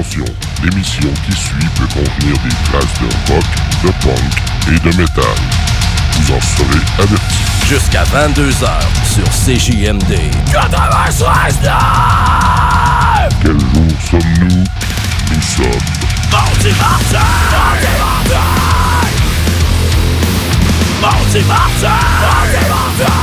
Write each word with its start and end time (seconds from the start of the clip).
attention, 0.00 0.24
l'émission 0.62 1.12
qui 1.26 1.32
suit 1.32 1.68
peut 1.76 1.86
contenir 1.86 2.34
des 2.42 2.54
traces 2.64 2.94
de 3.00 3.08
rock, 3.32 3.44
de 3.84 3.90
punk 4.02 4.32
et 4.68 4.78
de 4.78 4.96
métal. 4.96 5.24
Vous 6.14 6.32
en 6.34 6.40
serez 6.40 6.82
avertis. 6.98 7.44
Jusqu'à 7.68 8.04
22h 8.04 8.68
sur 9.04 9.28
CJMD. 9.28 10.12
96.9 10.48 11.72
Quel 13.42 13.52
jour 13.52 13.90
sommes-nous? 14.10 14.64
Nous 15.32 15.42
sommes 15.42 15.84
Mardi 16.32 16.70
Martin! 16.78 17.18
Mardi 17.80 17.90
Martin! 17.98 18.46
Mardi 21.02 21.40
Martin! 21.46 21.98
Mardi 22.22 22.62
Martin! 22.68 23.14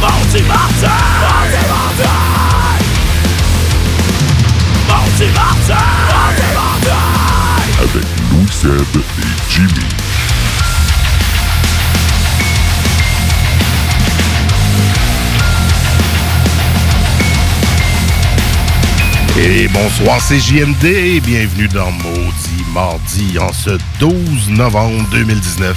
Mardi 0.00 0.42
Martin! 0.42 0.98
Mardi 1.20 1.62
Martin! 1.68 2.47
Martin! 5.26 5.74
avec 7.80 8.06
Louis 8.30 8.46
Seb 8.52 8.70
et 8.70 9.50
Jimmy. 9.50 9.68
Et 19.40 19.66
bonsoir, 19.68 20.20
c'est 20.20 20.38
JMD 20.38 21.20
bienvenue 21.24 21.66
dans 21.68 21.90
Maudit 21.90 22.64
Mardi 22.72 23.38
en 23.40 23.52
ce 23.52 23.70
12 23.98 24.50
novembre 24.50 25.04
2019. 25.10 25.76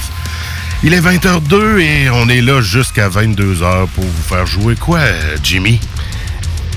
Il 0.84 0.94
est 0.94 1.02
20h02 1.02 1.80
et 1.80 2.10
on 2.12 2.30
est 2.30 2.42
là 2.42 2.62
jusqu'à 2.62 3.10
22h 3.10 3.88
pour 3.88 4.04
vous 4.04 4.24
faire 4.24 4.46
jouer 4.46 4.76
quoi, 4.76 5.00
Jimmy? 5.42 5.80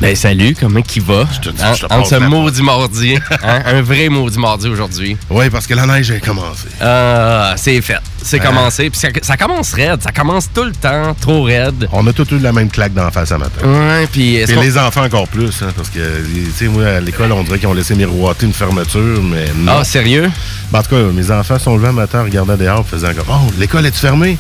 Ben 0.01 0.15
salut, 0.17 0.57
comment 0.59 0.83
qui 0.83 1.01
va? 1.01 1.25
te 1.41 1.49
dis, 1.51 1.63
Hein, 1.63 1.73
je 1.75 1.81
te 1.81 1.85
entre 1.87 2.01
passe 2.01 2.09
ce 2.11 2.17
maudit 2.17 2.63
mardi, 2.63 3.15
hein, 3.43 3.63
un 3.65 3.81
vrai 3.81 4.09
maudit 4.09 4.39
mardi 4.39 4.69
aujourd'hui. 4.69 5.17
Oui, 5.31 5.49
parce 5.51 5.67
que 5.67 5.75
la 5.75 5.87
neige 5.87 6.11
a 6.11 6.19
commencé. 6.21 6.67
Ah, 6.81 7.55
c'est 7.57 7.81
fait. 7.81 7.99
C'est 8.23 8.41
Hein? 8.41 8.45
commencé. 8.47 8.91
Puis 8.91 8.99
ça, 9.01 9.09
ça 9.23 9.37
commence 9.37 9.73
raide. 9.73 10.03
Ça 10.03 10.11
commence 10.11 10.49
tout 10.53 10.65
le 10.65 10.73
temps, 10.73 11.15
trop 11.21 11.43
raide. 11.45 11.89
On 11.93 12.07
a 12.07 12.13
tous 12.13 12.31
eu 12.33 12.39
la 12.39 12.53
même 12.53 12.69
claque 12.71 12.93
d'en 12.93 13.11
face 13.11 13.33
à 13.33 13.39
matin. 13.39 13.67
Ouais, 13.67 14.07
puis 14.11 14.37
Et 14.37 14.47
les 14.47 14.77
enfants 14.79 15.05
encore 15.05 15.29
plus, 15.29 15.63
hein, 15.63 15.69
parce 15.77 15.91
que, 15.91 15.99
tu 16.27 16.51
sais, 16.55 16.67
moi, 16.67 16.87
à 16.87 17.01
l'école, 17.01 17.33
on 17.33 17.43
dirait 17.45 17.59
qu'ils 17.59 17.69
ont 17.69 17.75
laissé 17.75 17.95
miroiter 17.95 18.47
une 18.47 18.53
fermeture, 18.53 19.23
mais 19.23 19.47
non. 19.57 19.73
Ah, 19.81 19.85
sérieux? 19.85 20.31
Ben, 20.73 20.81
en 20.81 20.83
tout 20.83 20.91
cas, 20.91 21.03
mes 21.13 21.31
enfants 21.31 21.59
sont 21.59 21.77
levés 21.77 21.89
un 21.89 21.93
matin, 21.93 22.23
regardaient 22.23 22.57
dehors, 22.57 22.85
faisant 22.87 23.09
comme 23.15 23.27
Oh, 23.29 23.51
l'école 23.59 23.87
est 23.87 23.95
fermée? 23.97 24.37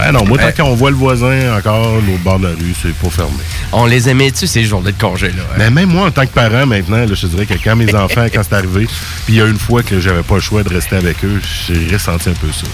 Ah 0.00 0.12
non, 0.12 0.24
moi, 0.24 0.38
tant 0.38 0.64
qu'on 0.64 0.74
voit 0.74 0.90
le 0.90 0.96
voisin 0.96 1.56
encore, 1.56 1.96
l'autre 1.96 2.22
bord 2.22 2.38
de 2.38 2.44
la 2.46 2.54
rue, 2.54 2.74
c'est 2.80 2.94
pas 2.94 3.10
fermé. 3.10 3.32
On 3.72 3.84
les 3.86 4.08
aimait-tu, 4.08 4.46
ces 4.46 4.64
journées 4.64 4.92
de 4.92 4.98
congé, 5.00 5.28
là? 5.28 5.42
hein? 5.50 5.54
Mais 5.58 5.70
même 5.70 5.88
moi, 5.90 6.06
en 6.06 6.10
tant 6.10 6.22
que 6.24 6.32
parent, 6.32 6.66
maintenant, 6.66 6.98
là, 6.98 7.06
je 7.06 7.14
te 7.22 7.26
dirais 7.26 7.46
que 7.46 7.54
quand 7.62 7.74
mes 7.76 7.92
enfants, 7.94 8.26
quand 8.32 8.42
c'est 8.48 8.54
arrivé, 8.54 8.86
puis 9.26 9.34
il 9.34 9.34
y 9.36 9.40
a 9.40 9.46
une 9.46 9.58
fois 9.58 9.82
que 9.82 9.98
j'avais 10.00 10.22
pas 10.22 10.36
le 10.36 10.40
choix 10.40 10.62
de 10.62 10.68
rester 10.68 10.96
avec 10.96 11.24
eux, 11.24 11.40
j'ai 11.68 11.88
ressenti 11.92 12.28
un 12.28 12.34
peu 12.34 12.48
ça. 12.52 12.66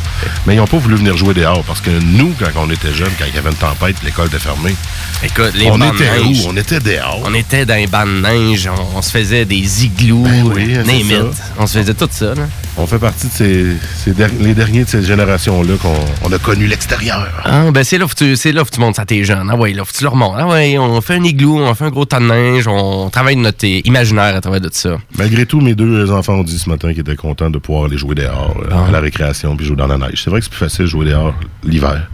Mais 0.47 0.55
ils 0.57 0.61
ont 0.61 0.67
pas 0.67 0.77
voulu 0.77 0.97
venir 0.97 1.17
jouer 1.17 1.35
dehors, 1.35 1.65
parce 1.65 1.81
que 1.81 1.91
nous, 1.91 2.35
quand 2.39 2.51
on 2.57 2.71
était 2.71 2.93
jeunes, 2.93 3.13
quand 3.19 3.25
il 3.27 3.35
y 3.35 3.39
avait 3.39 3.51
une 3.51 3.57
tempête, 3.57 3.97
l'école 4.05 4.27
était 4.27 4.39
fermée, 4.39 4.75
Écoute, 5.23 5.53
les 5.55 5.71
on 5.71 5.79
de 5.79 5.85
était 5.87 6.11
neige, 6.19 6.45
où? 6.45 6.49
On 6.51 6.57
était 6.57 6.81
dehors. 6.81 7.23
On 7.25 7.33
était 7.35 7.65
dans 7.65 7.77
les 7.77 7.87
bancs 7.87 8.07
de 8.07 8.21
neige, 8.21 8.69
on, 8.69 8.99
on 8.99 9.03
se 9.03 9.11
faisait 9.11 9.45
des 9.47 9.85
igloos, 9.85 10.25
Ben 10.25 10.43
oui, 10.55 10.67
name 10.75 11.29
it. 11.31 11.43
On 11.59 11.67
se 11.67 11.79
faisait 11.79 11.95
tout 11.95 12.09
ça, 12.11 12.35
là. 12.35 12.43
On 12.77 12.87
fait 12.89 12.99
partie 12.99 13.29
de 13.29 13.33
ces, 13.33 13.67
ces 13.97 14.13
der- 14.13 14.31
les 14.41 14.53
derniers 14.53 14.83
de 14.83 14.89
cette 14.89 15.07
génération-là 15.07 15.75
qu'on 15.81 15.95
on 16.29 16.33
a 16.33 16.39
connu 16.39 16.67
l'extérieur. 16.67 17.29
Ah, 17.45 17.71
ben 17.71 17.85
c'est 17.85 17.99
là, 17.99 18.05
où 18.05 18.09
tu, 18.09 18.35
c'est 18.35 18.51
là 18.51 18.63
où 18.63 18.65
tu 18.65 18.81
montes 18.81 18.99
à 18.99 19.05
tes 19.05 19.23
jeunes. 19.25 19.49
Ah 19.49 19.55
ouais, 19.57 19.73
là, 19.73 19.83
où 19.83 19.87
tu 19.97 20.03
leur 20.03 20.17
montres. 20.17 20.39
Ah 20.41 20.49
ouais, 20.49 20.77
on 20.77 21.01
fait 21.01 21.15
un 21.15 21.23
igloo, 21.23 21.61
on 21.61 21.73
fait 21.77 21.85
un 21.85 21.91
gros 21.91 22.05
tas 22.05 22.19
de 22.19 22.25
neige, 22.27 22.67
on 22.67 23.11
travaille 23.11 23.37
notre 23.37 23.65
imaginaire 23.65 24.35
à 24.35 24.41
travers 24.41 24.61
de 24.61 24.71
ça. 24.73 24.97
Malgré 25.17 25.47
tout, 25.47 25.61
mes 25.61 25.77
deux 25.77 26.11
enfants 26.11 26.35
ont 26.35 26.43
dit 26.43 26.59
ce 26.59 26.69
matin 26.69 26.91
qu'ils 26.91 27.01
étaient 27.03 27.15
contents 27.15 27.49
de 27.51 27.59
pouvoir 27.59 27.85
aller 27.85 27.97
jouer 27.97 28.17
dehors 28.17 28.57
euh, 28.61 28.69
Ah. 28.73 28.87
à 28.89 28.91
la 28.91 28.99
récréation 29.01 29.57
puis 29.57 29.65
jouer 29.67 29.77
dans 29.77 29.87
la 29.87 29.97
neige. 29.99 30.21
C'est 30.25 30.31
vrai 30.31 30.41
que 30.41 30.45
c'est 30.47 30.51
plus 30.53 30.59
facile 30.65 30.87
de 30.87 30.91
jouer 30.91 31.07
dehors 31.07 31.33
l'hiver. 31.63 32.09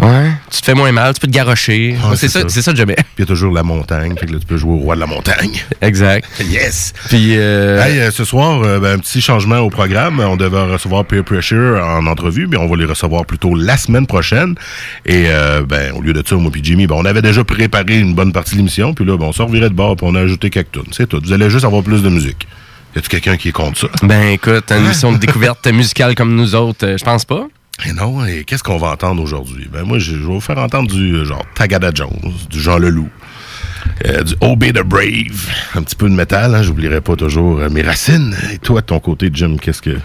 Ouais. 0.00 0.30
Tu 0.50 0.60
te 0.60 0.64
fais 0.64 0.74
moins 0.74 0.92
mal, 0.92 1.12
tu 1.14 1.20
peux 1.20 1.26
te 1.26 1.32
garrocher. 1.32 1.96
Ah, 2.02 2.12
c'est 2.14 2.28
ça, 2.28 2.42
ça. 2.42 2.48
c'est 2.48 2.62
ça 2.62 2.70
que 2.70 2.76
j'aimais. 2.78 2.94
Puis 2.94 3.04
il 3.18 3.20
y 3.20 3.22
a 3.24 3.26
toujours 3.26 3.52
la 3.52 3.62
montagne, 3.62 4.14
fait 4.16 4.26
que 4.26 4.32
là, 4.32 4.38
tu 4.38 4.46
peux 4.46 4.56
jouer 4.56 4.72
au 4.72 4.78
roi 4.78 4.94
de 4.94 5.00
la 5.00 5.06
montagne. 5.06 5.52
Exact. 5.80 6.26
Yes! 6.48 6.92
Puis, 7.08 7.34
euh, 7.36 7.82
Hey, 7.82 7.98
euh, 7.98 8.10
ce 8.10 8.24
soir, 8.24 8.62
euh, 8.62 8.78
ben, 8.78 8.94
un 8.94 8.98
petit 8.98 9.20
changement 9.20 9.58
au 9.58 9.70
programme. 9.70 10.20
On 10.20 10.36
devait 10.36 10.62
recevoir 10.62 11.04
Peer 11.04 11.24
Pressure 11.24 11.82
en 11.84 12.06
entrevue, 12.06 12.46
mais 12.46 12.56
on 12.56 12.66
va 12.66 12.76
les 12.76 12.84
recevoir 12.84 13.26
plutôt 13.26 13.54
la 13.54 13.76
semaine 13.76 14.06
prochaine. 14.06 14.54
Et 15.04 15.24
euh, 15.28 15.62
ben, 15.62 15.92
au 15.94 16.00
lieu 16.00 16.12
de 16.12 16.22
ça, 16.26 16.36
moi 16.36 16.50
puis 16.50 16.60
Jimmy, 16.64 16.86
ben, 16.86 16.96
on 16.96 17.04
avait 17.04 17.22
déjà 17.22 17.44
préparé 17.44 17.98
une 17.98 18.14
bonne 18.14 18.32
partie 18.32 18.52
de 18.52 18.58
l'émission. 18.58 18.94
Puis 18.94 19.04
là, 19.04 19.16
ben, 19.18 19.26
on 19.26 19.32
se 19.32 19.42
revirait 19.42 19.68
de 19.68 19.74
bord 19.74 19.96
puis 19.96 20.06
on 20.08 20.14
a 20.14 20.20
ajouté 20.20 20.50
quelques 20.50 20.72
tunes. 20.72 20.92
C'est 20.92 21.08
tout. 21.08 21.20
Vous 21.22 21.32
allez 21.32 21.50
juste 21.50 21.64
avoir 21.64 21.82
plus 21.82 22.02
de 22.02 22.08
musique. 22.08 22.46
Y 22.94 22.98
a-tu 22.98 23.08
quelqu'un 23.08 23.36
qui 23.36 23.48
est 23.48 23.52
contre 23.52 23.78
ça? 23.78 23.88
ben 24.02 24.28
écoute, 24.28 24.70
une 24.70 24.86
émission 24.86 25.12
de 25.12 25.18
découverte 25.18 25.66
musicale 25.72 26.14
comme 26.14 26.34
nous 26.34 26.54
autres, 26.54 26.86
euh, 26.86 26.96
je 26.96 27.04
pense 27.04 27.24
pas. 27.24 27.46
Et 27.86 27.92
non, 27.92 28.24
et 28.24 28.44
qu'est-ce 28.44 28.62
qu'on 28.62 28.78
va 28.78 28.88
entendre 28.88 29.22
aujourd'hui? 29.22 29.68
Ben 29.70 29.84
moi, 29.84 29.98
je 29.98 30.12
vais 30.16 30.24
vous 30.24 30.40
faire 30.40 30.58
entendre 30.58 30.90
du 30.92 31.14
euh, 31.14 31.24
genre 31.24 31.44
Tagada 31.54 31.90
Jones, 31.94 32.10
du 32.50 32.60
Jean 32.60 32.78
Leloup, 32.78 33.08
euh, 34.06 34.22
du 34.22 34.34
Obey 34.40 34.72
the 34.72 34.82
Brave, 34.82 35.48
un 35.74 35.82
petit 35.82 35.96
peu 35.96 36.08
de 36.08 36.14
métal, 36.14 36.54
hein, 36.54 36.62
j'oublierai 36.62 37.00
pas 37.00 37.16
toujours 37.16 37.58
euh, 37.58 37.68
mes 37.70 37.82
racines. 37.82 38.34
Et 38.52 38.58
toi, 38.58 38.80
de 38.80 38.86
ton 38.86 39.00
côté, 39.00 39.30
Jim, 39.32 39.56
qu'est-ce 39.60 39.82
que... 39.82 39.96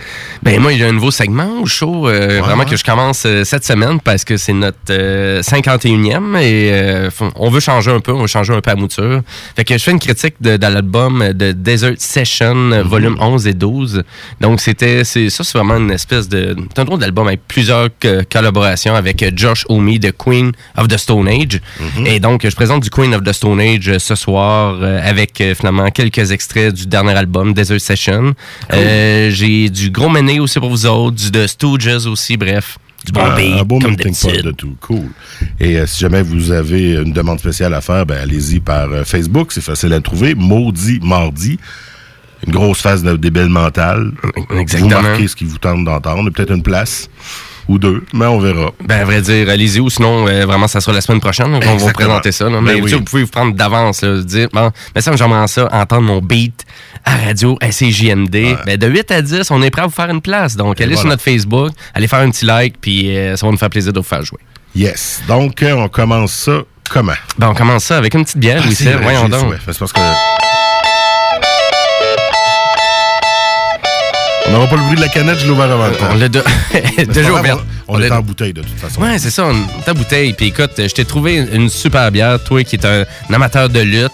Ben 0.42 0.60
moi, 0.60 0.74
il 0.74 0.80
y 0.80 0.84
a 0.84 0.88
un 0.88 0.92
nouveau 0.94 1.12
segment 1.12 1.62
au 1.62 1.66
show, 1.66 2.08
euh, 2.08 2.40
vraiment 2.42 2.64
ouais. 2.64 2.70
que 2.70 2.76
je 2.78 2.84
commence 2.84 3.28
cette 3.44 3.66
semaine 3.66 4.00
parce 4.00 4.24
que 4.26 4.38
c'est 4.38 4.54
notre 4.54 4.78
euh, 4.90 5.42
51e 5.42 6.38
et 6.42 7.10
on 7.36 7.50
veut 7.50 7.60
changer 7.60 7.92
un 7.92 8.00
peu, 8.00 8.12
on 8.12 8.22
veut 8.22 8.28
changer 8.28 8.54
un 8.54 8.62
peu 8.62 8.72
à 8.72 8.76
mouture. 8.76 9.22
Fait 9.56 9.64
que 9.64 9.78
je 9.78 9.84
fais 9.84 9.92
une 9.92 10.00
critique 10.00 10.36
de, 10.42 10.58
de 10.58 10.68
l'album 10.68 11.32
de 11.34 11.52
Desert 11.52 11.94
Session, 11.98 12.72
euh, 12.72 12.84
volume 12.84 13.16
11 13.20 13.48
et 13.48 13.54
12. 13.54 14.04
Donc 14.42 14.60
c'était, 14.60 15.04
ça, 15.04 15.30
c'est 15.30 15.58
vraiment 15.58 15.78
une 15.78 15.92
espèce 15.92 16.28
de, 16.30 16.56
c'est 16.74 16.82
un 16.82 16.86
drôle 16.86 17.00
d'album 17.00 17.28
avec 17.28 17.42
plusieurs 17.48 17.90
co- 18.02 18.08
collaborations 18.32 18.96
avec 18.96 19.24
Josh 19.38 19.66
Homme 19.70 19.98
de 19.98 20.12
Queen 20.12 20.52
of 20.78 20.88
the 20.88 20.98
Stone 20.98 21.28
Age. 21.28 21.60
Et 22.06 22.20
donc 22.20 22.48
je 22.48 22.56
présente 22.56 22.84
du 22.84 22.90
Queen 22.90 23.14
of 23.14 23.24
the 23.24 23.34
Stone 23.34 23.60
Age 23.60 23.83
ce 24.00 24.16
soir 24.16 24.78
euh, 24.82 25.00
avec 25.04 25.40
euh, 25.42 25.54
finalement 25.56 25.90
quelques 25.90 26.32
extraits 26.32 26.74
du 26.74 26.88
dernier 26.88 27.14
album 27.14 27.54
Desert 27.54 27.82
Session. 27.82 28.34
Euh, 28.72 29.30
j'ai 29.32 29.70
du 29.70 29.90
Gros 29.92 30.10
Mené 30.10 30.40
aussi 30.40 30.60
pour 30.60 30.70
vous 30.70 30.86
autres, 30.86 31.16
du 31.16 31.32
The 31.32 31.48
Stooges 31.48 32.06
aussi, 32.08 32.38
bref. 32.38 32.78
Du 33.06 33.12
bon 33.12 33.22
Ah, 33.24 33.36
beat, 33.36 33.60
un 33.60 33.64
beau 33.64 33.80
melting 33.80 34.16
pot 34.16 34.42
de 34.42 34.52
tout. 34.52 34.76
Cool. 34.80 35.10
Et 35.60 35.78
euh, 35.78 35.86
si 35.86 36.00
jamais 36.00 36.22
vous 36.22 36.52
avez 36.52 36.94
une 36.94 37.12
demande 37.12 37.40
spéciale 37.40 37.74
à 37.74 37.82
faire, 37.82 38.06
ben 38.06 38.18
allez-y 38.22 38.62
par 38.62 38.90
euh, 38.92 39.04
Facebook, 39.04 39.52
c'est 39.52 39.62
facile 39.64 39.92
à 39.94 40.00
trouver. 40.00 40.36
Maudit 40.36 41.00
Mardi. 41.04 41.60
Une 42.46 42.54
grosse 42.54 42.82
phase 42.82 43.04
de 43.04 43.16
débile 43.16 43.48
mental. 43.50 44.12
Exactement. 44.58 45.02
Vous 45.02 45.08
marquez 45.08 45.28
ce 45.28 45.36
qui 45.36 45.46
vous 45.46 45.58
tente 45.58 45.86
d'entendre. 45.86 46.30
Peut-être 46.30 46.52
une 46.52 46.64
place 46.64 47.10
ou 47.68 47.78
deux, 47.80 48.04
mais 48.14 48.26
on 48.26 48.40
verra. 48.40 48.72
Ben, 48.84 49.02
à 49.02 49.06
vrai 49.06 49.22
dire, 49.22 49.50
allez-y 49.50 49.80
ou 49.80 49.90
sinon, 49.90 50.28
euh, 50.28 50.46
vraiment, 50.46 50.68
ça 50.68 50.82
sera 50.82 50.94
la 50.94 51.02
semaine 51.02 51.20
prochaine 51.22 51.54
on 51.56 51.60
va 51.60 51.74
vous 51.76 51.92
présenter 51.92 52.32
ça. 52.32 52.46
là. 52.46 52.52
Ben 52.58 52.62
Mais 52.62 52.82
oui. 52.82 52.90
sais, 52.90 52.96
vous 52.98 53.04
pouvez 53.04 53.24
vous 53.24 53.30
prendre 53.30 53.54
d'avance, 53.54 54.04
dire, 54.04 54.48
bon, 54.52 54.72
mais 54.96 55.02
ça, 55.02 55.16
j'aimerais 55.16 55.48
ça, 55.48 55.68
entendre 55.72 56.02
mon 56.04 56.20
beat 56.20 56.66
à 57.06 57.16
radio, 57.28 57.58
à 57.62 57.70
CJMD. 57.70 58.58
Ben, 58.66 58.78
de 58.78 58.88
8 58.88 59.12
à 59.12 59.22
10, 59.22 59.52
on 59.52 59.62
est 59.62 59.70
prêt 59.70 59.82
à 59.84 59.86
vous 59.88 59.94
faire 59.94 60.10
une 60.10 60.22
place. 60.22 60.56
Donc, 60.56 60.80
allez 60.82 60.96
sur 60.96 61.08
notre 61.08 61.22
Facebook, 61.24 61.72
allez 61.94 62.08
faire 62.08 62.20
un 62.20 62.30
petit 62.32 62.46
like, 62.46 62.76
puis 62.82 63.16
euh, 63.16 63.36
ça 63.36 63.46
va 63.46 63.52
nous 63.52 63.58
faire 63.58 63.70
plaisir 63.70 63.94
de 63.94 64.00
vous 64.00 64.06
faire 64.06 64.24
jouer. 64.24 64.40
Yes. 64.76 65.22
Donc, 65.28 65.62
euh, 65.64 65.74
on 65.74 65.88
commence 65.90 66.34
ça 66.34 66.60
comment? 66.90 67.14
Ben, 67.38 67.50
on 67.50 67.54
commence 67.54 67.84
ça 67.86 67.98
avec 67.98 68.14
une 68.16 68.24
petite 68.24 68.38
bière, 68.40 68.60
Ah, 68.62 68.66
Louis 68.66 68.76
c'est 68.76 68.94
voyons 68.96 69.30
donc. 69.30 69.40
soif. 69.50 69.62
C'est 69.68 69.80
parce 69.80 69.94
que... 69.94 70.00
On 74.48 74.52
n'aura 74.52 74.68
pas 74.68 74.76
le 74.76 74.82
bruit 74.84 74.96
de 74.96 75.02
la 75.02 75.08
canette, 75.08 75.40
je 75.40 75.46
l'ai 75.46 75.52
ouvert 75.52 75.72
avant 75.72 75.88
le. 75.88 75.94
On 76.12 76.16
l'a 76.16 76.28
de- 76.30 76.44
déjà 77.12 77.32
ouvert. 77.32 77.58
On, 77.88 77.96
on 77.96 78.02
est 78.02 78.12
en 78.12 78.22
bouteille, 78.22 78.54
de 78.54 78.62
toute 78.62 78.78
façon. 78.78 79.02
Ouais, 79.02 79.18
c'est 79.18 79.30
ça, 79.30 79.46
on- 79.46 79.82
ta 79.84 79.94
bouteille. 79.94 80.34
Puis 80.34 80.48
écoute, 80.48 80.72
je 80.78 80.88
t'ai 80.88 81.06
trouvé 81.06 81.36
une 81.54 81.70
super 81.70 82.12
bière, 82.12 82.42
toi 82.44 82.64
qui 82.64 82.76
es 82.76 82.86
un, 82.86 83.02
un 83.30 83.34
amateur 83.34 83.70
de 83.70 83.80
lutte. 83.80 84.12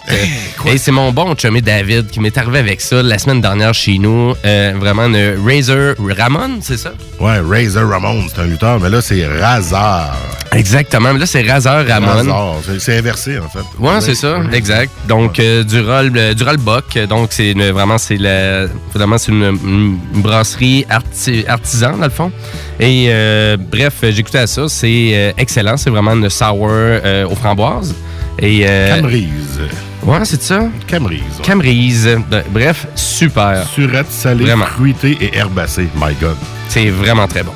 quoi? 0.58 0.72
et 0.72 0.78
c'est 0.78 0.92
mon 0.92 1.12
bon 1.12 1.34
chumé 1.36 1.60
David 1.60 2.08
qui 2.08 2.20
m'est 2.20 2.36
arrivé 2.38 2.58
avec 2.60 2.80
ça 2.80 3.02
la 3.02 3.18
semaine 3.18 3.40
dernière 3.40 3.74
chez 3.74 3.98
nous. 3.98 4.34
Euh, 4.44 4.72
vraiment 4.78 5.06
une 5.06 5.36
Razor 5.44 5.94
Ramon, 6.16 6.58
c'est 6.62 6.76
ça? 6.78 6.92
Ouais, 7.18 7.40
Razor 7.40 7.88
Ramon, 7.90 8.24
c'est 8.32 8.40
un 8.40 8.46
lutteur, 8.46 8.78
mais 8.80 8.88
là, 8.88 9.00
c'est 9.02 9.26
Razar. 9.26 10.16
Exactement. 10.52 11.12
Mais 11.12 11.18
là, 11.20 11.26
c'est 11.26 11.42
Razor 11.42 11.86
Ramon. 11.86 12.06
Razor. 12.06 12.62
C'est- 12.78 12.98
inversé, 12.98 13.38
en 13.38 13.48
fait. 13.48 13.64
Ouais, 13.78 14.00
c'est 14.00 14.14
ça, 14.16 14.40
exact. 14.52 14.90
Donc 15.08 15.38
euh, 15.38 15.62
du 15.64 15.80
roll 15.80 16.12
euh, 16.16 16.34
du 16.34 16.42
rollbuck, 16.44 16.98
donc 17.08 17.28
c'est 17.30 17.52
vraiment 17.54 17.98
c'est 17.98 18.16
la 18.16 18.66
vraiment 18.94 19.16
c'est 19.16 19.30
une, 19.32 19.56
une 19.64 19.98
brasserie 20.30 20.86
arti 20.88 21.44
artisan, 21.48 21.96
dans 21.96 22.04
le 22.04 22.10
fond. 22.10 22.30
Et 22.78 23.06
euh, 23.08 23.56
bref, 23.58 23.94
j'écoutais 24.10 24.38
à 24.38 24.46
ça. 24.46 24.68
C'est 24.68 25.10
euh, 25.12 25.32
excellent. 25.36 25.76
C'est 25.76 25.90
vraiment 25.90 26.12
une 26.12 26.30
sour 26.30 26.68
euh, 26.70 27.26
aux 27.26 27.34
framboises. 27.34 27.94
Et, 28.38 28.60
euh, 28.64 28.94
Camerise. 28.96 29.60
Ouais, 30.04 30.24
c'est 30.24 30.40
ça? 30.40 30.68
Camerise. 30.86 31.40
Ouais. 31.46 32.16
Bref, 32.50 32.86
super. 32.94 33.66
Surette 33.74 34.10
salée, 34.10 34.44
vraiment. 34.44 34.66
fruitée 34.66 35.18
et 35.20 35.36
herbacée. 35.36 35.88
My 35.96 36.14
God. 36.20 36.36
C'est 36.68 36.88
vraiment 36.90 37.26
très 37.26 37.42
bon. 37.42 37.52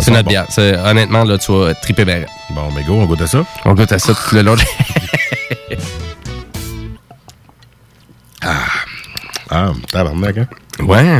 C'est 0.00 0.12
notre 0.12 0.24
bon. 0.24 0.30
bière. 0.30 0.46
Honnêtement, 0.86 1.24
là, 1.24 1.36
tu 1.36 1.52
vas 1.52 1.74
triper 1.74 2.04
bien. 2.04 2.22
Bon, 2.50 2.68
mais 2.74 2.84
go, 2.84 2.94
on 2.94 3.06
goûte 3.06 3.22
à 3.22 3.26
ça. 3.26 3.44
On 3.64 3.74
goûte 3.74 3.90
à 3.92 3.98
ça 3.98 4.14
tout 4.14 4.34
le 4.34 4.42
long. 4.42 4.56
ah, 8.42 8.54
ah 9.50 9.72
tabarnak, 9.90 10.38
hein? 10.38 10.46
Ouais. 10.80 11.18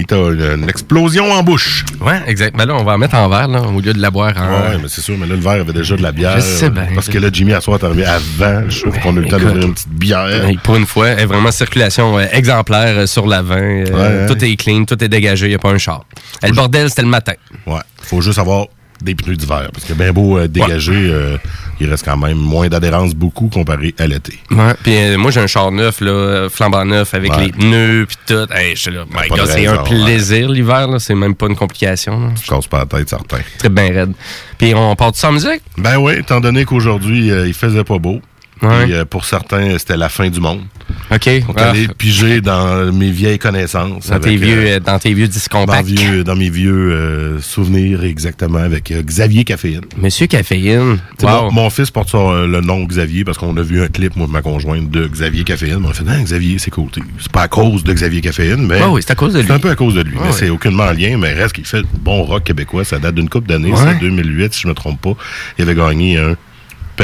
Il 0.00 0.06
t'a 0.06 0.16
une, 0.16 0.40
une 0.62 0.68
explosion 0.68 1.30
en 1.32 1.42
bouche. 1.42 1.84
Ouais, 2.00 2.20
exact. 2.28 2.56
Ben 2.56 2.66
là, 2.66 2.76
on 2.76 2.84
va 2.84 2.92
en 2.92 2.98
mettre 2.98 3.16
en 3.16 3.28
verre, 3.28 3.48
là, 3.48 3.62
au 3.62 3.80
lieu 3.80 3.92
de 3.92 4.00
la 4.00 4.10
boire 4.12 4.32
en. 4.36 4.70
Ouais, 4.70 4.78
mais 4.80 4.86
c'est 4.88 5.00
sûr, 5.00 5.16
mais 5.18 5.26
là, 5.26 5.34
le 5.34 5.40
verre 5.40 5.60
avait 5.60 5.72
déjà 5.72 5.96
de 5.96 6.02
la 6.02 6.12
bière. 6.12 6.36
Je 6.36 6.40
sais 6.40 6.70
bien. 6.70 6.86
Parce 6.94 7.08
que 7.08 7.18
là, 7.18 7.28
Jimmy, 7.32 7.52
à 7.52 7.60
soir, 7.60 7.80
t'es 7.80 7.86
arrivé 7.86 8.04
avant. 8.04 8.62
Je 8.68 8.80
trouve 8.82 8.98
qu'on 9.00 9.16
a 9.16 9.20
eu 9.20 9.24
le 9.24 9.28
temps 9.28 9.38
d'ouvrir 9.38 9.66
une 9.66 9.74
petite 9.74 9.88
bière. 9.88 10.48
Pour 10.62 10.76
une 10.76 10.86
fois, 10.86 11.08
est 11.08 11.26
vraiment 11.26 11.50
circulation 11.50 12.16
euh, 12.16 12.26
exemplaire 12.32 12.96
euh, 12.98 13.06
sur 13.06 13.26
l'avant. 13.26 13.56
Euh, 13.58 13.86
Ouais, 13.88 14.26
tout 14.26 14.44
est 14.44 14.54
clean, 14.56 14.84
tout 14.84 15.02
est 15.02 15.08
dégagé, 15.08 15.46
il 15.46 15.50
n'y 15.50 15.54
a 15.56 15.58
pas 15.58 15.70
un 15.70 15.78
char. 15.78 16.04
Euh, 16.44 16.48
le 16.48 16.54
bordel, 16.54 16.88
c'était 16.88 17.02
le 17.02 17.08
matin. 17.08 17.32
Ouais. 17.66 17.80
Faut 18.02 18.20
juste 18.20 18.38
avoir 18.38 18.66
des 19.02 19.14
pneus 19.14 19.36
d'hiver. 19.36 19.68
Parce 19.72 19.84
que 19.86 19.92
bien 19.92 20.12
beau 20.12 20.38
euh, 20.38 20.48
dégager, 20.48 20.92
euh, 21.10 21.36
il 21.80 21.88
reste 21.88 22.04
quand 22.04 22.16
même 22.16 22.36
moins 22.38 22.68
d'adhérence 22.68 23.14
beaucoup 23.14 23.48
comparé 23.48 23.94
à 23.98 24.06
l'été. 24.06 24.38
Ouais. 24.50 24.74
Puis 24.82 24.96
euh, 24.96 25.16
moi, 25.18 25.30
j'ai 25.30 25.40
un 25.40 25.46
char 25.46 25.70
neuf, 25.70 26.00
là, 26.00 26.48
flambant 26.50 26.84
neuf, 26.84 27.14
avec 27.14 27.32
Ouais. 27.32 27.46
les 27.46 27.52
pneus, 27.52 28.06
puis 28.06 28.16
tout. 28.26 28.52
Hey, 28.52 28.74
je 28.74 28.80
suis 28.82 28.90
là, 28.90 29.04
my 29.10 29.28
Pas 29.28 29.34
de 29.36 29.40
God, 29.40 29.46
c'est 29.50 29.66
un 29.66 29.76
plaisir 29.78 30.48
l'hiver, 30.48 30.88
là. 30.88 30.98
C'est 30.98 31.14
même 31.14 31.34
pas 31.34 31.46
une 31.46 31.56
complication. 31.56 32.18
là. 32.20 32.28
Je 32.42 32.48
casse 32.48 32.66
pas 32.66 32.78
la 32.80 32.86
tête, 32.86 33.08
certain. 33.08 33.38
Très 33.58 33.68
bien 33.68 33.92
raide. 33.92 34.12
Puis 34.58 34.74
on 34.74 34.96
part 34.96 35.12
tout 35.12 35.18
sans 35.18 35.32
musique? 35.32 35.62
Ben 35.76 35.96
oui, 35.98 36.14
étant 36.18 36.40
donné 36.40 36.64
qu'aujourd'hui, 36.64 37.30
euh, 37.30 37.46
il 37.46 37.54
faisait 37.54 37.84
pas 37.84 37.98
beau. 37.98 38.20
Puis, 38.60 38.92
pour 39.08 39.24
certains, 39.24 39.78
c'était 39.78 39.96
la 39.96 40.08
fin 40.08 40.28
du 40.28 40.40
monde. 40.40 40.62
OK. 41.10 41.30
On 41.48 41.52
Ah, 41.56 41.70
allé 41.70 41.88
piger 41.96 42.40
dans 42.40 42.92
mes 42.92 43.10
vieilles 43.10 43.38
connaissances. 43.38 44.08
dans, 44.08 44.16
avec, 44.16 44.24
tes 44.24 44.36
vieux, 44.36 44.58
euh, 44.58 44.76
euh, 44.76 44.80
dans 44.80 44.98
tes 44.98 45.14
vieux 45.14 45.26
disques 45.28 45.52
dans, 45.52 45.82
vieux- 45.82 46.22
dans 46.24 46.36
mes 46.36 46.50
vieux 46.50 46.92
euh, 46.92 47.40
souvenirs, 47.40 48.04
exactement, 48.04 48.58
avec 48.58 48.90
euh, 48.90 49.02
Xavier 49.02 49.44
Caféine. 49.44 49.80
Monsieur 49.96 50.26
Caféine. 50.26 50.98
Wow. 51.22 51.28
Mon, 51.46 51.52
mon 51.52 51.70
fils 51.70 51.90
porte 51.90 52.10
son, 52.10 52.46
le 52.46 52.60
nom 52.60 52.84
Xavier 52.84 53.24
parce 53.24 53.38
qu'on 53.38 53.56
a 53.56 53.62
vu 53.62 53.82
un 53.82 53.88
clip, 53.88 54.16
moi 54.16 54.26
et 54.28 54.32
ma 54.32 54.42
conjointe, 54.42 54.90
de 54.90 55.06
Xavier 55.06 55.44
Caféine. 55.44 55.82
On 55.84 55.90
a 55.90 55.94
fait, 55.94 56.04
non, 56.04 56.20
Xavier, 56.22 56.58
c'est 56.58 56.70
cool. 56.70 56.88
C'est 57.18 57.32
pas 57.32 57.42
à 57.42 57.48
cause 57.48 57.84
de 57.84 57.92
Xavier 57.92 58.20
Caféine, 58.20 58.66
mais. 58.66 58.82
Oui, 58.84 59.00
c'est 59.02 59.12
à 59.12 59.14
cause 59.14 59.32
de 59.34 59.38
lui. 59.40 59.46
C'est 59.46 59.52
un 59.54 59.58
peu 59.58 59.70
à 59.70 59.76
cause 59.76 59.94
de 59.94 60.02
lui, 60.02 60.16
mais 60.22 60.32
c'est 60.32 60.50
aucunement 60.50 60.84
en 60.84 60.92
lien, 60.92 61.16
mais 61.18 61.32
reste 61.32 61.54
qu'il 61.54 61.64
fait 61.64 61.82
bon 62.02 62.22
rock 62.24 62.44
québécois. 62.44 62.84
Ça 62.84 62.98
date 62.98 63.14
d'une 63.14 63.28
couple 63.28 63.48
d'années, 63.48 63.72
Ouais. 63.72 63.78
c'est 63.78 63.98
2008, 64.00 64.52
si 64.54 64.60
je 64.62 64.68
me 64.68 64.74
trompe 64.74 65.00
pas. 65.00 65.14
Il 65.58 65.62
avait 65.62 65.74
gagné 65.74 66.18
un 66.18 66.36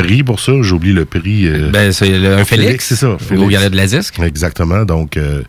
prix 0.03 0.23
pour 0.23 0.41
ça. 0.41 0.53
J'oublie 0.61 0.93
le 0.93 1.05
prix. 1.07 1.47
euh, 1.47 1.71
Ben, 1.73 1.93
c'est 1.93 2.09
le- 2.19 2.35
un 2.39 2.45
Félix. 2.45 2.87
c'est 2.87 2.97
ça. 2.97 3.11
Au 3.11 3.19
Félix. 3.19 3.49
Gala 3.51 3.71
de 3.71 3.77
la 3.77 3.87
disque. 3.87 4.19
Exactement. 4.21 4.85
Donc, 4.85 5.17
euh, 5.17 5.43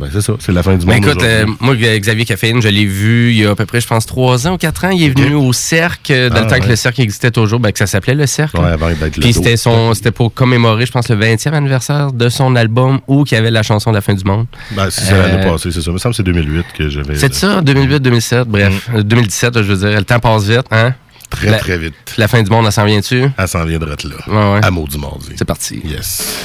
ben, 0.00 0.08
c'est 0.12 0.22
ça. 0.22 0.32
C'est 0.40 0.50
la 0.50 0.64
fin 0.64 0.74
du 0.76 0.84
Ben 0.84 0.94
monde. 0.94 1.04
écoute, 1.06 1.22
euh, 1.22 1.46
moi, 1.60 1.76
Xavier 1.76 2.24
Caféine, 2.24 2.60
je 2.60 2.66
l'ai 2.66 2.84
vu 2.84 3.30
il 3.30 3.38
y 3.38 3.46
a 3.46 3.50
à 3.50 3.54
peu 3.54 3.64
près, 3.64 3.80
je 3.80 3.86
pense, 3.86 4.06
trois 4.06 4.48
ans 4.48 4.54
ou 4.54 4.56
quatre 4.58 4.84
ans. 4.84 4.90
Il 4.90 5.04
est 5.04 5.16
venu 5.16 5.34
au 5.36 5.52
Cercle, 5.52 6.30
dans 6.30 6.36
Ah, 6.38 6.40
le 6.40 6.46
temps 6.48 6.58
que 6.58 6.68
le 6.68 6.74
Cercle 6.74 7.00
existait 7.02 7.30
toujours, 7.30 7.60
ben, 7.60 7.70
que 7.70 7.78
ça 7.78 7.86
s'appelait 7.86 8.14
le 8.16 8.26
Cercle. 8.26 8.58
Ouais, 8.58 8.70
avant 8.70 8.88
d'être 8.88 9.16
le 9.16 9.22
Puis 9.22 9.32
c'était 9.32 9.56
son, 9.56 9.94
c'était 9.94 10.10
pour 10.10 10.34
commémorer, 10.34 10.84
je 10.86 10.90
pense, 10.90 11.08
le 11.08 11.14
20e 11.16 11.54
anniversaire 11.54 12.12
de 12.12 12.28
son 12.28 12.56
album 12.56 12.98
où 13.06 13.24
il 13.24 13.34
y 13.34 13.36
avait 13.36 13.52
la 13.52 13.62
chanson 13.62 13.90
de 13.90 13.94
la 13.94 14.00
fin 14.00 14.14
du 14.14 14.24
monde. 14.24 14.46
Ben, 14.72 14.90
si 14.90 15.00
c'est 15.04 15.12
l'année 15.12 15.44
Euh, 15.46 15.52
passée, 15.52 15.70
c'est 15.70 15.80
ça. 15.80 15.90
Il 15.90 15.94
me 15.94 15.98
semble 15.98 16.12
que 16.12 16.16
c'est 16.16 16.22
2008 16.24 16.66
que 16.76 16.88
j'avais. 16.88 17.14
C'est 17.14 17.32
ça, 17.32 17.60
2008-2007, 17.62 18.44
bref. 18.48 18.88
Euh, 18.96 19.02
2017, 19.04 19.62
je 19.62 19.72
veux 19.72 19.88
dire, 19.88 19.96
le 19.98 20.04
temps 20.04 20.18
passe 20.18 20.48
vite, 20.48 20.64
hein? 20.72 20.94
Très, 21.34 21.50
La- 21.50 21.58
très 21.58 21.78
vite. 21.78 21.94
La 22.16 22.28
fin 22.28 22.42
du 22.42 22.50
monde, 22.50 22.66
elle 22.66 22.72
s'en 22.72 22.84
vient 22.84 23.00
dessus. 23.00 23.24
Elle 23.36 23.48
s'en 23.48 23.64
vient 23.64 23.78
de 23.78 23.86
là. 23.86 23.96
Ouais, 24.26 24.54
ouais. 24.54 24.60
À 24.64 24.70
maudit 24.70 24.98
mardi. 24.98 25.30
C'est 25.36 25.44
parti. 25.44 25.80
Yes. 25.84 26.40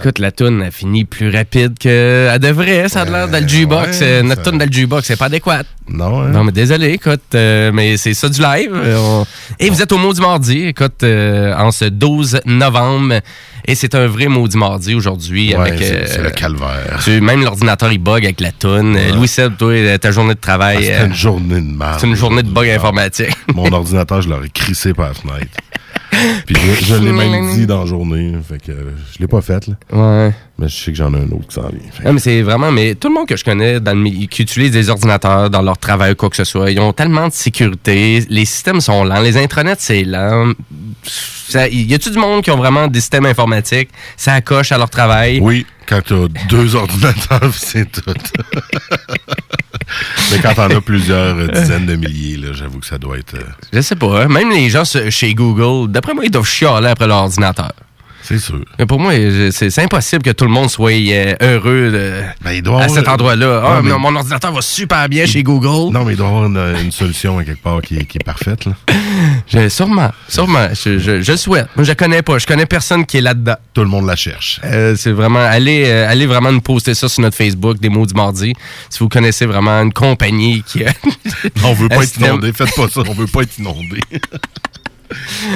Écoute, 0.00 0.18
la 0.18 0.32
toune 0.32 0.62
a 0.62 0.70
fini 0.70 1.04
plus 1.04 1.30
rapide 1.30 1.78
qu'elle 1.78 2.38
devrait. 2.38 2.88
Ça 2.88 3.02
a 3.02 3.04
l'air 3.04 3.28
dans 3.28 3.40
le 3.42 3.48
jukebox. 3.48 4.00
ouais, 4.00 4.06
Euh, 4.06 4.22
notre 4.22 4.42
ça- 4.44 4.50
toune 4.50 4.58
dans 4.58 4.66
le 4.66 4.72
jukebox, 4.72 5.06
c'est 5.06 5.16
pas 5.16 5.26
adéquat. 5.26 5.62
Non, 5.88 6.20
hein? 6.22 6.28
Non, 6.28 6.44
mais 6.44 6.52
désolé, 6.52 6.90
écoute, 6.90 7.20
euh, 7.34 7.70
mais 7.72 7.96
c'est 7.96 8.14
ça 8.14 8.28
du 8.28 8.40
live. 8.40 8.70
Euh, 8.74 8.96
on- 8.98 9.26
Et 9.58 9.70
vous 9.70 9.82
êtes 9.82 9.90
au 9.92 9.98
Maudit 9.98 10.20
Mardi, 10.20 10.66
écoute, 10.68 11.02
euh, 11.02 11.52
en 11.56 11.70
ce 11.72 11.84
12 11.86 12.40
novembre. 12.46 13.14
Et 13.66 13.74
c'est 13.74 13.94
un 13.94 14.06
vrai 14.06 14.26
Maudit 14.28 14.56
Mardi 14.56 14.94
aujourd'hui. 14.94 15.54
Ouais, 15.54 15.74
c'est 15.76 15.94
euh, 15.94 16.04
c'est 16.06 16.22
le 16.22 16.30
calvaire. 16.30 17.00
tu- 17.04 17.20
Même 17.20 17.42
l'ordinateur, 17.42 17.92
il 17.92 17.98
bug 17.98 18.24
avec 18.24 18.40
la 18.40 18.52
toune. 18.52 18.96
Euh, 18.96 19.12
Louis 19.14 19.28
Seb, 19.28 19.56
toi, 19.56 19.72
euh, 19.72 19.98
ta 19.98 20.10
journée 20.12 20.34
de 20.34 20.40
travail, 20.40 20.90
Ah, 20.92 21.02
euh, 21.02 21.06
une 21.06 21.14
journée 21.14 21.60
de 21.60 21.76
merde. 21.76 21.98
c'est 22.00 22.06
une 22.06 22.14
journée 22.16 22.42
de 22.42 22.48
bug 22.48 22.68
informatique. 22.70 23.36
Mon 23.54 23.70
ordinateur, 23.72 24.22
je 24.22 24.28
l'aurais 24.28 24.48
crissé 24.48 24.94
par 24.94 25.08
la 25.08 25.14
fenêtre. 25.14 25.46
Puis 26.46 26.56
je, 26.56 26.84
je 26.86 26.94
l'ai 26.96 27.12
même 27.12 27.54
dit 27.54 27.66
dans 27.66 27.80
la 27.80 27.86
journée. 27.86 28.32
Fait 28.48 28.60
que 28.60 28.72
euh, 28.72 28.90
je 29.12 29.18
l'ai 29.20 29.26
pas 29.28 29.40
fait, 29.40 29.66
là. 29.68 29.74
ouais. 29.92 30.32
Mais 30.58 30.68
je 30.68 30.76
sais 30.76 30.90
que 30.90 30.96
j'en 30.98 31.12
ai 31.14 31.18
un 31.18 31.24
autre 31.30 31.46
qui 31.48 31.54
s'en 31.54 31.68
vient. 31.68 31.78
Fait 31.92 32.12
mais 32.12 32.18
c'est 32.20 32.42
vraiment, 32.42 32.70
mais 32.72 32.94
tout 32.94 33.08
le 33.08 33.14
monde 33.14 33.26
que 33.28 33.36
je 33.36 33.44
connais 33.44 33.80
dans 33.80 33.96
le 33.96 34.10
qui 34.26 34.42
utilise 34.42 34.70
des 34.72 34.90
ordinateurs 34.90 35.48
dans 35.50 35.62
leur 35.62 35.78
travail 35.78 36.12
ou 36.12 36.14
quoi 36.16 36.28
que 36.28 36.36
ce 36.36 36.44
soit, 36.44 36.70
ils 36.70 36.80
ont 36.80 36.92
tellement 36.92 37.28
de 37.28 37.32
sécurité, 37.32 38.24
les 38.28 38.44
systèmes 38.44 38.80
sont 38.80 39.04
lents, 39.04 39.20
les 39.20 39.36
intranets 39.38 39.76
c'est 39.78 40.04
lent. 40.04 40.52
Ça- 41.04 41.68
y 41.68 41.94
a-tu 41.94 42.10
du 42.10 42.18
monde 42.18 42.42
qui 42.42 42.50
ont 42.50 42.56
vraiment 42.56 42.86
des 42.88 43.00
systèmes 43.00 43.26
informatiques, 43.26 43.88
ça 44.16 44.40
coche 44.40 44.70
à 44.72 44.78
leur 44.78 44.90
travail? 44.90 45.40
Oui, 45.40 45.64
quand 45.90 46.00
t'as 46.06 46.28
deux 46.48 46.74
ordinateurs, 46.82 47.52
c'est 47.54 47.90
tout. 47.92 48.00
Mais 50.30 50.38
quand 50.40 50.54
t'en 50.54 50.70
as 50.70 50.80
plusieurs 50.80 51.48
dizaines 51.48 51.86
de 51.86 51.96
milliers, 51.96 52.38
j'avoue 52.52 52.78
que 52.78 52.86
ça 52.86 52.96
doit 52.98 53.18
être. 53.18 53.34
euh, 53.34 53.42
Je 53.72 53.80
sais 53.80 53.96
pas, 53.96 54.22
hein. 54.22 54.28
même 54.28 54.50
les 54.50 54.70
gens 54.70 54.84
chez 54.84 55.34
Google, 55.34 55.90
d'après 55.90 56.14
moi, 56.14 56.24
ils 56.24 56.30
doivent 56.30 56.46
chialer 56.48 56.88
après 56.88 57.06
leur 57.08 57.18
ordinateur. 57.18 57.72
C'est 58.22 58.38
sûr. 58.38 58.60
Mais 58.78 58.86
pour 58.86 59.00
moi, 59.00 59.12
c'est 59.50 59.78
impossible 59.78 60.22
que 60.22 60.30
tout 60.30 60.44
le 60.44 60.50
monde 60.50 60.70
soit 60.70 60.92
heureux 61.42 61.90
de- 61.90 62.22
Ben, 62.42 62.52
il 62.52 62.62
doit 62.62 62.82
à 62.82 62.88
cet 62.88 63.08
endroit-là. 63.08 63.62
Ah, 63.64 63.80
mais- 63.82 63.90
mon 63.98 64.14
ordinateur 64.16 64.52
va 64.52 64.60
super 64.62 65.08
bien 65.08 65.26
chez 65.26 65.42
Google. 65.42 65.92
Non, 65.92 66.04
mais 66.04 66.12
il 66.12 66.16
doit 66.16 66.26
y 66.26 66.30
avoir 66.30 66.46
une, 66.46 66.76
une 66.84 66.92
solution 66.92 67.38
à 67.38 67.44
quelque 67.44 67.62
part 67.62 67.80
qui, 67.82 67.96
est- 67.96 68.04
qui 68.04 68.18
est 68.18 68.24
parfaite. 68.24 68.64
Là. 68.66 68.72
Je- 69.46 69.68
sûrement, 69.68 70.10
sûrement. 70.28 70.68
Je, 70.72 70.98
je, 70.98 71.20
je 71.22 71.32
le 71.32 71.36
souhaite. 71.36 71.66
Moi, 71.76 71.84
je 71.84 71.92
connais 71.92 72.22
pas. 72.22 72.38
Je 72.38 72.46
connais 72.46 72.66
personne 72.66 73.04
qui 73.06 73.18
est 73.18 73.20
là-dedans. 73.22 73.56
Tout 73.74 73.82
le 73.82 73.88
monde 73.88 74.06
la 74.06 74.16
cherche. 74.16 74.60
Euh, 74.64 74.94
c'est 74.96 75.12
vraiment 75.12 75.40
allez 75.40 75.84
euh, 75.86 76.08
allez 76.08 76.26
vraiment 76.26 76.52
nous 76.52 76.60
poster 76.60 76.94
ça 76.94 77.08
sur 77.08 77.22
notre 77.22 77.36
Facebook 77.36 77.78
des 77.80 77.88
mots 77.88 78.06
du 78.06 78.14
mardi 78.14 78.54
si 78.88 78.98
vous 79.00 79.08
connaissez 79.08 79.46
vraiment 79.46 79.80
une 79.82 79.92
compagnie 79.92 80.62
qui 80.66 80.84
a 80.84 80.92
On 81.64 81.72
veut 81.74 81.88
pas 81.90 82.02
être 82.04 82.16
inondé. 82.18 82.52
Faites 82.52 82.74
pas 82.74 82.88
ça. 82.88 83.02
On 83.08 83.14
veut 83.14 83.26
pas 83.26 83.42
être 83.42 83.58
inondé. 83.58 84.00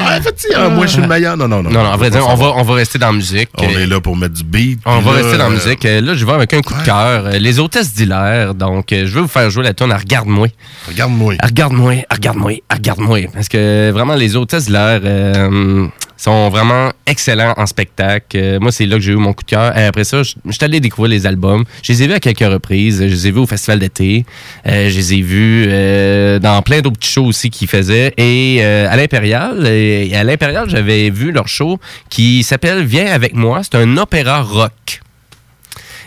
Ah, 0.03 0.19
ah, 0.57 0.69
moi, 0.69 0.87
je 0.87 0.93
suis 0.93 1.01
le 1.03 1.09
meilleur. 1.09 1.37
Non, 1.37 1.47
non, 1.49 1.63
non. 1.63 1.71
non 1.71 1.83
non 1.85 1.91
en 1.91 1.97
vrai 1.97 2.11
dire 2.11 2.27
on 2.29 2.35
va 2.35 2.53
on 2.57 2.63
va 2.63 2.75
rester 2.75 2.99
dans 2.99 3.07
la 3.09 3.13
musique 3.13 3.49
On 3.59 3.65
Euh, 3.65 3.79
est 3.83 3.87
là 3.87 4.01
pour 4.01 4.17
mettre 4.17 4.35
du 4.35 4.45
beat. 4.45 4.81
on 4.85 5.01
va 5.01 5.13
là, 5.13 5.17
rester 5.19 5.39
dans 5.39 5.45
la 5.49 5.51
euh, 5.51 5.55
musique. 5.55 5.85
Euh, 5.85 6.01
Là, 6.01 6.15
je 6.15 6.25
vais 6.25 6.33
avec 6.33 6.53
un 6.55 6.61
coup 6.61 6.75
de 6.75 6.85
cœur. 6.85 7.27
Euh, 7.27 7.39
Les 7.39 7.59
hôtesses 7.59 7.95
d'hilaire. 7.95 8.55
Donc, 8.55 8.93
euh, 8.93 9.07
je 9.07 9.15
vais 9.15 9.21
vous 9.21 9.29
faire 9.29 9.49
jouer 9.51 9.65
la 9.65 9.75
tune 9.75 9.93
à 9.93 9.97
Regarde-moi. 9.99 10.49
Regarde-moi. 10.89 11.35
Regarde-moi, 11.43 11.95
regarde-moi, 12.11 12.53
regarde-moi. 12.73 13.19
Parce 13.33 13.49
que 13.49 13.91
vraiment, 13.91 14.15
les 14.15 14.37
hôtesses 14.37 14.67
d'hilaire 14.67 15.01
euh, 15.05 15.87
sont 16.17 16.49
vraiment 16.49 16.93
excellents 17.07 17.55
en 17.57 17.67
spectacle. 17.67 18.37
Euh, 18.37 18.61
moi, 18.61 18.73
c'est 18.73 18.87
là 18.87 18.97
que 18.97 19.03
j'ai 19.03 19.13
eu 19.13 19.17
mon 19.17 19.33
coup 19.33 19.45
de 19.45 19.51
cœur. 19.51 19.77
Et 19.77 19.85
après 19.85 20.05
ça, 20.05 20.23
je 20.23 20.35
suis 20.51 20.65
allé 20.65 20.81
découvrir 20.81 21.11
les 21.11 21.27
albums. 21.27 21.65
Je 21.83 21.93
les 21.93 22.03
ai 22.03 22.07
vus 22.07 22.15
à 22.15 22.21
quelques 22.21 22.41
reprises. 22.41 23.01
Je 23.01 23.05
les 23.05 23.27
ai 23.29 23.31
vus 23.31 23.41
au 23.41 23.47
Festival 23.47 23.79
d'été. 23.79 24.25
Euh, 24.67 24.89
je 24.91 24.97
les 24.97 25.15
ai 25.15 25.21
vus 25.23 25.67
euh, 25.69 26.39
dans 26.39 26.61
plein 26.63 26.81
d'autres 26.81 26.99
petits 26.99 27.13
shows 27.13 27.27
aussi 27.27 27.51
qu'ils 27.51 27.69
faisaient. 27.69 28.15
Et 28.17 28.59
euh, 28.61 28.89
à 28.91 28.97
l'Impérial, 28.97 29.67
à 29.67 30.25
l'Impérial, 30.25 30.69
j'avais 30.69 31.11
vu 31.11 31.33
leur 31.33 31.49
show 31.49 31.79
qui 32.09 32.43
s'appelle 32.43 32.85
Viens 32.85 33.13
avec 33.13 33.35
moi. 33.35 33.63
C'est 33.63 33.77
un 33.77 33.97
opéra 33.97 34.43
rock. 34.43 35.04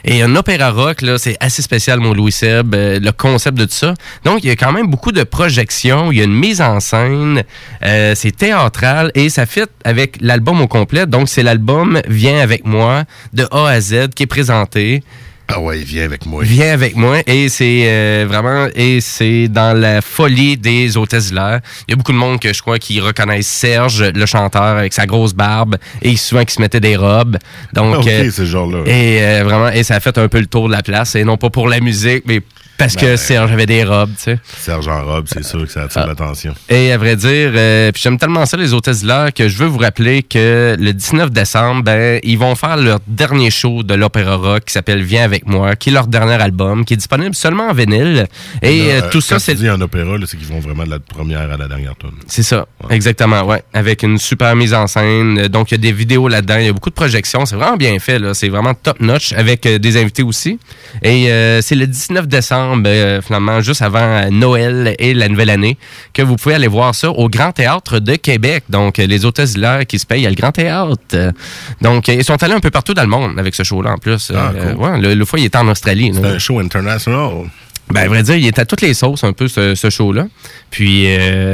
Et 0.10 0.22
un 0.22 0.38
opéra 0.38 0.72
rock, 0.72 1.02
là, 1.02 1.18
c'est 1.18 1.36
assez 1.42 1.62
spécial, 1.62 2.00
mon 2.00 2.14
Louis 2.14 2.32
Seb, 2.32 2.74
euh, 2.74 2.98
le 2.98 3.12
concept 3.12 3.58
de 3.58 3.66
tout 3.66 3.74
ça. 3.74 3.94
Donc, 4.24 4.42
il 4.42 4.48
y 4.48 4.50
a 4.50 4.56
quand 4.56 4.72
même 4.72 4.88
beaucoup 4.88 5.12
de 5.12 5.24
projections, 5.24 6.14
il 6.14 6.20
y 6.20 6.22
a 6.22 6.24
une 6.24 6.34
mise 6.34 6.62
en 6.62 6.80
scène, 6.80 7.44
euh, 7.84 8.14
c'est 8.16 8.32
théâtral 8.32 9.12
et 9.16 9.28
ça 9.30 9.46
fit 9.46 9.66
avec 9.84 10.16
l'album 10.22 10.62
au 10.62 10.68
complet. 10.70 11.06
Donc, 11.08 11.28
c'est 11.28 11.44
l'album 11.44 12.02
Viens 12.08 12.40
avec 12.40 12.66
moi 12.66 13.04
de 13.34 13.50
A 13.52 13.68
à 13.68 13.82
Z 13.82 14.08
qui 14.16 14.24
est 14.24 14.28
présenté. 14.28 15.04
Ah 15.50 15.62
ouais, 15.62 15.78
viens 15.78 16.04
avec 16.04 16.26
moi. 16.26 16.44
Viens 16.44 16.74
avec 16.74 16.96
moi 16.98 17.20
et 17.26 17.48
c'est 17.48 17.84
euh, 17.88 18.26
vraiment 18.28 18.68
et 18.76 19.00
c'est 19.00 19.48
dans 19.48 19.78
la 19.80 20.02
folie 20.02 20.58
des 20.58 20.98
hôtesses 20.98 21.28
d'hilaire. 21.30 21.62
Il 21.88 21.92
y 21.92 21.94
a 21.94 21.96
beaucoup 21.96 22.12
de 22.12 22.18
monde 22.18 22.40
que 22.40 22.52
je 22.54 22.62
crois 22.62 22.80
qui 22.80 23.00
reconnaissent 23.00 23.48
Serge, 23.48 24.04
le 24.04 24.26
chanteur 24.26 24.62
avec 24.64 24.92
sa 24.94 25.06
grosse 25.06 25.34
barbe 25.34 25.78
et 26.02 26.18
souvent 26.18 26.44
qui 26.44 26.54
se 26.54 26.62
mettait 26.62 26.82
des 26.82 26.98
robes. 26.98 27.38
Donc 27.74 27.96
Ah, 27.96 28.00
ok, 28.00 28.08
euh, 28.08 28.30
ce 28.32 28.46
genre-là. 28.46 28.80
et 28.88 29.24
euh, 29.24 29.44
vraiment, 29.46 29.70
et 29.70 29.84
ça 29.84 29.96
a 29.96 30.00
fait 30.02 30.18
un 30.18 30.28
peu 30.28 30.40
le 30.40 30.48
tour 30.48 30.68
de 30.68 30.74
la 30.74 30.84
place. 30.84 31.16
Et 31.16 31.24
non 31.24 31.38
pas 31.38 31.50
pour 31.50 31.70
la 31.70 31.80
musique, 31.80 32.24
mais 32.26 32.42
parce 32.78 32.96
que 32.96 33.06
Ben, 33.06 33.18
Serge 33.18 33.52
avait 33.52 33.66
des 33.66 33.84
robes, 33.84 34.12
tu 34.18 34.24
sais. 34.24 34.40
Serge 34.60 34.88
en 34.88 35.04
robe, 35.06 35.26
c'est 35.32 35.44
sûr 35.44 35.64
que 35.66 35.72
ça 35.72 35.84
attire 35.84 36.02
Ah. 36.04 36.08
l'attention. 36.08 36.54
Et 36.70 36.92
à 36.92 36.98
vrai 36.98 37.16
dire, 37.16 37.52
euh, 37.56 37.92
puis 37.92 38.02
j'aime 38.02 38.18
tellement 38.18 38.46
ça, 38.46 38.58
les 38.58 38.74
hôtesses 38.74 39.02
de 39.02 39.08
l'air, 39.08 39.34
que 39.34 39.48
je 39.50 39.58
veux 39.58 39.66
vous 39.68 39.78
rappeler 39.80 40.24
que 40.24 40.76
le 40.80 40.94
19 40.94 41.32
décembre, 41.32 41.84
ben, 41.84 42.20
ils 42.24 42.38
vont 42.38 42.56
faire 42.56 42.78
leur 42.78 43.00
dernier 43.08 43.50
show 43.52 43.84
de 43.84 43.94
l'Opéra 43.94 44.36
Rock 44.36 44.66
qui 44.66 44.74
s'appelle 44.74 45.02
Viens 45.04 45.24
avec 45.24 45.46
moi, 45.48 45.76
qui 45.76 45.90
est 45.90 45.94
leur 45.94 46.08
dernier 46.08 46.42
album, 46.42 46.86
qui 46.86 46.94
est 46.94 46.98
disponible 46.98 47.36
seulement 47.36 47.70
en 47.70 47.74
vinyle. 47.74 48.28
Et 48.62 48.92
euh, 48.92 49.02
tout 49.12 49.22
ça, 49.22 49.40
c'est 49.40 49.56
dis 49.56 49.68
un 49.68 49.80
opéra, 49.82 50.18
là, 50.18 50.26
c'est 50.28 50.38
qu'ils 50.38 50.48
vont 50.48 50.60
vraiment 50.60 50.84
de 50.86 50.90
la 50.92 51.00
première 51.00 51.50
à 51.52 51.58
la 51.58 51.68
dernière 51.68 51.96
tonne. 51.96 52.12
C'est 52.28 52.44
ça, 52.44 52.68
exactement, 52.90 53.44
ouais. 53.44 53.64
Avec 53.74 54.04
une 54.04 54.18
super 54.18 54.56
mise 54.56 54.74
en 54.74 54.88
scène. 54.88 55.48
Donc, 55.48 55.72
il 55.72 55.74
y 55.74 55.76
a 55.76 55.78
des 55.80 55.92
vidéos 55.92 56.28
là-dedans. 56.28 56.58
Il 56.58 56.66
y 56.66 56.70
a 56.70 56.74
beaucoup 56.74 56.90
de 56.90 56.96
projections. 56.96 57.46
C'est 57.46 57.56
vraiment 57.56 57.78
bien 57.78 57.98
fait, 58.00 58.20
là. 58.20 58.34
C'est 58.34 58.50
vraiment 58.50 58.74
top-notch 58.74 59.34
avec 59.34 59.66
euh, 59.66 59.78
des 59.80 59.98
invités 59.98 60.24
aussi. 60.24 60.60
Et 61.04 61.32
euh, 61.32 61.62
c'est 61.62 61.76
le 61.76 61.88
19 61.88 62.28
décembre, 62.28 62.67
euh, 62.86 63.22
finalement, 63.22 63.62
juste 63.62 63.82
avant 63.82 64.00
euh, 64.00 64.30
Noël 64.30 64.96
et 65.00 65.14
la 65.14 65.30
nouvelle 65.30 65.50
année, 65.50 65.78
que 66.14 66.22
vous 66.22 66.36
pouvez 66.36 66.56
aller 66.56 66.68
voir 66.68 66.94
ça 66.96 67.10
au 67.10 67.30
Grand 67.30 67.52
Théâtre 67.52 68.00
de 68.00 68.16
Québec. 68.16 68.64
Donc, 68.70 69.00
euh, 69.00 69.06
les 69.08 69.26
hôtesses 69.26 69.54
d'hilaire 69.54 69.86
qui 69.86 70.00
se 70.00 70.06
payent 70.06 70.26
à 70.26 70.30
le 70.30 70.36
Grand 70.36 70.52
Théâtre. 70.52 71.34
Donc, 71.82 72.08
ils 72.08 72.24
sont 72.24 72.42
allés 72.44 72.54
un 72.54 72.60
peu 72.60 72.72
partout 72.72 72.94
dans 72.94 73.04
le 73.04 73.08
monde 73.10 73.38
avec 73.40 73.56
ce 73.56 73.64
show-là, 73.64 73.92
en 73.94 73.98
plus. 73.98 74.32
Ah, 74.36 74.52
cool. 74.60 74.76
ouais, 74.84 75.00
le, 75.00 75.14
le 75.14 75.26
fois, 75.26 75.40
il 75.40 75.46
était 75.46 75.58
en 75.58 75.68
Australie. 75.68 76.12
C'est 76.14 76.26
un 76.26 76.40
show 76.40 76.60
international. 76.60 77.50
Ben, 77.90 78.02
à 78.02 78.08
vrai 78.08 78.24
dire, 78.24 78.36
il 78.36 78.46
est 78.48 78.60
à 78.60 78.66
toutes 78.66 78.82
les 78.82 78.94
sauces, 78.94 79.24
un 79.24 79.34
peu, 79.34 79.48
ce, 79.48 79.76
ce 79.76 79.90
show-là. 79.90 80.28
Puis, 80.70 81.06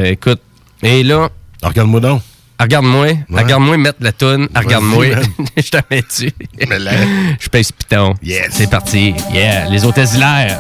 écoute, 0.05 0.39
et 0.82 1.03
là, 1.03 1.29
Regarde-moi 1.62 2.00
donc. 2.01 2.22
regarde-moi, 2.60 3.08
regarde-moi 3.29 3.77
mettre 3.77 4.00
la 4.01 4.12
toune, 4.12 4.50
regarde-moi, 4.53 5.05
je 5.58 5.70
te 5.70 5.77
mets 5.89 6.01
dessus. 6.01 6.32
Je 7.39 7.50
pèse 7.50 7.72
piton. 7.72 8.15
Yes. 8.22 8.48
C'est 8.51 8.70
parti. 8.70 9.13
Yeah, 9.32 9.70
les 9.70 9.86
hôtesses 9.86 10.15
hilaires. 10.15 10.60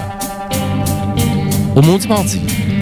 un 1.73 1.87
mūsu 1.87 2.09
mācību. 2.11 2.72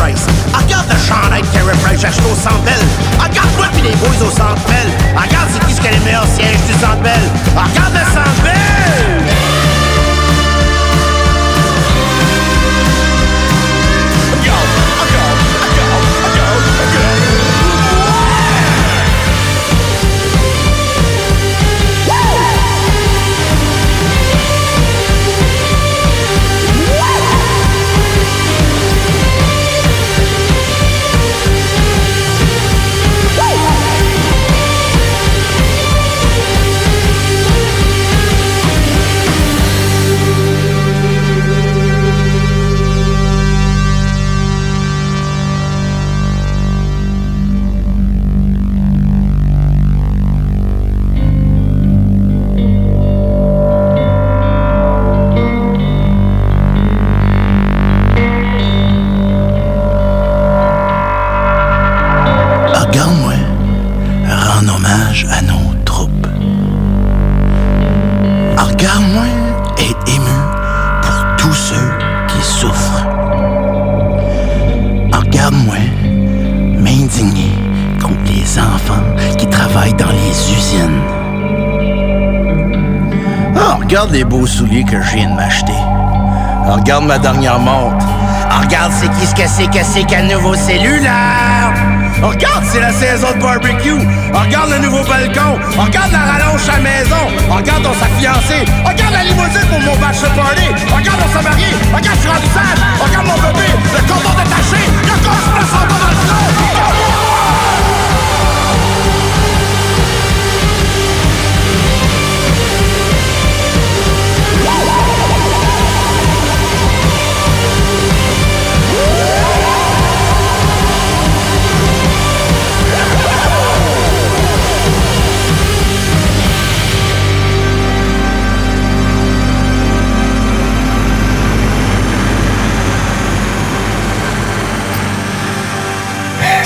Regarde 0.00 0.86
le 0.88 0.96
chandail 0.96 1.42
de 1.42 1.46
Carey 1.48 1.76
Price, 1.84 2.00
j'achète 2.00 2.24
au 2.24 2.34
Centre 2.34 2.62
Bell. 2.64 2.80
Oh, 3.18 3.24
regarde-moi 3.28 3.66
puis 3.74 3.82
les 3.82 3.94
boys 3.96 4.26
au 4.26 4.30
Centre 4.30 4.62
Bell. 4.66 4.88
Oh, 5.14 5.20
regarde 5.20 5.48
c'est 5.52 5.66
qui 5.66 5.74
ce 5.74 5.80
qui 5.80 5.88
a 5.88 5.90
les 5.90 5.98
meilleurs 6.00 6.26
Regarde 86.90 87.06
ma 87.06 87.18
dernière 87.20 87.60
montre. 87.60 88.04
Ah, 88.50 88.62
Regarde 88.62 88.92
c'est 88.92 89.06
qui 89.10 89.24
ce 89.24 89.32
que 89.32 89.46
c'est 89.46 89.68
que 89.68 89.84
c'est 89.84 90.02
qu'un 90.02 90.24
nouveau 90.24 90.56
cellulaire? 90.56 91.12
Ah, 91.12 91.72
Regarde, 92.20 92.64
c'est 92.66 92.80
la 92.80 92.92
saison 92.92 93.28
de 93.32 93.40
barbecue. 93.40 93.94
Ah, 94.34 94.40
Regarde 94.40 94.70
le 94.70 94.78
nouveau 94.80 95.04
balcon. 95.04 95.54
Regarde 95.78 96.10
la 96.10 96.18
rallonge 96.18 96.68
à 96.68 96.72
la 96.72 96.78
maison. 96.80 97.22
Regarde 97.48 97.86
on 97.86 97.94
s'est 97.94 98.10
fiancé. 98.18 98.64
Ah, 98.84 98.88
Regarde 98.90 99.12
la 99.12 99.22
limousine 99.22 99.68
pour 99.70 99.78
mon 99.78 99.94
bachelor 100.00 100.32
party. 100.32 100.66
Regarde 100.92 101.20
on 101.24 101.38
s'est 101.38 101.44
marié. 101.44 101.66
Regarde 101.94 102.16
je 102.16 102.20
suis 102.22 102.28
rendu. 102.28 102.46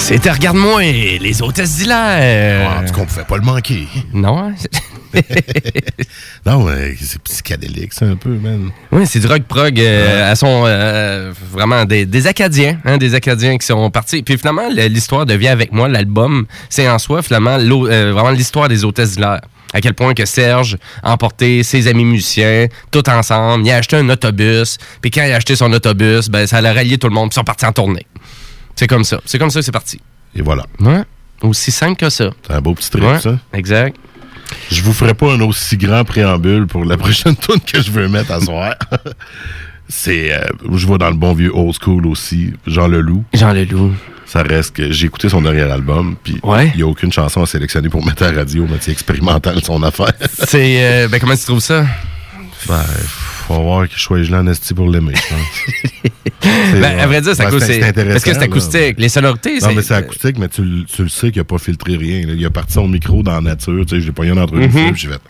C'était 0.06 0.30
Regarde-moi, 0.30 0.82
les 0.82 1.40
hôtesses 1.40 1.76
d'hilaire. 1.76 2.78
En 2.78 2.84
tout 2.84 2.92
cas, 2.92 3.00
on 3.00 3.06
pouvait 3.06 3.24
pas 3.24 3.36
le 3.38 3.42
manquer. 3.42 3.88
Non, 4.12 4.38
hein? 4.38 4.54
Non, 6.44 6.66
c'est 7.00 7.22
psychédélique, 7.22 7.94
c'est 7.94 8.04
un 8.04 8.16
peu, 8.16 8.28
man. 8.28 8.70
Oui, 8.92 9.06
c'est 9.06 9.18
du 9.20 9.26
rock 9.26 9.44
prog. 9.44 9.80
Euh, 9.80 10.30
Elles 10.30 10.36
sont 10.36 10.64
euh, 10.66 11.32
vraiment 11.50 11.86
des, 11.86 12.04
des 12.04 12.26
Acadiens, 12.26 12.76
hein, 12.84 12.98
des 12.98 13.14
Acadiens 13.14 13.56
qui 13.56 13.66
sont 13.66 13.90
partis. 13.90 14.22
Puis 14.22 14.36
finalement, 14.36 14.68
l'histoire 14.68 15.24
devient 15.24 15.48
avec 15.48 15.72
moi. 15.72 15.88
L'album, 15.88 16.44
c'est 16.68 16.86
en 16.86 16.98
soi 16.98 17.22
finalement 17.22 17.56
euh, 17.58 18.12
vraiment 18.12 18.30
l'histoire 18.30 18.68
des 18.68 18.84
hôtesses 18.84 19.12
d'hilaire. 19.12 19.40
À 19.72 19.80
quel 19.80 19.94
point 19.94 20.12
que 20.12 20.26
Serge 20.26 20.76
a 21.02 21.12
emporté 21.12 21.62
ses 21.62 21.88
amis 21.88 22.04
musiciens, 22.04 22.66
tout 22.90 23.08
ensemble. 23.08 23.64
Il 23.64 23.70
a 23.70 23.76
acheté 23.76 23.96
un 23.96 24.10
autobus. 24.10 24.76
Puis 25.00 25.10
quand 25.10 25.24
il 25.24 25.32
a 25.32 25.36
acheté 25.36 25.56
son 25.56 25.72
autobus, 25.72 26.28
ben, 26.28 26.46
ça 26.46 26.58
a 26.58 26.72
rallié 26.74 26.98
tout 26.98 27.08
le 27.08 27.14
monde. 27.14 27.30
Puis 27.30 27.36
ils 27.36 27.40
sont 27.40 27.44
partis 27.44 27.64
en 27.64 27.72
tournée. 27.72 28.06
C'est 28.76 28.86
comme 28.86 29.04
ça. 29.04 29.20
C'est 29.24 29.38
comme 29.38 29.50
ça 29.50 29.60
que 29.60 29.64
c'est 29.64 29.72
parti. 29.72 30.00
Et 30.34 30.42
voilà. 30.42 30.64
Ouais. 30.80 31.02
Aussi 31.42 31.70
simple 31.70 31.96
que 31.96 32.10
ça. 32.10 32.30
C'est 32.46 32.52
un 32.54 32.60
beau 32.60 32.74
petit 32.74 32.90
trip, 32.90 33.04
Ouais, 33.04 33.20
ça. 33.20 33.38
exact. 33.52 33.96
Je 34.70 34.82
vous 34.82 34.92
ferai 34.92 35.14
pas 35.14 35.32
un 35.32 35.40
aussi 35.40 35.76
grand 35.76 36.04
préambule 36.04 36.66
pour 36.66 36.84
la 36.84 36.96
prochaine 36.98 37.36
tune 37.36 37.60
que 37.60 37.80
je 37.82 37.90
veux 37.90 38.08
mettre 38.08 38.32
à 38.32 38.40
soir. 38.40 38.74
C'est, 39.88 40.32
euh, 40.32 40.44
je 40.72 40.86
vais 40.86 40.96
dans 40.98 41.10
le 41.10 41.16
bon 41.16 41.34
vieux 41.34 41.52
old 41.54 41.74
school 41.80 42.06
aussi, 42.06 42.52
Jean 42.66 42.88
Leloup. 42.88 43.22
Jean 43.34 43.52
Leloup. 43.52 43.92
Ça 44.26 44.42
reste 44.42 44.74
que 44.76 44.90
j'ai 44.90 45.06
écouté 45.06 45.28
son 45.28 45.44
arrière-album, 45.44 46.16
puis 46.22 46.38
il 46.42 46.48
Ouais. 46.48 46.72
n'y 46.74 46.82
a 46.82 46.86
aucune 46.86 47.12
chanson 47.12 47.42
à 47.42 47.46
sélectionner 47.46 47.90
pour 47.90 48.04
mettre 48.04 48.22
à 48.22 48.32
la 48.32 48.38
radio, 48.38 48.66
mais 48.68 48.78
c'est 48.80 48.90
expérimental 48.92 49.62
son 49.62 49.82
affaire. 49.82 50.12
C'est. 50.32 50.82
euh, 50.82 51.08
ben, 51.08 51.20
comment 51.20 51.36
tu 51.36 51.44
trouves 51.44 51.60
ça? 51.60 51.84
ben, 52.66 52.82
faut 53.46 53.62
voir 53.62 53.88
que 53.88 53.94
je 53.94 54.00
sois 54.00 54.22
gelé 54.22 54.36
en 54.38 54.46
esti 54.46 54.74
pour 54.74 54.88
l'aimer, 54.90 55.14
je 55.14 55.34
pense. 55.34 56.12
Ben, 56.80 56.98
à 56.98 57.06
vrai 57.06 57.20
dire, 57.22 57.34
c'est 57.34 57.42
ben, 57.44 57.58
c'est- 57.58 57.80
Parce 58.04 58.22
que 58.24 58.32
c'est 58.34 58.42
acoustique. 58.42 58.96
Les 58.98 59.08
sonorités, 59.08 59.54
Non, 59.54 59.68
c'est. 59.68 59.74
mais 59.74 59.82
c'est 59.82 59.94
acoustique, 59.94 60.38
mais 60.38 60.48
tu, 60.48 60.62
le- 60.62 60.84
tu 60.84 61.02
le 61.04 61.08
sais 61.08 61.30
qu'il 61.30 61.40
n'a 61.40 61.44
pas 61.44 61.56
filtré 61.58 61.96
rien. 61.96 62.26
là. 62.26 62.34
Il 62.36 62.44
a 62.44 62.50
parti 62.50 62.74
son 62.74 62.86
micro 62.86 63.22
dans 63.22 63.32
la 63.32 63.40
nature. 63.40 63.84
Tu 63.86 63.94
sais, 63.96 64.00
je 64.02 64.06
l'ai 64.06 64.12
pogné 64.12 64.32
en 64.32 64.36
entrevue, 64.36 64.66
Mhm. 64.68 64.92
puis 64.92 65.00
j'ai 65.02 65.08
fait 65.08 65.20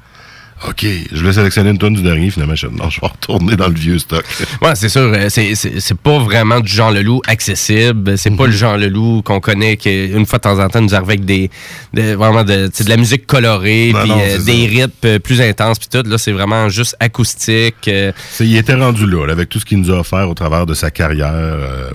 OK, 0.68 0.86
je 1.12 1.18
voulais 1.18 1.32
sélectionner 1.32 1.70
une 1.70 1.78
tonne 1.78 1.94
du 1.94 2.02
dernier. 2.02 2.30
Finalement, 2.30 2.54
je 2.54 2.68
non, 2.68 2.88
je 2.88 3.00
vais 3.00 3.06
retourner 3.08 3.54
dans 3.56 3.68
le 3.68 3.74
vieux 3.74 3.98
stock. 3.98 4.24
Ouais, 4.62 4.74
c'est 4.76 4.88
sûr. 4.88 5.12
euh, 5.14 5.28
C'est, 5.28 5.94
pas 5.98 6.18
vraiment 6.20 6.60
du 6.60 6.72
Jean 6.72 6.90
Leloup 6.90 7.20
accessible. 7.26 8.16
C'est 8.16 8.30
Mhm. 8.30 8.36
pas 8.36 8.46
le 8.46 8.52
Jean 8.52 8.76
Leloup 8.76 9.22
qu'on 9.22 9.40
connaît 9.40 9.76
qui, 9.76 10.06
une 10.06 10.24
fois 10.26 10.38
de 10.38 10.44
temps 10.44 10.58
en 10.62 10.68
temps, 10.68 10.80
nous 10.80 10.94
arrive 10.94 11.08
avec 11.08 11.24
des, 11.24 11.50
de- 11.92 12.14
vraiment 12.14 12.44
de, 12.44 12.68
de 12.68 12.88
la 12.88 12.96
musique 12.96 13.26
colorée, 13.26 13.92
puis 14.00 14.08
non, 14.08 14.18
euh, 14.20 14.38
des 14.38 14.66
rythmes 14.66 14.90
euh, 15.04 15.18
plus 15.18 15.40
intenses, 15.42 15.78
puis 15.78 15.88
tout. 15.90 16.08
Là, 16.08 16.16
c'est 16.18 16.32
vraiment 16.32 16.68
juste 16.68 16.96
acoustique. 17.00 17.88
euh, 17.88 18.12
il 18.40 18.56
était 18.56 18.74
rendu 18.74 19.06
là, 19.06 19.26
là, 19.26 19.32
avec 19.32 19.48
tout 19.48 19.58
ce 19.60 19.64
qu'il 19.66 19.78
nous 19.80 19.90
a 19.90 19.98
offert 20.00 20.28
au 20.30 20.34
travers 20.34 20.66
de 20.66 20.74
sa 20.74 20.90
carrière. 20.90 21.32
euh, 21.34 21.90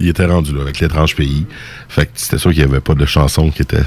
il 0.00 0.08
était 0.08 0.26
rendu 0.26 0.52
là, 0.52 0.62
avec 0.62 0.80
l'étrange 0.80 1.14
pays. 1.14 1.46
Fait 1.94 2.06
que 2.06 2.10
c'était 2.16 2.38
sûr 2.38 2.50
qu'il 2.52 2.64
n'y 2.64 2.70
avait 2.70 2.80
pas 2.80 2.94
de 2.94 3.06
chanson 3.06 3.50
qui 3.50 3.62
était 3.62 3.82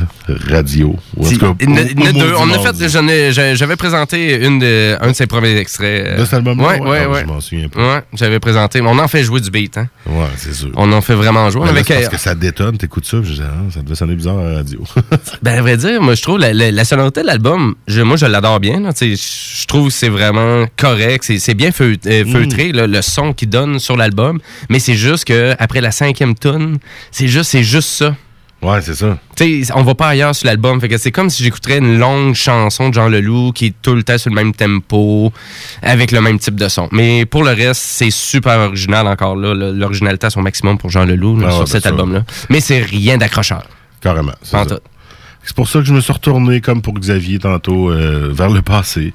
radio. 0.49 0.95
Ou 1.17 1.27
en 1.27 1.29
tout 1.29 1.37
cas, 1.39 1.53
Il 1.59 1.69
il 1.69 2.13
deux. 2.13 2.33
On 2.37 2.49
a 2.51 2.59
fait, 2.73 3.55
j'avais 3.55 3.75
présenté 3.75 4.45
une 4.45 4.59
de, 4.59 4.95
un 5.01 5.09
de 5.09 5.13
ses 5.13 5.27
premiers 5.27 5.57
extraits. 5.57 6.05
euh, 6.07 6.17
De 6.19 6.23
cet 6.23 6.35
album-là? 6.35 6.77
Je 7.21 7.25
m'en 7.25 7.41
souviens 7.41 7.67
pas. 7.67 7.95
Ouais, 7.95 8.03
j'avais 8.13 8.39
présenté. 8.39 8.81
Mais 8.81 8.87
on 8.89 8.97
en 8.99 9.07
fait 9.09 9.23
jouer 9.23 9.41
du 9.41 9.51
beat, 9.51 9.77
hein. 9.77 9.87
Ouais, 10.05 10.25
c'est 10.37 10.53
sûr. 10.53 10.69
On 10.75 10.91
en 10.93 11.01
fait 11.01 11.15
vraiment 11.15 11.49
jouer. 11.49 11.67
Avec, 11.67 11.87
parce 11.87 12.05
euh, 12.05 12.07
que 12.07 12.17
ça 12.17 12.33
détonne, 12.33 12.77
t'écoutes 12.77 13.05
ça, 13.05 13.17
je 13.23 13.33
dis, 13.33 13.41
ah, 13.43 13.71
ça 13.73 13.81
devait 13.81 13.95
sonner 13.95 14.15
bizarre 14.15 14.37
à 14.39 14.43
la 14.49 14.55
radio. 14.57 14.81
Ben, 15.41 15.57
à 15.57 15.61
vrai 15.61 15.75
dire, 15.77 16.01
moi, 16.01 16.15
je 16.15 16.21
trouve 16.21 16.39
la, 16.39 16.53
la, 16.53 16.71
la 16.71 16.85
sonorité 16.85 17.21
de 17.21 17.27
l'album, 17.27 17.75
je, 17.87 18.01
moi, 18.01 18.15
je 18.17 18.25
l'adore 18.25 18.59
bien. 18.59 18.79
là. 18.79 18.91
Je 18.99 19.65
trouve 19.67 19.87
que 19.89 19.93
c'est 19.93 20.09
vraiment 20.09 20.65
correct. 20.77 21.23
C'est 21.25 21.39
c'est 21.39 21.53
bien 21.55 21.71
euh, 21.81 22.23
Mm. 22.25 22.31
feutré, 22.31 22.71
là, 22.71 22.87
le 22.87 23.01
son 23.01 23.33
qu'il 23.33 23.49
donne 23.49 23.79
sur 23.79 23.97
l'album. 23.97 24.39
Mais 24.69 24.79
c'est 24.79 24.95
juste 24.95 25.25
que 25.25 25.53
après 25.59 25.81
la 25.81 25.91
cinquième 25.91 26.35
tune, 26.35 26.77
c'est 27.11 27.27
juste, 27.27 27.51
c'est 27.51 27.63
juste 27.63 27.89
ça. 27.97 28.15
ouais, 28.61 28.81
c'est 28.81 28.95
ça. 28.95 29.17
Tu 29.35 29.63
sais, 29.65 29.73
on 29.75 29.83
va 29.83 29.93
pas 29.95 30.07
ailleurs 30.09 30.33
sur 30.35 30.47
l'album. 30.47 30.79
Fait 30.81 30.87
que 30.89 30.97
c'est 30.97 31.11
comme 31.11 31.29
si 31.29 31.43
j'écouterais 31.43 31.77
une 31.79 31.97
longue 31.99 32.33
chanson 32.35 32.89
de 32.89 32.93
Jean 32.93 33.07
Leloup 33.09 33.51
qui 33.53 33.67
est 33.67 33.73
tout 33.81 33.93
le 33.95 34.03
temps 34.03 34.17
sur 34.17 34.29
le 34.29 34.35
même 34.35 34.53
tempo, 34.53 35.31
avec 35.81 36.11
le 36.11 36.21
même 36.21 36.39
type 36.39 36.55
de 36.55 36.67
son. 36.67 36.89
Mais 36.91 37.25
pour 37.25 37.43
le 37.43 37.51
reste, 37.51 37.81
c'est 37.81 38.09
super 38.11 38.57
original 38.59 39.05
encore 39.07 39.35
là. 39.35 39.53
L'originalité 39.53 40.27
à 40.27 40.29
son 40.29 40.41
maximum 40.41 40.77
pour 40.77 40.89
Jean 40.89 41.05
Leloup 41.05 41.39
là, 41.39 41.47
Ah, 41.49 41.51
sur 41.51 41.59
ben 41.61 41.65
cet 41.67 41.85
album-là. 41.85 42.23
Mais 42.49 42.59
c'est 42.59 42.79
rien 42.79 43.17
d'accrocheur. 43.17 43.63
Carrément. 44.01 44.33
c'est 44.41 45.55
pour 45.55 45.67
ça 45.69 45.79
que 45.79 45.85
je 45.85 45.93
me 45.93 46.01
suis 46.01 46.11
retourné, 46.13 46.59
comme 46.61 46.81
pour 46.81 46.93
Xavier 46.93 47.39
tantôt, 47.39 47.89
euh, 47.89 48.29
vers 48.33 48.49
le 48.49 48.61
passé. 48.61 49.13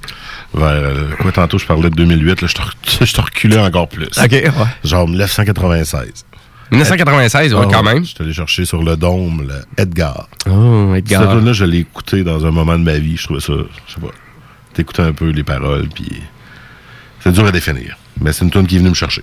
Vers, 0.54 0.66
euh, 0.68 1.08
quoi, 1.20 1.30
tantôt, 1.30 1.58
je 1.58 1.66
parlais 1.66 1.90
de 1.90 1.94
2008, 1.94 2.40
là, 2.42 2.48
je 2.48 2.54
te 2.54 2.62
re- 2.62 3.04
je 3.06 3.12
te 3.12 3.20
reculais 3.20 3.58
encore 3.58 3.88
plus. 3.88 4.06
OK, 4.18 4.30
ouais. 4.32 4.50
Genre 4.84 5.06
1996. 5.08 6.24
1996, 6.72 7.54
ouais, 7.54 7.60
Ah 7.64 7.68
quand 7.70 7.82
même. 7.82 8.04
Je 8.04 8.08
suis 8.10 8.16
allé 8.20 8.32
chercher 8.32 8.64
sur 8.64 8.82
le 8.82 8.96
dôme, 8.96 9.46
le 9.48 9.82
Edgar. 9.82 10.28
Oh, 10.50 10.92
Cette 10.94 11.10
Edgar. 11.12 11.36
là 11.36 11.52
je 11.52 11.64
l'ai 11.64 11.78
écouté 11.78 12.22
dans 12.24 12.44
un 12.46 12.50
moment 12.50 12.78
de 12.78 12.84
ma 12.84 12.98
vie. 12.98 13.16
Je 13.16 13.24
trouvais 13.24 13.40
ça, 13.40 13.52
je 13.86 13.94
sais 13.94 14.00
pas. 14.00 14.12
T'écoutais 14.74 15.02
un 15.02 15.12
peu 15.12 15.28
les 15.30 15.44
paroles, 15.44 15.88
puis 15.94 16.22
c'est 17.20 17.32
dur 17.32 17.46
à 17.46 17.52
définir. 17.52 17.96
Mais 18.20 18.32
c'est 18.32 18.44
une 18.44 18.50
tune 18.50 18.66
qui 18.66 18.76
est 18.76 18.78
venue 18.78 18.90
me 18.90 18.94
chercher. 18.94 19.22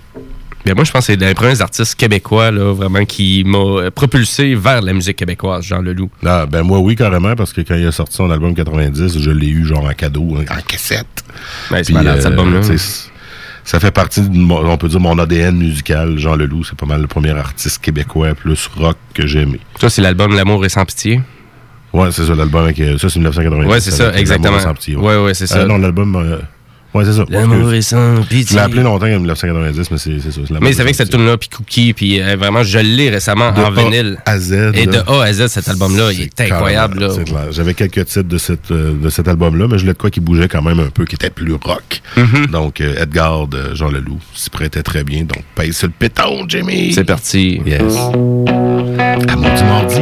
Ben, 0.64 0.74
moi, 0.74 0.84
je 0.84 0.90
pense 0.90 1.06
que 1.06 1.12
c'est 1.12 1.16
l'un 1.20 1.28
des 1.28 1.34
premiers 1.34 1.60
artistes 1.62 1.94
québécois, 1.94 2.50
là, 2.50 2.72
vraiment, 2.74 3.04
qui 3.06 3.44
m'a 3.44 3.58
euh, 3.58 3.90
propulsé 3.90 4.54
vers 4.54 4.82
la 4.82 4.92
musique 4.92 5.16
québécoise, 5.16 5.64
Jean 5.64 5.80
Leloup. 5.80 6.10
Ah, 6.24 6.44
ben 6.44 6.62
moi, 6.62 6.78
oui, 6.80 6.96
carrément, 6.96 7.34
parce 7.34 7.54
que 7.54 7.62
quand 7.62 7.76
il 7.76 7.86
a 7.86 7.92
sorti 7.92 8.16
son 8.16 8.30
album 8.30 8.54
90, 8.54 9.18
je 9.20 9.30
l'ai 9.30 9.48
eu 9.48 9.64
genre 9.64 9.84
en 9.86 9.94
cadeau, 9.94 10.36
en 10.38 10.60
cassette. 10.66 11.24
Ouais, 11.70 11.82
c'est 11.82 11.94
malade, 11.94 12.18
euh, 12.18 12.20
cet 12.20 12.26
album-là. 12.26 12.60
Ça 13.70 13.78
fait 13.78 13.92
partie, 13.92 14.20
de 14.28 14.36
mon- 14.36 14.68
on 14.68 14.76
peut 14.76 14.88
dire, 14.88 14.98
mon 14.98 15.16
ADN 15.16 15.56
musical. 15.56 16.18
Jean 16.18 16.34
Leloup, 16.34 16.64
c'est 16.64 16.74
pas 16.76 16.86
mal 16.86 17.02
le 17.02 17.06
premier 17.06 17.30
artiste 17.30 17.78
québécois 17.80 18.34
plus 18.34 18.68
rock 18.76 18.96
que 19.14 19.28
j'ai 19.28 19.42
aimé. 19.42 19.60
Ça, 19.80 19.88
c'est 19.88 20.02
l'album 20.02 20.34
L'amour 20.34 20.64
est 20.64 20.70
sans 20.70 20.84
pitié? 20.84 21.20
Ouais, 21.92 22.10
c'est 22.10 22.24
ça, 22.24 22.34
l'album 22.34 22.64
avec. 22.64 22.80
euh, 22.80 22.98
Ça, 22.98 23.08
c'est 23.08 23.20
1990. 23.20 23.70
Ouais, 23.70 23.78
c'est 23.80 23.92
ça, 23.92 24.12
exactement. 24.18 24.56
L'amour 24.56 24.60
sans 24.68 24.74
pitié, 24.74 24.96
Ouais, 24.96 25.16
ouais, 25.22 25.34
c'est 25.34 25.46
ça. 25.46 25.58
Euh, 25.58 25.66
non, 25.66 25.78
l'album. 25.78 26.16
euh, 26.16 26.38
ouais, 26.94 27.04
c'est 27.04 27.12
ça. 27.12 27.24
L'amour 27.28 27.72
est 27.72 27.82
sans 27.82 28.22
Je 28.22 28.28
pitié. 28.28 28.56
l'ai 28.56 28.62
appelé 28.62 28.82
longtemps 28.82 29.06
en 29.06 29.18
1990, 29.20 29.90
mais 29.90 29.98
c'est 29.98 30.18
c'est 30.20 30.32
ça. 30.32 30.40
Mais 30.60 30.72
c'est 30.72 30.82
vrai 30.82 30.90
que 30.92 30.96
cette 30.96 31.10
tune-là, 31.10 31.36
puis 31.36 31.48
Cookie, 31.48 31.92
puis 31.92 32.20
euh, 32.20 32.36
vraiment, 32.36 32.62
je 32.62 32.78
l'ai 32.78 33.10
récemment 33.10 33.52
De 33.52 33.60
en 33.60 33.66
A 33.66 33.70
vinyle. 33.70 34.18
à 34.26 34.38
Z. 34.38 34.72
Et 34.74 34.86
de 34.86 34.92
là. 34.92 35.04
A 35.08 35.22
à 35.24 35.32
Z, 35.32 35.46
cet 35.48 35.68
album-là, 35.68 36.12
il 36.12 36.22
est 36.22 36.40
incroyable. 36.40 37.00
là. 37.00 37.08
c'est 37.14 37.24
clair. 37.24 37.46
J'avais 37.50 37.74
quelques 37.74 38.04
titres 38.06 38.22
de, 38.28 38.38
cette, 38.38 38.70
euh, 38.70 38.92
de 39.00 39.08
cet 39.08 39.28
album-là, 39.28 39.66
mais 39.68 39.76
je 39.78 39.82
voulais 39.82 39.92
de 39.94 39.98
quoi 39.98 40.10
qui 40.10 40.20
bougeait 40.20 40.48
quand 40.48 40.62
même 40.62 40.80
un 40.80 40.90
peu, 40.90 41.04
qui 41.04 41.14
était 41.14 41.30
plus 41.30 41.54
rock. 41.54 42.02
Mhm. 42.16 42.46
Donc, 42.46 42.80
euh, 42.80 42.94
Edgar 43.02 43.46
de 43.46 43.74
Jean 43.74 43.90
Leloup 43.90 44.18
s'y 44.34 44.50
prêtait 44.50 44.82
très 44.82 45.04
bien. 45.04 45.20
Donc, 45.24 45.42
paye 45.54 45.72
sur 45.72 45.86
le 45.88 45.92
péton, 45.98 46.44
Jimmy. 46.48 46.92
C'est 46.92 47.04
parti. 47.04 47.60
Yes. 47.66 47.82
À 49.28 49.36
maudit 49.36 49.64
mardi. 49.64 50.00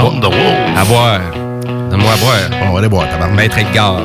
Rose. 0.00 0.14
À 0.76 0.84
boire. 0.84 1.20
Donne-moi 1.90 2.12
à 2.12 2.16
boire. 2.16 2.50
On 2.68 2.72
va 2.72 2.78
aller 2.78 2.88
boire, 2.88 3.08
tabarnak. 3.10 3.36
Maître 3.36 3.58
Edgar. 3.58 4.00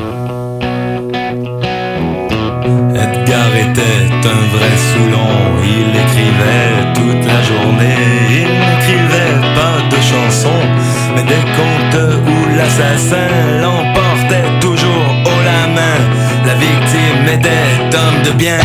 Était 3.54 4.28
un 4.28 4.56
vrai 4.56 4.76
Soulon, 4.76 5.62
il 5.64 5.88
écrivait 5.90 6.92
toute 6.94 7.24
la 7.24 7.42
journée, 7.42 7.94
il 8.28 8.48
n'écrivait 8.48 9.40
pas 9.54 9.80
de 9.88 9.96
chansons, 10.02 10.66
mais 11.14 11.22
des 11.22 11.44
contes 11.56 12.02
où 12.26 12.56
l'assassin 12.56 13.28
l'emportait 13.62 14.58
toujours 14.60 15.14
haut 15.24 15.42
la 15.44 15.66
main, 15.68 15.98
la 16.44 16.54
victime 16.54 17.38
était 17.38 17.96
homme 17.96 18.22
de 18.24 18.32
bien. 18.32 18.58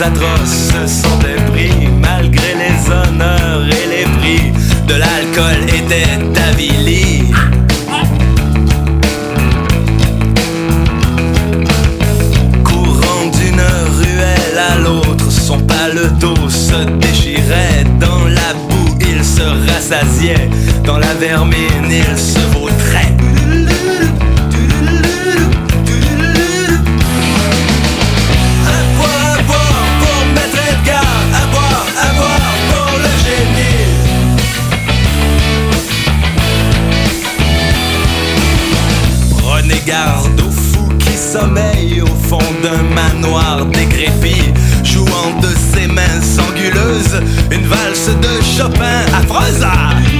La 0.00 0.10
plus 0.10 0.22
atroce 0.22 0.72
se 0.72 0.86
sentait 0.86 1.42
pris 1.52 1.88
malgré 2.00 2.54
les 2.54 2.90
honneurs 2.90 3.64
et 3.66 3.86
les 3.88 4.04
prix. 4.18 4.52
De 4.86 4.94
l'alcool 4.94 5.62
était 5.68 6.40
avili. 6.50 7.32
Courant 12.64 13.26
d'une 13.32 13.60
ruelle 13.98 14.58
à 14.72 14.78
l'autre, 14.78 15.30
son 15.30 15.58
paletot 15.60 16.48
se 16.48 16.84
déchirait. 16.98 17.84
Dans 17.98 18.24
la 18.26 18.54
boue, 18.68 18.98
il 19.00 19.24
se 19.24 19.42
rassasiait. 19.42 20.48
Dans 20.84 20.98
la 20.98 21.14
vermine, 21.14 21.90
il 21.90 22.18
se 22.18 22.47
une 47.50 47.66
valse 47.66 48.10
de 48.22 48.42
Chopin 48.56 49.04
affreuse. 49.12 50.17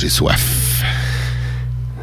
J'ai 0.00 0.08
soif. 0.08 0.82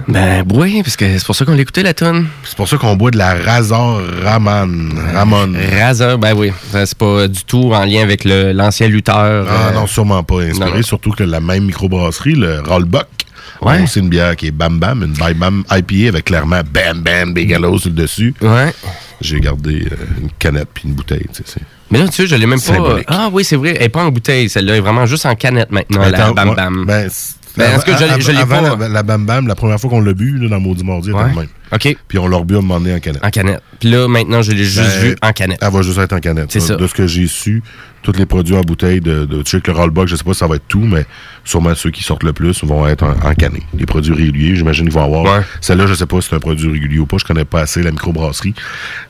Ben 0.08 0.44
oui, 0.54 0.84
parce 0.84 0.96
que 0.96 1.18
c'est 1.18 1.26
pour 1.26 1.36
ça 1.36 1.46
qu'on 1.46 1.54
l'écoutait 1.56 1.82
la 1.82 1.96
tune. 1.96 2.28
C'est 2.44 2.56
pour 2.56 2.68
ça 2.68 2.78
qu'on 2.78 2.96
boit 2.96 3.10
de 3.10 3.18
la 3.18 3.34
Razor 3.34 4.02
Raman. 4.24 4.92
Ramon. 5.14 5.54
Razor, 5.80 6.20
ben 6.20 6.34
oui. 6.36 6.52
C'est 6.72 6.94
pas 6.96 7.28
du 7.28 7.44
tout 7.44 7.72
en 7.74 7.84
lien 7.86 8.04
avec 8.04 8.24
l'ancien 8.24 8.88
lutteur. 8.88 9.48
Ah 9.50 9.70
euh, 9.70 9.74
non, 9.74 9.88
sûrement 9.88 10.22
pas 10.24 10.42
inspiré. 10.42 10.70
non, 10.70 10.76
non. 10.76 10.82
Surtout 10.84 11.12
que 11.12 11.24
la 11.24 11.40
même 11.40 11.66
microbrasserie, 11.66 12.36
le 12.36 12.60
Rollbuck, 12.62 13.08
Ouais. 13.62 13.82
aussi 13.82 14.00
une 14.00 14.10
bière 14.10 14.36
qui 14.36 14.48
est 14.48 14.52
Bam 14.52 14.78
Bam, 14.80 15.02
une 15.02 15.14
Bam 15.14 15.34
Bam 15.34 15.64
IPA 15.72 16.10
avec 16.10 16.26
clairement 16.26 16.62
Bam 16.72 17.02
Bam 17.02 17.34
Bigelow 17.34 17.80
sur 17.80 17.90
le 17.90 17.96
dessus. 17.96 18.34
Ouais. 18.42 18.74
J'ai 19.22 19.40
gardé 19.40 19.88
euh, 19.92 19.96
une 20.22 20.30
canette 20.38 20.68
puis 20.74 20.84
une 20.88 20.94
bouteille. 20.94 21.26
tu 21.34 21.38
sais, 21.38 21.44
c'est- 21.46 21.62
Mais 21.90 22.00
là, 22.00 22.08
tu 22.10 22.14
sais, 22.16 22.28
je 22.28 22.36
l'ai 22.36 22.46
même 22.46 22.60
pas. 22.60 22.74
Symbolique. 22.74 23.06
Ah 23.08 23.30
oui, 23.32 23.44
c'est 23.46 23.56
vrai. 23.56 23.74
Elle 23.78 23.84
est 23.84 23.90
pas 23.90 24.04
en 24.04 24.12
bouteille. 24.12 24.50
Celle-là 24.50 24.76
est 24.76 24.82
vraiment 24.82 25.06
juste 25.06 25.26
en 25.26 25.36
canette 25.36 25.72
maintenant, 25.72 26.02
la 26.02 26.08
Attends, 26.26 26.34
Bam 26.34 26.50
ouais, 26.50 26.56
Bam. 26.56 26.86
Ben, 26.86 27.10
Ben, 27.58 27.76
est-ce 27.76 27.86
que 27.86 27.92
je 27.94 28.22
je 28.22 28.32
l'ai 28.32 28.46
pas- 28.46 28.78
La, 28.78 28.90
la 28.90 29.04
Bam 29.04 29.26
Bam, 29.26 29.48
la 29.48 29.56
première 29.56 29.80
fois 29.80 29.90
qu'on 29.90 30.02
l'a 30.02 30.14
bu 30.14 30.38
là, 30.38 30.50
dans 30.50 30.60
Maudit 30.60 30.84
Mardi, 30.84 31.10
elle 31.10 31.16
était 31.16 31.24
Ouais. 31.24 31.32
de 31.32 31.38
même. 31.40 31.48
OK. 31.74 31.98
Puis 32.08 32.18
on 32.20 32.28
l'a 32.28 32.38
rebu 32.38 32.56
à 32.56 32.58
un 32.60 32.62
moment 32.62 32.80
donné 32.80 32.96
en 32.96 33.00
canette. 33.00 33.24
En 33.26 33.30
canette. 33.30 33.62
Puis 33.80 33.90
là, 33.90 34.08
maintenant, 34.08 34.42
je 34.42 34.52
l'ai 34.52 34.64
juste 34.64 35.00
Ben, 35.02 35.10
vu 35.10 35.16
en 35.22 35.32
canette. 35.32 35.60
Elle 35.62 35.72
va 35.72 35.82
juste 35.82 35.98
être 35.98 36.14
en 36.14 36.20
canette. 36.20 36.52
C'est 36.52 36.60
ça. 36.60 36.76
De 36.76 36.86
ce 36.88 36.94
que 36.94 37.08
j'ai 37.08 37.28
su, 37.28 37.64
tous 38.02 38.12
les 38.14 38.26
produits 38.26 38.56
en 38.56 38.62
bouteille 38.62 39.02
de, 39.02 39.26
de 39.26 39.42
que 39.44 39.72
le 39.72 39.78
rollback, 39.78 40.08
je 40.08 40.16
sais 40.16 40.24
pas 40.24 40.34
si 40.34 40.40
ça 40.40 40.48
va 40.48 40.56
être 40.58 40.68
tout, 40.68 40.80
mais 40.80 41.06
sûrement 41.46 41.74
ceux 41.76 41.92
qui 41.92 42.04
sortent 42.04 42.24
le 42.24 42.34
plus 42.34 42.64
vont 42.64 42.86
être 42.88 43.04
en, 43.04 43.12
en 43.30 43.34
canné. 43.34 43.62
Les 43.78 43.86
produits 43.86 44.14
réguliers, 44.14 44.56
j'imagine 44.56 44.86
qu'ils 44.86 44.94
vont 44.94 45.06
avoir. 45.06 45.24
Ouais. 45.24 45.46
Celle-là, 45.62 45.88
je 45.88 45.94
sais 45.94 46.06
pas 46.06 46.20
si 46.20 46.30
c'est 46.30 46.36
un 46.36 46.40
produit 46.40 46.70
régulier 46.70 47.00
ou 47.00 47.06
pas, 47.06 47.18
je 47.18 47.24
connais 47.24 47.46
pas 47.46 47.62
assez 47.62 47.82
la 47.82 47.92
microbrasserie. 47.92 48.54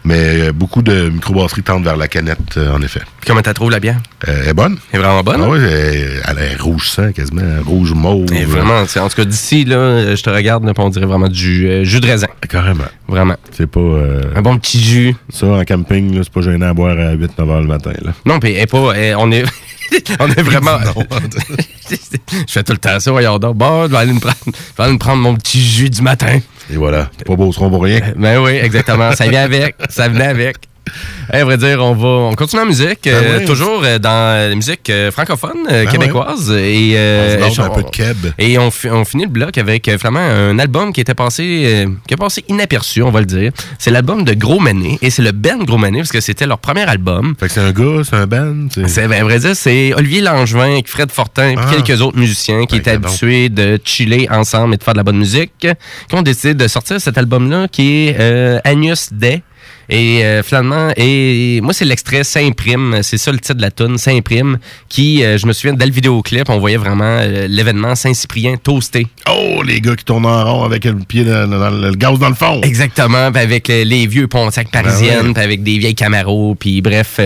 Mais 0.03 0.41
euh, 0.41 0.51
beaucoup 0.51 0.81
de 0.81 1.09
microbrasseries 1.09 1.63
tendent 1.63 1.83
vers 1.83 1.97
la 1.97 2.07
canette, 2.07 2.57
euh, 2.57 2.75
en 2.75 2.81
effet. 2.81 3.01
Comment 3.25 3.41
t'as 3.41 3.53
trouvé 3.53 3.71
la 3.71 3.79
bière? 3.79 3.97
Euh, 4.27 4.41
elle 4.43 4.49
est 4.49 4.53
bonne? 4.53 4.77
Elle 4.91 4.99
est 4.99 5.03
vraiment 5.03 5.23
bonne? 5.23 5.41
Ah 5.41 5.49
oui, 5.49 5.59
elle, 5.61 6.21
elle 6.27 6.37
est 6.43 6.61
rouge 6.61 6.89
sang 6.89 7.11
quasiment, 7.11 7.41
rouge 7.65 7.93
mauve. 7.93 8.31
Et 8.33 8.45
vraiment, 8.45 8.81
en 8.81 8.85
tout 8.85 9.15
cas, 9.15 9.25
d'ici, 9.25 9.65
là, 9.65 10.15
je 10.15 10.21
te 10.21 10.29
regarde, 10.29 10.65
là, 10.65 10.73
on 10.77 10.89
dirait 10.89 11.05
vraiment 11.05 11.29
du 11.29 11.85
jus 11.85 11.99
de 11.99 12.07
raisin. 12.07 12.27
Carrément. 12.49 12.83
Vraiment. 13.07 13.35
C'est 13.51 13.67
pas. 13.67 13.79
euh, 13.79 14.23
Un 14.35 14.41
bon 14.41 14.57
petit 14.57 14.81
jus. 14.81 15.15
ça, 15.29 15.47
en 15.47 15.63
camping, 15.63 16.19
c'est 16.23 16.31
pas 16.33 16.41
gênant 16.41 16.69
à 16.69 16.73
boire 16.73 16.97
à 16.97 17.15
8-9 17.15 17.49
heures 17.49 17.61
le 17.61 17.67
matin. 17.67 17.91
Là. 18.01 18.13
Non, 18.25 18.39
puis 18.39 18.53
pas. 18.65 18.91
elle- 18.95 19.15
on 19.17 19.31
est. 19.31 19.43
on 20.19 20.27
est 20.27 20.41
vraiment. 20.41 20.77
je 21.89 22.51
fais 22.51 22.63
tout 22.63 22.71
le 22.73 22.77
temps 22.79 22.99
ça, 22.99 23.11
voyons 23.11 23.37
donc. 23.37 23.55
Bon, 23.57 23.83
je 23.85 23.91
vais 23.91 23.97
aller 23.97 24.13
me 24.13 24.19
prendre, 24.19 24.35
je 24.45 24.51
vais 24.51 24.83
aller 24.83 24.93
me 24.93 24.97
prendre 24.99 25.21
mon 25.21 25.35
petit 25.35 25.61
jus 25.61 25.89
du 25.89 26.01
matin. 26.01 26.39
Et 26.71 26.77
voilà. 26.77 27.09
Pas 27.25 27.35
beau, 27.35 27.51
seront 27.51 27.69
pour 27.69 27.83
rien. 27.83 28.01
Ben 28.15 28.39
oui, 28.41 28.51
exactement. 28.53 29.11
Ça 29.13 29.27
vient 29.27 29.43
avec. 29.43 29.75
Ça 29.89 30.07
venait 30.09 30.25
avec. 30.27 30.57
À 31.31 31.43
vrai 31.43 31.57
dire, 31.57 31.79
on 31.83 31.93
va, 31.95 32.07
on 32.07 32.33
continue 32.35 32.61
en 32.61 32.65
musique, 32.67 33.07
euh, 33.07 33.39
oui. 33.39 33.45
toujours 33.45 33.81
euh, 33.83 33.97
dans 33.97 34.49
la 34.49 34.55
musique 34.55 34.87
euh, 34.91 35.09
francophone, 35.11 35.65
euh, 35.71 35.83
Ben 35.85 35.91
québécoise. 35.91 36.51
Et, 36.51 36.93
euh, 36.95 37.39
On 37.57 37.61
un 37.63 37.69
peu 37.69 37.81
de 37.83 37.89
keb. 37.89 38.17
Et 38.37 38.57
on, 38.59 38.69
fi- 38.69 38.89
on 38.91 39.03
finit 39.03 39.23
le 39.23 39.29
bloc 39.31 39.57
avec 39.57 39.87
euh, 39.87 39.97
vraiment 39.97 40.19
un 40.19 40.57
album 40.59 40.93
qui 40.93 41.01
était 41.01 41.15
passé, 41.15 41.63
euh, 41.65 41.87
qui 42.07 42.13
est 42.13 42.17
passé 42.17 42.45
inaperçu, 42.47 43.01
on 43.01 43.09
va 43.09 43.21
le 43.21 43.25
dire. 43.25 43.51
C'est 43.79 43.89
l'album 43.89 44.23
de 44.23 44.33
Gros 44.35 44.59
Mané 44.59 44.99
et 45.01 45.09
c'est 45.09 45.23
le 45.23 45.31
Ben 45.31 45.63
Gros 45.63 45.77
Mané 45.79 45.99
parce 45.99 46.11
que 46.11 46.21
c'était 46.21 46.45
leur 46.45 46.59
premier 46.59 46.83
album. 46.83 47.35
Fait 47.39 47.47
que 47.47 47.53
c'est 47.53 47.59
un 47.61 47.71
gars, 47.71 48.03
c'est 48.07 48.15
un 48.15 48.27
band. 48.27 48.67
c'est- 48.73 48.87
C'est 48.87 49.07
ben, 49.07 49.21
à 49.21 49.23
vrai 49.23 49.39
dire, 49.39 49.55
c'est 49.55 49.93
Olivier 49.95 50.21
Langevin, 50.21 50.79
Fred 50.85 51.11
Fortin 51.11 51.49
et 51.49 51.55
Ah. 51.57 51.71
quelques 51.73 52.01
autres 52.01 52.19
musiciens 52.19 52.65
qui 52.67 52.75
Ben, 52.75 52.81
étaient 52.81 52.91
habitués 52.91 53.49
de 53.49 53.79
chiller 53.83 54.27
ensemble 54.31 54.75
et 54.75 54.77
de 54.77 54.83
faire 54.83 54.93
de 54.93 54.99
la 54.99 55.03
bonne 55.03 55.17
musique, 55.17 55.53
qui 55.59 56.15
ont 56.15 56.21
décidé 56.21 56.53
de 56.53 56.67
sortir 56.67 57.01
cet 57.01 57.17
album-là 57.17 57.67
qui 57.67 58.07
est 58.09 58.15
euh, 58.19 58.59
Agnus 58.63 59.09
Day. 59.11 59.41
Et 59.89 60.23
euh, 60.23 60.41
finalement, 60.43 60.89
et 60.97 61.59
moi 61.61 61.73
c'est 61.73 61.85
l'extrait 61.85 62.23
S'imprime, 62.23 62.99
c'est 63.03 63.17
ça 63.17 63.31
le 63.31 63.39
titre 63.39 63.55
de 63.55 63.61
la 63.61 63.71
tune 63.71 63.97
S'imprime, 63.97 64.57
qui, 64.89 65.23
euh, 65.23 65.37
je 65.37 65.45
me 65.45 65.53
souviens, 65.53 65.73
dès 65.73 65.85
le 65.85 65.91
vidéoclip, 65.91 66.49
on 66.49 66.59
voyait 66.59 66.77
vraiment 66.77 67.17
euh, 67.19 67.47
l'événement 67.47 67.95
Saint-Cyprien 67.95 68.55
toasté. 68.57 69.07
Oh, 69.29 69.61
les 69.63 69.81
gars 69.81 69.95
qui 69.95 70.05
tournent 70.05 70.25
en 70.25 70.43
rond 70.43 70.63
avec 70.63 70.85
le 70.85 70.95
pied 70.95 71.23
dans, 71.23 71.47
dans 71.47 71.69
le, 71.69 71.89
le 71.89 71.95
gaz 71.95 72.17
dans 72.19 72.29
le 72.29 72.35
fond. 72.35 72.61
Exactement, 72.61 73.31
puis 73.31 73.41
avec 73.41 73.67
les 73.67 74.07
vieux 74.07 74.27
Pontiac 74.27 74.71
parisiennes, 74.71 75.27
Ben 75.27 75.33
puis 75.33 75.43
avec 75.43 75.63
des 75.63 75.77
vieilles 75.77 75.95
Camaro, 75.95 76.55
puis 76.55 76.81
bref, 76.81 77.19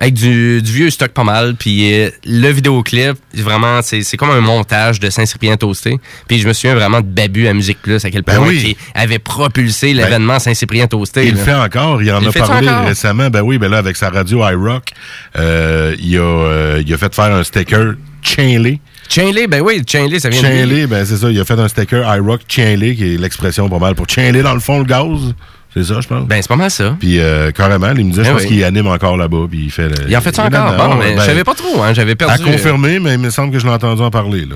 avec 0.00 0.14
du, 0.14 0.62
du 0.62 0.72
vieux 0.72 0.90
stock 0.90 1.10
pas 1.10 1.24
mal. 1.24 1.54
Puis 1.54 1.92
euh, 1.92 2.10
le 2.24 2.48
vidéoclip, 2.48 3.16
vraiment, 3.34 3.80
c'est 3.82 4.16
comme 4.16 4.30
un 4.30 4.40
montage 4.40 4.98
de 4.98 5.10
Saint-Cyprien 5.10 5.56
toasté. 5.56 5.98
Puis 6.26 6.38
je 6.38 6.48
me 6.48 6.54
souviens 6.54 6.74
vraiment 6.74 7.00
de 7.00 7.06
Babu 7.06 7.46
à 7.46 7.52
Musique 7.52 7.80
Plus, 7.82 8.02
à 8.04 8.10
quel 8.10 8.22
Ben 8.22 8.36
point 8.36 8.48
oui. 8.48 8.58
qui 8.58 8.76
avait 8.94 9.18
propulsé 9.18 9.92
l'événement 9.92 10.38
Saint-Cyprien 10.38 10.86
toasté. 10.86 11.26
Il 11.26 11.32
le 11.32 11.36
fait 11.36 11.54
encore, 11.54 12.02
il 12.02 12.10
en 12.10 12.20
Il 12.20 12.28
a 12.28 12.32
parlé 12.32 12.70
récemment. 12.70 13.28
Ben 13.28 13.42
oui, 13.42 13.58
ben 13.58 13.70
là, 13.70 13.78
avec 13.78 13.96
sa 13.96 14.08
radio 14.08 14.48
iRock, 14.48 14.92
euh, 15.38 15.94
il, 16.00 16.16
a, 16.16 16.20
euh, 16.20 16.82
il 16.84 16.92
a 16.92 16.96
fait 16.96 17.14
faire 17.14 17.34
un 17.34 17.44
sticker 17.44 17.94
Chainley. 18.22 18.80
Chainley, 19.08 19.48
ben 19.48 19.60
oui, 19.60 19.82
Chainley, 19.86 20.18
ça 20.18 20.28
vient 20.30 20.40
de. 20.40 20.46
Chainley, 20.46 20.86
ben 20.86 21.04
c'est 21.04 21.16
ça, 21.16 21.30
il 21.30 21.38
a 21.38 21.44
fait 21.44 21.58
un 21.58 21.68
sticker 21.68 22.16
iRock 22.16 22.42
Chainley, 22.48 22.94
qui 22.94 23.14
est 23.14 23.18
l'expression 23.18 23.68
pas 23.68 23.78
mal 23.78 23.94
pour 23.94 24.08
Chainley 24.08 24.42
dans 24.42 24.54
le 24.54 24.60
fond 24.60 24.78
le 24.78 24.84
gaz. 24.84 25.34
C'est 25.72 25.84
ça, 25.84 26.00
je 26.00 26.08
pense. 26.08 26.26
Ben 26.26 26.42
c'est 26.42 26.48
pas 26.48 26.56
mal 26.56 26.68
ça. 26.70 26.96
puis 26.98 27.20
euh, 27.20 27.52
carrément, 27.52 27.92
il 27.96 28.04
me 28.04 28.10
disait, 28.10 28.24
je 28.24 28.28
Ben 28.30 28.34
pense 28.34 28.42
oui. 28.42 28.48
qu'il 28.48 28.64
anime 28.64 28.88
encore 28.88 29.16
là-bas, 29.16 29.46
puis 29.48 29.66
il 29.66 29.70
fait... 29.70 29.88
le- 29.88 30.08
Il 30.08 30.16
en 30.16 30.20
fait 30.20 30.34
ça 30.34 30.46
encore? 30.46 30.74
Bon, 30.76 30.96
mais 30.96 31.14
ben, 31.14 31.20
je 31.20 31.26
savais 31.26 31.44
pas 31.44 31.54
trop, 31.54 31.80
hein, 31.82 31.92
j'avais 31.94 32.12
À 32.12 32.16
perdu. 32.16 32.42
confirmer, 32.42 32.98
mais 32.98 33.12
il 33.14 33.20
me 33.20 33.30
semble 33.30 33.52
que 33.52 33.60
je 33.60 33.66
l'ai 33.66 33.70
entendu 33.72 34.02
en 34.02 34.10
parler, 34.10 34.46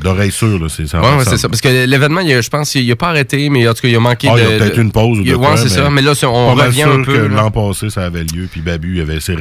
d'oreille 0.00 0.30
sûre, 0.30 0.60
là, 0.60 0.68
c'est 0.68 0.86
ça. 0.86 1.00
Ouais, 1.00 1.24
c'est 1.24 1.36
ça. 1.36 1.48
Parce 1.48 1.60
que 1.60 1.86
l'événement, 1.86 2.20
il 2.20 2.40
je 2.40 2.48
pense 2.48 2.70
qu'il 2.70 2.90
a 2.92 2.96
pas 2.96 3.08
arrêté, 3.08 3.48
mais 3.50 3.66
en 3.66 3.74
tout 3.74 3.82
cas, 3.82 3.88
il 3.88 3.96
a 3.96 4.00
manqué 4.00 4.28
Ah, 4.30 4.36
de. 4.36 4.40
il 4.40 4.42
y 4.50 4.54
a 4.54 4.58
peut-être 4.58 4.78
une 4.78 4.92
pause 4.92 5.18
ou 5.18 5.22
il 5.22 5.30
de 5.32 5.36
quoi, 5.36 5.56
c'est 5.56 5.68
ça. 5.68 5.90
Mais 5.90 6.02
là, 6.02 6.12
on 6.24 6.50
pas 6.50 6.54
mal 6.54 6.66
revient 6.68 6.82
sûr 6.82 6.92
un 6.92 7.02
peu. 7.02 7.12
que 7.12 7.18
l'an 7.26 7.50
passé, 7.50 7.90
ça 7.90 8.04
avait 8.04 8.22
lieu, 8.22 8.48
puis 8.50 8.60
Babu, 8.60 8.96
il 8.96 9.00
avait 9.00 9.18
ses, 9.20 9.36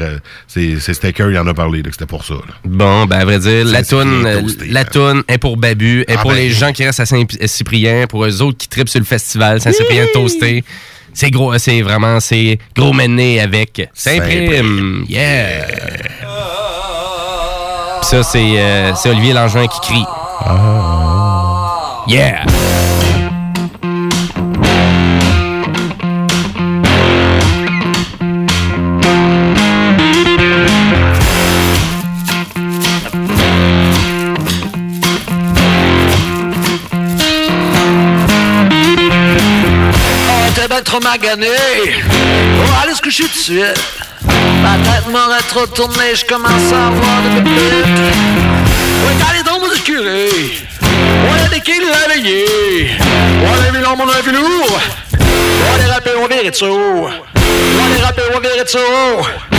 ses, 0.47 0.79
ses 0.79 0.93
stickers, 0.95 1.29
il 1.29 1.37
en 1.37 1.45
a 1.45 1.53
parlé, 1.53 1.83
que 1.83 1.91
c'était 1.91 2.05
pour 2.07 2.25
ça. 2.25 2.33
là. 2.33 2.53
Bon, 2.65 3.05
ben 3.05 3.19
à 3.19 3.25
vrai 3.25 3.37
dire, 3.39 3.65
la 3.65 3.83
toune, 3.83 4.25
euh, 4.25 4.41
toasté, 4.41 4.65
la 4.69 4.79
hein. 4.79 4.85
toune 4.91 5.23
est 5.27 5.37
pour 5.37 5.57
Babu, 5.57 6.01
est 6.01 6.15
Ah 6.17 6.21
pour 6.21 6.31
ben. 6.31 6.37
les 6.37 6.49
gens 6.49 6.71
qui 6.71 6.83
restent 6.83 6.99
à 7.01 7.05
Saint-Cyprien, 7.05 8.07
pour 8.07 8.25
eux 8.25 8.41
autres 8.41 8.57
qui 8.57 8.67
tripent 8.67 8.89
sur 8.89 8.99
le 8.99 9.05
festival 9.05 9.61
Saint-Cyprien 9.61 10.05
toasté. 10.13 10.63
C'est 11.15 11.31
gros, 11.31 11.57
c'est 11.57 11.81
vraiment, 11.81 12.19
c'est 12.19 12.59
gros 12.75 12.91
mené 12.91 13.39
avec 13.39 13.89
Saint-Prime. 13.93 15.05
Yeah! 15.07 15.65
Puis 18.01 18.09
ça, 18.09 18.21
c'est 18.21 18.59
euh, 18.59 18.93
c'est 18.95 19.09
Olivier 19.09 19.31
Langevin 19.31 19.65
qui 19.67 19.79
crie. 19.79 20.05
Yeah! 22.07 22.45
Trop 40.85 40.99
magané. 41.01 41.47
On 42.61 42.65
va 42.71 42.83
aller 42.83 42.95
se 42.95 43.01
coucher 43.01 43.23
tout 43.23 43.29
de 43.29 43.35
suite. 43.35 43.79
Ma 44.61 44.77
tête 44.77 45.07
m'aurait 45.11 45.41
trop 45.49 45.65
tourné, 45.67 46.15
je 46.15 46.25
commence 46.25 46.71
à 46.71 46.87
avoir 46.87 47.21
de 47.23 47.29
pépites. 47.41 47.85
Ouais, 49.03 49.15
t'as 49.19 49.33
les 49.35 49.43
dents 49.43 49.59
musculés. 49.59 50.59
On 50.81 51.45
a 51.45 51.47
des 51.49 51.59
kills 51.61 51.91
à 51.91 52.09
veiller. 52.09 52.91
On 53.43 53.53
a 53.53 53.71
vu 53.71 53.79
l'homme, 53.81 54.01
on 54.01 54.09
a 54.09 54.21
vu 54.21 54.31
lourd. 54.31 54.79
On 55.19 55.77
les 55.77 55.91
rappels, 55.91 56.17
on 56.21 56.27
virait 56.27 56.51
de 56.51 56.55
ça. 56.55 56.65
On 56.67 57.09
les 57.93 58.01
rappels, 58.01 58.31
on 58.35 58.39
virait 58.39 58.63
de 58.63 58.69
ça. 58.69 58.79
Embarqué 58.79 59.54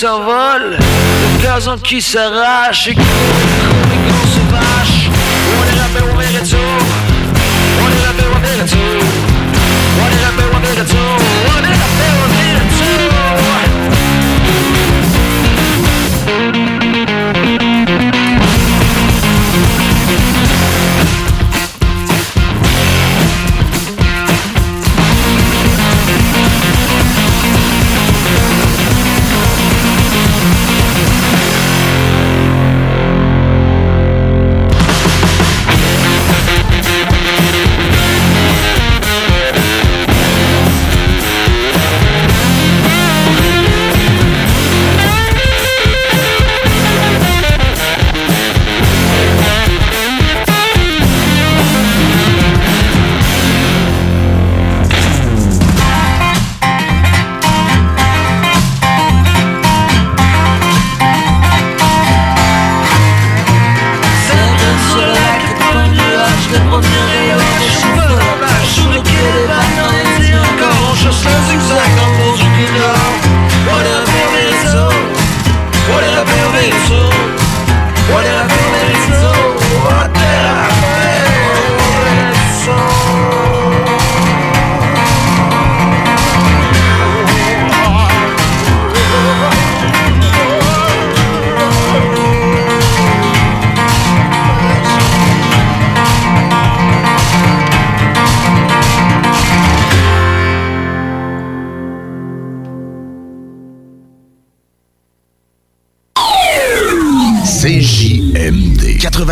s'envole, 0.00 0.78
le 0.78 1.42
gazon 1.42 1.76
qui 1.76 2.00
s'arrache 2.00 2.88
et 2.88 2.94
qui 2.94 3.00
comme 3.00 3.92
une 3.92 4.08
grosse 4.08 4.38
vache. 4.50 5.10
On 5.58 5.64
est 5.68 5.78
rappé, 5.78 6.00
on 6.02 6.20
est 6.20 6.38
retour. 6.38 6.58
On 7.82 7.88
est 7.90 8.06
rappé, 8.06 8.24
on 8.34 8.42
est 8.42 8.62
retour. 8.62 9.02
On 10.00 10.08
est 10.08 10.24
rappé, 10.24 10.44
on 10.54 10.62
est 10.64 10.80
retour. 10.80 11.16
On 11.48 11.62
est 11.62 11.76
rappé, 11.82 12.06
on 12.16 12.30
est 12.32 12.54
retour. 12.54 13.09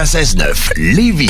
96.9 0.09 0.73
Lévis. 0.77 1.29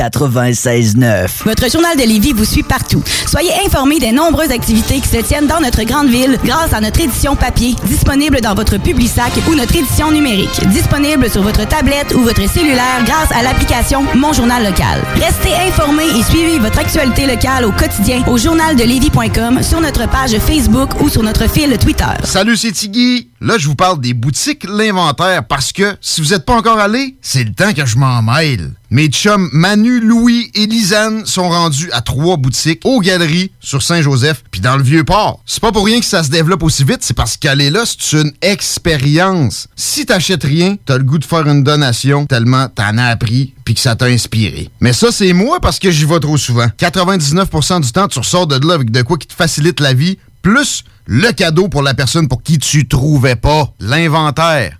96.9. 0.00 1.44
Votre 1.44 1.70
journal 1.70 1.94
de 1.94 2.02
Lévis 2.02 2.32
vous 2.32 2.46
suit 2.46 2.62
partout. 2.62 3.02
Soyez 3.26 3.52
informés 3.66 3.98
des 3.98 4.12
nombreuses 4.12 4.50
activités 4.50 4.98
qui 4.98 5.08
se 5.08 5.18
tiennent 5.18 5.46
dans 5.46 5.60
notre 5.60 5.82
grande 5.82 6.08
ville 6.08 6.38
grâce 6.42 6.72
à 6.72 6.80
notre 6.80 7.00
édition 7.00 7.36
papier, 7.36 7.74
disponible 7.84 8.40
dans 8.40 8.54
votre 8.54 8.78
Publisac 8.78 9.30
ou 9.46 9.54
notre 9.54 9.76
édition 9.76 10.10
numérique, 10.10 10.66
disponible 10.68 11.28
sur 11.28 11.42
votre 11.42 11.68
tablette 11.68 12.14
ou 12.14 12.20
votre 12.20 12.48
cellulaire 12.48 13.04
grâce 13.04 13.30
à 13.32 13.42
l'application 13.42 14.02
Mon 14.14 14.32
Journal 14.32 14.64
Local. 14.64 15.02
Restez 15.16 15.54
informés 15.68 16.08
et 16.18 16.22
suivez 16.22 16.58
votre 16.58 16.78
actualité 16.78 17.26
locale 17.26 17.66
au 17.66 17.72
quotidien 17.72 18.22
au 18.26 18.38
journaldelevis.com, 18.38 19.62
sur 19.62 19.82
notre 19.82 20.08
page 20.08 20.38
Facebook 20.38 20.98
ou 21.02 21.10
sur 21.10 21.22
notre 21.22 21.46
fil 21.46 21.76
Twitter. 21.76 22.04
Salut, 22.24 22.56
c'est 22.56 22.72
Tiggy. 22.72 23.28
Là, 23.42 23.58
je 23.58 23.66
vous 23.66 23.74
parle 23.74 24.00
des 24.00 24.14
boutiques 24.14 24.64
L'Inventaire 24.64 25.46
parce 25.46 25.72
que 25.72 25.94
si 26.00 26.22
vous 26.22 26.28
n'êtes 26.28 26.46
pas 26.46 26.54
encore 26.54 26.78
allé, 26.78 27.16
c'est 27.20 27.44
le 27.44 27.52
temps 27.52 27.74
que 27.74 27.84
je 27.84 27.96
m'en 27.98 28.22
mêle. 28.22 28.70
Mes 28.92 29.06
chums 29.06 29.48
Manu, 29.52 30.00
Louis 30.00 30.50
et 30.56 30.66
Lisanne 30.66 31.24
sont 31.24 31.48
rendus 31.48 31.88
à 31.92 32.00
trois 32.00 32.36
boutiques 32.36 32.80
aux 32.82 32.98
Galeries 32.98 33.52
sur 33.60 33.84
Saint-Joseph 33.84 34.42
puis 34.50 34.60
dans 34.60 34.76
le 34.76 34.82
Vieux-Port. 34.82 35.40
C'est 35.46 35.60
pas 35.60 35.70
pour 35.70 35.86
rien 35.86 36.00
que 36.00 36.06
ça 36.06 36.24
se 36.24 36.30
développe 36.30 36.64
aussi 36.64 36.82
vite, 36.82 36.98
c'est 37.02 37.14
parce 37.14 37.36
qu'aller 37.36 37.70
là, 37.70 37.84
c'est 37.86 38.20
une 38.20 38.32
expérience. 38.42 39.68
Si 39.76 40.06
t'achètes 40.06 40.42
rien, 40.42 40.74
t'as 40.86 40.98
le 40.98 41.04
goût 41.04 41.18
de 41.18 41.24
faire 41.24 41.46
une 41.46 41.62
donation 41.62 42.26
tellement 42.26 42.66
t'en 42.66 42.98
as 42.98 43.04
appris 43.04 43.54
puis 43.64 43.74
que 43.74 43.80
ça 43.80 43.94
t'a 43.94 44.06
inspiré. 44.06 44.70
Mais 44.80 44.92
ça, 44.92 45.12
c'est 45.12 45.34
moi 45.34 45.60
parce 45.60 45.78
que 45.78 45.92
j'y 45.92 46.04
vais 46.04 46.18
trop 46.18 46.36
souvent. 46.36 46.66
99% 46.76 47.82
du 47.82 47.92
temps, 47.92 48.08
tu 48.08 48.18
ressors 48.18 48.48
de 48.48 48.66
là 48.66 48.74
avec 48.74 48.90
de 48.90 49.02
quoi 49.02 49.18
qui 49.18 49.28
te 49.28 49.34
facilite 49.34 49.78
la 49.78 49.94
vie, 49.94 50.18
plus 50.42 50.82
le 51.06 51.30
cadeau 51.30 51.68
pour 51.68 51.82
la 51.82 51.94
personne 51.94 52.26
pour 52.26 52.42
qui 52.42 52.58
tu 52.58 52.88
trouvais 52.88 53.36
pas 53.36 53.72
l'inventaire. 53.78 54.79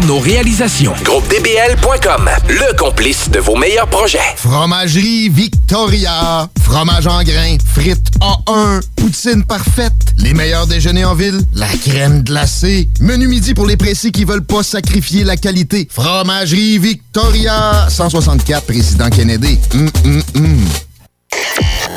nos 0.00 0.18
réalisations. 0.18 0.94
GroupeDBL.com, 1.04 2.30
le 2.48 2.76
complice 2.76 3.30
de 3.30 3.38
vos 3.40 3.56
meilleurs 3.56 3.88
projets. 3.88 4.18
Fromagerie 4.36 5.28
Victoria. 5.28 6.48
Fromage 6.62 7.06
en 7.06 7.22
grains, 7.22 7.56
frites 7.74 8.10
A1, 8.20 8.80
poutine 8.96 9.44
parfaite, 9.44 9.92
les 10.16 10.32
meilleurs 10.32 10.66
déjeuners 10.66 11.04
en 11.04 11.14
ville, 11.14 11.40
la 11.54 11.68
crème 11.84 12.22
glacée, 12.22 12.88
menu 13.00 13.28
midi 13.28 13.52
pour 13.54 13.66
les 13.66 13.76
pressés 13.76 14.10
qui 14.10 14.24
veulent 14.24 14.44
pas 14.44 14.62
sacrifier 14.62 15.24
la 15.24 15.36
qualité. 15.36 15.88
Fromagerie 15.90 16.78
Victoria. 16.78 17.86
164 17.88 18.64
Président 18.64 19.10
Kennedy. 19.10 19.58
Hum, 19.74 19.90
hum, 20.04 20.22
hum. 20.36 20.64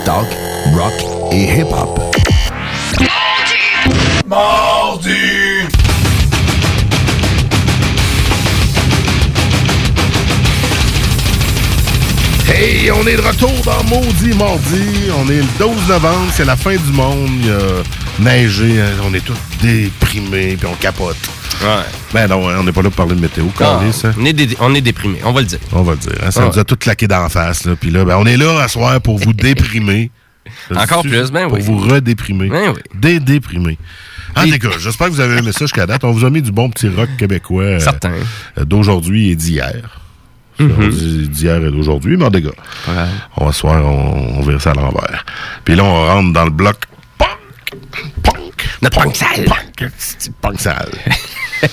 Talk, 0.03 0.27
rock 0.73 0.93
et 1.31 1.59
hip-hop. 1.59 1.99
Mardi! 4.27 5.34
Hey, 12.57 12.89
on 12.91 13.05
est 13.05 13.17
de 13.17 13.21
retour 13.21 13.51
dans 13.65 13.83
Maudit 13.83 14.33
Mardi. 14.37 15.09
On 15.17 15.29
est 15.29 15.37
le 15.41 15.59
12 15.59 15.87
novembre, 15.89 16.31
c'est 16.33 16.45
la 16.45 16.55
fin 16.55 16.75
du 16.75 16.91
monde. 16.93 17.29
Il 17.43 17.51
a 17.51 18.23
neigé, 18.23 18.79
hein, 18.81 18.91
on 19.03 19.13
est 19.13 19.23
tous 19.23 19.37
déprimés, 19.61 20.55
puis 20.55 20.65
on 20.67 20.75
capote. 20.75 21.17
Ben 22.13 22.27
non, 22.27 22.45
on 22.45 22.63
n'est 22.63 22.71
pas 22.71 22.81
là 22.81 22.89
pour 22.89 23.05
parler 23.05 23.15
de 23.15 23.19
météo, 23.21 23.45
Ah, 23.59 23.79
hein. 23.83 24.13
on, 24.17 24.25
est 24.25 24.33
dé- 24.33 24.55
on 24.59 24.73
est 24.75 24.81
déprimé, 24.81 25.19
on 25.23 25.31
va 25.33 25.41
le 25.41 25.47
dire. 25.47 25.59
On 25.73 25.81
va 25.83 25.93
le 25.93 25.97
dire. 25.97 26.11
hein. 26.25 26.31
Ça 26.31 26.41
Ah 26.43 26.47
nous 26.51 26.59
a 26.59 26.63
tout 26.63 26.75
claqué 26.77 27.07
d'en 27.07 27.27
face. 27.29 27.65
Là. 27.65 27.75
Puis 27.79 27.89
là, 27.91 28.05
ben, 28.05 28.17
on 28.17 28.25
est 28.25 28.37
là 28.37 28.61
à 28.61 28.67
soir 28.67 29.01
pour 29.01 29.17
vous 29.17 29.33
déprimer. 29.33 30.11
Encore 30.75 31.01
plus, 31.01 31.31
ben 31.31 31.45
Pour 31.49 31.57
oui. 31.57 31.63
vous 31.63 31.77
redéprimer. 31.77 32.47
Ben 32.49 32.71
oui. 32.75 32.81
Dédéprimer. 32.93 33.77
En 34.37 34.43
tout 34.43 34.57
cas, 34.59 34.77
j'espère 34.79 35.07
que 35.07 35.13
vous 35.13 35.19
avez 35.21 35.37
aimé 35.37 35.51
ça 35.51 35.59
jusqu'à 35.61 35.85
date. 35.87 36.03
On 36.03 36.11
vous 36.11 36.25
a 36.25 36.29
mis 36.29 36.41
du 36.41 36.51
bon 36.51 36.69
petit 36.69 36.87
rock 36.89 37.09
québécois 37.17 37.63
euh, 37.63 37.79
d'aujourd'hui 38.65 39.31
et 39.31 39.35
d'hier. 39.35 40.01
On 40.59 40.87
dit 40.87 41.27
d'hier 41.29 41.57
et 41.63 41.71
d'aujourd'hui, 41.71 42.15
mais 42.17 42.25
en 42.25 42.29
dégâts. 42.29 42.49
On 43.37 43.45
va 43.45 43.51
se 43.51 43.61
voir, 43.61 43.83
on, 43.85 44.37
on 44.39 44.41
vire 44.41 44.61
ça 44.61 44.71
à 44.71 44.73
l'envers. 44.73 45.25
Puis 45.63 45.75
là, 45.75 45.83
on 45.83 46.05
rentre 46.07 46.33
dans 46.33 46.45
le 46.45 46.51
bloc 46.51 46.77
punk. 47.17 47.29
Punk. 48.23 48.69
Notre 48.81 49.01
punk 49.01 49.15
sale. 49.15 49.45
Punk, 49.45 49.91
punk 50.41 50.59
sale? 50.59 50.89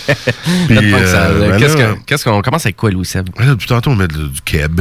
Notre 0.70 0.90
punk 0.90 0.94
euh, 0.94 1.12
sale. 1.12 1.50
ben 1.58 2.00
Qu'est-ce 2.06 2.24
qu'on 2.24 2.42
commence 2.42 2.66
avec 2.66 2.76
quoi, 2.76 2.90
Louis 2.90 3.04
Seb? 3.06 3.28
Depuis 3.38 3.66
tantôt, 3.68 3.90
on 3.90 3.96
met 3.96 4.08
de- 4.08 4.26
du 4.28 4.40
keb. 4.42 4.80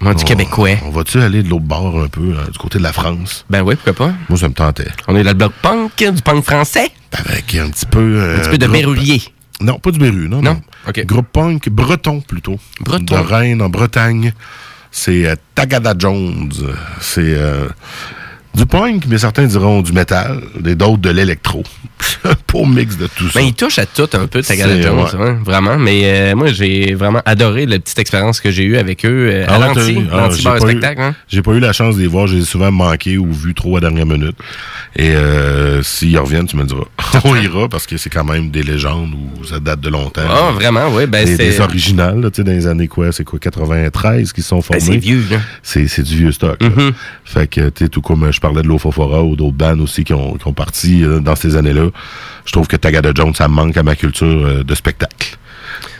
Du 0.00 0.24
québécois. 0.24 0.76
On 0.84 0.90
va-tu 0.90 1.20
aller 1.22 1.42
de 1.42 1.48
l'autre 1.48 1.64
bord 1.64 1.98
un 2.02 2.08
peu, 2.08 2.32
là, 2.34 2.42
du 2.52 2.58
côté 2.58 2.78
de 2.78 2.82
la 2.82 2.92
France? 2.92 3.46
Ben 3.48 3.62
oui, 3.62 3.76
pourquoi 3.76 4.08
pas? 4.08 4.14
Moi, 4.28 4.38
ça 4.38 4.46
me 4.48 4.52
tentait. 4.54 4.88
On 5.08 5.16
est 5.16 5.22
dans 5.22 5.30
le 5.30 5.34
bloc 5.34 5.52
punk, 5.62 5.96
du 5.96 6.22
punk 6.22 6.44
français. 6.44 6.90
Avec 7.12 7.54
un 7.54 7.70
petit 7.70 7.86
peu... 7.86 7.98
euh, 8.20 8.36
Un 8.36 8.40
petit 8.40 8.50
peu 8.50 8.58
de 8.58 8.66
berrulier. 8.66 9.22
Non, 9.60 9.78
pas 9.78 9.90
du 9.90 9.98
Berru, 9.98 10.28
non, 10.28 10.42
non? 10.42 10.54
Non? 10.54 10.62
OK. 10.88 11.04
Groupe 11.06 11.28
punk 11.32 11.68
breton, 11.68 12.20
plutôt. 12.20 12.58
Breton. 12.80 13.04
De 13.04 13.14
Rennes, 13.14 13.62
en 13.62 13.68
Bretagne. 13.68 14.32
C'est 14.90 15.26
euh, 15.26 15.34
Tagada 15.54 15.94
Jones. 15.98 16.52
C'est 17.00 17.34
euh, 17.34 17.68
du 18.56 18.66
punk, 18.66 19.04
mais 19.08 19.18
certains 19.18 19.44
diront 19.46 19.82
du 19.82 19.92
métal, 19.92 20.40
et 20.64 20.74
d'autres 20.74 20.98
de 20.98 21.10
l'électro. 21.10 21.62
Pour 22.46 22.66
mix 22.66 22.96
de 22.96 23.06
tout 23.06 23.28
ça. 23.28 23.38
Ben, 23.38 23.46
il 23.46 23.54
touche 23.54 23.78
à 23.78 23.86
tout 23.86 24.08
un 24.14 24.26
peu, 24.26 24.42
Tagada 24.42 24.80
Jones, 24.80 24.98
ouais. 24.98 25.10
hein, 25.20 25.38
vraiment. 25.44 25.76
Mais 25.78 26.02
euh, 26.04 26.34
moi, 26.34 26.48
j'ai 26.48 26.94
vraiment 26.94 27.22
adoré 27.24 27.66
la 27.66 27.78
petite 27.78 27.98
expérience 27.98 28.40
que 28.40 28.50
j'ai 28.50 28.64
eue 28.64 28.76
avec 28.76 29.04
eux 29.04 29.28
euh, 29.30 29.46
à 29.46 29.54
Ah 29.54 29.60
ouais, 29.60 29.66
l'anti, 29.66 30.46
ah, 30.46 30.58
spectacle. 30.60 31.00
Hein? 31.00 31.14
J'ai 31.28 31.42
pas 31.42 31.52
eu 31.52 31.60
la 31.60 31.72
chance 31.72 31.96
de 31.96 32.02
les 32.02 32.06
voir. 32.06 32.26
J'ai 32.26 32.42
souvent 32.42 32.70
manqué 32.70 33.18
ou 33.18 33.32
vu 33.32 33.54
trop 33.54 33.76
à 33.76 33.80
dernière 33.80 34.06
minute. 34.06 34.36
Et 34.94 35.10
euh, 35.10 35.82
s'ils 35.82 36.18
reviennent, 36.18 36.46
tu 36.46 36.56
me 36.56 36.64
diras. 36.64 36.84
On 37.24 37.34
ira 37.40 37.68
parce 37.68 37.86
que 37.86 37.96
c'est 37.96 38.10
quand 38.10 38.24
même 38.24 38.50
des 38.50 38.62
légendes 38.62 39.12
ou 39.14 39.44
ça 39.44 39.60
date 39.60 39.80
de 39.80 39.90
longtemps. 39.90 40.22
Ah, 40.28 40.52
vraiment, 40.54 40.88
oui. 40.92 41.06
Ben, 41.06 41.24
des, 41.24 41.36
c'est- 41.36 41.50
des 41.50 41.60
originales, 41.60 42.22
tu 42.32 42.36
sais, 42.36 42.44
dans 42.44 42.52
les 42.52 42.66
années 42.66 42.88
quoi? 42.88 43.12
C'est 43.12 43.24
quoi, 43.24 43.38
93 43.38 44.32
qui 44.32 44.42
sont 44.42 44.62
formés? 44.62 44.80
Ben, 44.80 44.92
c'est 44.92 44.98
vieux, 44.98 45.22
là. 45.30 45.38
C'est, 45.62 46.02
du 46.02 46.16
vieux 46.16 46.32
stock. 46.32 46.60
Mhm. 46.62 46.92
Fait 47.24 47.46
que, 47.46 47.68
tu 47.70 47.88
tout 47.88 48.00
comme 48.02 48.30
je 48.30 48.40
parlais 48.46 48.62
de 48.62 48.68
l'Ofofora 48.68 49.22
ou 49.22 49.36
d'autres 49.36 49.56
bands 49.64 49.78
aussi 49.80 50.04
qui 50.04 50.12
ont, 50.14 50.34
qui 50.38 50.46
ont 50.46 50.52
parti 50.52 51.02
euh, 51.04 51.20
dans 51.20 51.36
ces 51.36 51.56
années-là, 51.56 51.86
je 52.44 52.52
trouve 52.52 52.66
que 52.68 52.76
Tagada 52.76 53.10
Jones, 53.14 53.34
ça 53.34 53.48
manque 53.48 53.76
à 53.76 53.82
ma 53.82 53.96
culture 53.96 54.26
euh, 54.46 54.62
de 54.64 54.74
spectacle. 54.74 55.36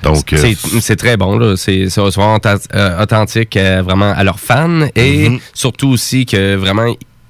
Donc, 0.03 0.32
euh, 0.32 0.55
C'est 0.80 0.97
très 0.97 1.16
bon, 1.16 1.38
là. 1.38 1.57
C'est 1.57 1.86
vraiment 1.97 2.36
authent- 2.36 3.03
authentique 3.03 3.57
vraiment 3.88 4.12
à 4.12 4.22
leurs 4.24 4.38
fans 4.40 4.86
et 4.94 5.28
Mhm. 5.28 5.38
surtout 5.53 5.88
aussi 5.88 6.24
que 6.24 6.55
vraiment 6.55 6.86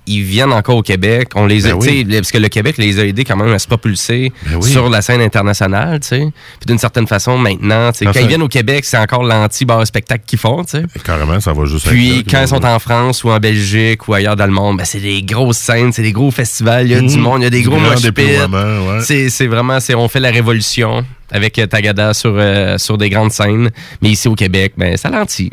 ils 0.07 0.23
viennent 0.23 0.53
encore 0.53 0.77
au 0.77 0.83
Québec. 0.83 1.29
On 1.35 1.47
les 1.47 1.67
a, 1.67 1.71
Ben 1.71 1.79
oui. 1.81 2.05
parce 2.05 2.31
que 2.31 2.39
le 2.39 2.49
Québec 2.49 2.77
les 2.79 2.99
a 3.01 3.05
aidés 3.07 3.25
quand 3.25 3.37
même 3.37 3.53
à 3.53 3.59
se 3.59 3.67
propulser 3.67 4.33
Ben 4.47 4.57
oui. 4.61 4.71
sur 4.71 4.89
la 4.89 5.03
scène 5.03 5.21
internationale, 5.21 6.01
tu 6.01 6.09
sais. 6.09 6.19
Puis 6.21 6.67
d'une 6.67 6.79
certaine 6.79 7.07
façon, 7.07 7.37
maintenant, 7.39 7.93
Ça 7.93 8.05
quand 8.07 8.21
ils 8.21 8.27
viennent 8.29 8.43
au 8.43 8.49
Québec, 8.49 8.85
c'est 8.85 8.99
encore 8.99 9.23
l'anti-bar 9.25 9.87
spectacle 9.87 10.25
qu'ils 10.27 10.39
font, 10.39 10.65
sais. 10.67 10.85
carrément, 11.05 11.41
ça 11.41 11.53
va 11.53 11.65
juste 11.65 11.87
Puis 11.89 12.25
quand 12.29 12.41
ils 12.43 12.49
sont 12.49 12.65
en 12.65 12.79
France 12.79 13.25
ou 13.25 13.31
en 13.31 13.39
Belgique 13.39 14.07
ou 14.09 14.15
ailleurs 14.15 14.37
dans 14.37 14.47
le 14.47 14.53
monde, 14.53 14.79
ben, 14.79 14.85
c'est 14.85 15.01
des 15.01 15.23
grosses 15.23 15.59
scènes, 15.59 15.93
c'est 15.93 16.03
des 16.03 16.13
gros 16.13 16.31
festivals, 16.31 16.87
il 16.87 16.93
y 16.93 16.95
a 16.95 17.01
du 17.01 17.17
Mhm. 17.17 17.21
monde, 17.23 17.41
il 17.41 17.45
y 17.45 17.47
a 17.47 17.51
des 17.51 17.63
Du 17.63 17.69
gros 17.69 17.79
mosh 17.79 18.03
ouais. 18.05 19.29
C'est 19.29 19.47
vraiment, 19.47 19.79
on 19.97 20.09
fait 20.09 20.21
la 20.21 20.31
révolution 20.31 21.05
avec 21.31 21.59
euh, 21.59 21.67
Tagada 21.67 22.15
sur, 22.15 22.33
euh, 22.37 22.79
sur 22.79 22.97
des 22.99 23.11
grandes 23.11 23.33
scènes. 23.33 23.71
Mais 24.03 24.11
ici 24.11 24.29
au 24.29 24.35
Québec, 24.35 24.75
ben, 24.77 24.97
ça 24.97 25.09
lentit. 25.11 25.53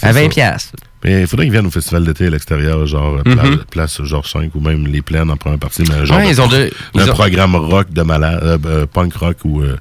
À 0.00 0.12
20 0.12 0.22
ça. 0.24 0.28
piastres. 0.28 0.72
Mais 1.04 1.22
il 1.22 1.26
faudrait 1.26 1.46
qu'ils 1.46 1.52
viennent 1.52 1.66
au 1.66 1.70
festival 1.70 2.04
d'été 2.04 2.26
à 2.26 2.30
l'extérieur, 2.30 2.86
genre 2.86 3.18
euh, 3.26 3.34
Mhm. 3.34 3.58
place 3.70 4.00
Georges 4.04 4.30
5 4.30 4.54
ou 4.54 4.60
même 4.60 4.86
les 4.86 5.02
plaines 5.02 5.30
en 5.30 5.36
première 5.36 5.58
partie, 5.58 5.82
mais 5.88 6.06
genre 6.06 6.18
Ouais, 6.18 6.24
de 6.26 6.30
ils 6.30 6.40
ont 6.40 6.46
de- 6.46 6.70
ils 6.94 7.00
un 7.00 7.08
ont- 7.08 7.12
programme 7.12 7.56
rock 7.56 7.92
de 7.92 8.02
malade, 8.02 8.40
euh, 8.42 8.58
euh, 8.66 8.86
punk 8.86 9.14
rock 9.14 9.36
ou 9.44 9.62
euh, 9.62 9.76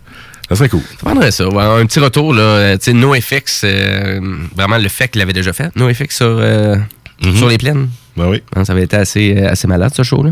ça 0.50 0.56
serait 0.56 0.70
cool. 0.70 0.82
Ça 0.82 0.98
prendrait 1.06 1.32
ça. 1.32 1.48
ouais. 1.48 1.64
un 1.82 1.86
petit 1.86 2.00
retour, 2.00 2.34
là. 2.34 2.78
Tu 2.78 2.86
sais, 2.86 2.94
NoFX, 2.94 3.62
euh, 3.66 4.20
vraiment 4.56 4.78
le 4.78 4.90
fait 4.90 5.08
qu'il 5.10 5.20
l'avait 5.20 5.34
déjà 5.34 5.54
fait. 5.54 5.70
NoFX 5.76 6.16
sur, 6.18 6.26
euh, 6.28 6.76
sur 7.36 7.48
les 7.48 7.58
plaines. 7.58 7.88
Ben 8.18 8.28
oui. 8.28 8.42
Ça 8.66 8.74
avait 8.74 8.84
été 8.84 8.98
assez, 8.98 9.38
assez 9.44 9.68
malade, 9.68 9.94
ce 9.96 10.04
show-là. 10.04 10.32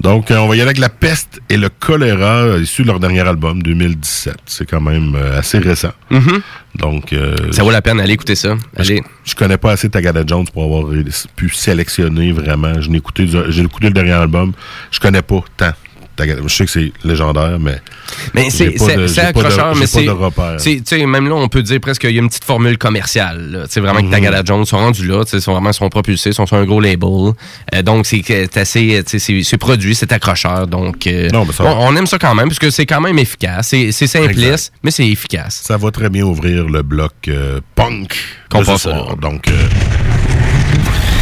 Donc, 0.00 0.30
euh, 0.30 0.36
on 0.36 0.46
va 0.48 0.54
y 0.56 0.60
aller 0.60 0.68
avec 0.68 0.78
la 0.78 0.88
peste 0.88 1.40
et 1.48 1.56
le 1.56 1.68
choléra, 1.68 2.42
euh, 2.42 2.60
issu 2.62 2.82
de 2.82 2.88
leur 2.88 3.00
dernier 3.00 3.20
album, 3.20 3.62
2017. 3.62 4.36
C'est 4.44 4.68
quand 4.68 4.80
même 4.80 5.14
euh, 5.14 5.38
assez 5.38 5.58
récent. 5.58 5.92
Mhm. 6.10 6.42
Donc, 6.76 7.12
euh, 7.12 7.34
Ça 7.52 7.62
vaut 7.62 7.70
la 7.70 7.80
peine, 7.82 7.98
allez 8.00 8.12
écouter 8.12 8.34
ça. 8.34 8.56
Allez. 8.76 9.02
je 9.24 9.34
connais 9.34 9.56
pas 9.56 9.72
assez 9.72 9.88
Tagada 9.88 10.22
Jones 10.26 10.46
pour 10.52 10.64
avoir 10.64 10.92
pu 11.34 11.48
sélectionner 11.48 12.32
vraiment. 12.32 12.80
Je 12.80 12.90
n'ai 12.90 12.98
écouté, 12.98 13.26
j'ai 13.48 13.62
écouté 13.62 13.86
le 13.86 13.94
dernier 13.94 14.12
album. 14.12 14.52
Je 14.90 15.00
connais 15.00 15.22
pas 15.22 15.42
tant. 15.56 15.72
Je 16.18 16.48
sais 16.48 16.64
que 16.64 16.70
c'est 16.70 16.92
légendaire, 17.04 17.58
mais. 17.60 17.76
Mais 18.34 18.50
c'est 18.50 18.70
de- 18.70 19.20
accrocheur, 19.20 19.74
mais 19.76 19.86
c'est. 19.86 20.06
tu 20.58 20.82
sais, 20.84 21.06
Même 21.06 21.28
là, 21.28 21.34
on 21.34 21.48
peut 21.48 21.62
dire 21.62 21.80
presque 21.80 22.02
qu'il 22.02 22.10
y 22.14 22.18
a 22.18 22.22
une 22.22 22.28
petite 22.28 22.44
formule 22.44 22.78
commerciale. 22.78 23.66
Tu 23.72 23.80
vraiment 23.80 24.00
que 24.00 24.06
Mhm. 24.06 24.10
Tagada 24.12 24.42
Jones 24.44 24.64
sont 24.64 24.78
rendus 24.78 25.06
là, 25.06 25.24
sais, 25.24 25.40
sont 25.40 25.52
vraiment 25.52 25.72
sont 25.72 25.88
propulsés, 25.88 26.32
sont 26.32 26.46
sur 26.46 26.56
un 26.56 26.64
gros 26.64 26.80
label. 26.80 27.32
Euh, 27.74 27.82
donc, 27.82 28.06
c'est 28.06 28.20
que- 28.20 28.58
assez. 28.58 29.02
C'est 29.06 29.58
produit, 29.58 29.94
c'est 29.94 30.12
accrocheur. 30.12 30.66
Donc, 30.66 31.06
euh, 31.06 31.28
Non, 31.30 31.44
mais 31.44 31.52
ça 31.52 31.64
on, 31.64 31.94
aime 31.96 32.06
ça 32.06 32.18
quand 32.18 32.34
même, 32.34 32.48
parce 32.48 32.58
que 32.58 32.70
c'est 32.70 32.86
quand 32.86 33.00
même 33.00 33.18
efficace. 33.18 33.68
C'est 33.68 33.92
simpliste, 33.92 34.40
Exact. 34.40 34.72
mais 34.82 34.90
c'est 34.90 35.06
efficace. 35.06 35.62
Ça 35.64 35.76
va 35.76 35.90
très 35.90 36.08
bien 36.08 36.24
ouvrir 36.24 36.64
le 36.68 36.82
bloc 36.82 37.12
euh, 37.28 37.60
punk 37.74 38.16
Qu'on 38.50 38.60
là. 38.62 39.14
Donc, 39.20 39.48
euh, 39.48 39.52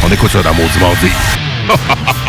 on 0.07 0.11
écoute 0.11 0.31
ça 0.31 0.41
dans 0.41 0.53
Maudit 0.53 0.79
Mardi. 0.79 1.07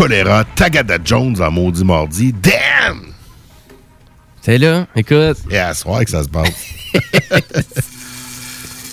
choléra, 0.00 0.44
Tagada 0.56 0.96
Jones 1.04 1.36
en 1.42 1.50
maudit 1.50 1.84
mardi. 1.84 2.32
Damn! 2.32 3.02
C'est 4.40 4.56
là, 4.56 4.86
écoute. 4.96 5.36
Et 5.50 5.58
à 5.58 5.74
soir 5.74 6.02
que 6.02 6.10
ça 6.10 6.22
se 6.22 6.28
passe. 6.30 6.48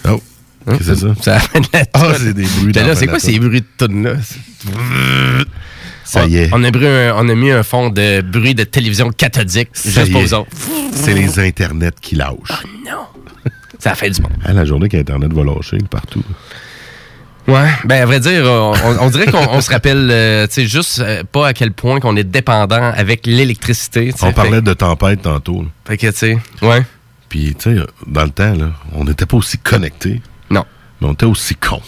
oh, 0.09 0.21
qu'est-ce 0.65 0.77
que 0.79 0.83
c'est 0.83 0.95
ça? 1.23 1.39
De 1.55 1.61
la 1.71 1.85
Ah, 1.93 2.11
c'est 2.17 2.33
des 2.33 2.43
bruits 2.43 2.73
dans 2.73 2.85
là, 2.85 2.93
c'est 2.95 3.07
quoi 3.07 3.19
de 3.19 3.21
ces 3.21 3.39
bruits 3.39 3.61
de 3.61 3.67
tonnes 3.77 4.03
là 4.03 4.15
Ça 6.03 6.25
y 6.25 6.35
est. 6.39 6.49
On 6.51 6.61
a, 6.65 6.71
pris 6.73 6.85
un- 6.85 7.15
on 7.15 7.29
a 7.29 7.35
mis 7.35 7.51
un 7.51 7.63
fond 7.63 7.89
de 7.89 8.19
bruit 8.19 8.53
de 8.53 8.65
télévision 8.65 9.09
cathodique 9.11 9.69
Ça 9.71 9.89
juste 9.89 10.07
y 10.09 10.11
pour 10.11 10.19
est. 10.21 10.25
vous 10.25 10.33
autres. 10.33 10.49
C'est 10.91 11.13
les 11.13 11.39
internets 11.39 11.91
qui 12.01 12.15
lâchent. 12.15 12.65
Ça 13.79 13.95
fait 13.95 14.09
du 14.09 14.21
bon. 14.21 14.29
Ah, 14.43 14.51
la 14.51 14.65
journée 14.65 14.89
qu'Internet 14.89 15.31
va 15.31 15.43
lâcher 15.45 15.77
partout. 15.89 16.23
Ouais, 17.47 17.69
ben 17.85 18.01
à 18.01 18.05
vrai 18.05 18.19
dire, 18.19 18.43
on, 18.45 18.73
on- 18.73 18.97
on 19.05 19.09
dirait 19.09 19.27
qu'on 19.31 19.47
on 19.49 19.61
se 19.61 19.69
rappelle, 19.71 20.09
euh, 20.11 20.47
tu 20.47 20.53
sais, 20.55 20.65
juste 20.67 20.99
euh, 20.99 21.23
pas 21.23 21.47
à 21.47 21.53
quel 21.53 21.71
point 21.71 21.99
qu'on 22.01 22.15
est 22.17 22.25
dépendant 22.25 22.91
avec 22.95 23.25
l'électricité. 23.25 24.13
On 24.21 24.33
parlait 24.33 24.51
Fait- 24.57 24.61
de 24.61 24.73
tempête 24.73 25.21
tantôt. 25.21 25.61
là. 25.61 25.67
Fait 25.85 25.97
que, 25.97 26.07
tu 26.07 26.17
sais, 26.17 26.37
ouais. 26.61 26.85
Puis, 27.29 27.55
tu 27.57 27.75
sais, 27.75 27.81
dans 28.05 28.23
le 28.23 28.29
temps, 28.31 28.53
là, 28.53 28.71
on 28.93 29.05
n'était 29.05 29.25
pas 29.25 29.37
aussi 29.37 29.57
connectés. 29.57 30.21
Non. 30.49 30.65
Mais 30.99 31.07
on 31.07 31.13
était 31.13 31.25
aussi 31.25 31.55
cons. 31.55 31.81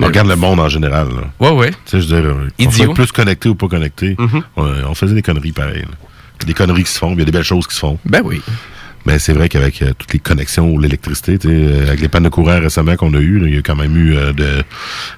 On 0.00 0.06
regarde 0.06 0.28
le 0.28 0.36
monde 0.36 0.60
en 0.60 0.68
général. 0.68 1.08
Là. 1.08 1.22
Ouais, 1.40 1.50
ouais. 1.56 1.70
Tu 1.70 1.76
sais, 1.86 2.00
je 2.02 2.14
veux 2.14 2.22
dire, 2.22 2.34
Idiot. 2.58 2.84
soit 2.86 2.94
plus 2.94 3.12
connecté 3.12 3.48
ou 3.48 3.54
pas 3.54 3.68
connecté, 3.68 4.14
Mhm. 4.18 4.42
on, 4.56 4.64
on 4.90 4.94
faisait 4.94 5.14
des 5.14 5.22
conneries 5.22 5.52
pareilles. 5.52 5.86
Des 6.46 6.52
conneries 6.54 6.84
qui 6.84 6.92
se 6.92 6.98
font, 6.98 7.12
il 7.14 7.18
y 7.18 7.22
a 7.22 7.24
des 7.24 7.32
belles 7.32 7.42
choses 7.44 7.66
qui 7.66 7.74
se 7.74 7.80
font. 7.80 7.98
Ben 8.04 8.20
oui. 8.24 8.42
Mais 9.06 9.20
c'est 9.20 9.32
vrai 9.32 9.48
qu'avec 9.48 9.80
euh, 9.82 9.92
toutes 9.96 10.12
les 10.12 10.18
connexions 10.18 10.68
ou 10.68 10.80
l'électricité, 10.80 11.38
tu 11.38 11.48
euh, 11.48 11.86
avec 11.86 12.00
les 12.00 12.08
pannes 12.08 12.24
de 12.24 12.28
courant 12.28 12.58
récemment 12.60 12.96
qu'on 12.96 13.14
a 13.14 13.18
eues, 13.18 13.40
il 13.46 13.54
y 13.54 13.58
a 13.58 13.62
quand 13.62 13.76
même 13.76 13.96
eu 13.96 14.16
euh, 14.16 14.32
de. 14.32 14.64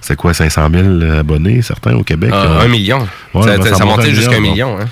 C'est 0.02 0.14
quoi, 0.14 0.34
500 0.34 0.68
000 1.00 1.12
abonnés, 1.18 1.62
certains 1.62 1.94
au 1.96 2.04
Québec? 2.04 2.30
Ah, 2.32 2.60
un 2.60 2.68
million. 2.68 3.08
Ouais, 3.34 3.42
ça, 3.42 3.56
ben, 3.56 3.62
ça, 3.64 3.74
ça 3.76 3.84
monte 3.86 3.96
montait 3.96 4.14
jusqu'à 4.14 4.36
un 4.36 4.40
million. 4.40 4.78
Hein. 4.78 4.84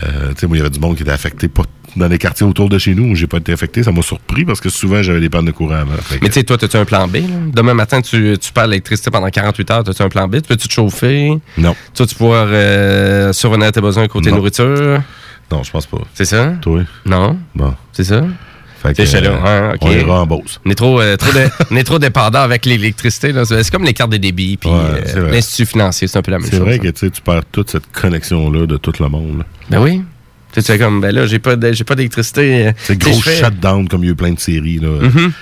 Tu 0.00 0.06
sais, 0.40 0.46
moi, 0.46 0.56
il 0.56 0.58
y 0.58 0.60
avait 0.60 0.70
du 0.70 0.80
monde 0.80 0.96
qui 0.96 1.02
était 1.02 1.12
affecté, 1.12 1.48
pas 1.48 1.62
dans 1.96 2.08
les 2.08 2.18
quartiers 2.18 2.44
autour 2.44 2.68
de 2.68 2.78
chez 2.78 2.94
nous 2.94 3.12
où 3.12 3.14
j'ai 3.14 3.28
pas 3.28 3.36
été 3.38 3.52
affecté. 3.52 3.82
Ça 3.82 3.92
m'a 3.92 4.02
surpris 4.02 4.44
parce 4.44 4.60
que 4.60 4.68
souvent, 4.68 5.02
j'avais 5.02 5.20
des 5.20 5.30
pannes 5.30 5.44
de 5.44 5.52
courant 5.52 5.76
avant. 5.76 5.94
Mais 6.20 6.28
tu 6.28 6.34
sais, 6.34 6.42
toi, 6.42 6.58
as-tu 6.60 6.76
un 6.76 6.84
plan 6.84 7.06
B? 7.06 7.14
là? 7.14 7.20
Demain 7.52 7.74
matin, 7.74 8.02
tu, 8.02 8.36
tu 8.38 8.52
perds 8.52 8.66
l'électricité 8.66 9.10
pendant 9.10 9.30
48 9.30 9.70
heures. 9.70 9.88
As-tu 9.88 10.02
un 10.02 10.08
plan 10.08 10.26
B? 10.28 10.36
Tu 10.36 10.48
peux-tu 10.48 10.68
te 10.68 10.72
chauffer? 10.72 11.30
Non. 11.56 11.76
Tu 11.94 12.02
vas-tu 12.02 12.16
pouvoir 12.16 12.46
euh, 12.50 13.32
survenir 13.32 13.68
à 13.68 13.72
tes 13.72 13.80
besoins 13.80 14.08
côté 14.08 14.30
Non. 14.30 14.36
nourriture? 14.36 15.00
Non, 15.50 15.62
je 15.62 15.70
pense 15.70 15.86
pas. 15.86 15.98
C'est 16.14 16.24
ça? 16.24 16.54
Toi? 16.60 16.82
Non? 17.06 17.38
Bon. 17.54 17.74
C'est 17.94 18.04
ça? 18.04 18.22
Fait 18.82 18.94
j'étais 18.94 19.22
là, 19.22 19.30
euh. 19.46 19.76
On. 19.80 19.86
On 20.66 20.70
est 20.70 20.74
trop, 20.74 21.00
euh, 21.00 21.16
trop, 21.16 21.32
de- 21.32 21.48
on 21.70 21.76
est 21.76 21.84
trop 21.84 21.98
dépendant 21.98 22.40
avec 22.42 22.66
l'électricité. 22.66 23.32
C'est 23.46 23.62
c'est 23.62 23.70
comme 23.70 23.84
les 23.84 23.94
cartes 23.94 24.10
de 24.12 24.18
débit 24.18 24.58
puis 24.58 24.68
Ouais, 24.68 24.76
euh, 24.76 25.00
c'est 25.06 25.20
vrai. 25.20 25.30
l'institut 25.32 25.64
financier. 25.64 26.06
C'est 26.06 26.18
un 26.18 26.22
peu 26.22 26.32
la 26.32 26.38
même 26.38 26.44
C'est 26.50 26.56
chose. 26.58 26.66
vrai 26.66 26.74
hein. 26.74 26.78
que 26.78 26.88
tu 26.88 26.98
sais, 27.06 27.10
tu 27.10 27.22
perds 27.22 27.46
toute 27.50 27.70
cette 27.70 27.90
connexion-là 27.92 28.66
de 28.66 28.76
tout 28.76 28.92
le 29.00 29.08
monde. 29.08 29.38
là. 29.38 29.44
Ben 29.70 29.80
oui. 29.82 30.02
Tu 30.52 30.60
fais 30.60 30.78
comme, 30.78 31.00
ben 31.00 31.14
là, 31.14 31.24
j'ai 31.26 31.38
pas 31.38 31.56
d'électricité. 31.56 32.72
C'est 32.78 32.98
gros 32.98 33.20
shutdown 33.22 33.88
comme 33.88 34.02
il 34.04 34.06
y 34.06 34.08
a 34.10 34.12
eu 34.12 34.16
plein 34.16 34.32
de 34.32 34.38
séries. 34.38 34.78
là. 34.78 34.88
Mhm. 35.00 35.32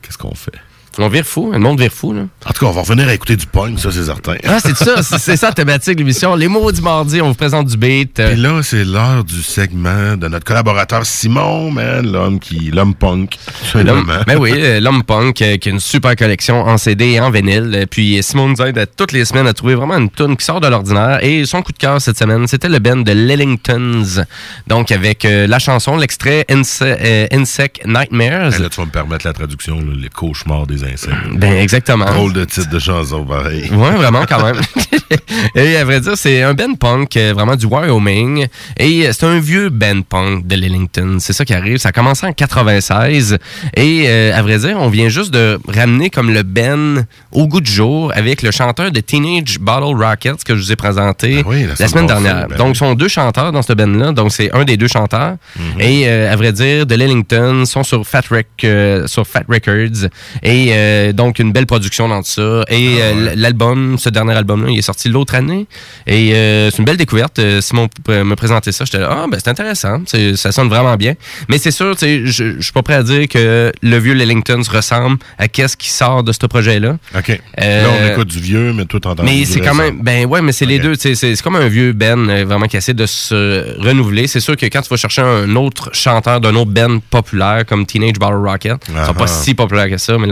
Qu'est-ce 0.00 0.16
qu'on 0.18 0.34
fait? 0.34 0.52
On 1.00 1.08
vire 1.08 1.24
fou. 1.24 1.50
Le 1.52 1.58
monde 1.58 1.80
vire 1.80 1.92
fou, 1.92 2.12
là. 2.12 2.22
En 2.44 2.52
tout 2.52 2.60
cas, 2.64 2.66
on 2.66 2.72
va 2.72 2.80
revenir 2.80 3.06
à 3.08 3.14
écouter 3.14 3.36
du 3.36 3.46
punk, 3.46 3.78
ça, 3.78 3.90
c'est 3.92 4.04
certain. 4.04 4.34
Ah, 4.44 4.58
c'est 4.60 4.76
ça. 4.76 5.02
c'est- 5.02 5.36
ça 5.36 5.46
la 5.48 5.52
thématique 5.52 5.94
de 5.94 5.98
l'émission. 6.00 6.34
Les 6.34 6.48
mots 6.48 6.72
du 6.72 6.80
mardi, 6.80 7.20
on 7.22 7.28
vous 7.28 7.34
présente 7.34 7.66
du 7.68 7.76
beat. 7.76 8.18
euh, 8.20 8.32
Et 8.32 8.36
là, 8.36 8.60
c'est 8.62 8.84
l'heure 8.84 9.22
du 9.24 9.42
segment 9.42 10.16
de 10.16 10.26
notre 10.28 10.44
collaborateur 10.44 11.06
Simon, 11.06 11.70
man, 11.70 12.10
l'homme 12.10 12.40
qui, 12.40 12.70
l'homme 12.72 12.94
punk. 12.94 13.38
simplement. 13.72 14.02
ben 14.26 14.36
oui, 14.38 14.52
euh, 14.54 14.80
l'homme 14.80 15.02
punk 15.04 15.40
euh, 15.42 15.56
qui 15.56 15.68
a 15.68 15.72
une 15.72 15.80
super 15.80 16.16
collection 16.16 16.62
en 16.66 16.76
CD 16.78 17.12
et 17.12 17.20
en 17.20 17.30
vinyle. 17.30 17.70
Euh, 17.74 17.86
Puis 17.88 18.18
euh, 18.18 18.22
Simon 18.22 18.48
nous 18.48 18.60
aide 18.62 18.84
toutes 18.96 19.12
les 19.12 19.24
semaines 19.24 19.46
à 19.46 19.52
trouver 19.52 19.74
vraiment 19.76 19.96
une 19.98 20.10
tune 20.10 20.36
qui 20.36 20.44
sort 20.44 20.60
de 20.60 20.66
l'ordinaire. 20.66 21.20
Et 21.22 21.44
son 21.46 21.62
coup 21.62 21.72
de 21.72 21.78
cœur 21.78 22.00
cette 22.00 22.18
semaine, 22.18 22.46
c'était 22.48 22.68
le 22.68 22.78
band 22.80 22.96
de 22.96 23.12
Lellingtons. 23.12 24.24
Donc 24.66 24.90
avec 24.92 25.24
euh, 25.24 25.46
la 25.46 25.58
chanson, 25.58 25.96
l'extrait 25.96 26.44
Inse- 26.50 26.82
euh, 26.82 27.26
Insect 27.32 27.82
Nightmares. 27.86 28.50
Ben 28.50 28.62
là, 28.62 28.68
tu 28.68 28.80
vas 28.80 28.86
me 28.86 28.90
permettre 28.90 29.26
la 29.26 29.32
traduction, 29.32 29.76
là, 29.78 29.92
les 29.96 30.08
cauchemars 30.08 30.66
des 30.66 30.84
insectes. 30.92 31.14
Ben 31.34 31.52
exactement. 31.58 32.04
Drôle 32.06 32.32
de 32.32 32.44
titre 32.44 32.70
de 32.70 32.78
chanson, 32.78 33.24
pareil. 33.24 33.68
Ouais, 33.72 33.92
vraiment, 33.92 34.24
quand 34.28 34.42
même. 34.42 34.60
et 35.54 35.76
à 35.76 35.84
vrai 35.84 36.00
dire, 36.00 36.12
c'est 36.16 36.42
un 36.42 36.54
band 36.54 36.74
punk 36.74 37.16
euh, 37.16 37.32
vraiment 37.34 37.56
du 37.56 37.66
Wyoming. 37.66 38.46
Et 38.78 39.06
euh, 39.06 39.12
c'est 39.12 39.26
un 39.26 39.38
vieux 39.40 39.68
band 39.70 40.02
punk 40.02 40.46
de 40.46 40.54
Lillington. 40.56 41.18
C'est 41.20 41.32
ça 41.32 41.44
qui 41.44 41.54
arrive. 41.54 41.78
Ça 41.78 41.90
a 41.90 41.92
commencé 41.92 42.26
en 42.26 42.32
96. 42.32 43.38
Et 43.76 44.04
euh, 44.06 44.36
à 44.36 44.42
vrai 44.42 44.58
dire, 44.58 44.76
on 44.78 44.88
vient 44.88 45.08
juste 45.08 45.32
de 45.32 45.58
ramener 45.68 46.10
comme 46.10 46.30
le 46.32 46.42
band 46.42 47.02
au 47.32 47.46
goût 47.46 47.60
du 47.60 47.70
jour 47.70 48.12
avec 48.14 48.42
le 48.42 48.50
chanteur 48.50 48.90
de 48.90 49.00
Teenage 49.00 49.58
Bottle 49.58 49.96
Rockets 50.02 50.44
que 50.44 50.54
je 50.56 50.60
vous 50.62 50.72
ai 50.72 50.76
présenté 50.76 51.42
Ben 51.42 51.44
oui, 51.46 51.62
la 51.64 51.74
la, 51.78 51.88
semaine 51.88 52.06
dernière. 52.06 52.48
ben 52.48 52.56
Donc, 52.56 52.66
oui. 52.68 52.72
ils 52.74 52.78
sont 52.78 52.94
deux 52.94 53.08
chanteurs 53.08 53.52
dans 53.52 53.62
ce 53.62 53.72
band-là. 53.72 54.12
Donc, 54.12 54.32
c'est 54.32 54.52
un 54.54 54.64
des 54.64 54.76
deux 54.76 54.88
chanteurs. 54.88 55.36
Mhm. 55.56 55.80
Et 55.80 56.04
euh, 56.08 56.32
à 56.32 56.36
vrai 56.36 56.52
dire, 56.52 56.86
de 56.86 56.94
Lillington 56.94 57.64
sont 57.64 57.82
sur 57.82 58.06
Fat, 58.06 58.22
Rec- 58.30 58.46
euh, 58.64 59.06
sur 59.06 59.26
Fat 59.26 59.42
Records. 59.48 60.08
Et 60.42 60.68
euh, 60.78 61.12
donc, 61.12 61.38
une 61.38 61.52
belle 61.52 61.66
production 61.66 62.08
dans 62.08 62.22
tout 62.22 62.30
ça. 62.30 62.64
Et 62.68 62.98
euh, 63.00 63.34
l'album, 63.36 63.96
ce 63.98 64.08
dernier 64.08 64.34
album-là, 64.34 64.70
il 64.70 64.78
est 64.78 64.82
sorti 64.82 65.08
l'autre 65.08 65.34
année. 65.34 65.66
Et 66.06 66.34
euh, 66.34 66.70
c'est 66.70 66.78
une 66.78 66.84
belle 66.84 66.96
découverte. 66.96 67.40
Simon 67.60 67.88
me 68.08 68.34
présentait 68.34 68.72
ça. 68.72 68.84
J'étais 68.84 68.98
là, 68.98 69.08
ah, 69.10 69.26
ben, 69.30 69.38
c'est 69.42 69.50
intéressant. 69.50 70.02
Ça 70.34 70.52
sonne 70.52 70.68
vraiment 70.68 70.96
bien. 70.96 71.14
Mais 71.48 71.58
c'est 71.58 71.70
sûr, 71.70 71.94
tu 71.96 72.00
sais, 72.00 72.22
je 72.26 72.60
suis 72.60 72.72
pas 72.72 72.82
prêt 72.82 72.94
à 72.94 73.02
dire 73.02 73.28
que 73.28 73.72
le 73.82 73.98
vieux 73.98 74.14
Lellington 74.14 74.62
se 74.62 74.70
ressemble 74.70 75.18
à 75.38 75.48
qu'est-ce 75.48 75.76
qui 75.76 75.90
sort 75.90 76.22
de 76.22 76.32
ce 76.32 76.46
projet-là. 76.46 76.96
OK. 77.16 77.40
Euh, 77.60 77.82
Là, 77.82 77.88
on 78.00 78.12
écoute 78.12 78.28
du 78.28 78.40
vieux, 78.40 78.72
mais 78.72 78.84
tout 78.84 79.04
entend 79.06 79.22
mais 79.22 79.44
c'est 79.44 79.60
quand 79.60 79.74
même, 79.74 80.00
ben 80.02 80.26
ouais, 80.26 80.42
mais 80.42 80.52
c'est 80.52 80.66
les 80.66 80.78
deux. 80.78 80.94
C'est 80.94 81.40
comme 81.42 81.56
un 81.56 81.68
vieux 81.68 81.92
Ben 81.92 82.44
vraiment 82.44 82.66
qui 82.66 82.76
essaie 82.76 82.94
de 82.94 83.06
se 83.06 83.80
renouveler. 83.82 84.26
C'est 84.26 84.40
sûr 84.40 84.56
que 84.56 84.66
quand 84.66 84.82
tu 84.82 84.88
vas 84.88 84.96
chercher 84.96 85.22
un 85.22 85.54
autre 85.56 85.90
chanteur 85.92 86.40
d'un 86.40 86.54
autre 86.54 86.70
Ben 86.70 87.00
populaire 87.10 87.64
comme 87.66 87.86
Teenage 87.86 88.18
Battle 88.18 88.34
Rocket, 88.44 88.76
ils 88.88 88.94
sont 88.94 89.00
Ah-ha. 89.00 89.14
pas 89.14 89.26
si 89.26 89.54
populaires 89.54 89.88
que 89.88 89.98
ça, 89.98 90.16
mais 90.18 90.26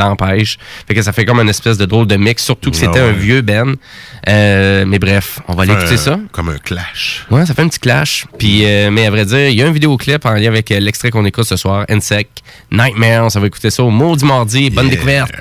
Fait 0.86 0.94
que 0.94 1.02
ça 1.02 1.12
fait 1.12 1.24
comme 1.24 1.40
une 1.40 1.48
espèce 1.48 1.78
de 1.78 1.84
drôle 1.84 2.06
de 2.06 2.16
mix. 2.16 2.44
Surtout 2.44 2.70
que 2.70 2.76
Ah 2.76 2.80
c'était 2.86 3.00
ouais. 3.00 3.08
un 3.08 3.12
vieux 3.12 3.40
Ben. 3.42 3.74
Euh, 4.28 4.84
mais 4.86 4.98
bref, 4.98 5.40
on 5.48 5.54
va 5.54 5.62
aller 5.64 5.72
écouter 5.72 5.96
ça. 5.96 6.18
Comme 6.32 6.48
un 6.48 6.58
clash. 6.58 7.24
Ouais, 7.30 7.46
ça 7.46 7.54
fait 7.54 7.62
un 7.62 7.68
petit 7.68 7.78
clash. 7.80 8.26
Puis, 8.38 8.64
euh, 8.64 8.90
mais 8.90 9.06
à 9.06 9.10
vrai 9.10 9.24
dire, 9.24 9.48
il 9.48 9.54
y 9.56 9.62
a 9.62 9.66
un 9.66 9.72
vidéoclip 9.72 10.24
en 10.26 10.32
lien 10.34 10.48
avec 10.48 10.70
euh, 10.70 10.80
l'extrait 10.80 11.10
qu'on 11.10 11.24
écoute 11.24 11.44
ce 11.46 11.56
soir, 11.56 11.84
Insect, 11.88 12.42
Nightmare. 12.70 13.30
Ça 13.30 13.40
va 13.40 13.46
écouter 13.46 13.70
ça 13.70 13.82
au 13.84 13.90
Maudit 13.90 14.24
Mardi. 14.24 14.70
Bonne 14.70 14.86
Yeah. 14.86 14.94
découverte. 14.96 15.32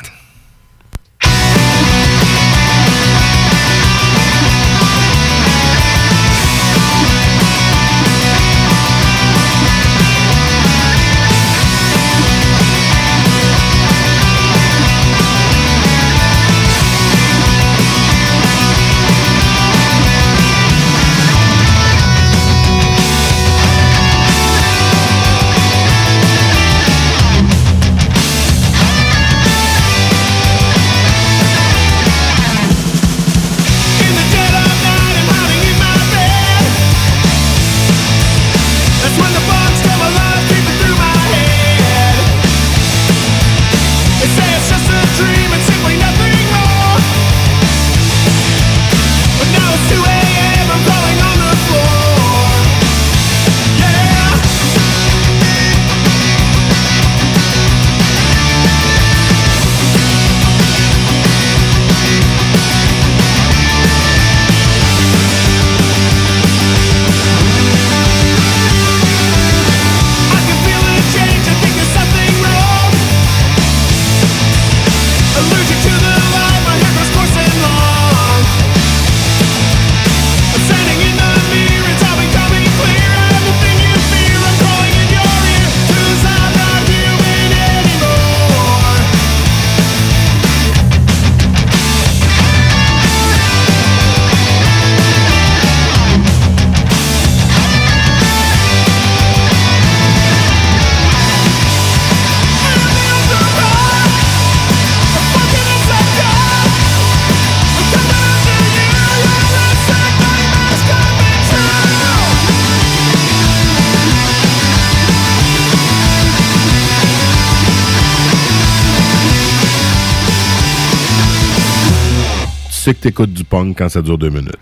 T'écoutes 123.05 123.33
du 123.33 123.43
punk 123.43 123.77
quand 123.77 123.87
ça 123.87 124.01
dure 124.01 124.17
deux 124.17 124.29
minutes. 124.31 124.57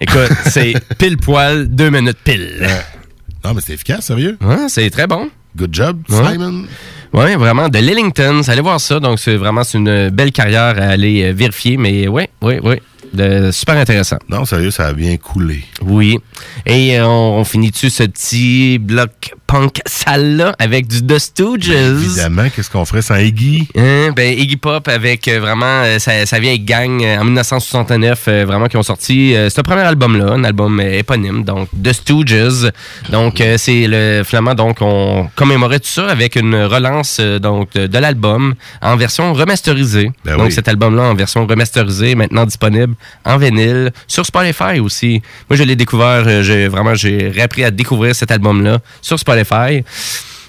Écoute, 0.00 0.30
c'est 0.46 0.74
pile 0.98 1.16
poil, 1.16 1.66
deux 1.66 1.90
minutes 1.90 2.18
pile. 2.22 2.64
Non, 3.44 3.54
mais 3.54 3.60
c'est 3.60 3.72
efficace, 3.72 4.06
sérieux. 4.06 4.38
Ouais, 4.40 4.68
c'est 4.68 4.88
très 4.90 5.08
bon. 5.08 5.28
Good 5.56 5.74
job, 5.74 6.00
Ouais. 6.08 6.32
Simon. 6.32 6.64
Oui, 7.12 7.34
vraiment, 7.34 7.68
de 7.68 7.78
Lillington. 7.78 8.40
Allez 8.46 8.60
voir 8.60 8.80
ça. 8.80 9.00
Donc, 9.00 9.18
c'est 9.18 9.34
vraiment 9.36 9.64
c'est 9.64 9.78
une 9.78 10.10
belle 10.10 10.30
carrière 10.30 10.78
à 10.80 10.90
aller 10.92 11.24
euh, 11.24 11.32
vérifier. 11.32 11.76
Mais 11.76 12.06
oui, 12.06 12.22
oui, 12.40 12.54
oui. 12.62 12.76
De, 13.12 13.50
super 13.52 13.76
intéressant. 13.76 14.18
Non, 14.28 14.44
sérieux, 14.44 14.70
ça 14.70 14.86
a 14.86 14.92
bien 14.92 15.16
coulé. 15.16 15.64
Oui. 15.82 16.18
Et 16.66 16.98
euh, 16.98 17.06
on, 17.06 17.38
on 17.40 17.44
finit-tu 17.44 17.90
ce 17.90 18.04
petit 18.04 18.78
bloc 18.78 19.34
punk 19.52 19.82
sale-là 19.84 20.54
avec 20.58 20.86
du 20.86 21.04
The 21.06 21.18
Stooges? 21.18 21.68
Évidemment, 21.68 22.48
qu'est-ce 22.48 22.70
qu'on 22.70 22.86
ferait 22.86 23.02
sans 23.02 23.16
Iggy? 23.16 23.68
Hein, 23.76 24.12
ben, 24.16 24.38
Iggy 24.38 24.56
Pop 24.56 24.88
avec 24.88 25.28
euh, 25.28 25.40
vraiment 25.40 25.82
euh, 25.84 25.98
vieille 26.40 26.60
gang 26.60 27.02
euh, 27.02 27.18
en 27.18 27.24
1969, 27.24 28.24
euh, 28.28 28.44
vraiment 28.46 28.66
qui 28.68 28.78
ont 28.78 28.82
sorti 28.82 29.34
ce 29.34 29.60
premier 29.60 29.82
album-là, 29.82 30.32
un 30.32 30.44
album 30.44 30.80
éponyme, 30.80 31.44
donc 31.44 31.68
The 31.82 31.92
Stooges. 31.92 32.70
Donc 33.10 33.42
c'est 33.58 33.86
le 33.86 34.22
finalement 34.24 34.54
donc 34.54 34.78
on 34.80 35.28
commémorait 35.36 35.80
tout 35.80 35.88
ça 35.88 36.06
avec 36.08 36.36
une 36.36 36.54
relance 36.54 37.20
donc 37.20 37.72
de, 37.74 37.86
de 37.86 37.98
l'album 37.98 38.54
en 38.80 38.96
version 38.96 39.34
remasterisée. 39.34 40.10
Ben 40.24 40.36
donc 40.36 40.46
oui. 40.46 40.52
cet 40.52 40.68
album-là 40.68 41.02
en 41.02 41.14
version 41.14 41.46
remasterisée, 41.46 42.14
maintenant 42.14 42.46
disponible 42.46 42.91
en 43.24 43.36
vinyle 43.36 43.90
sur 44.06 44.26
Spotify 44.26 44.80
aussi. 44.80 45.22
Moi 45.48 45.56
je 45.56 45.62
l'ai 45.62 45.76
découvert, 45.76 46.24
euh, 46.26 46.42
j'ai 46.42 46.68
vraiment 46.68 46.94
j'ai 46.94 47.28
réappris 47.28 47.64
à 47.64 47.70
découvrir 47.70 48.14
cet 48.14 48.30
album-là 48.30 48.78
sur 49.00 49.18
Spotify. 49.18 49.84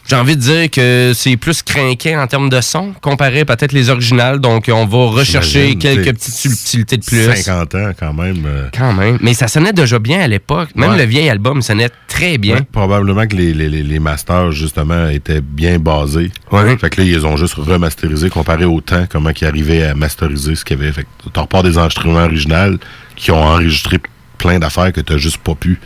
J'ai 0.05 0.17
envie 0.17 0.35
de 0.35 0.41
dire 0.41 0.69
que 0.69 1.13
c'est 1.15 1.37
plus 1.37 1.63
craqué 1.63 2.15
en 2.17 2.27
termes 2.27 2.49
de 2.49 2.59
son, 2.59 2.91
comparé 3.01 3.45
peut-être 3.45 3.71
les 3.71 3.89
originales. 3.89 4.39
Donc, 4.39 4.69
on 4.71 4.85
va 4.85 5.05
rechercher 5.17 5.75
quelques 5.75 6.13
petites 6.13 6.33
subtilités 6.35 6.97
de 6.97 7.05
plus. 7.05 7.23
50 7.23 7.75
ans, 7.75 7.91
quand 7.97 8.13
même. 8.13 8.43
euh, 8.45 8.67
Quand 8.77 8.91
même. 8.91 9.17
Mais 9.21 9.33
ça 9.33 9.47
sonnait 9.47 9.71
déjà 9.71 9.99
bien 9.99 10.19
à 10.19 10.27
l'époque. 10.27 10.69
Même 10.75 10.91
Ouais. 10.91 10.97
le 10.97 11.05
vieil 11.05 11.29
album 11.29 11.61
sonnait 11.61 11.89
très 12.09 12.37
bien. 12.37 12.55
ouais, 12.57 12.61
probablement 12.69 13.25
que 13.25 13.35
les, 13.37 13.53
les, 13.53 13.69
les, 13.69 13.99
masters, 13.99 14.51
justement, 14.51 15.07
étaient 15.07 15.41
bien 15.41 15.79
basés. 15.79 16.31
Ouais. 16.51 16.77
Fait 16.77 16.89
que 16.89 17.01
là, 17.01 17.07
ils 17.07 17.25
ont 17.25 17.37
juste 17.37 17.53
remasterisé 17.55 18.29
comparé 18.29 18.65
au 18.65 18.81
temps, 18.81 19.05
comment 19.09 19.29
ils 19.39 19.45
arrivaient 19.47 19.83
à 19.83 19.95
masteriser 19.95 20.55
ce 20.55 20.65
qu'il 20.65 20.77
y 20.77 20.81
avait. 20.83 20.91
Fait 20.91 21.03
que 21.03 21.29
t'en 21.31 21.43
repars 21.43 21.63
des 21.63 21.77
enregistrements 21.77 22.25
originaux 22.25 22.77
qui 23.15 23.31
ont 23.31 23.41
enregistré 23.41 23.99
plein 24.37 24.59
d'affaires 24.59 24.91
que 24.91 24.99
t'as 25.01 25.17
juste 25.17 25.37
pas 25.37 25.55
pu 25.55 25.79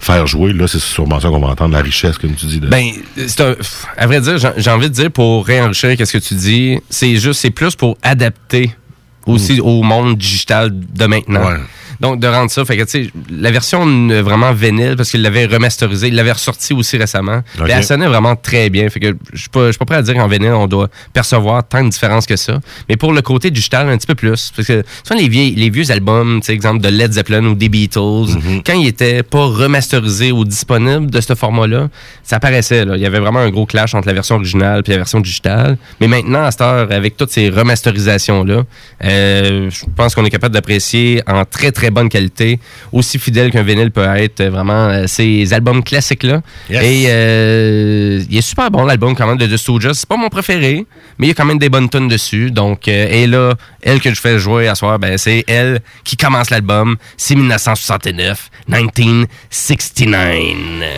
faire 0.00 0.26
jouer. 0.26 0.52
Là, 0.52 0.68
c'est 0.68 0.80
sûrement 0.80 1.20
ça 1.20 1.28
qu'on 1.28 1.40
va 1.40 1.48
entendre, 1.48 1.74
la 1.74 1.82
richesse, 1.82 2.18
comme 2.18 2.34
tu 2.34 2.46
dis. 2.46 2.60
De... 2.60 2.68
Ben, 2.68 2.90
c'est 3.16 3.40
un, 3.40 3.56
à 3.96 4.06
vrai 4.06 4.20
dire, 4.20 4.36
j'ai 4.56 4.70
envie 4.70 4.88
de 4.88 4.94
dire 4.94 5.10
pour 5.10 5.46
réenrichir 5.46 5.96
qu'est-ce 5.96 6.12
que 6.12 6.24
tu 6.24 6.34
dis, 6.34 6.78
c'est 6.90 7.16
juste, 7.16 7.40
c'est 7.40 7.50
plus 7.50 7.74
pour 7.74 7.96
adapter 8.02 8.72
aussi 9.26 9.60
au 9.60 9.82
monde 9.82 10.16
digital 10.16 10.70
de 10.72 11.06
maintenant. 11.06 11.46
Ouais. 11.46 11.58
Donc, 12.00 12.20
de 12.20 12.26
rendre 12.26 12.50
ça, 12.50 12.64
fait 12.64 12.76
que, 12.76 12.84
tu 12.84 13.04
sais, 13.04 13.10
la 13.30 13.50
version 13.50 13.84
vraiment 14.22 14.52
vinyle, 14.52 14.94
parce 14.96 15.10
qu'il 15.10 15.22
l'avait 15.22 15.46
remasterisé, 15.46 16.08
il 16.08 16.14
l'avait 16.14 16.32
ressorti 16.32 16.72
aussi 16.72 16.96
récemment, 16.96 17.42
mais 17.60 17.70
elle 17.70 17.84
sonnait 17.84 18.06
vraiment 18.06 18.36
très 18.36 18.70
bien. 18.70 18.88
Fait 18.88 19.00
que 19.00 19.16
je 19.32 19.40
suis 19.40 19.48
pas, 19.48 19.66
je 19.66 19.72
suis 19.72 19.78
pas 19.78 19.84
prêt 19.84 19.96
à 19.96 20.02
dire 20.02 20.14
qu'en 20.14 20.28
vinyle, 20.28 20.52
on 20.52 20.66
doit 20.66 20.88
percevoir 21.12 21.66
tant 21.66 21.82
de 21.82 21.88
différence 21.88 22.26
que 22.26 22.36
ça. 22.36 22.60
Mais 22.88 22.96
pour 22.96 23.12
le 23.12 23.22
côté 23.22 23.50
digital, 23.50 23.88
un 23.88 23.96
petit 23.96 24.06
peu 24.06 24.14
plus. 24.14 24.52
Parce 24.54 24.68
que 24.68 24.82
souvent, 25.06 25.20
les, 25.20 25.28
vieilles, 25.28 25.54
les 25.54 25.70
vieux 25.70 25.90
albums, 25.90 26.40
tu 26.40 26.46
sais, 26.46 26.52
exemple 26.52 26.80
de 26.80 26.88
Led 26.88 27.12
Zeppelin 27.12 27.44
ou 27.44 27.54
des 27.54 27.68
Beatles, 27.68 27.98
Mm-hmm. 27.98 28.62
quand 28.64 28.72
ils 28.74 28.88
étaient 28.88 29.22
pas 29.22 29.44
remasterisés 29.44 30.32
ou 30.32 30.44
disponibles 30.44 31.10
de 31.10 31.20
ce 31.20 31.34
format-là, 31.34 31.88
ça 32.22 32.36
apparaissait. 32.36 32.84
Là. 32.84 32.96
Il 32.96 33.02
y 33.02 33.06
avait 33.06 33.18
vraiment 33.18 33.40
un 33.40 33.50
gros 33.50 33.66
clash 33.66 33.94
entre 33.94 34.06
la 34.08 34.14
version 34.14 34.36
originale 34.36 34.82
et 34.86 34.90
la 34.90 34.96
version 34.96 35.20
digitale. 35.20 35.78
Mais 36.00 36.08
maintenant, 36.08 36.44
à 36.44 36.50
cette 36.50 36.60
heure, 36.60 36.92
avec 36.92 37.16
toutes 37.16 37.30
ces 37.30 37.48
remasterisations-là, 37.50 38.62
euh, 39.04 39.70
je 39.70 39.84
pense 39.96 40.14
qu'on 40.14 40.24
est 40.24 40.30
capable 40.30 40.54
d'apprécier 40.54 41.22
en 41.26 41.44
très, 41.44 41.72
très 41.72 41.87
très 41.88 41.94
bonne 41.94 42.10
qualité, 42.10 42.58
aussi 42.92 43.18
fidèle 43.18 43.50
qu'un 43.50 43.62
vinyle 43.62 43.90
peut 43.90 44.04
être, 44.04 44.40
euh, 44.40 44.50
vraiment, 44.50 44.88
euh, 44.88 45.06
ces 45.06 45.54
albums 45.54 45.82
classiques-là. 45.82 46.42
Yes. 46.68 46.82
Et 46.82 47.06
euh, 47.08 48.22
il 48.28 48.36
est 48.36 48.42
super 48.42 48.70
bon, 48.70 48.84
l'album, 48.84 49.16
quand 49.16 49.26
même, 49.26 49.38
de 49.38 49.46
The 49.46 49.56
Stooges. 49.56 49.94
C'est 49.94 50.08
pas 50.08 50.18
mon 50.18 50.28
préféré, 50.28 50.84
mais 51.18 51.26
il 51.26 51.28
y 51.28 51.32
a 51.32 51.34
quand 51.34 51.46
même 51.46 51.58
des 51.58 51.70
bonnes 51.70 51.88
tonnes 51.88 52.08
dessus. 52.08 52.50
Donc, 52.50 52.88
et 52.88 53.26
là, 53.26 53.54
elle 53.80 54.00
que 54.00 54.12
je 54.12 54.20
fais 54.20 54.38
jouer 54.38 54.68
à 54.68 54.74
soir, 54.74 54.98
ben, 54.98 55.16
c'est 55.16 55.44
elle 55.46 55.80
qui 56.04 56.18
commence 56.18 56.50
l'album. 56.50 56.96
C'est 57.16 57.34
1969, 57.34 58.50
1969. 58.68 60.88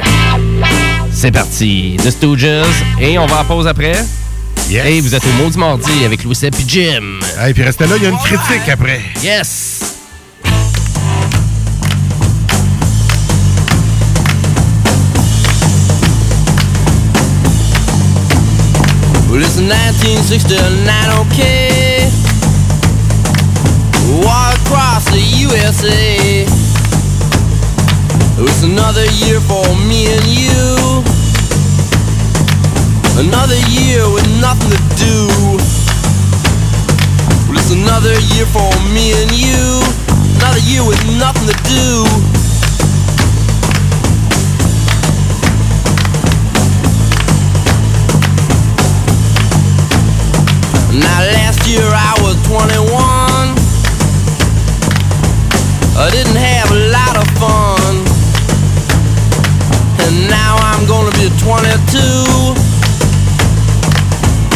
C'est 1.13 1.31
parti, 1.31 1.97
The 2.03 2.11
Stooges. 2.11 2.67
Et 3.01 3.17
on 3.17 3.27
va 3.27 3.43
en 3.43 3.45
pause 3.45 3.69
après. 3.69 3.93
Yes. 4.69 4.87
Et 4.87 5.01
vous 5.01 5.15
êtes 5.15 5.25
au 5.25 5.33
Maudit 5.43 5.59
Mardi 5.59 6.05
avec 6.05 6.25
Louis 6.25 6.37
et 6.43 6.51
Jim. 6.67 7.21
Et 7.47 7.55
puis 7.55 7.63
restez 7.63 7.87
là, 7.87 7.95
il 7.97 8.03
y 8.03 8.07
a 8.07 8.11
une 8.11 8.19
critique 8.19 8.69
après. 8.69 9.01
Yes! 9.23 9.80
Well, 19.31 19.39
it's 19.39 19.63
1969, 19.63 20.59
okay. 21.23 22.11
Walk 24.27 24.59
across 24.67 25.07
the 25.07 25.23
USA. 25.47 26.43
It's 28.43 28.65
another 28.65 29.07
year 29.23 29.39
for 29.39 29.63
me 29.87 30.11
and 30.11 30.27
you. 30.27 31.07
Another 33.23 33.55
year 33.71 34.03
with 34.11 34.27
nothing 34.43 34.75
to 34.75 34.83
do. 34.99 35.31
Well, 37.47 37.55
it's 37.55 37.71
another 37.71 38.19
year 38.35 38.47
for 38.51 38.67
me 38.91 39.15
and 39.15 39.31
you. 39.31 39.79
Another 40.43 40.59
year 40.67 40.83
with 40.83 40.99
nothing 41.23 41.47
to 41.47 41.57
do. 41.71 42.40
Now 51.01 51.21
last 51.37 51.67
year 51.67 51.83
I 51.85 52.13
was 52.23 52.37
21 52.47 52.91
I 55.97 56.09
didn't 56.11 56.37
have 56.37 56.71
a 56.71 56.81
lot 56.97 57.15
of 57.17 57.27
fun. 57.37 57.93
And 60.05 60.29
now 60.29 60.57
I'm 60.57 60.87
gonna 60.87 61.13
be 61.21 61.29
22 61.41 62.01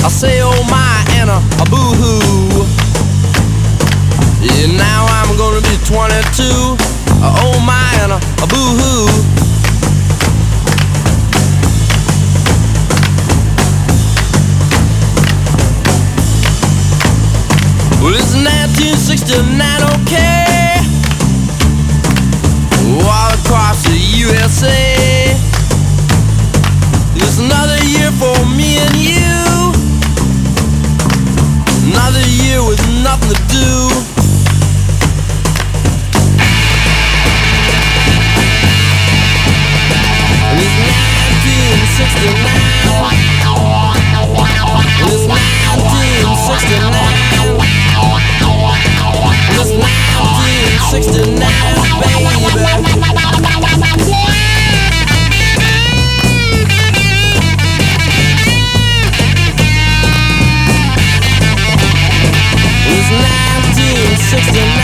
I 0.05 0.09
say 0.09 0.41
oh 0.43 0.63
my 0.69 1.05
and 1.21 1.31
a, 1.31 1.39
a 1.61 1.65
boo-hoo. 1.69 2.65
Yeah, 4.41 4.77
now 4.77 5.07
I'm 5.17 5.37
gonna 5.37 5.61
be 5.61 5.77
22 5.85 6.77
Oh 7.21 7.61
my 7.65 7.89
and 8.03 8.13
a, 8.13 8.21
a 8.43 8.47
boo-hoo 8.47 9.44
Well, 18.05 18.13
it's 18.13 18.37
1969, 18.37 19.49
okay. 20.05 20.77
All 23.01 23.33
across 23.33 23.81
the 23.89 23.97
USA. 23.97 25.33
It's 27.17 27.39
another 27.41 27.81
year 27.89 28.13
for 28.21 28.37
me 28.53 28.77
and 28.77 28.93
you. 29.01 29.73
Another 31.97 32.21
year 32.45 32.61
with 32.61 32.85
nothing 33.01 33.33
to 33.33 33.41
do. 33.49 33.89
It's 40.61 40.77
1969. 41.97 42.37
It's 45.09 45.25
1969. 45.25 47.14
It's 49.57 49.71
1969, 49.71 51.39
baby. 52.01 52.75
It's 62.87 63.11
1969, 63.11 64.84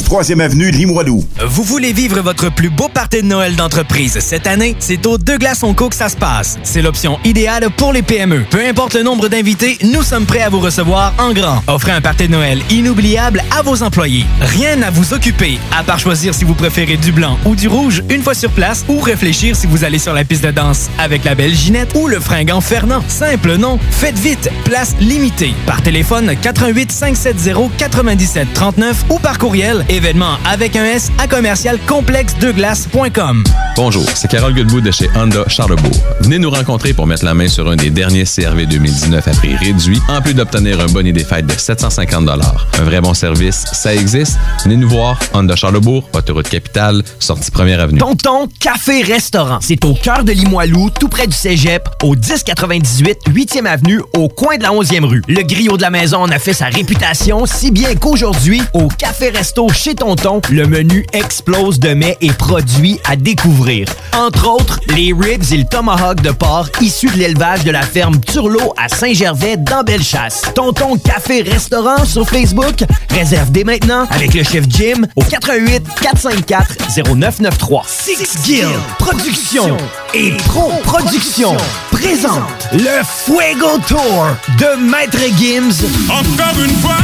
3e 0.01 0.39
avenue 0.39 0.71
Limoilou. 0.71 1.23
Vous 1.47 1.63
voulez 1.63 1.93
vivre 1.93 2.21
votre 2.21 2.51
plus 2.51 2.69
beau 2.69 2.87
party 2.87 3.21
de 3.21 3.27
Noël 3.27 3.55
d'entreprise 3.55 4.17
cette 4.19 4.47
année? 4.47 4.75
C'est 4.79 5.05
au 5.05 5.17
Deux 5.17 5.37
Glaces 5.37 5.63
Co 5.75 5.89
que 5.89 5.95
ça 5.95 6.09
se 6.09 6.15
passe. 6.15 6.57
C'est 6.63 6.81
l'option 6.81 7.19
idéale 7.23 7.69
pour 7.75 7.93
les 7.93 8.01
PME. 8.01 8.43
Peu 8.49 8.65
importe 8.65 8.95
le 8.95 9.03
nombre 9.03 9.27
d'invités, 9.27 9.77
nous 9.83 10.03
sommes 10.03 10.25
prêts 10.25 10.41
à 10.41 10.49
vous 10.49 10.59
recevoir 10.59 11.13
en 11.17 11.33
grand. 11.33 11.61
Offrez 11.67 11.91
un 11.91 12.01
party 12.01 12.27
de 12.27 12.31
Noël 12.31 12.59
inoubliable 12.69 13.43
à 13.57 13.61
vos 13.61 13.83
employés. 13.83 14.25
Rien 14.41 14.81
à 14.81 14.89
vous 14.89 15.13
occuper, 15.13 15.59
à 15.77 15.83
part 15.83 15.99
choisir 15.99 16.33
si 16.33 16.43
vous 16.43 16.55
préférez 16.55 16.97
du 16.97 17.11
blanc 17.11 17.37
ou 17.45 17.55
du 17.55 17.67
rouge 17.67 18.03
une 18.09 18.23
fois 18.23 18.33
sur 18.33 18.51
place 18.51 18.83
ou 18.87 18.99
réfléchir 18.99 19.55
si 19.55 19.67
vous 19.67 19.83
allez 19.83 19.99
sur 19.99 20.13
la 20.13 20.23
piste 20.23 20.43
de 20.43 20.51
danse 20.51 20.89
avec 20.97 21.23
la 21.23 21.35
belle 21.35 21.53
Ginette 21.53 21.93
ou 21.95 22.07
le 22.07 22.19
fringant 22.19 22.61
Fernand. 22.61 23.03
Simple, 23.07 23.55
non? 23.57 23.79
Faites 23.91 24.19
vite, 24.19 24.49
place 24.63 24.95
limitée. 24.99 25.53
Par 25.65 25.81
téléphone 25.81 26.33
88 26.41 26.91
570 26.91 27.71
97 27.77 28.47
39 28.53 29.05
ou 29.09 29.19
par 29.19 29.37
courriel 29.37 29.85
événement 29.91 30.37
avec 30.45 30.75
un 30.75 30.85
S 30.85 31.11
à 31.17 31.27
commercial 31.27 31.77
complexe 31.85 32.35
de 32.37 32.51
glace.com. 32.51 33.43
Bonjour, 33.75 34.05
c'est 34.15 34.29
Carole 34.29 34.53
Goodbout 34.53 34.81
de 34.81 34.91
chez 34.91 35.09
Honda 35.15 35.43
Charlebourg. 35.47 35.91
Venez 36.21 36.39
nous 36.39 36.49
rencontrer 36.49 36.93
pour 36.93 37.07
mettre 37.07 37.25
la 37.25 37.33
main 37.33 37.47
sur 37.47 37.69
un 37.69 37.75
des 37.75 37.89
derniers 37.89 38.23
CRV 38.23 38.65
2019 38.65 39.27
à 39.27 39.31
prix 39.31 39.55
réduit, 39.55 39.99
en 40.07 40.21
plus 40.21 40.33
d'obtenir 40.33 40.79
un 40.79 40.87
bonnet 40.87 41.11
des 41.11 41.23
fêtes 41.23 41.45
de 41.45 41.53
750 41.53 42.29
Un 42.29 42.83
vrai 42.83 43.01
bon 43.01 43.13
service, 43.13 43.65
ça 43.73 43.93
existe. 43.93 44.37
Venez 44.63 44.77
nous 44.77 44.89
voir, 44.89 45.19
Honda 45.33 45.55
Charlebourg, 45.55 46.07
autoroute 46.13 46.49
capitale, 46.49 47.01
sortie 47.19 47.51
première 47.51 47.81
avenue. 47.81 47.99
Tonton 47.99 48.47
Café 48.59 49.03
Restaurant. 49.03 49.59
C'est 49.61 49.83
au 49.85 49.93
cœur 49.93 50.23
de 50.23 50.31
Limoilou, 50.31 50.89
tout 50.89 51.09
près 51.09 51.27
du 51.27 51.35
Cégep, 51.35 51.87
au 52.03 52.15
1098 52.15 53.17
8e 53.29 53.65
avenue, 53.65 54.01
au 54.15 54.29
coin 54.29 54.57
de 54.57 54.63
la 54.63 54.69
11e 54.69 55.05
rue. 55.05 55.21
Le 55.27 55.41
griot 55.43 55.77
de 55.77 55.81
la 55.81 55.89
maison 55.89 56.19
en 56.19 56.29
a 56.29 56.39
fait 56.39 56.53
sa 56.53 56.65
réputation, 56.65 57.45
si 57.45 57.71
bien 57.71 57.95
qu'aujourd'hui, 57.95 58.61
au 58.73 58.87
Café 58.87 59.29
Resto 59.29 59.67
chez 59.81 59.95
Tonton, 59.95 60.41
le 60.51 60.67
menu 60.67 61.07
explose 61.11 61.79
de 61.79 61.95
mets 61.95 62.15
et 62.21 62.31
produits 62.31 62.99
à 63.09 63.15
découvrir. 63.15 63.87
Entre 64.15 64.47
autres, 64.47 64.79
les 64.89 65.11
ribs 65.11 65.51
et 65.51 65.57
le 65.57 65.63
tomahawk 65.63 66.21
de 66.21 66.29
porc 66.29 66.67
issus 66.81 67.09
de 67.09 67.17
l'élevage 67.17 67.63
de 67.63 67.71
la 67.71 67.81
ferme 67.81 68.19
Turlot 68.19 68.75
à 68.77 68.89
Saint-Gervais 68.89 69.57
dans 69.57 69.81
Bellechasse. 69.81 70.43
Tonton 70.53 70.97
Café 70.99 71.41
Restaurant 71.41 72.05
sur 72.05 72.29
Facebook. 72.29 72.83
Réserve 73.09 73.49
dès 73.51 73.63
maintenant 73.63 74.05
avec 74.11 74.35
le 74.35 74.43
chef 74.43 74.65
Jim 74.69 75.07
au 75.15 75.23
88 75.23 75.81
454 75.99 76.77
0993. 77.03 77.79
Six 77.87 78.37
Guild 78.43 78.69
Production 78.99 79.77
et 80.13 80.29
Pro 80.45 80.71
Production 80.83 81.57
présente 81.89 82.69
le 82.73 83.01
Fuego 83.03 83.79
Tour 83.87 84.27
de 84.59 84.91
Maître 84.91 85.17
Gims. 85.39 85.87
Encore 86.07 86.63
une 86.63 86.75
fois, 86.81 86.97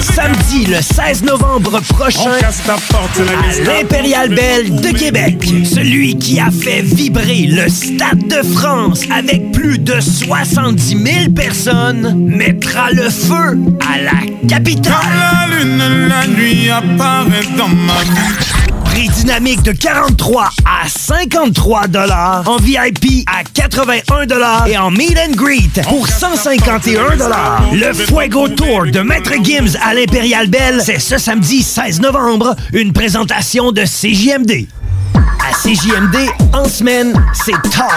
Samedi 0.00 0.66
le 0.66 0.80
16 0.80 1.24
novembre 1.24 1.80
prochain 1.80 2.30
à 2.30 3.60
l'Impérial 3.64 4.28
Belle 4.30 4.80
de 4.80 4.88
Québec. 4.96 5.36
Celui 5.64 6.16
qui 6.16 6.40
a 6.40 6.50
fait 6.50 6.82
vibrer 6.82 7.46
le 7.46 7.68
Stade 7.68 8.26
de 8.26 8.42
France 8.54 9.02
avec 9.12 9.52
plus 9.52 9.78
de 9.78 10.00
70 10.00 10.82
000 10.88 11.32
personnes 11.34 12.26
mettra 12.26 12.90
le 12.90 13.10
feu 13.10 13.58
à 13.86 13.98
la 13.98 14.48
capitale. 14.48 14.94
la 15.18 15.56
lune, 15.56 16.08
la 16.08 16.26
nuit 16.26 16.70
apparaît 16.70 17.46
dans 17.56 17.68
ma 17.68 18.00
vie. 18.02 18.69
Dynamique 19.08 19.62
de 19.62 19.72
43 19.72 20.50
à 20.64 20.88
53 20.88 21.86
dollars, 21.88 22.44
en 22.46 22.56
VIP 22.58 23.24
à 23.26 23.42
81 23.44 24.26
dollars 24.26 24.66
et 24.66 24.76
en 24.76 24.90
meet 24.90 25.16
and 25.18 25.32
greet 25.34 25.82
pour 25.88 26.06
151 26.06 27.16
dollars. 27.16 27.62
Le 27.72 27.92
Fuego 27.94 28.48
Tour 28.48 28.86
de 28.86 29.00
Maître 29.00 29.32
Gims 29.42 29.76
à 29.82 29.94
l'Impérial 29.94 30.48
Belle, 30.48 30.82
c'est 30.84 30.98
ce 30.98 31.18
samedi 31.18 31.62
16 31.62 32.00
novembre, 32.00 32.54
une 32.72 32.92
présentation 32.92 33.72
de 33.72 33.82
CJMD. 33.82 34.66
À 35.14 35.52
CJMD, 35.54 36.16
en 36.52 36.68
semaine, 36.68 37.14
c'est 37.32 37.52
Talk. 37.70 37.90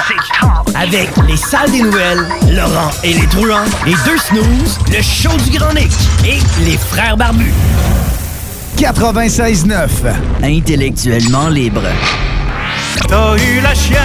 Avec 0.75 1.09
les 1.27 1.37
salles 1.37 1.71
des 1.71 1.81
nouvelles, 1.81 2.25
Laurent 2.51 2.91
et 3.03 3.13
les 3.13 3.27
truands, 3.27 3.65
les 3.85 3.95
deux 4.05 4.17
snooze, 4.17 4.79
le 4.87 5.01
show 5.01 5.35
du 5.43 5.57
Grand 5.57 5.73
Nick 5.73 5.91
et 6.25 6.39
les 6.63 6.77
frères 6.77 7.17
barbus. 7.17 7.53
96.9. 8.77 9.89
Intellectuellement 10.43 11.49
libre. 11.49 11.81
T'as 13.07 13.35
eu 13.35 13.61
la 13.61 13.73
chienne, 13.73 13.99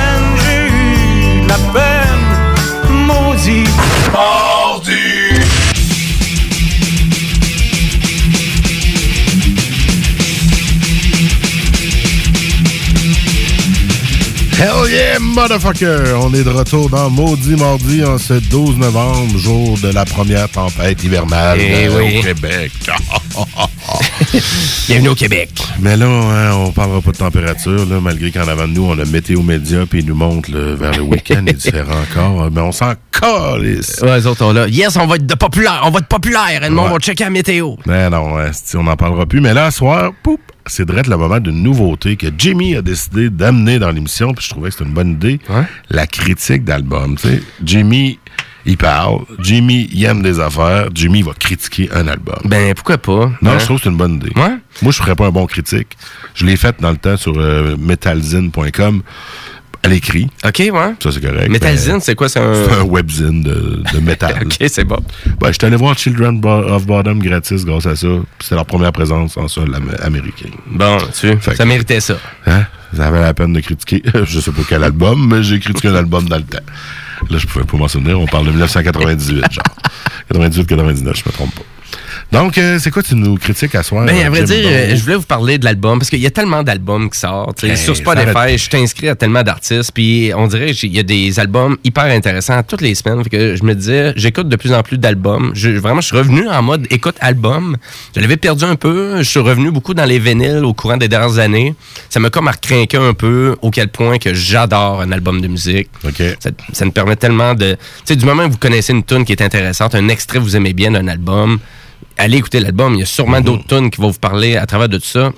j'ai 0.44 0.66
eu 0.68 1.46
la 1.46 1.56
peine, 1.72 3.06
maudit. 3.06 3.64
Mardi. 4.12 4.94
Hell 14.60 14.90
yeah, 14.90 15.18
motherfucker! 15.20 16.16
On 16.20 16.34
est 16.34 16.42
de 16.42 16.50
retour 16.50 16.90
dans 16.90 17.08
Maudit 17.10 17.54
Mardi 17.54 18.04
en 18.04 18.18
ce 18.18 18.34
12 18.34 18.76
novembre, 18.76 19.38
jour 19.38 19.78
de 19.78 19.92
la 19.92 20.04
première 20.04 20.48
tempête 20.48 21.02
hivernale 21.04 21.58
Eh 21.60 21.86
euh, 21.86 21.96
oui. 21.96 22.18
au 22.18 22.22
Québec. 22.22 22.72
Bienvenue 24.88 25.08
au 25.08 25.14
Québec. 25.14 25.50
Mais 25.80 25.96
là, 25.96 26.06
hein, 26.06 26.52
on 26.54 26.70
parlera 26.70 27.00
pas 27.00 27.12
de 27.12 27.16
température, 27.16 27.86
là, 27.86 27.98
malgré 28.00 28.30
qu'en 28.30 28.46
avant 28.46 28.68
de 28.68 28.72
nous, 28.72 28.84
on 28.84 28.98
a 28.98 29.04
Météo 29.06 29.42
Média, 29.42 29.86
puis 29.88 30.00
ils 30.00 30.06
nous 30.06 30.14
montrent 30.14 30.50
là, 30.52 30.74
vers 30.74 30.92
le 30.92 31.02
week-end, 31.02 31.46
est 31.46 31.54
différent 31.54 32.00
encore. 32.02 32.50
Mais 32.52 32.60
on 32.60 32.72
s'en 32.72 32.92
calisse. 33.10 34.00
Ouais, 34.02 34.18
les 34.18 34.26
autres, 34.26 34.44
on 34.44 34.52
là. 34.52 34.68
Yes, 34.68 34.96
on 34.96 35.06
va 35.06 35.16
être 35.16 35.26
de 35.26 35.34
populaire. 35.34 35.80
On 35.84 35.90
va 35.90 36.00
être 36.00 36.08
populaire. 36.08 36.62
Et 36.62 36.68
le 36.68 36.74
monde 36.74 36.92
va 36.92 36.98
checker 36.98 37.24
la 37.24 37.30
météo. 37.30 37.76
Mais 37.86 38.10
non, 38.10 38.38
hein, 38.38 38.50
on 38.74 38.82
n'en 38.82 38.96
parlera 38.96 39.24
plus. 39.24 39.40
Mais 39.40 39.54
là, 39.54 39.70
ce 39.70 39.78
soir, 39.78 40.12
poup, 40.22 40.40
c'est 40.66 40.84
direct 40.84 41.08
le 41.08 41.16
moment 41.16 41.40
d'une 41.40 41.62
nouveauté 41.62 42.16
que 42.16 42.26
Jimmy 42.36 42.76
a 42.76 42.82
décidé 42.82 43.30
d'amener 43.30 43.78
dans 43.78 43.90
l'émission, 43.90 44.34
puis 44.34 44.44
je 44.44 44.50
trouvais 44.50 44.68
que 44.68 44.74
c'était 44.74 44.88
une 44.88 44.94
bonne 44.94 45.12
idée. 45.12 45.40
La 45.88 46.06
critique 46.06 46.64
d'album. 46.64 47.16
tu 47.16 47.28
sais. 47.28 47.42
Jimmy, 47.64 48.18
il 48.66 48.76
parle. 48.76 49.20
Jimmy, 49.40 49.88
il 49.92 50.04
aime 50.04 50.22
des 50.22 50.40
affaires. 50.40 50.88
Jimmy 50.94 51.22
va 51.22 51.32
critiquer 51.38 51.88
un 51.94 52.06
album. 52.08 52.36
Ben, 52.44 52.74
pourquoi 52.74 52.98
pas? 52.98 53.32
Non, 53.40 53.52
Hein? 53.52 53.58
je 53.58 53.64
trouve 53.64 53.78
que 53.78 53.84
c'est 53.84 53.90
une 53.90 53.96
bonne 53.96 54.14
idée. 54.16 54.32
Ouais? 54.36 54.56
Moi, 54.82 54.92
je 54.92 54.96
ferais 54.98 55.14
pas 55.14 55.26
un 55.26 55.30
bon 55.30 55.46
critique. 55.46 55.88
Je 56.34 56.44
l'ai 56.44 56.56
fait 56.56 56.76
dans 56.80 56.90
le 56.90 56.96
temps 56.98 57.16
sur 57.16 57.34
euh, 57.38 57.76
metalzine.com 57.78 59.02
à 59.84 59.88
l'écrit. 59.88 60.28
OK, 60.44 60.58
ouais. 60.58 60.94
Ça, 61.00 61.12
c'est 61.12 61.20
correct. 61.20 61.48
Metalzine, 61.48 61.94
mais 61.94 62.00
c'est 62.00 62.14
quoi? 62.16 62.28
C'est 62.28 62.40
un... 62.40 62.52
C'est 62.64 62.72
un 62.74 62.82
webzine 62.82 63.42
de, 63.42 63.82
de 63.92 64.00
métal. 64.00 64.34
OK, 64.42 64.56
c'est 64.68 64.84
bon. 64.84 64.98
Ben, 65.40 65.52
j'étais 65.52 65.66
allé 65.68 65.76
voir 65.76 65.96
Children 65.96 66.40
of 66.44 66.84
Bottom 66.84 67.20
gratis 67.20 67.64
grâce 67.64 67.86
à 67.86 67.94
ça. 67.94 68.08
C'était 68.40 68.56
leur 68.56 68.66
première 68.66 68.92
présence 68.92 69.36
en 69.36 69.46
sol 69.46 69.72
am- 69.74 69.94
américain. 70.02 70.48
Bon, 70.66 70.98
tu 71.18 71.32
ça 71.54 71.64
méritait 71.64 72.00
ça. 72.00 72.16
Hein? 72.46 72.64
Ça 72.94 73.06
avait 73.06 73.20
la 73.20 73.34
peine 73.34 73.52
de 73.52 73.60
critiquer. 73.60 74.02
je 74.24 74.40
sais 74.40 74.50
pas 74.50 74.62
quel 74.68 74.82
album, 74.82 75.28
mais 75.30 75.42
j'ai 75.44 75.60
critiqué 75.60 75.88
un 75.88 75.94
album 75.94 76.28
dans 76.28 76.36
le 76.38 76.42
temps. 76.42 76.58
Là, 77.30 77.38
je 77.38 77.46
pouvais 77.46 77.64
pas 77.64 77.76
m'en 77.76 77.88
souvenir. 77.88 78.20
On 78.20 78.26
parle 78.26 78.46
de 78.46 78.50
1998, 78.50 79.44
genre. 79.52 79.64
98-99, 80.32 81.16
je 81.16 81.22
me 81.26 81.32
trompe 81.32 81.54
pas. 81.54 81.62
Donc, 82.30 82.58
euh, 82.58 82.78
c'est 82.78 82.90
quoi 82.90 83.02
tu 83.02 83.14
nous 83.14 83.36
critiques 83.36 83.74
à 83.74 83.82
soir? 83.82 84.04
Ben, 84.04 84.26
à 84.26 84.28
vrai 84.28 84.40
Jim 84.40 84.44
dire, 84.54 84.64
euh, 84.66 84.94
je 84.94 85.02
voulais 85.02 85.14
vous 85.16 85.22
parler 85.22 85.56
de 85.56 85.64
l'album 85.64 85.98
parce 85.98 86.10
qu'il 86.10 86.18
y 86.20 86.26
a 86.26 86.30
tellement 86.30 86.62
d'albums 86.62 87.08
qui 87.08 87.18
sortent. 87.18 87.64
Hey, 87.64 87.74
sur 87.78 87.96
Spotify, 87.96 88.52
je 88.52 88.56
suis 88.58 88.76
inscrit 88.76 89.08
à 89.08 89.14
tellement 89.14 89.42
d'artistes. 89.42 89.92
Puis 89.94 90.30
on 90.36 90.46
dirait 90.46 90.72
qu'il 90.72 90.94
y 90.94 90.98
a 90.98 91.02
des 91.02 91.40
albums 91.40 91.78
hyper 91.84 92.04
intéressants 92.04 92.62
toutes 92.62 92.82
les 92.82 92.94
semaines. 92.94 93.22
Fait 93.24 93.30
que 93.30 93.56
je 93.56 93.64
me 93.64 93.74
disais, 93.74 94.12
j'écoute 94.16 94.46
de 94.50 94.56
plus 94.56 94.74
en 94.74 94.82
plus 94.82 94.98
d'albums. 94.98 95.52
Je- 95.54 95.70
vraiment, 95.70 96.02
je 96.02 96.08
suis 96.08 96.16
revenu 96.18 96.46
en 96.48 96.62
mode 96.62 96.86
écoute 96.90 97.16
album. 97.20 97.78
Je 98.14 98.20
l'avais 98.20 98.36
perdu 98.36 98.64
un 98.64 98.76
peu. 98.76 99.16
Je 99.22 99.28
suis 99.28 99.40
revenu 99.40 99.70
beaucoup 99.70 99.94
dans 99.94 100.04
les 100.04 100.18
vinyles 100.18 100.64
au 100.64 100.74
courant 100.74 100.98
des 100.98 101.08
dernières 101.08 101.38
années. 101.38 101.74
Ça 102.10 102.20
m'a 102.20 102.28
comme 102.28 102.48
recrinqué 102.48 102.98
un 102.98 103.14
peu 103.14 103.56
au 103.62 103.70
quel 103.70 103.88
point 103.88 104.18
que 104.18 104.34
j'adore 104.34 105.00
un 105.00 105.12
album 105.12 105.40
de 105.40 105.48
musique. 105.48 105.88
Ça, 106.40 106.50
ça 106.74 106.84
me 106.84 106.90
permet 106.90 107.16
tellement 107.16 107.54
de... 107.54 107.72
Tu 107.72 107.78
sais, 108.04 108.16
du 108.16 108.26
moment 108.26 108.44
que 108.46 108.52
vous 108.52 108.58
connaissez 108.58 108.92
une 108.92 109.02
tune 109.02 109.24
qui 109.24 109.32
est 109.32 109.40
intéressante, 109.40 109.94
un 109.94 110.08
extrait 110.08 110.38
que 110.38 110.42
vous 110.44 110.56
aimez 110.56 110.74
bien 110.74 110.90
d'un 110.90 111.08
album, 111.08 111.58
allez 112.16 112.38
écouter 112.38 112.60
l'album. 112.60 112.94
Il 112.94 113.00
y 113.00 113.02
a 113.02 113.06
sûrement 113.06 113.40
d'autres 113.40 113.66
tunes 113.66 113.90
qui 113.90 114.00
vont 114.00 114.10
vous 114.10 114.18
parler 114.18 114.56
à 114.56 114.66
travers 114.66 114.88
de 114.88 114.98
tout 114.98 115.06
ça. 115.06 115.32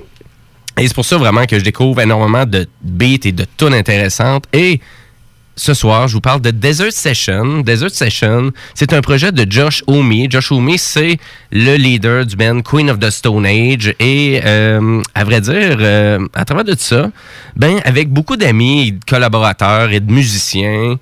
Et 0.79 0.87
c'est 0.89 0.95
pour 0.95 1.05
ça 1.05 1.19
vraiment 1.19 1.45
que 1.47 1.59
je 1.59 1.65
découvre 1.65 2.01
énormément 2.01 2.47
de 2.47 2.67
beats 2.83 3.27
et 3.27 3.33
de 3.33 3.45
tunes 3.57 3.75
intéressantes. 3.75 4.45
Et 4.53 4.81
ce 5.57 5.75
soir, 5.75 6.09
je 6.09 6.15
vous 6.15 6.23
parle 6.23 6.41
de 6.41 6.51
Desert 6.51 6.93
Session. 6.93 7.61
Desert 7.61 7.91
Session, 7.91 8.51
c'est 8.75 8.95
un 8.95 9.03
projet 9.03 9.31
de 9.31 9.45
Josh 9.51 9.85
Homme. 9.87 10.11
Josh 10.31 10.53
Homme, 10.53 10.71
c'est 10.79 11.19
le 11.53 11.77
leader 11.77 12.25
du 12.25 12.35
band 12.35 12.63
Queen 12.63 12.89
of 12.91 12.99
the 12.99 13.11
Stone 13.11 13.45
Age. 13.45 13.95
Et 14.01 14.41
euh, 14.43 15.03
à 15.15 15.25
vrai 15.25 15.43
dire, 15.43 15.77
euh, 15.81 16.27
à 16.33 16.47
travers 16.47 16.65
de 16.65 16.75
ça, 16.79 17.11
ben 17.57 17.81
avec 17.85 18.09
beaucoup 18.09 18.39
d'amis, 18.39 18.93
de 18.93 19.05
collaborateurs 19.05 19.91
et 19.91 20.01
de 20.01 20.11
musiciens, 20.11 20.99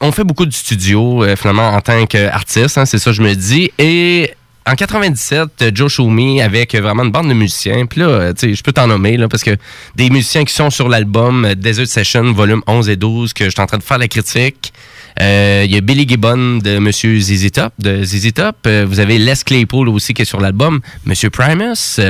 on 0.00 0.12
fait 0.12 0.24
beaucoup 0.24 0.46
de 0.46 0.52
studio, 0.52 1.22
euh, 1.22 1.36
finalement, 1.36 1.68
en 1.68 1.80
tant 1.80 2.06
qu'artiste, 2.06 2.78
hein, 2.78 2.86
c'est 2.86 2.98
ça 2.98 3.10
que 3.10 3.16
je 3.16 3.22
me 3.22 3.34
dis. 3.34 3.70
Et 3.78 4.32
en 4.64 4.74
97, 4.74 5.48
euh, 5.62 5.70
Joe 5.74 5.90
Shoumi 5.90 6.40
avec 6.40 6.74
vraiment 6.74 7.02
une 7.02 7.10
bande 7.10 7.28
de 7.28 7.34
musiciens. 7.34 7.86
Puis 7.86 8.00
là, 8.00 8.06
euh, 8.06 8.32
tu 8.32 8.48
sais, 8.48 8.54
je 8.54 8.62
peux 8.62 8.72
t'en 8.72 8.86
nommer, 8.86 9.16
là, 9.16 9.28
parce 9.28 9.42
que 9.42 9.56
des 9.96 10.08
musiciens 10.08 10.44
qui 10.44 10.54
sont 10.54 10.70
sur 10.70 10.88
l'album 10.88 11.44
euh, 11.44 11.54
Desert 11.54 11.88
Session, 11.88 12.32
volume 12.32 12.62
11 12.68 12.88
et 12.88 12.96
12, 12.96 13.32
que 13.32 13.44
je 13.44 13.50
suis 13.50 13.60
en 13.60 13.66
train 13.66 13.78
de 13.78 13.82
faire 13.82 13.98
la 13.98 14.08
critique. 14.08 14.72
Il 15.20 15.70
y 15.70 15.76
a 15.76 15.80
Billy 15.82 16.08
Gibbon 16.08 16.58
de 16.64 16.78
Monsieur 16.78 17.20
ZZ 17.20 17.50
Top, 17.52 17.74
de 17.78 18.02
ZZ 18.02 18.32
Top. 18.32 18.66
Vous 18.66 18.98
avez 18.98 19.18
Les 19.18 19.34
Claypool 19.44 19.90
aussi 19.90 20.14
qui 20.14 20.22
est 20.22 20.24
sur 20.24 20.40
l'album, 20.40 20.80
Monsieur 21.04 21.28
Primus. 21.28 22.00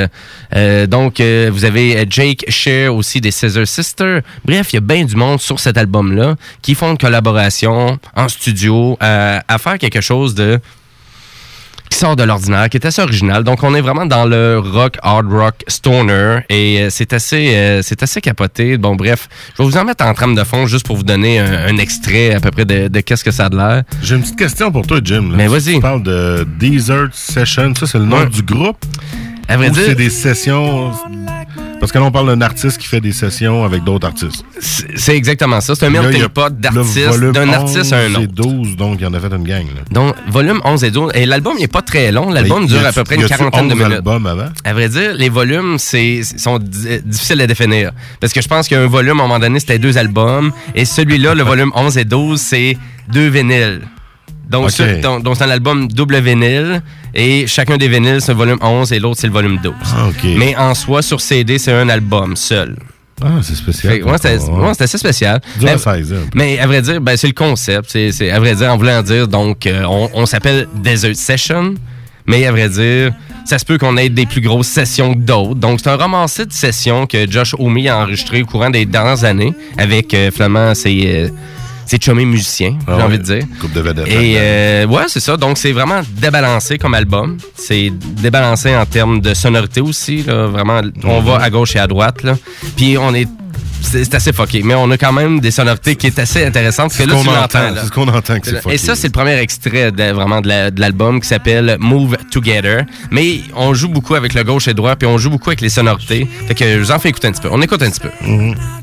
Donc, 0.86 1.20
vous 1.20 1.64
avez 1.64 2.06
Jake 2.08 2.44
Shear 2.48 2.94
aussi 2.94 3.20
des 3.20 3.32
Scissor 3.32 3.66
Sisters. 3.66 4.22
Bref, 4.44 4.72
il 4.72 4.76
y 4.76 4.78
a 4.78 4.80
bien 4.80 5.04
du 5.04 5.16
monde 5.16 5.40
sur 5.40 5.58
cet 5.58 5.78
album-là 5.78 6.36
qui 6.62 6.76
font 6.76 6.92
une 6.92 6.98
collaboration 6.98 7.98
en 8.14 8.28
studio 8.28 8.96
à 9.00 9.58
faire 9.58 9.78
quelque 9.78 10.00
chose 10.00 10.36
de 10.36 10.60
qui 11.92 11.98
sort 11.98 12.16
de 12.16 12.22
l'ordinaire, 12.22 12.70
qui 12.70 12.78
est 12.78 12.86
assez 12.86 13.02
original. 13.02 13.44
Donc, 13.44 13.62
on 13.62 13.74
est 13.74 13.82
vraiment 13.82 14.06
dans 14.06 14.24
le 14.24 14.58
rock, 14.58 14.96
hard 15.02 15.30
rock, 15.30 15.56
stoner, 15.68 16.38
et 16.48 16.80
euh, 16.80 16.86
c'est 16.90 17.12
assez, 17.12 17.54
euh, 17.54 17.80
c'est 17.82 18.02
assez 18.02 18.22
capoté. 18.22 18.78
Bon, 18.78 18.94
bref, 18.96 19.28
je 19.58 19.62
vais 19.62 19.68
vous 19.68 19.76
en 19.76 19.84
mettre 19.84 20.02
en 20.06 20.14
trame 20.14 20.34
de 20.34 20.42
fond 20.42 20.66
juste 20.66 20.86
pour 20.86 20.96
vous 20.96 21.02
donner 21.02 21.38
un, 21.38 21.66
un 21.66 21.76
extrait 21.76 22.32
à 22.34 22.40
peu 22.40 22.50
près 22.50 22.64
de, 22.64 22.88
de 22.88 23.00
qu'est-ce 23.00 23.22
que 23.22 23.30
ça 23.30 23.46
a 23.46 23.48
de 23.50 23.56
l'air. 23.58 23.82
J'ai 24.02 24.14
une 24.14 24.22
petite 24.22 24.38
question 24.38 24.72
pour 24.72 24.86
toi, 24.86 25.00
Jim. 25.04 25.28
là. 25.32 25.36
Mais 25.36 25.48
vas-y. 25.48 25.74
Tu 25.74 25.80
parles 25.80 26.02
de 26.02 26.46
Desert 26.58 27.08
Session. 27.12 27.74
Ça, 27.74 27.86
c'est 27.86 27.98
le 27.98 28.06
nom 28.06 28.20
Ouais. 28.20 28.26
du 28.26 28.42
groupe? 28.42 28.78
À 29.48 29.58
vrai 29.58 29.68
Ou 29.68 29.72
dire- 29.72 29.82
c'est 29.88 29.94
des 29.94 30.08
sessions... 30.10 30.92
Parce 31.82 31.90
que 31.90 31.98
là, 31.98 32.04
on 32.04 32.12
parle 32.12 32.28
d'un 32.28 32.40
artiste 32.42 32.78
qui 32.78 32.86
fait 32.86 33.00
des 33.00 33.10
sessions 33.10 33.64
avec 33.64 33.82
d'autres 33.82 34.06
artistes. 34.06 34.44
C'est 34.60 35.16
exactement 35.16 35.60
ça. 35.60 35.74
C'est 35.74 35.84
un 35.86 35.88
y 35.90 35.98
melting 35.98 36.28
pot 36.28 36.48
d'artistes, 36.56 37.20
d'un 37.32 37.48
artiste 37.52 37.92
à 37.92 37.96
un 37.98 38.06
11 38.06 38.10
autre. 38.12 38.20
et 38.22 38.26
12, 38.28 38.76
donc 38.76 38.98
il 39.00 39.06
en 39.08 39.12
a 39.14 39.18
fait 39.18 39.26
une 39.34 39.42
gang. 39.42 39.64
Là. 39.66 39.80
Donc, 39.90 40.14
volume 40.28 40.60
11 40.64 40.84
et 40.84 40.92
12. 40.92 41.10
Et 41.16 41.26
l'album, 41.26 41.54
il 41.58 41.62
n'est 41.62 41.66
pas 41.66 41.82
très 41.82 42.12
long. 42.12 42.30
L'album 42.30 42.66
dure 42.68 42.80
y 42.80 42.86
à 42.86 42.92
peu 42.92 43.02
près 43.02 43.16
y 43.16 43.22
une 43.22 43.26
quarantaine 43.26 43.66
de 43.66 43.74
11 43.74 43.80
minutes. 43.82 44.06
avant? 44.06 44.48
À 44.64 44.72
vrai 44.74 44.88
dire, 44.90 45.12
les 45.14 45.28
volumes, 45.28 45.74
c'est 45.78 46.20
sont 46.22 46.60
di- 46.60 47.00
difficiles 47.04 47.40
à 47.40 47.48
définir. 47.48 47.90
Parce 48.20 48.32
que 48.32 48.40
je 48.40 48.46
pense 48.46 48.68
qu'un 48.68 48.86
volume, 48.86 49.18
à 49.18 49.24
un 49.24 49.26
moment 49.26 49.40
donné, 49.40 49.58
c'était 49.58 49.80
deux 49.80 49.98
albums. 49.98 50.52
Et 50.76 50.84
celui-là, 50.84 51.34
le 51.34 51.42
volume 51.42 51.72
11 51.74 51.98
et 51.98 52.04
12, 52.04 52.40
c'est 52.40 52.78
deux 53.12 53.26
vinyles. 53.26 53.80
Donc, 54.48 54.70
c'est 54.70 55.04
un 55.04 55.50
album 55.50 55.88
double 55.88 56.20
vinyle. 56.20 56.80
Et 57.14 57.46
chacun 57.46 57.76
des 57.76 57.88
vinyles, 57.88 58.20
c'est 58.20 58.32
le 58.32 58.38
volume 58.38 58.58
11 58.60 58.92
et 58.92 58.98
l'autre, 58.98 59.20
c'est 59.20 59.26
le 59.26 59.32
volume 59.32 59.58
12. 59.62 59.74
Ah. 59.94 60.08
Mais 60.24 60.56
en 60.56 60.74
soi, 60.74 61.02
sur 61.02 61.20
CD, 61.20 61.58
c'est 61.58 61.72
un 61.72 61.88
album 61.88 62.36
seul. 62.36 62.76
Ah, 63.24 63.38
c'est 63.42 63.54
spécial. 63.54 64.02
Ouais, 64.02 64.12
c'était 64.16 64.38
Ouais. 64.50 64.70
assez 64.78 64.98
spécial. 64.98 65.40
Mais-. 65.60 65.76
Mais 66.34 66.58
à 66.58 66.66
vrai 66.66 66.82
dire, 66.82 67.00
ben, 67.00 67.16
c'est 67.16 67.28
le 67.28 67.34
concept. 67.34 67.90
C'est, 67.90 68.30
à 68.30 68.40
vrai 68.40 68.54
dire, 68.54 68.72
en 68.72 68.76
voulant 68.76 69.00
dire, 69.02 69.28
donc, 69.28 69.66
euh, 69.66 69.84
on, 69.88 70.10
on 70.14 70.26
s'appelle 70.26 70.66
Desert 70.74 71.14
Session. 71.14 71.74
Mais 72.26 72.46
à 72.46 72.50
vrai 72.52 72.68
dire, 72.68 73.12
ça 73.44 73.58
se 73.58 73.64
peut 73.64 73.78
qu'on 73.78 73.96
ait 73.96 74.08
des 74.08 74.26
plus 74.26 74.40
grosses 74.40 74.68
sessions 74.68 75.14
que 75.14 75.18
d'autres. 75.20 75.54
Donc, 75.56 75.80
c'est 75.82 75.90
un 75.90 75.96
romancier 75.96 76.46
de 76.46 76.52
sessions 76.52 77.06
que 77.06 77.30
Josh 77.30 77.54
Homme 77.58 77.78
a 77.88 77.98
enregistré 78.02 78.42
au 78.42 78.46
courant 78.46 78.70
des 78.70 78.86
dernières 78.86 79.24
années 79.24 79.52
avec, 79.76 80.14
euh, 80.14 80.30
finalement, 80.32 80.74
ses, 80.74 81.02
euh, 81.06 81.28
ses 81.92 81.98
chummés 81.98 82.24
musiciens, 82.24 82.78
Ah 82.86 82.94
j'ai 82.96 83.02
envie 83.04 83.18
de 83.18 83.22
dire. 83.24 83.42
Coupe 83.60 83.72
de 83.74 83.80
vedettes. 83.80 84.08
Et 84.08 84.34
euh, 84.38 84.86
ouais, 84.86 85.04
c'est 85.08 85.20
ça. 85.20 85.36
Donc, 85.36 85.58
c'est 85.58 85.72
vraiment 85.72 86.00
débalancé 86.10 86.78
comme 86.78 86.94
album. 86.94 87.36
C'est 87.54 87.92
débalancé 88.22 88.74
en 88.74 88.86
termes 88.86 89.20
de 89.20 89.34
sonorité 89.34 89.80
aussi. 89.82 90.22
là. 90.22 90.46
Vraiment, 90.46 90.80
on 91.04 91.20
va 91.20 91.36
à 91.42 91.50
gauche 91.50 91.76
et 91.76 91.78
à 91.80 91.86
droite. 91.86 92.22
Là. 92.22 92.34
Puis, 92.76 92.96
on 92.96 93.14
est. 93.14 93.28
C'est 93.82 94.04
c'est 94.04 94.14
assez 94.14 94.32
fucké. 94.32 94.62
Mais 94.62 94.74
on 94.76 94.88
a 94.92 94.96
quand 94.96 95.12
même 95.12 95.40
des 95.40 95.50
sonorités 95.50 95.96
qui 95.96 96.06
est 96.06 96.18
assez 96.18 96.44
intéressantes. 96.46 96.92
C'est 96.92 97.02
ce 97.02 97.08
qu'on 97.10 97.26
entend, 97.26 97.74
c'est 97.74 97.86
ce 97.86 97.90
qu'on 97.90 98.06
entend 98.08 98.38
que 98.38 98.46
c'est 98.46 98.56
Et 98.58 98.60
fucké. 98.60 98.78
ça, 98.78 98.94
c'est 98.94 99.08
le 99.08 99.12
premier 99.12 99.36
extrait 99.38 99.90
de, 99.90 100.12
vraiment 100.12 100.40
de 100.40 100.46
la- 100.48 100.70
de 100.70 100.80
l'album 100.80 101.20
qui 101.20 101.26
s'appelle 101.26 101.76
Move 101.80 102.16
Together. 102.30 102.84
Mais 103.10 103.40
on 103.56 103.74
joue 103.74 103.88
beaucoup 103.88 104.14
avec 104.14 104.34
le 104.34 104.44
gauche 104.44 104.68
et 104.68 104.74
droit, 104.74 104.94
puis 104.94 105.08
on 105.08 105.18
joue 105.18 105.30
beaucoup 105.30 105.50
avec 105.50 105.60
les 105.60 105.68
sonorités. 105.68 106.28
Fait 106.46 106.54
que 106.54 106.64
je 106.64 106.78
vous 106.78 106.92
en 106.92 107.00
fais 107.00 107.08
écouter 107.08 107.26
un 107.26 107.32
petit 107.32 107.42
peu. 107.42 107.48
On 107.50 107.60
écoute 107.60 107.82
un 107.82 107.90
petit 107.90 108.00
peu. 108.00 108.10
Mhm. 108.24 108.50
And 108.52 108.81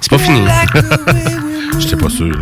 C'est 0.00 0.10
pas 0.10 0.18
fini. 0.18 0.46
J'étais 1.78 1.96
pas 1.96 2.08
sûr. 2.08 2.34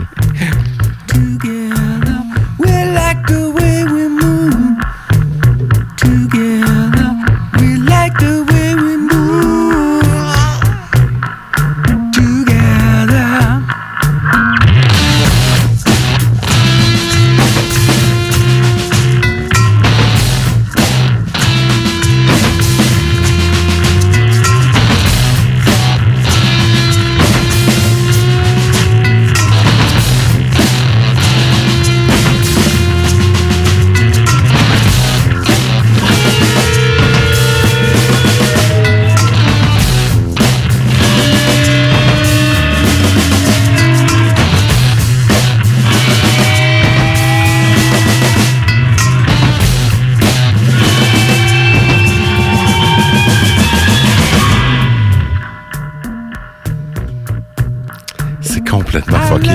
Complètement 59.00 59.26
fucké. 59.26 59.50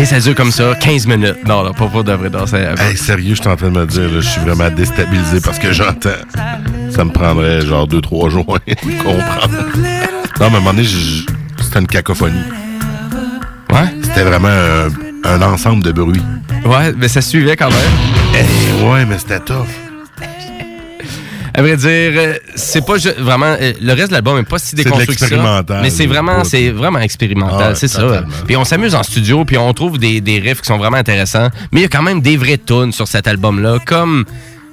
Et 0.00 0.04
ça 0.04 0.20
dure 0.20 0.34
comme 0.34 0.50
ça 0.50 0.74
15 0.74 1.06
minutes. 1.06 1.36
Non, 1.46 1.62
là, 1.62 1.70
pas 1.72 1.86
pour 1.86 2.04
de 2.04 2.12
vrai. 2.12 2.30
non, 2.30 2.46
c'est- 2.46 2.74
Hey, 2.78 2.96
sérieux, 2.96 3.34
je 3.34 3.40
suis 3.42 3.48
en 3.50 3.56
train 3.56 3.70
de 3.70 3.78
me 3.78 3.86
dire, 3.86 4.02
là, 4.02 4.20
je 4.20 4.28
suis 4.28 4.40
vraiment 4.40 4.70
déstabilisé 4.70 5.40
parce 5.40 5.58
que 5.58 5.72
j'entends. 5.72 6.10
Ça 6.90 7.04
me 7.04 7.10
prendrait 7.10 7.62
genre 7.62 7.86
deux, 7.86 8.00
trois 8.00 8.28
jours 8.30 8.44
pour 8.46 8.56
comprendre. 9.04 9.48
Non, 9.48 9.80
mais 10.40 10.44
à 10.44 10.46
un 10.46 10.50
moment 10.50 10.72
donné, 10.72 10.86
c'était 11.60 11.78
une 11.80 11.86
cacophonie. 11.86 12.34
Ouais? 13.72 13.94
C'était 14.02 14.22
vraiment 14.22 14.48
un, 14.48 14.88
un 15.24 15.42
ensemble 15.42 15.82
de 15.82 15.92
bruits. 15.92 16.22
Ouais, 16.64 16.92
mais 16.96 17.08
ça 17.08 17.20
suivait 17.20 17.56
quand 17.56 17.70
même. 17.70 17.78
Eh, 18.34 18.84
ouais, 18.84 19.04
mais 19.04 19.18
c'était 19.18 19.40
tough. 19.40 19.66
À 21.56 21.62
vrai 21.62 21.76
dire, 21.76 21.88
euh, 21.88 22.34
c'est 22.54 22.84
pas 22.84 22.96
vraiment. 23.18 23.56
euh, 23.60 23.72
le 23.80 23.92
reste 23.94 24.08
de 24.08 24.12
l'album 24.12 24.38
est 24.38 24.42
pas 24.48 24.58
si 24.58 24.74
déconstruit 24.74 25.06
que 25.06 25.14
ça. 25.14 25.26
l'expérimental, 25.26 25.80
Mais 25.82 25.90
c'est 25.90 26.06
vraiment, 26.06 26.44
c'est 26.44 26.70
vraiment 26.70 26.98
expérimental, 27.00 27.70
Ah 27.70 27.74
c'est 27.74 27.88
ça. 27.88 28.24
Puis 28.46 28.56
on 28.56 28.64
s'amuse 28.64 28.94
en 28.94 29.02
studio, 29.02 29.44
puis 29.44 29.56
on 29.56 29.72
trouve 29.72 29.98
des, 29.98 30.20
des 30.20 30.38
riffs 30.38 30.60
qui 30.60 30.66
sont 30.66 30.76
vraiment 30.78 30.98
intéressants. 30.98 31.48
Mais 31.72 31.80
il 31.80 31.82
y 31.82 31.86
a 31.86 31.88
quand 31.88 32.02
même 32.02 32.20
des 32.20 32.36
vraies 32.36 32.58
tunes 32.58 32.92
sur 32.92 33.08
cet 33.08 33.26
album-là, 33.26 33.78
comme 33.86 34.24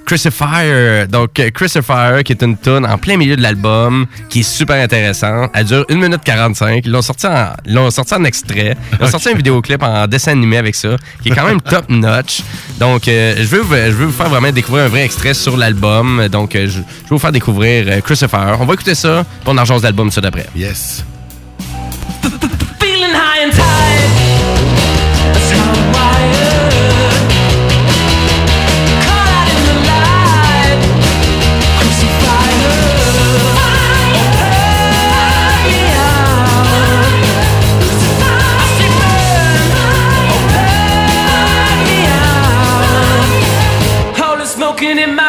Crucifier. 0.06 1.06
Donc, 1.08 1.38
euh, 1.38 1.50
Crucifier, 1.50 2.22
qui 2.24 2.32
est 2.32 2.42
une 2.42 2.56
tune 2.58 2.84
en 2.86 2.98
plein 2.98 3.16
milieu 3.16 3.36
de 3.36 3.42
l'album, 3.42 4.06
qui 4.28 4.40
est 4.40 4.42
super 4.42 4.76
intéressant. 4.82 5.48
Elle 5.54 5.64
dure 5.66 5.84
1 5.90 5.94
minute 5.94 6.20
45. 6.24 6.82
Ils 6.84 6.90
l'ont 6.92 7.02
sorti 7.02 7.26
sorti 7.90 8.14
en 8.14 8.24
extrait. 8.24 8.76
Ils 9.00 9.04
ont 9.04 9.08
sorti 9.08 9.30
un 9.30 9.34
vidéoclip 9.34 9.82
en 9.82 10.06
dessin 10.06 10.32
animé 10.32 10.58
avec 10.58 10.74
ça, 10.74 10.96
qui 11.22 11.30
est 11.30 11.34
quand 11.34 11.46
même 11.46 11.60
top 11.70 11.88
notch. 11.88 12.42
Donc, 12.78 13.08
euh, 13.08 13.34
je, 13.38 13.44
veux, 13.44 13.60
vous- 13.60 13.74
je 13.74 13.90
veux 13.92 14.06
vous 14.06 14.12
faire 14.12 14.28
vraiment 14.28 14.50
découvrir 14.52 14.84
un 14.84 14.88
vrai 14.88 15.04
extrait 15.04 15.34
sur 15.34 15.56
l'album. 15.56 16.28
Donc, 16.28 16.54
euh, 16.54 16.66
je, 16.66 16.72
je 16.72 16.78
vais 16.78 16.82
vous 17.10 17.18
faire 17.18 17.32
découvrir 17.32 17.86
euh, 17.88 18.00
Crucifier. 18.00 18.38
On 18.60 18.64
va 18.66 18.74
écouter 18.74 18.94
ça, 18.94 19.24
puis 19.24 19.42
on 19.46 19.56
en 19.56 19.60
rejoint 19.62 19.78
l'album 19.82 20.10
ça 20.10 20.20
d'après. 20.20 20.46
Yes. 20.56 21.04
Feeling 22.80 23.12
high 23.14 23.46
and 23.48 23.53
looking 44.84 45.02
in 45.02 45.14
my 45.16 45.23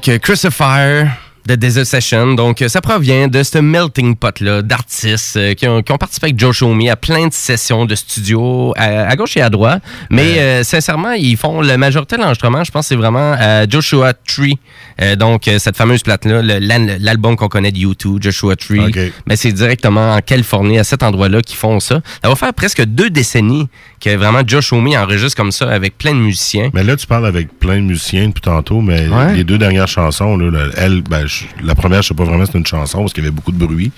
Donc, 0.00 0.08
euh, 0.08 0.18
Crucifier 0.18 1.10
de 1.46 1.54
Desert 1.56 1.86
Session. 1.86 2.34
Donc, 2.34 2.62
euh, 2.62 2.68
ça 2.68 2.80
provient 2.80 3.28
de 3.28 3.42
ce 3.42 3.58
melting 3.58 4.16
pot-là 4.16 4.62
d'artistes 4.62 5.36
euh, 5.36 5.54
qui, 5.54 5.66
ont, 5.66 5.82
qui 5.82 5.92
ont 5.92 5.98
participé 5.98 6.26
avec 6.26 6.38
Joe 6.38 6.54
Show 6.54 6.72
Me 6.74 6.90
à 6.90 6.96
plein 6.96 7.28
de 7.28 7.32
sessions 7.32 7.86
de 7.86 7.94
studio 7.94 8.72
à, 8.76 9.08
à 9.08 9.16
gauche 9.16 9.36
et 9.36 9.40
à 9.40 9.50
droite. 9.50 9.82
Mais 10.10 10.38
euh, 10.38 10.62
sincèrement, 10.62 11.12
ils 11.12 11.36
font 11.36 11.60
la 11.60 11.76
majorité 11.76 12.16
de 12.16 12.20
l'enregistrement, 12.20 12.62
je 12.64 12.70
pense, 12.70 12.86
c'est 12.88 12.96
vraiment 12.96 13.32
à 13.38 13.68
Joshua 13.68 14.12
Tree. 14.14 14.58
Euh, 15.00 15.16
donc, 15.16 15.50
cette 15.58 15.76
fameuse 15.76 16.02
plate-là, 16.02 16.42
l'album 16.42 17.36
qu'on 17.36 17.48
connaît 17.48 17.72
de 17.72 17.78
U2, 17.78 18.22
Joshua 18.22 18.56
Tree. 18.56 19.12
Mais 19.26 19.36
c'est 19.36 19.52
directement 19.52 20.14
en 20.14 20.20
Californie, 20.20 20.78
à 20.78 20.84
cet 20.84 21.02
endroit-là, 21.02 21.42
qu'ils 21.42 21.56
font 21.56 21.80
ça. 21.80 22.00
Ça 22.22 22.28
va 22.28 22.36
faire 22.36 22.54
presque 22.54 22.84
deux 22.84 23.10
décennies 23.10 23.68
que 24.00 24.16
vraiment 24.16 24.40
Joe 24.46 24.72
Me 24.72 24.96
enregistre 24.96 25.36
comme 25.36 25.52
ça 25.52 25.70
avec 25.70 25.98
plein 25.98 26.12
de 26.14 26.18
musiciens. 26.20 26.70
Mais 26.72 26.82
là, 26.82 26.96
tu 26.96 27.06
parles 27.06 27.26
avec 27.26 27.58
plein 27.58 27.76
de 27.76 27.82
musiciens 27.82 28.28
depuis 28.28 28.40
tantôt, 28.40 28.80
mais 28.80 29.06
Ouais. 29.08 29.34
les 29.34 29.44
deux 29.44 29.58
dernières 29.58 29.88
chansons, 29.88 30.36
là, 30.36 30.68
elle, 30.76 31.02
ben, 31.02 31.26
la 31.62 31.74
première, 31.74 32.00
je 32.02 32.08
sais 32.08 32.14
pas 32.14 32.24
vraiment 32.24 32.46
si 32.46 32.52
c'est 32.52 32.58
une 32.58 32.66
chanson 32.66 33.00
parce 33.00 33.12
qu'il 33.12 33.22
y 33.22 33.26
avait 33.26 33.34
beaucoup 33.34 33.52
de 33.52 33.58
bruit. 33.58 33.92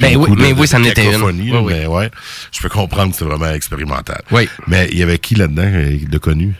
Ben 0.00 0.16
oui, 0.16 0.28
mais 0.38 0.52
de- 0.54 0.58
oui, 0.60 0.66
ça 0.66 0.78
en 0.78 0.84
était 0.84 1.04
une. 1.12 1.22
Oui. 1.22 1.52
Mais 1.68 1.86
ouais, 1.86 2.10
je 2.50 2.60
peux 2.62 2.68
comprendre 2.70 3.12
que 3.12 3.18
c'est 3.18 3.24
vraiment 3.24 3.50
expérimental. 3.52 4.22
Oui. 4.30 4.48
Mais 4.66 4.88
il 4.90 4.98
y 4.98 5.02
avait 5.02 5.18
qui 5.18 5.34
là-dedans 5.34 5.62
euh, 5.66 5.98
de 6.08 6.18
connu? 6.18 6.54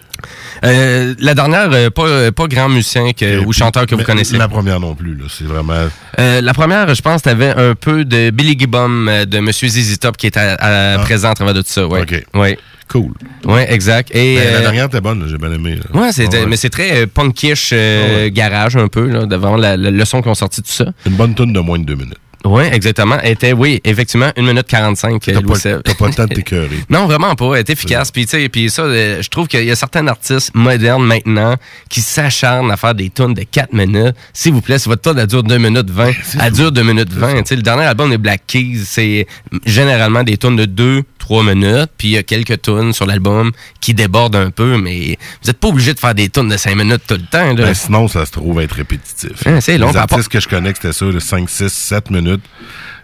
Euh, 0.65 1.15
la 1.19 1.35
dernière, 1.35 1.69
euh, 1.73 1.91
pas, 1.91 2.31
pas 2.31 2.47
grand 2.47 2.69
musicien 2.69 3.13
que- 3.13 3.45
ou 3.45 3.53
chanteur 3.53 3.87
que 3.87 3.95
vous 3.95 4.05
connaissez. 4.05 4.37
La 4.37 4.49
première 4.49 4.79
non 4.79 4.95
plus, 4.95 5.15
là. 5.17 5.25
C'est 5.29 5.45
vraiment. 5.45 5.89
Euh, 6.19 6.41
la 6.41 6.55
première, 6.55 6.95
je 6.95 7.03
pense, 7.03 7.23
t'avais 7.23 7.49
un 7.51 7.75
peu 7.75 8.05
de 8.05 8.31
Billy 8.31 8.57
Gibbon 8.59 9.25
de 9.27 9.39
Monsieur 9.41 9.69
ZZ 9.69 9.99
Top 9.99 10.17
qui 10.17 10.27
était 10.29 10.39
à- 10.41 10.95
à- 10.95 10.99
présent 10.99 11.31
à 11.31 11.35
travers 11.35 11.55
de 11.55 11.63
tout 11.63 11.69
ça. 11.71 11.87
Ouais. 11.87 12.01
Ah. 12.01 12.15
OK. 12.15 12.25
Ouais. 12.41 12.59
Cool. 12.93 13.13
Ouais, 13.47 13.73
exact. 13.73 14.11
Et, 14.15 14.37
Mais 14.37 14.45
La 14.45 14.59
euh, 14.59 14.61
dernière 14.61 14.85
était 14.85 15.01
bonne, 15.01 15.27
j'ai 15.29 15.39
bien 15.39 15.51
aimé. 15.53 15.79
Ouais, 15.95 16.01
Ouais. 16.19 16.47
mais 16.47 16.57
c'est 16.57 16.69
très 16.71 17.03
euh, 17.03 17.07
punkish 17.07 17.71
euh, 17.73 18.29
garage 18.31 18.77
un 18.77 18.89
peu, 18.89 19.07
là, 19.07 19.25
de 19.25 19.35
vraiment 19.37 19.57
la, 19.57 19.77
la- 19.79 19.91
le 19.91 20.05
son 20.05 20.21
qu'on 20.21 20.35
sorti 20.35 20.61
de 20.61 20.67
tout 20.67 20.73
ça. 20.73 20.93
Une 21.07 21.15
bonne 21.15 21.35
tune 21.35 21.53
de 21.55 21.61
moins 21.61 21.79
de 21.79 21.85
deux 21.85 21.95
minutes. 21.97 22.19
Oui, 22.45 22.65
exactement. 22.73 23.19
Elle 23.23 23.35
était, 23.35 23.53
oui, 23.53 23.81
effectivement, 23.85 24.33
1 24.37 24.43
minute 24.43 24.67
45. 24.67 25.23
T'as 25.23 25.33
pas, 25.35 25.95
pas 25.95 26.09
le 26.09 26.13
temps 26.13 26.25
de 26.25 26.35
t'écœurer. 26.35 26.77
Non, 26.91 27.07
vraiment 27.07 27.37
pas. 27.37 27.55
Elle 27.55 27.61
est 27.61 27.71
efficace. 27.71 28.11
Puis, 28.11 28.27
tu 28.27 28.31
sais, 28.37 28.49
puis 28.49 28.69
ça, 28.69 28.83
je 28.93 29.29
trouve 29.29 29.47
qu'il 29.47 29.63
y 29.65 29.71
a 29.71 29.77
certains 29.77 30.05
artistes 30.09 30.51
modernes 30.53 31.05
maintenant 31.07 31.55
qui 31.89 32.01
s'acharnent 32.01 32.73
à 32.73 32.77
faire 32.77 32.97
des 32.97 33.11
tunes 33.11 33.35
de 33.35 33.45
4 33.45 33.73
minutes. 33.73 34.17
S'il 34.33 34.53
vous 34.55 34.61
plaît, 34.61 34.81
si 34.81 34.89
votre 34.89 35.03
tune 35.09 35.21
elle 35.21 35.29
dure 35.29 35.45
2 35.45 35.57
minutes 35.59 35.89
20, 35.89 36.11
elle 36.43 36.53
dure 36.53 36.73
2 36.73 36.83
minutes 36.83 37.13
20. 37.13 37.35
Tu 37.35 37.43
sais, 37.47 37.55
le 37.57 37.63
dernier 37.63 37.85
album 37.85 38.11
des 38.11 38.19
Black 38.19 38.43
Keys, 38.45 38.81
c'est 38.87 39.29
généralement 39.65 40.25
des 40.25 40.37
tunes 40.37 40.57
de 40.57 40.65
2, 40.65 41.03
3 41.23 41.45
minutes. 41.45 41.91
Puis 41.97 42.09
il 42.09 42.11
y 42.13 42.19
a 42.19 42.23
quelques 42.23 42.61
tunes 42.63 42.93
sur 42.93 43.07
l'album 43.07 43.53
qui 43.81 43.95
débordent 43.95 44.37
un 44.37 44.51
peu, 44.51 44.77
mais 44.77 45.17
vous 45.43 45.47
n'êtes 45.47 45.59
pas 45.59 45.69
obligé 45.69 45.95
de 45.95 46.01
faire 46.01 46.15
des 46.15 46.29
tunes 46.29 46.49
de 46.49 46.57
5 46.57 46.77
minutes 46.77 47.03
tout 47.07 47.15
le 47.15 47.23
temps. 47.23 47.55
Là. 47.55 47.55
Ben, 47.55 47.75
sinon, 47.75 48.09
ça 48.09 48.27
se 48.27 48.33
trouve 48.33 48.61
être 48.61 48.73
répétitif. 48.73 49.47
Hein, 49.47 49.61
c'est 49.61 49.79
long, 49.79 49.91
Les 49.91 49.97
artistes 49.97 50.29
que 50.29 50.41
je 50.41 50.49
connais, 50.49 50.75
c'était 50.75 50.93
ça, 50.93 51.07
de 51.07 51.21
5, 51.21 51.49
6, 51.49 51.73
7 51.73 52.11
minutes. 52.11 52.43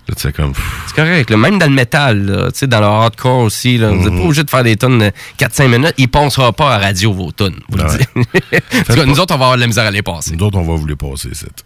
Là, 0.08 0.14
tu 0.16 0.22
sais, 0.22 0.32
comme. 0.32 0.52
C'est 0.86 0.96
correct. 0.96 1.30
là. 1.30 1.36
Même 1.36 1.58
dans 1.58 1.66
le 1.66 1.72
métal, 1.72 2.24
là, 2.24 2.50
tu 2.50 2.58
sais, 2.60 2.66
dans 2.66 2.80
le 2.80 2.86
hardcore 2.86 3.40
aussi, 3.40 3.78
là, 3.78 3.90
vous 3.90 4.08
n'êtes 4.08 4.18
pas 4.18 4.24
obligé 4.24 4.42
de 4.42 4.50
faire 4.50 4.64
des 4.64 4.76
tonnes 4.76 4.98
de 4.98 5.12
4-5 5.38 5.68
minutes. 5.68 5.94
Ils 5.98 6.06
ne 6.06 6.50
pas 6.50 6.74
à 6.74 6.78
radio 6.78 7.12
vos 7.12 7.30
tonnes. 7.30 7.60
Vous 7.68 7.78
le 7.78 7.84
dites. 7.98 9.06
nous 9.06 9.20
autres, 9.20 9.34
on 9.34 9.38
va 9.38 9.44
avoir 9.44 9.56
de 9.56 9.60
la 9.60 9.66
misère 9.66 9.84
à 9.84 9.90
les 9.90 10.02
passer. 10.02 10.34
Nous 10.34 10.44
autres, 10.44 10.58
on 10.58 10.64
va 10.64 10.74
vous 10.74 10.86
les 10.86 10.96
passer, 10.96 11.28
c'est. 11.34 11.64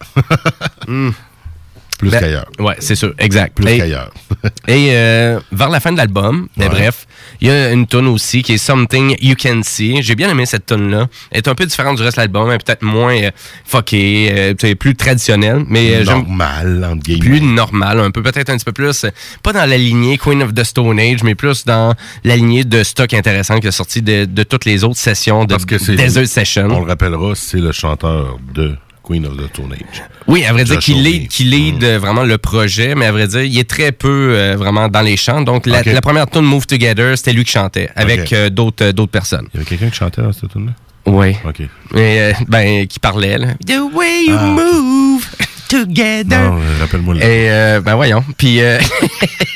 Plus 2.02 2.10
Ben, 2.10 2.18
qu'ailleurs. 2.20 2.46
Ouais, 2.58 2.74
c'est 2.80 2.96
sûr, 2.96 3.14
exact. 3.18 3.54
Plus 3.54 3.64
qu'ailleurs. 3.64 4.10
Et 4.66 4.88
euh, 4.90 5.38
vers 5.52 5.68
la 5.68 5.78
fin 5.78 5.92
de 5.92 5.96
l'album, 5.96 6.48
mais 6.56 6.64
Ouais. 6.64 6.70
bref, 6.70 7.06
il 7.40 7.46
y 7.46 7.50
a 7.52 7.70
une 7.70 7.86
tune 7.86 8.08
aussi 8.08 8.42
qui 8.42 8.54
est 8.54 8.58
Something 8.58 9.14
You 9.20 9.36
Can 9.40 9.60
See. 9.62 10.02
J'ai 10.02 10.16
bien 10.16 10.28
aimé 10.28 10.44
cette 10.44 10.66
tune 10.66 10.90
là 10.90 11.06
Elle 11.30 11.38
est 11.38 11.48
un 11.48 11.54
peu 11.54 11.64
différente 11.64 11.96
du 11.96 12.02
reste 12.02 12.16
de 12.16 12.22
l'album, 12.22 12.48
elle 12.48 12.56
est 12.56 12.64
peut-être 12.66 12.82
moins 12.82 13.14
euh, 13.14 13.30
fuckée, 13.64 14.30
euh, 14.32 14.74
plus 14.74 14.96
traditionnelle, 14.96 15.64
mais 15.68 15.94
euh, 15.94 16.04
Normal, 16.04 16.84
entre 16.90 17.02
guillemets. 17.04 17.20
plus 17.24 17.40
normal, 17.40 18.00
un 18.00 18.10
peu 18.10 18.20
peut-être 18.22 18.50
un 18.50 18.56
petit 18.56 18.64
peu 18.64 18.72
plus, 18.72 19.06
pas 19.44 19.52
dans 19.52 19.64
la 19.68 19.78
lignée 19.78 20.18
Queen 20.18 20.42
of 20.42 20.52
the 20.54 20.64
Stone 20.64 20.98
Age, 20.98 21.22
mais 21.22 21.36
plus 21.36 21.64
dans 21.64 21.94
la 22.24 22.34
lignée 22.36 22.64
de 22.64 22.82
stock 22.82 23.14
intéressant 23.14 23.60
qui 23.60 23.68
est 23.68 23.70
sorti 23.70 24.02
de, 24.02 24.24
de 24.24 24.42
toutes 24.42 24.64
les 24.64 24.82
autres 24.82 24.98
sessions 24.98 25.44
de 25.44 25.54
Parce 25.54 25.64
que. 25.64 25.76
Desert 25.94 26.26
Session. 26.26 26.66
On 26.70 26.80
le 26.80 26.86
rappellera, 26.88 27.34
c'est 27.36 27.58
le 27.60 27.70
chanteur 27.70 28.38
de 28.54 28.74
Queen 29.02 29.26
of 29.26 29.36
the 29.36 29.48
Stone 29.52 29.72
Age. 29.72 30.02
Oui, 30.28 30.44
à 30.44 30.52
vrai 30.52 30.64
dire, 30.64 30.78
qu'il 30.78 31.02
lead, 31.02 31.28
qu'il 31.28 31.50
lead 31.50 31.82
euh, 31.82 31.98
vraiment 31.98 32.22
le 32.22 32.38
projet, 32.38 32.94
mais 32.94 33.06
à 33.06 33.12
vrai 33.12 33.26
dire, 33.26 33.42
il 33.42 33.58
est 33.58 33.68
très 33.68 33.90
peu 33.92 34.32
euh, 34.34 34.54
vraiment 34.56 34.88
dans 34.88 35.00
les 35.02 35.16
chants. 35.16 35.40
Donc, 35.42 35.66
la, 35.66 35.82
première 36.00 36.28
tune 36.30 36.42
Move 36.42 36.66
Together, 36.66 37.16
c'était 37.18 37.32
lui 37.32 37.44
qui 37.44 37.52
chantait 37.52 37.90
avec 37.96 38.20
Ok. 38.20 38.32
euh, 38.32 38.50
d'autres 38.50 38.84
euh, 38.86 38.92
d'autres 38.92 39.10
personnes. 39.12 39.48
Il 39.52 39.56
y 39.56 39.60
avait 39.60 39.68
quelqu'un 39.68 39.88
qui 39.90 39.96
chantait 39.96 40.22
dans 40.22 40.32
cette 40.32 40.50
tune 40.52 40.66
là 40.66 40.72
Oui. 41.06 41.34
OK. 41.44 41.60
Et, 41.60 41.68
euh, 41.96 42.32
ben, 42.48 42.86
qui 42.86 42.98
parlait, 43.00 43.38
là. 43.38 43.48
The 43.66 43.80
way 43.92 44.26
you 44.28 44.36
Ah. 44.38 44.46
move 44.46 45.26
together. 45.68 46.50
Non, 46.52 46.60
rappelle-moi 46.80 47.14
le. 47.14 47.20
Et 47.22 47.50
euh, 47.50 47.80
ben 47.80 47.94
voyons. 47.96 48.22
Puis 48.36 48.60
euh, 48.60 48.78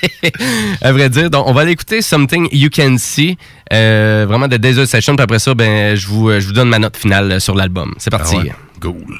à 0.83 0.93
vrai 0.93 1.09
dire, 1.11 1.31
donc 1.31 1.47
on 1.47 1.53
va 1.53 1.61
aller 1.63 1.73
écouter 1.73 2.03
Something 2.03 2.49
You 2.53 2.69
Can 2.75 2.97
See, 2.99 3.37
euh, 3.73 4.25
vraiment 4.29 4.49
de 4.49 4.57
Desert 4.57 4.87
Session. 4.89 5.15
Puis 5.15 5.23
après 5.23 5.39
ça, 5.39 5.55
ben 5.55 5.95
je 5.95 6.07
vous 6.09 6.31
je 6.41 6.47
vous 6.47 6.53
donne 6.53 6.69
ma 6.69 6.79
note 6.79 6.97
finale 6.97 7.41
sur 7.41 7.55
l'album. 7.55 7.95
C'est 7.99 8.13
Ah 8.13 8.19
parti. 8.19 8.37
ouais. 8.37 8.53
Cool. 8.81 9.19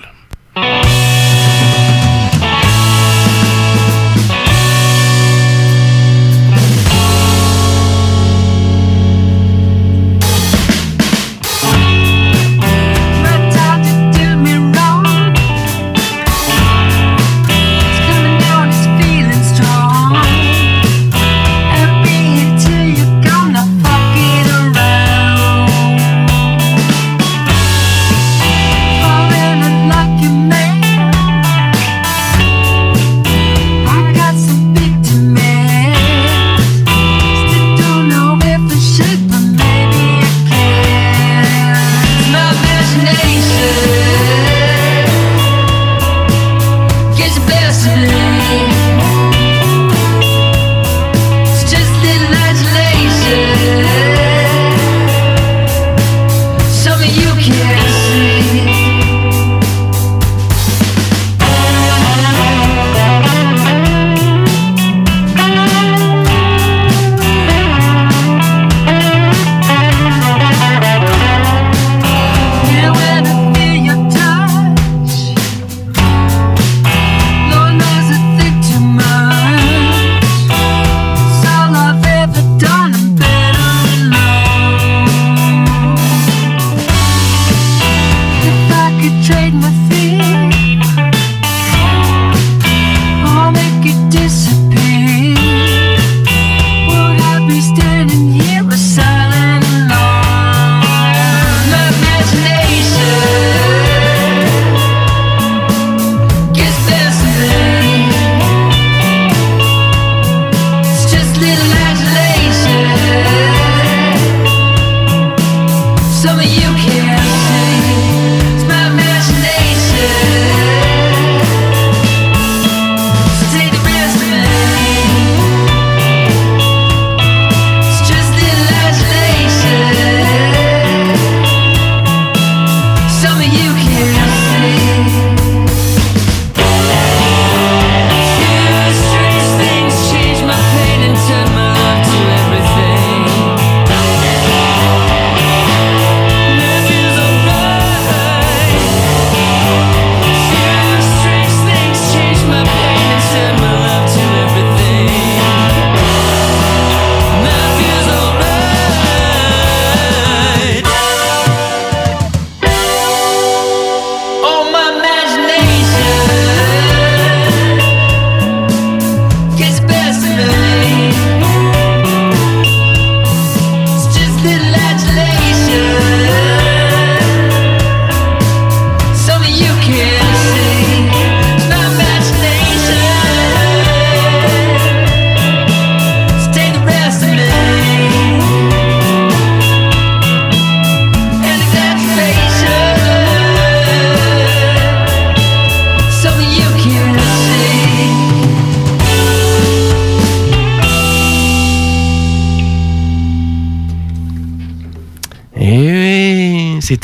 Lucky 0.57 0.71
man 0.71 1.06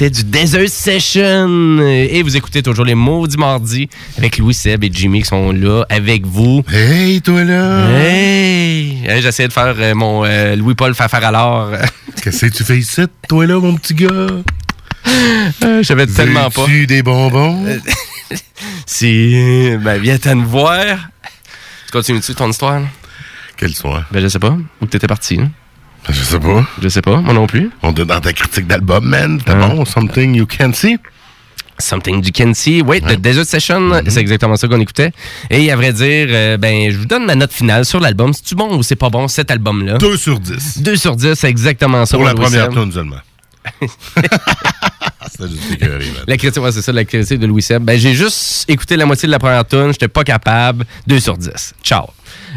c'était 0.03 0.25
du 0.25 0.25
Desert 0.25 0.69
Session. 0.69 1.79
Et 1.81 2.25
vous 2.25 2.37
écoutez 2.37 2.61
toujours 2.61 2.85
les 2.85 2.97
mots 2.97 3.29
du 3.29 3.37
mardi 3.37 3.89
avec 4.19 4.37
Louis 4.39 4.53
Seb 4.53 4.83
et 4.83 4.91
Jimmy 4.93 5.21
qui 5.23 5.29
sont 5.29 5.53
là 5.53 5.85
avec 5.89 6.27
vous. 6.27 6.65
Hey, 6.73 7.23
toi 7.23 7.45
là! 7.45 7.89
Hey! 8.01 9.05
J'essayais 9.21 9.47
de 9.47 9.53
faire 9.53 9.77
euh, 9.79 9.95
mon 9.95 10.25
euh, 10.25 10.57
Louis-Paul 10.57 10.97
Fafar 10.97 11.25
alors. 11.25 11.71
Qu'est-ce 12.23 12.47
que 12.47 12.51
tu 12.51 12.65
fais 12.65 12.79
ici, 12.79 13.03
toi 13.29 13.47
là, 13.47 13.61
mon 13.61 13.77
petit 13.77 13.95
gars? 13.95 14.43
Je 15.07 15.83
savais 15.85 16.09
tellement 16.09 16.51
pas. 16.51 16.63
Veux-tu 16.63 16.87
des 16.87 17.03
bonbons? 17.03 17.65
Si. 18.87 19.77
Ben, 19.81 20.01
viens 20.01 20.19
t'en 20.19 20.43
voir. 20.43 20.85
Tu 21.87 21.93
continues-tu 21.93 22.35
ton 22.35 22.51
histoire? 22.51 22.81
là? 22.81 22.87
Quelle 23.57 23.75
soir? 23.75 24.05
Ben, 24.11 24.21
je 24.21 24.29
sais 24.29 24.39
pas. 24.41 24.57
Où 24.81 24.87
t'étais 24.87 25.07
parti? 25.07 25.37
là? 25.37 25.45
Je 26.09 26.23
sais 26.23 26.39
pas. 26.41 26.67
Je 26.83 26.89
sais 26.89 27.03
pas, 27.03 27.17
moi 27.21 27.33
non 27.35 27.47
plus. 27.47 27.71
On 27.83 27.93
est 27.95 28.05
dans 28.05 28.21
ta 28.21 28.33
critique 28.33 28.67
d'album, 28.67 29.05
man. 29.05 29.39
C'était 29.39 29.53
Hein? 29.53 29.69
bon, 29.77 29.85
Something 29.85 30.35
You 30.35 30.47
Can 30.47 30.73
See? 30.73 30.97
Something 31.79 32.25
You 32.25 32.31
Can 32.37 32.55
See. 32.55 32.83
Oui, 32.83 33.01
The 33.01 33.21
Desert 33.21 33.47
Session, 33.47 33.81
Mm-hmm. 33.81 34.11
c'est 34.11 34.21
exactement 34.21 34.57
ça 34.57 34.69
qu'on 34.69 34.81
écoutait. 34.81 35.13
Et 35.51 35.71
à 35.71 35.77
vrai 35.77 35.93
dire, 35.93 36.27
euh, 36.31 36.57
ben, 36.57 36.91
je 36.91 36.99
vous 36.99 37.07
donne 37.07 37.25
ma 37.25 37.35
note 37.35 37.53
finale 37.53 37.85
sur 37.85 37.99
l'album. 38.01 38.33
C'est-tu 38.33 38.55
bon 38.55 38.77
ou 38.77 38.83
c'est 38.83 38.97
pas 38.97 39.11
bon, 39.11 39.27
cet 39.29 39.51
album-là? 39.51 39.99
2 39.99 40.17
sur 40.17 40.39
10. 40.39 40.83
2 40.83 40.97
sur 40.97 41.17
10, 41.17 41.35
c'est 41.35 41.49
exactement 41.49 42.05
ça. 42.07 42.17
Pour 42.17 42.27
la 42.27 42.35
première 42.35 42.69
tune 42.69 42.93
seulement. 42.93 43.17
Écœuré. 45.73 46.05
La 46.27 46.37
critique, 46.37 46.63
ouais, 46.63 46.73
c'est 46.73 46.83
ça, 46.83 46.93
la 46.93 47.05
critique 47.05 47.39
de 47.39 47.47
Louis 47.47 47.63
Seb. 47.63 47.83
Ben, 47.85 47.99
j'ai 47.99 48.13
juste 48.15 48.69
écouté 48.69 48.97
la 48.97 49.07
moitié 49.07 49.27
de 49.27 49.33
la 49.33 49.39
première 49.39 49.67
tune, 49.67 49.89
j'étais 49.93 50.09
pas 50.09 50.25
capable. 50.25 50.85
2 51.07 51.21
sur 51.21 51.37
10. 51.37 51.75
Ciao. 51.83 52.07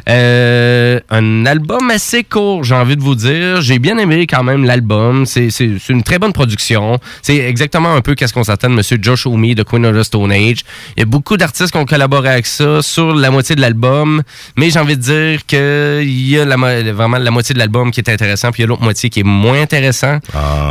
Euh, 0.09 0.99
un 1.09 1.45
album 1.45 1.89
assez 1.89 2.23
court, 2.23 2.63
j'ai 2.63 2.75
envie 2.75 2.95
de 2.95 3.01
vous 3.01 3.15
dire. 3.15 3.61
J'ai 3.61 3.79
bien 3.79 3.97
aimé 3.97 4.27
quand 4.27 4.43
même 4.43 4.63
l'album. 4.63 5.25
C'est 5.25 5.49
c'est- 5.49 5.77
c'est 5.79 5.93
une 5.93 6.03
très 6.03 6.19
bonne 6.19 6.33
production. 6.33 6.99
C'est 7.21 7.37
exactement 7.37 7.93
un 7.93 8.01
peu 8.01 8.15
qu'est-ce 8.15 8.33
qu'on 8.33 8.43
s'attend 8.43 8.69
de 8.69 8.75
M. 8.75 8.81
Josh 9.01 9.25
Homme 9.25 9.53
de 9.53 9.63
Queen 9.63 9.85
of 9.85 9.95
the 9.97 10.03
Stone 10.03 10.31
Age. 10.31 10.59
Il 10.95 10.99
y 10.99 11.03
a 11.03 11.05
beaucoup 11.05 11.37
d'artistes 11.37 11.71
qui 11.71 11.77
ont 11.77 11.85
collaboré 11.85 12.29
avec 12.29 12.45
ça 12.45 12.81
sur 12.81 13.13
la 13.13 13.31
moitié 13.31 13.55
de 13.55 13.61
l'album, 13.61 14.21
mais 14.57 14.69
j'ai 14.69 14.79
envie 14.79 14.97
de 14.97 15.01
dire 15.01 15.45
qu'il 15.45 16.29
y 16.29 16.37
a 16.39 16.45
la, 16.45 16.55
vraiment 16.93 17.17
la 17.17 17.31
moitié 17.31 17.53
de 17.53 17.59
l'album 17.59 17.91
qui 17.91 17.99
est 17.99 18.09
intéressant, 18.09 18.51
puis 18.51 18.61
il 18.61 18.63
y 18.63 18.65
a 18.65 18.67
l'autre 18.67 18.83
moitié 18.83 19.09
qui 19.09 19.19
est 19.21 19.23
moins 19.23 19.61
intéressant. 19.61 20.19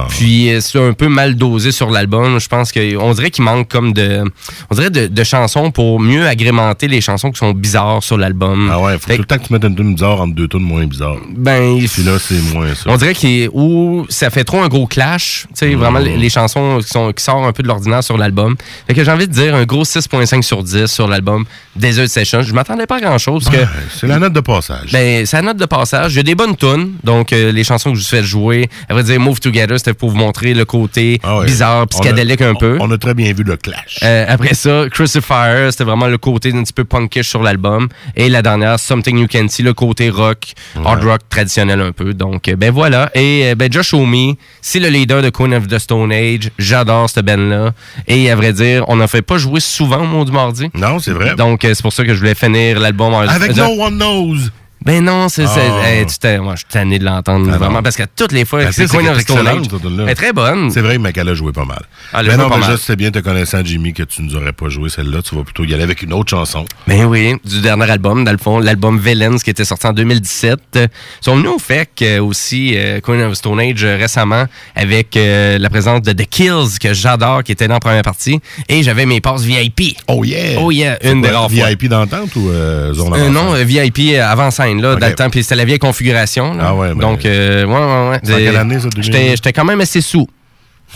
Puis 0.09 0.51
euh, 0.52 0.60
c'est 0.60 0.78
un 0.80 0.92
peu 0.92 1.09
mal 1.09 1.34
dosé 1.36 1.72
sur 1.72 1.90
l'album. 1.90 2.38
Je 2.40 2.48
pense 2.48 2.72
qu'on 2.72 3.12
dirait 3.14 3.30
qu'il 3.30 3.44
manque 3.44 3.68
comme 3.68 3.92
de, 3.92 4.22
on 4.70 4.74
dirait 4.74 4.90
de, 4.90 5.06
de 5.06 5.24
chansons 5.24 5.70
pour 5.70 6.01
mieux 6.01 6.26
agrémenter 6.26 6.88
les 6.88 7.01
chansons 7.01 7.30
qui 7.30 7.38
sont 7.38 7.52
bizarres 7.52 8.02
sur 8.02 8.16
l'album. 8.18 8.68
Ah 8.72 8.80
ouais, 8.80 8.98
faut 8.98 9.09
tout 9.16 9.23
le 9.23 9.27
temps 9.27 9.39
que 9.39 9.47
tu 9.47 9.53
mettes 9.53 9.65
une 9.65 9.77
tune 9.77 9.95
bizarre 9.95 10.20
entre 10.20 10.35
deux 10.35 10.49
tunes 10.49 10.61
moins 10.62 10.86
bizarres. 10.86 11.16
Ben, 11.36 11.78
Puis 11.86 12.03
là, 12.03 12.19
c'est 12.19 12.41
moins 12.55 12.74
ça. 12.74 12.82
on 12.91 12.97
dirait 12.97 13.15
qu'il 13.15 13.49
ou 13.53 14.07
ça 14.09 14.31
fait 14.31 14.45
trop 14.45 14.62
un 14.62 14.69
gros 14.69 14.86
clash, 14.86 15.45
tu 15.49 15.55
sais, 15.55 15.74
vraiment 15.74 15.99
les, 15.99 16.16
les 16.16 16.28
chansons 16.31 16.78
qui, 16.82 16.89
sont, 16.89 17.12
qui 17.12 17.23
sortent 17.23 17.45
un 17.45 17.53
peu 17.53 17.62
de 17.62 17.69
l'ordinaire 17.69 18.03
sur 18.05 18.16
l'album. 18.19 18.57
Fait 18.86 18.95
que 18.95 19.05
j'ai 19.05 19.11
envie 19.11 19.28
de 19.28 19.32
dire 19.32 19.55
un 19.55 19.65
gros 19.65 19.85
6.5 19.85 20.43
sur 20.43 20.62
10 20.62 20.86
sur 20.86 21.09
l'album 21.09 21.45
Desert 21.77 22.09
Session. 22.09 22.43
Je 22.43 22.53
m'attendais 22.53 22.86
pas 22.86 22.97
à 22.97 23.01
grand 23.01 23.19
chose 23.19 23.45
parce 23.45 23.57
que 23.57 23.62
C'est 23.99 24.07
la 24.07 24.19
note 24.19 24.32
de 24.32 24.41
passage. 24.41 24.91
ben, 24.93 25.24
c'est 25.27 25.36
la 25.36 25.43
note 25.43 25.57
de 25.57 25.66
passage. 25.66 26.16
A 26.19 26.23
des 26.23 26.35
bonnes 26.35 26.57
tunes. 26.57 26.93
Donc, 27.05 27.32
euh, 27.32 27.53
les 27.53 27.65
chansons 27.65 27.91
que 27.93 27.99
je 27.99 28.03
vous 28.03 28.09
fais 28.09 28.23
jouer, 28.23 28.69
à 28.89 28.95
vrai 28.95 29.03
dire, 29.03 29.20
Move 29.20 29.41
Together, 29.41 29.78
c'était 29.78 29.95
pour 29.95 30.11
vous 30.11 30.16
montrer 30.16 30.55
le 30.55 30.65
côté 30.65 31.20
Ah 31.23 31.39
ouais. 31.39 31.47
bizarre, 31.47 31.86
psychédélique 31.89 32.41
a- 32.43 32.49
un 32.49 32.55
peu. 32.55 32.78
On 32.81 32.91
a 32.91 32.99
très 32.99 33.15
bien 33.15 33.32
vu 33.32 33.43
le 33.45 33.57
clash. 33.57 33.99
Euh, 34.03 34.24
après 34.28 34.55
ça, 34.55 34.85
Crucifier, 34.91 35.69
c'était 35.70 35.85
vraiment 35.85 36.07
le 36.07 36.19
côté 36.19 36.53
un 36.55 36.62
petit 36.62 36.73
peu 36.73 36.85
punkish 36.85 37.28
sur 37.28 37.43
l'album. 37.43 37.89
Et 38.16 38.28
la 38.28 38.43
dernière, 38.43 38.78
Something 39.05 39.18
You 39.18 39.26
Can 39.31 39.48
See, 39.48 39.62
le 39.62 39.74
côté 39.74 40.09
rock, 40.09 40.52
hard 40.82 41.05
rock 41.05 41.20
traditionnel 41.28 41.81
un 41.81 41.93
peu. 41.93 42.14
Donc, 42.14 42.48
euh, 42.48 42.56
ben 42.56 42.72
voilà. 42.72 43.10
Et 43.14 43.43
euh, 43.44 43.55
ben 43.55 43.70
Josh 43.70 43.93
Homme, 43.93 44.35
c'est 44.62 44.81
le 44.81 44.89
leader 44.89 45.20
de 45.20 45.28
Queen 45.28 45.52
of 45.55 45.66
the 45.68 45.78
Stone 45.78 46.10
Age. 46.10 46.51
J'adore 46.59 47.10
cette 47.10 47.24
band-là. 47.26 47.72
Et 48.06 48.31
à 48.31 48.36
vrai 48.36 48.52
dire, 48.52 48.85
on 48.89 48.97
n'en 48.97 49.06
fait 49.06 49.22
pas 49.22 49.36
jouer 49.36 49.60
souvent 49.60 50.02
au 50.02 50.06
Monde 50.06 50.26
du 50.26 50.32
Mardi. 50.32 50.70
Non, 50.74 50.98
c'est 50.98 51.10
vrai. 51.10 51.35
Donc, 51.36 51.64
euh, 51.64 51.74
c'est 51.74 51.82
pour 51.82 51.93
ça 51.93 52.05
que 52.05 52.14
je 52.14 52.18
voulais 52.18 52.35
finir 52.35 52.81
l'album 52.81 53.12
Avec 53.14 53.55
No 53.56 53.82
One 53.82 53.98
Knows. 53.98 54.51
Ben 54.85 55.02
non, 55.05 55.28
c'est 55.28 55.47
c'est- 55.47 55.61
Ah. 55.61 55.89
hey, 55.90 56.39
moi, 56.40 56.55
je 56.55 56.59
suis 56.61 56.66
tanné 56.70 56.98
de 56.98 57.05
l'entendre 57.05 57.48
Ah 57.52 57.59
vraiment 57.59 57.77
non. 57.77 57.82
parce 57.82 57.97
que 57.97 58.02
toutes 58.16 58.32
les 58.32 58.44
fois, 58.44 58.65
Ben, 58.65 58.73
c'est 58.73 58.86
c'est 58.86 58.97
Queen 58.97 59.09
of 59.09 59.19
the 59.19 59.20
Stone 59.23 59.39
excellent, 59.39 59.59
Age. 59.61 59.66
cette 59.70 59.81
tune-là? 59.82 60.02
Elle 60.05 60.09
est 60.11 60.15
très 60.15 60.32
bonne. 60.32 60.70
C'est 60.70 60.81
vrai, 60.81 60.98
mais 60.98 61.12
qu'elle 61.12 61.28
a 61.28 61.35
joué 61.35 61.52
pas 61.52 61.65
mal. 61.65 61.82
Ah, 62.12 62.23
mais 62.23 62.28
joué 62.31 62.36
non, 62.36 62.48
pas 62.48 62.56
mais 62.56 62.61
mal. 62.66 62.70
je 62.73 62.77
sais 62.77 62.97
bien, 62.97 63.11
te 63.11 63.19
connaissant 63.20 63.61
Jimmy, 63.65 63.93
que 63.93 64.02
tu 64.02 64.23
nous 64.23 64.36
aurais 64.36 64.52
pas 64.52 64.69
joué 64.69 64.89
celle-là. 64.90 65.23
Tu 65.23 65.35
vas 65.35 65.43
plutôt 65.43 65.65
y 65.65 65.73
aller 65.74 65.82
avec 65.82 66.02
une 66.02 66.12
autre 66.12 66.31
chanson. 66.31 66.65
Ben 66.86 67.05
oui, 67.05 67.35
du 67.44 67.61
dernier 67.61 67.90
album, 67.90 68.24
dans 68.24 68.32
le 68.32 68.39
fond, 68.39 68.59
l'album 68.59 68.98
Villains 68.98 69.39
qui 69.39 69.51
était 69.51 69.65
sorti 69.65 69.86
en 69.86 69.93
2017. 69.93 70.59
Euh, 70.77 70.86
Ils 71.20 71.24
sont 71.24 71.36
venus 71.36 71.51
au 71.55 71.59
fait 71.59 71.89
que 71.97 72.19
aussi 72.19 72.73
euh, 72.77 73.01
Queen 73.01 73.23
of 73.23 73.35
Stone 73.35 73.61
Age 73.61 73.85
euh, 73.85 73.97
récemment 73.97 74.44
avec 74.74 75.16
euh, 75.16 75.59
la 75.59 75.70
présence 75.70 76.02
de 76.02 76.12
The 76.12 76.27
Kills 76.28 76.78
que 76.81 76.93
j'adore 76.93 77.43
qui 77.43 77.52
était 77.52 77.69
dans 77.69 77.74
la 77.74 77.81
première 77.81 78.02
partie 78.02 78.40
et 78.69 78.82
j'avais 78.82 79.06
mes 79.06 79.20
passes 79.20 79.43
VIP. 79.43 79.97
Oh 80.09 80.24
yeah! 80.24 80.59
Oh 80.61 80.70
yeah, 80.70 80.98
C'est 81.01 81.11
une 81.12 81.23
des 81.23 81.28
quoi, 81.28 81.39
rares 81.40 81.51
fois. 81.51 81.69
VIP 81.70 81.89
d'entente 81.89 82.36
ou 82.36 82.51
euh, 82.51 82.93
zone 82.93 83.12
Euh, 83.15 83.16
avant 83.16 83.31
non, 83.31 83.55
euh, 83.55 83.65
VIP 83.65 84.16
avant 84.20 84.51
scène 84.51 84.73
là, 84.80 84.94
Ok. 84.94 85.01
dans 85.01 85.06
le 85.09 85.14
temps 85.14 85.30
puis 85.30 85.42
c'était 85.42 85.56
la 85.56 85.64
vieille 85.64 85.78
configuration 85.78 86.55
là. 86.55 86.64
Ah 86.68 86.74
ouais, 86.74 86.88
ben- 86.94 87.01
Donc 87.01 87.24
euh, 87.24 87.64
ouais 87.64 87.72
ouais 87.72 88.10
ouais. 88.10 88.20
C'est 88.22 88.34
en 88.34 88.36
quelle 88.38 88.56
année, 88.56 88.78
ça, 88.80 88.88
2000? 88.88 89.02
J'étais 89.05 89.30
j'étais 89.30 89.52
quand 89.52 89.64
même 89.64 89.80
assez 89.80 90.01
sous. 90.01 90.26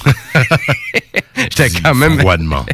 J'étais 1.37 1.71
quand 1.83 1.95
même 1.95 2.19
Froidement. 2.19 2.67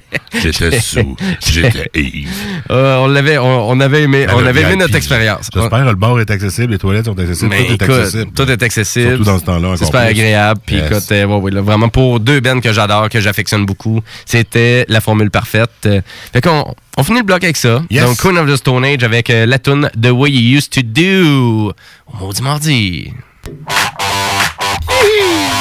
J'étais 0.42 0.80
sous. 0.80 1.16
J'étais 1.46 1.90
Yves. 1.94 2.28
Euh, 2.70 2.96
on 2.98 3.08
l'avait 3.08 3.36
on, 3.38 3.68
on 3.70 3.78
avait 3.80 4.02
aimé 4.04 4.26
on 4.34 4.44
avait 4.44 4.62
aimé 4.62 4.76
notre 4.76 4.94
expérience. 4.96 5.48
J'espère 5.52 5.84
que 5.84 5.88
le 5.90 5.94
bar 5.94 6.18
est 6.20 6.30
accessible, 6.30 6.72
les 6.72 6.78
toilettes 6.78 7.04
sont 7.04 7.18
accessibles, 7.18 7.50
Mais 7.50 7.66
tout 7.66 7.72
est 7.74 7.82
accessible. 7.82 8.32
tout 8.34 8.50
est 8.50 8.62
accessible. 8.62 9.08
Surtout 9.10 9.24
dans 9.24 9.38
ce 9.38 9.44
temps-là, 9.44 9.74
C'est 9.76 9.84
super 9.84 10.00
plus. 10.02 10.08
agréable. 10.10 10.60
Puis 10.64 10.76
Yes. 10.76 10.90
écoute, 10.90 11.12
euh, 11.12 11.24
ouais, 11.26 11.36
ouais, 11.36 11.50
là, 11.50 11.60
vraiment 11.60 11.88
pour 11.88 12.20
deux 12.20 12.40
bands 12.40 12.60
que 12.60 12.72
j'adore, 12.72 13.08
que 13.10 13.20
j'affectionne 13.20 13.66
beaucoup, 13.66 14.00
c'était 14.24 14.86
la 14.88 15.00
formule 15.00 15.30
parfaite. 15.30 15.70
Euh, 15.86 16.00
fait 16.32 16.40
qu'on 16.40 16.74
on 16.96 17.02
finit 17.04 17.18
le 17.18 17.24
bloc 17.24 17.44
avec 17.44 17.56
ça. 17.56 17.82
Yes. 17.90 18.04
Donc 18.04 18.16
Queen 18.18 18.38
of 18.38 18.50
the 18.50 18.56
Stone 18.56 18.84
Age 18.84 19.04
avec 19.04 19.28
euh, 19.30 19.44
la 19.46 19.58
tune 19.58 19.90
The 20.00 20.10
Way 20.10 20.30
You 20.30 20.58
Used 20.58 20.70
to 20.70 20.80
Do. 20.82 21.72
Au 22.06 22.16
maudit 22.18 22.42
mardi. 22.42 23.12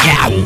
Yow! 0.06 0.46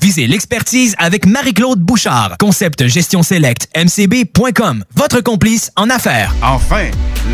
Visez 0.00 0.28
l'expertise 0.28 0.94
avec 0.98 1.26
Marie-Claude 1.26 1.80
Bouchard. 1.80 2.36
Concept 2.38 2.86
gestion 2.86 3.22
select 3.22 3.68
mcb.com. 3.74 4.84
Votre 4.94 5.20
complice 5.20 5.72
en 5.76 5.90
affaires. 5.90 6.34
Enfin, 6.42 6.86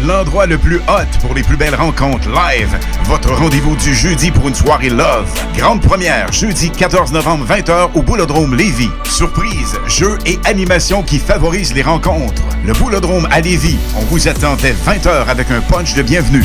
l'endroit 0.06 0.46
le 0.46 0.56
plus 0.56 0.78
hot 0.88 1.18
pour 1.20 1.34
les 1.34 1.42
plus 1.42 1.56
belles 1.56 1.74
rencontres 1.74 2.28
live. 2.28 2.74
Votre 3.04 3.34
rendez-vous 3.34 3.76
du 3.76 3.94
jeudi 3.94 4.30
pour 4.30 4.48
une 4.48 4.54
soirée 4.54 4.88
love. 4.88 5.30
Grande 5.56 5.82
première, 5.82 6.32
jeudi 6.32 6.70
14 6.70 7.12
novembre 7.12 7.46
20h 7.46 7.90
au 7.94 8.02
Boulodrome 8.02 8.54
Lévis. 8.54 8.90
Surprise, 9.04 9.78
jeux 9.86 10.18
et 10.24 10.38
animations 10.44 11.02
qui 11.02 11.18
favorisent 11.18 11.74
les 11.74 11.82
rencontres. 11.82 12.42
Le 12.64 12.72
Boulodrome 12.72 13.28
à 13.30 13.40
Lévis. 13.42 13.76
On 13.96 14.04
vous 14.06 14.26
attend 14.26 14.56
dès 14.56 14.72
20h 14.72 15.26
avec 15.28 15.50
un 15.50 15.60
punch 15.60 15.94
de 15.94 16.02
bienvenue. 16.02 16.44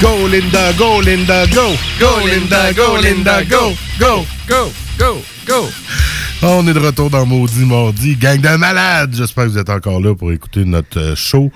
Go 0.00 0.26
Linda, 0.26 0.72
go 0.78 1.00
Linda, 1.00 1.46
go! 1.54 1.74
Go 1.98 2.26
Linda, 2.26 2.72
go 2.74 2.96
Linda, 2.96 3.44
go! 3.44 3.72
Go, 3.98 4.24
go, 4.48 4.70
go, 4.98 5.22
go! 5.46 5.68
On 6.42 6.66
est 6.66 6.74
de 6.74 6.80
retour 6.80 7.08
dans 7.08 7.24
Maudit 7.24 7.64
Mardi. 7.64 8.16
Gang 8.16 8.40
de 8.40 8.56
malades! 8.56 9.14
J'espère 9.14 9.44
que 9.44 9.50
vous 9.50 9.58
êtes 9.58 9.70
encore 9.70 10.00
là 10.00 10.14
pour 10.14 10.32
écouter 10.32 10.64
notre 10.64 10.98
euh, 10.98 11.14
show 11.14 11.52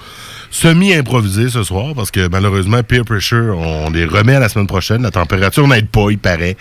semi-improvisé 0.57 1.51
ce 1.51 1.63
soir 1.63 1.95
parce 1.95 2.11
que 2.11 2.29
malheureusement, 2.29 2.83
Peer 2.83 3.05
Pressure, 3.05 3.57
on 3.59 3.91
les 3.91 4.07
remet 4.07 4.35
à 4.35 4.41
la 4.41 4.49
semaine 4.49 4.67
prochaine. 4.67 5.03
La 5.03 5.11
température 5.11 5.69
n'aide 5.69 5.89
pas, 5.89 6.07
il 6.11 6.19
paraît. 6.19 6.57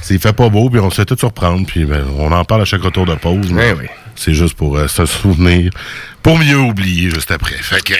C'est 0.00 0.20
fait 0.22 0.32
pas 0.32 0.48
beau, 0.48 0.70
puis 0.70 0.80
on 0.80 0.90
se 0.90 0.96
fait 0.96 1.04
tout 1.04 1.18
surprendre, 1.18 1.66
puis 1.66 1.84
ben, 1.84 2.04
on 2.18 2.30
en 2.30 2.44
parle 2.44 2.62
à 2.62 2.64
chaque 2.64 2.82
retour 2.82 3.04
de 3.04 3.14
pause. 3.14 3.50
mais 3.50 3.74
C'est 4.14 4.34
juste 4.34 4.54
pour 4.54 4.76
euh, 4.76 4.86
se 4.86 5.06
souvenir, 5.06 5.72
pour 6.22 6.38
mieux 6.38 6.58
oublier 6.58 7.10
juste 7.10 7.30
après. 7.30 7.56
Fait 7.56 7.82
que... 7.82 7.94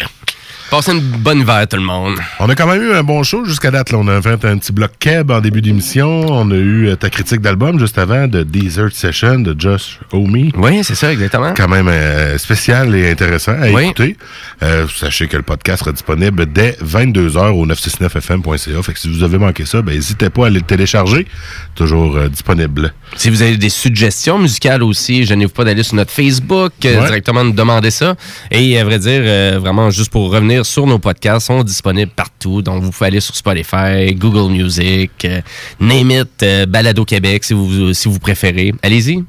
Passez 0.73 0.93
une 0.93 1.01
bonne 1.01 1.41
hiver, 1.41 1.67
tout 1.69 1.77
le 1.77 1.83
monde. 1.83 2.15
On 2.41 2.49
a 2.49 2.55
quand 2.55 2.67
même 2.67 2.83
eu 2.83 2.95
un 2.95 3.03
bon 3.03 3.23
show 3.23 3.45
jusqu'à 3.45 3.71
date. 3.71 3.91
Là. 3.93 3.99
On 3.99 4.09
a 4.09 4.23
fait 4.23 4.43
un 4.47 4.57
petit 4.57 4.73
bloc 4.73 4.93
keb 4.99 5.31
en 5.31 5.39
début 5.43 5.61
d'émission. 5.61 6.25
On 6.31 6.51
a 6.51 6.55
eu 6.55 6.89
euh, 6.89 6.97
ta 6.97 7.11
critique 7.11 7.43
d'album 7.43 7.79
juste 7.79 7.99
avant 7.99 8.27
de 8.27 8.43
Desert 8.43 8.89
Session 8.93 9.41
de 9.41 9.55
Josh 9.59 9.99
Omi. 10.13 10.51
Oui, 10.57 10.83
c'est 10.83 10.95
ça, 10.95 11.13
exactement. 11.13 11.53
Quand 11.55 11.69
même 11.69 11.89
euh, 11.89 12.39
spécial 12.39 12.95
et 12.95 13.11
intéressant 13.11 13.53
à 13.53 13.69
Oui. 13.71 13.85
écouter. 13.85 14.17
Euh, 14.63 14.87
sachez 14.89 15.27
que 15.29 15.37
le 15.37 15.43
podcast 15.43 15.81
sera 15.81 15.93
disponible 15.93 16.47
dès 16.51 16.71
22h 16.83 17.51
au 17.51 17.67
969fm.ca. 17.67 18.83
Fait 18.83 18.93
que 18.95 18.99
si 18.99 19.13
vous 19.13 19.23
avez 19.25 19.37
manqué 19.37 19.67
ça, 19.67 19.83
ben, 19.83 19.95
n'hésitez 19.95 20.31
pas 20.31 20.45
à 20.45 20.47
aller 20.47 20.61
le 20.61 20.65
télécharger. 20.65 21.27
Toujours 21.75 22.17
euh, 22.17 22.29
disponible. 22.31 22.95
Si 23.17 23.29
vous 23.29 23.43
avez 23.43 23.59
des 23.59 23.69
suggestions 23.69 24.39
musicales 24.39 24.83
aussi, 24.83 25.27
je 25.27 25.35
pas 25.49 25.65
d'aller 25.65 25.83
sur 25.83 25.97
notre 25.97 26.13
Facebook, 26.13 26.73
Ouais. 26.83 26.93
directement 26.97 27.45
nous 27.45 27.53
demander 27.53 27.91
ça. 27.91 28.15
Et 28.51 28.79
à 28.79 28.85
vrai 28.85 28.99
dire, 28.99 29.61
vraiment, 29.61 29.91
juste 29.91 30.11
pour 30.11 30.33
revenir 30.33 30.62
sur 30.65 30.87
nos 30.87 30.99
podcasts, 30.99 31.47
sont 31.47 31.63
disponibles 31.63 32.13
partout. 32.15 32.63
Donc, 32.63 32.83
vous 32.83 32.91
pouvez 32.91 33.07
aller 33.09 33.21
sur 33.21 33.35
Spotify, 33.35 34.15
Google 34.15 34.53
Music, 34.53 35.11
euh, 35.25 35.41
Name 35.81 36.11
It, 36.11 36.43
euh, 36.43 36.67
Balado 36.67 37.05
Québec, 37.05 37.45
si 37.45 37.55
vous, 37.55 37.93
si 37.95 38.09
vous 38.09 38.19
préférez. 38.19 38.73
Allez-y. 38.83 39.25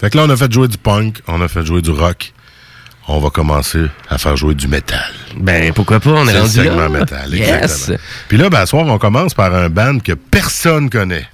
Fait 0.00 0.10
que 0.10 0.16
là, 0.16 0.24
on 0.26 0.30
a 0.30 0.36
fait 0.36 0.50
jouer 0.52 0.68
du 0.68 0.78
punk, 0.78 1.18
on 1.28 1.40
a 1.42 1.48
fait 1.48 1.64
jouer 1.64 1.82
du 1.82 1.90
rock. 1.90 2.32
On 3.08 3.18
va 3.18 3.30
commencer 3.30 3.86
à 4.08 4.18
faire 4.18 4.36
jouer 4.36 4.54
du 4.54 4.68
métal. 4.68 5.00
Ben, 5.36 5.72
pourquoi 5.72 5.98
pas? 6.00 6.10
On 6.10 6.24
est 6.28 6.28
C'est 6.28 6.32
le 6.34 6.40
rendu 6.42 6.56
là. 6.58 6.64
segment 6.64 6.88
métal, 6.90 7.34
Yes. 7.34 7.48
exactement. 7.62 7.98
Puis 8.28 8.38
là, 8.38 8.50
ben, 8.50 8.58
à 8.60 8.66
soir, 8.66 8.86
on 8.86 8.98
commence 8.98 9.34
par 9.34 9.52
un 9.54 9.68
band 9.68 9.98
que 9.98 10.12
personne 10.12 10.88
connaît. 10.90 11.26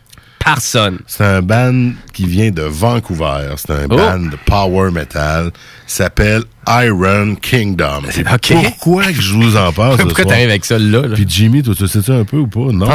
C'est 1.06 1.24
un 1.24 1.43
band 1.43 1.90
qui 2.12 2.27
vient 2.27 2.51
de 2.51 2.62
Vancouver. 2.62 3.55
C'est 3.56 3.70
un 3.73 3.85
Oh. 3.90 3.97
band 3.97 4.18
de 4.20 4.36
power 4.47 4.90
metal. 4.93 5.47
Il 5.89 5.93
s'appelle 5.93 6.43
Iron 6.68 7.35
Kingdom. 7.40 8.02
Pourquoi 8.51 9.05
que 9.06 9.20
je 9.20 9.32
vous 9.35 9.56
en 9.56 9.73
parle 9.73 9.97
Pourquoi 9.98 10.24
t'arrives 10.24 10.48
avec 10.51 10.64
ça 10.64 10.78
là? 10.78 11.02
là? 11.02 11.14
Puis 11.14 11.27
Jimmy, 11.28 11.62
toi, 11.62 11.74
tu 11.74 11.86
sais-tu 11.89 12.10
un 12.12 12.24
peu 12.24 12.39
ou 12.39 12.47
pas? 12.47 12.73
Non. 12.73 12.86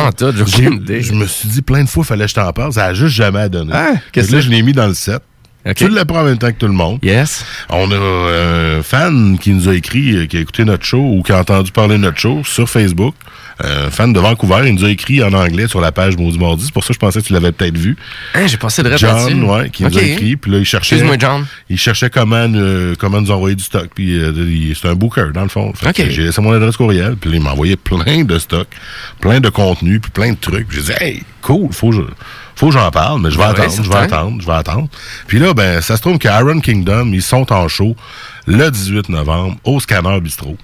Je 1.02 1.14
me 1.14 1.26
suis 1.28 1.50
dit 1.50 1.62
plein 1.62 1.84
de 1.84 1.90
fois, 1.90 2.04
fallait 2.04 2.26
que 2.26 2.30
je 2.32 2.36
t'en 2.36 2.52
parle. 2.54 2.74
Ça 2.74 2.86
a 2.86 2.94
juste 2.94 3.16
jamais 3.16 3.50
donné. 3.50 3.72
Ah, 3.74 3.94
que 4.12 4.20
là, 4.22 4.40
je 4.40 4.50
l'ai 4.50 4.62
mis 4.62 4.74
dans 4.74 4.88
le 4.88 4.94
set. 4.94 5.22
Tu 5.76 5.88
le 5.90 6.04
prends 6.06 6.22
en 6.22 6.24
même 6.24 6.40
temps 6.40 6.48
que 6.52 6.58
tout 6.58 6.68
le 6.68 6.74
monde. 6.74 6.98
Yes. 7.04 7.46
On 7.70 7.92
a 7.92 7.96
un 7.96 8.82
fan 8.82 9.38
qui 9.38 9.52
nous 9.52 9.70
a 9.70 9.76
écrit, 9.76 10.16
euh, 10.16 10.26
qui 10.26 10.38
a 10.38 10.40
écouté 10.40 10.66
notre 10.66 10.84
show 10.84 10.98
ou 11.04 11.22
qui 11.22 11.32
a 11.34 11.40
entendu 11.40 11.72
parler 11.72 11.98
de 11.98 12.02
notre 12.02 12.18
show 12.18 12.42
sur 12.44 12.68
Facebook. 12.68 13.14
Un 13.60 13.92
fan 13.92 14.14
de 14.14 14.20
Vancouver, 14.20 14.64
il 14.66 14.76
nous 14.76 14.86
a 14.86 14.90
écrit 14.90 15.24
en 15.24 15.34
anglais 15.34 15.68
sur 15.68 15.82
la 15.82 15.92
page 15.92 16.18
Maudit 16.18 16.40
Mardi. 16.40 16.66
C'est 16.66 16.74
pour 16.74 16.84
ça 16.84 16.90
que 16.90 16.94
je 16.96 17.00
pensais 17.00 17.22
que 17.22 17.28
tu 17.28 17.34
l'avais 17.34 17.52
peut-être 17.52 17.78
vu. 17.78 17.96
Hein, 18.34 18.48
j'ai 18.48 18.58
passé 18.58 18.84
de 18.84 18.96
John, 18.98 19.44
ouais, 19.44 19.70
qui 19.70 19.84
nous 19.84 19.98
a 19.98 20.02
écrit. 20.02 20.36
Puis 20.36 20.52
là, 20.52 20.58
il 20.58 20.66
cherchait. 20.66 20.96
Excuse-moi, 20.96 21.18
John. 21.20 21.46
Il 21.70 21.78
cherchait 21.78 22.10
comment, 22.10 22.48
euh, 22.54 22.96
comment 22.98 23.22
nous 23.22 23.32
envoyer 23.32 23.56
du 23.56 23.64
stock. 23.64 23.90
Puis 23.94 24.18
euh, 24.18 24.74
c'est 24.80 24.88
un 24.88 24.96
booker, 24.96 25.28
dans 25.34 25.44
le 25.44 25.50
fond. 25.50 25.74
Fait 25.74 25.94
que 25.94 26.02
OK. 26.02 26.10
J'ai 26.10 26.24
laissé 26.24 26.42
mon 26.42 26.52
adresse 26.52 26.78
courriel. 26.78 27.16
Puis 27.16 27.30
il 27.32 27.42
m'a 27.42 27.52
envoyé 27.52 27.76
plein 27.76 28.24
de 28.24 28.40
stock, 28.40 28.68
plein 29.20 29.40
de 29.40 29.50
contenu, 29.50 30.00
puis 30.00 30.12
plein 30.12 30.32
de 30.32 30.38
trucs. 30.38 30.72
J'ai 30.72 30.82
dit, 30.82 30.92
hey, 31.00 31.24
cool, 31.42 31.72
faut 31.72 31.90
que 31.90 31.98
je. 31.98 32.02
Faut 32.56 32.68
que 32.68 32.74
j'en 32.74 32.92
parle, 32.92 33.22
mais 33.22 33.32
je 33.32 33.38
vais 33.38 33.44
Ah 33.44 33.54
ouais, 33.54 33.62
attendre, 33.62 33.84
je 33.84 33.90
vais 33.90 33.96
attendre, 33.96 34.42
je 34.42 34.46
vais 34.46 34.54
attendre. 34.54 34.88
Puis 35.26 35.40
là, 35.40 35.54
ben, 35.56 35.82
ça 35.82 35.98
se 35.98 36.02
trouve 36.02 36.20
que 36.20 36.28
Iron 36.28 36.60
Kingdom, 36.60 37.10
ils 37.12 37.22
sont 37.24 37.52
en 37.52 37.68
show 37.68 37.96
le 38.46 38.70
18 38.70 39.10
novembre 39.10 39.58
au 39.64 39.80
Scanner 39.80 40.20
Bistro. 40.22 40.58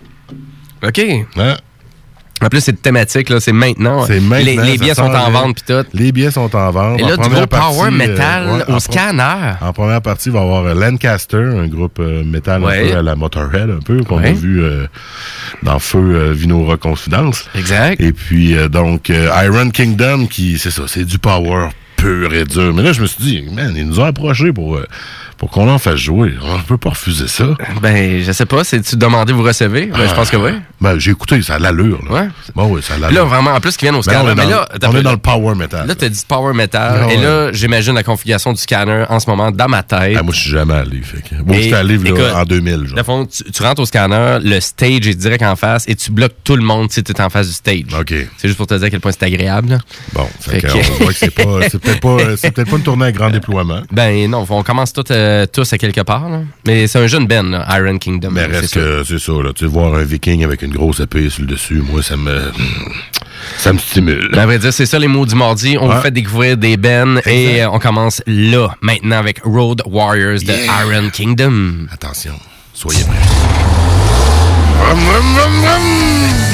OK. 0.83 0.99
Hein? 1.37 1.55
En 2.39 2.49
plus, 2.49 2.61
c'est 2.61 2.79
thématique, 2.79 3.29
là. 3.29 3.39
C'est 3.39 3.51
maintenant. 3.51 4.05
C'est 4.05 4.19
maintenant. 4.19 4.45
Les, 4.45 4.55
les 4.57 4.77
billets 4.77 4.93
sont 4.93 5.09
en 5.09 5.31
vente, 5.31 5.55
puis 5.55 5.63
tout. 5.75 5.85
Les 5.93 6.11
billets 6.11 6.29
sont 6.29 6.55
en 6.55 6.71
vente. 6.71 6.99
Et 6.99 7.03
En 7.03 7.07
là, 7.09 7.17
du 7.17 7.29
gros 7.29 7.47
power 7.47 7.87
euh, 7.87 7.91
metal 7.91 8.47
ouais, 8.47 8.75
au 8.75 8.79
scanner. 8.79 9.53
En 9.59 9.73
première 9.73 10.01
partie, 10.03 10.29
il 10.29 10.33
va 10.33 10.39
y 10.39 10.41
avoir 10.43 10.65
euh, 10.65 10.75
Lancaster, 10.75 11.37
un 11.37 11.67
groupe 11.67 11.97
euh, 11.99 12.23
metal 12.23 12.63
Ouais. 12.63 12.89
un 12.89 12.91
peu 12.91 12.97
à 12.99 13.01
la 13.01 13.15
Motorhead, 13.15 13.69
un 13.71 13.79
peu, 13.83 14.03
qu'on 14.03 14.19
Ouais. 14.21 14.29
a 14.29 14.33
vu 14.33 14.61
euh, 14.61 14.85
dans 15.63 15.79
Feu 15.79 15.97
euh, 15.99 16.31
Vinora 16.33 16.77
Confidence. 16.77 17.45
Exact. 17.55 17.99
Et 17.99 18.13
puis, 18.13 18.55
donc, 18.69 19.09
Iron 19.09 19.71
Kingdom, 19.71 20.27
qui, 20.27 20.59
c'est 20.59 20.71
ça, 20.71 20.83
c'est 20.85 21.05
du 21.05 21.17
power 21.17 21.69
pur 21.95 22.31
et 22.35 22.43
dur. 22.45 22.71
Mais 22.75 22.83
là, 22.83 22.93
je 22.93 23.01
me 23.01 23.07
suis 23.07 23.23
dit, 23.23 23.43
man, 23.51 23.73
ils 23.75 23.87
nous 23.87 23.99
ont 23.99 24.03
approchés 24.05 24.53
pour, 24.53 24.79
pour 25.37 25.51
qu'on 25.51 25.69
en 25.69 25.77
fasse 25.77 25.95
jouer. 25.97 26.33
On 26.41 26.59
peut 26.61 26.77
pas 26.77 26.89
refuser 26.89 27.27
ça. 27.27 27.45
Ben, 27.81 28.21
je 28.23 28.31
sais 28.31 28.45
pas. 28.45 28.63
C'est-tu 28.63 28.95
demandez, 28.97 29.33
vous 29.33 29.43
recevez? 29.43 29.87
Ben, 29.87 30.07
je 30.09 30.13
pense 30.13 30.29
que 30.29 30.37
oui. 30.37 30.51
Ben, 30.81 30.97
j'ai 30.99 31.11
écouté, 31.11 31.41
ça 31.41 31.55
a 31.55 31.59
l'allure. 31.59 31.99
Là. 32.09 32.11
Ouais. 32.21 32.27
Bon, 32.55 32.65
oui, 32.73 32.81
ça 32.81 32.95
a 32.95 32.97
Là, 32.97 33.07
l'allure. 33.07 33.27
vraiment, 33.27 33.51
en 33.51 33.59
plus, 33.59 33.77
qu'ils 33.77 33.85
viennent 33.87 33.95
au 33.99 34.03
Ben 34.03 34.11
scanner. 34.13 34.25
on 34.25 34.31
est 34.31 34.35
mais 34.35 34.43
dans, 34.43 34.49
là, 34.49 34.67
on 34.87 34.95
est 34.95 35.01
dans 35.03 35.11
le 35.11 35.17
power 35.17 35.55
metal. 35.55 35.87
Là, 35.87 35.95
t'as 35.95 36.09
dit 36.09 36.21
power 36.27 36.53
metal. 36.53 37.01
Ah 37.07 37.11
et 37.13 37.17
ouais. 37.17 37.23
là, 37.23 37.51
j'imagine 37.53 37.93
la 37.95 38.03
configuration 38.03 38.51
du 38.53 38.59
scanner 38.59 39.05
en 39.09 39.19
ce 39.19 39.29
moment 39.29 39.51
dans 39.51 39.67
ma 39.67 39.83
tête. 39.83 40.15
Ah, 40.19 40.23
moi, 40.23 40.33
je 40.33 40.39
suis 40.41 40.51
jamais 40.51 40.73
allé. 40.73 41.01
Fait 41.01 41.21
que... 41.21 41.35
J'étais 41.53 41.75
allé 41.75 41.97
en 42.33 42.43
2000. 42.43 42.87
Genre. 42.87 43.05
Fond, 43.05 43.25
tu, 43.25 43.43
tu 43.51 43.63
rentres 43.63 43.81
au 43.81 43.85
scanner, 43.85 44.39
le 44.43 44.59
stage 44.59 45.07
est 45.07 45.15
direct 45.15 45.43
en 45.43 45.55
face 45.55 45.85
et 45.87 45.95
tu 45.95 46.11
bloques 46.11 46.35
tout 46.43 46.55
le 46.55 46.63
monde 46.63 46.91
si 46.91 47.03
tu 47.03 47.11
es 47.11 47.21
en 47.21 47.29
face 47.29 47.47
du 47.47 47.53
stage. 47.53 47.93
OK. 47.99 48.13
C'est 48.37 48.47
juste 48.47 48.57
pour 48.57 48.67
te 48.67 48.73
dire 48.73 48.85
à 48.85 48.89
quel 48.89 48.99
point 48.99 49.11
c'est 49.11 49.23
agréable. 49.23 49.69
là. 49.69 49.77
Bon, 50.13 50.27
fait 50.41 50.59
Fait 50.59 50.67
que, 50.67 50.73
on 50.73 51.03
voit 51.03 51.13
que 51.13 51.19
c'est 51.19 51.31
pas, 51.31 51.69
c'est 51.69 51.79
peut-être 51.79 51.99
pas, 52.01 52.17
c'est 52.37 52.51
peut-être 52.51 52.69
pas 52.69 52.77
une 52.77 52.83
tournée 52.83 53.05
à 53.05 53.11
grand 53.11 53.29
déploiement. 53.29 53.81
Ben 53.91 54.29
non, 54.29 54.45
on 54.49 54.63
commence 54.63 54.91
tous, 54.93 55.03
euh, 55.11 55.26
tous 55.51 55.71
à 55.73 55.77
quelque 55.77 56.01
part. 56.01 56.29
là. 56.29 56.39
Mais 56.65 56.87
c'est 56.87 56.99
un 56.99 57.07
jeune 57.07 57.27
Ben, 57.27 57.49
là, 57.51 57.65
Iron 57.77 57.97
Kingdom. 57.97 58.29
Mais 58.31 58.47
là, 58.47 58.59
reste 58.59 58.73
c'est 58.73 58.79
sûr. 58.79 58.81
que, 58.81 59.03
c'est 59.03 59.19
ça, 59.19 59.31
là. 59.33 59.51
Tu 59.55 59.65
voir 59.65 59.95
un 59.95 60.03
viking 60.03 60.43
avec 60.43 60.61
une 60.61 60.71
grosse 60.71 60.99
épée 60.99 61.29
sur 61.29 61.41
le 61.41 61.47
dessus, 61.47 61.81
moi, 61.91 62.01
ça 62.01 62.15
me, 62.17 62.51
ça 63.57 63.73
me 63.73 63.77
stimule. 63.79 64.29
Ben, 64.31 64.39
à 64.39 64.45
vrai 64.45 64.59
dire, 64.59 64.73
c'est 64.73 64.85
ça 64.85 64.99
les 64.99 65.07
mots 65.07 65.25
du 65.25 65.35
mardi. 65.35 65.77
On 65.79 65.87
Ouais. 65.89 65.95
vous 65.95 66.01
fait 66.01 66.11
découvrir 66.11 66.57
des 66.57 66.77
Ben 66.77 67.21
et 67.25 67.61
euh, 67.63 67.69
on 67.71 67.79
commence 67.79 68.21
là, 68.27 68.69
maintenant, 68.81 69.17
avec 69.17 69.41
Road 69.43 69.81
Warriors 69.85 70.39
de 70.39 70.45
Yeah. 70.45 70.85
Iron 70.85 71.09
Kingdom. 71.11 71.87
Attention, 71.91 72.33
soyez 72.73 73.03
prêts. 73.03 73.13
Vroom, 74.79 74.99
vroom, 74.99 75.25
vroom, 75.35 76.46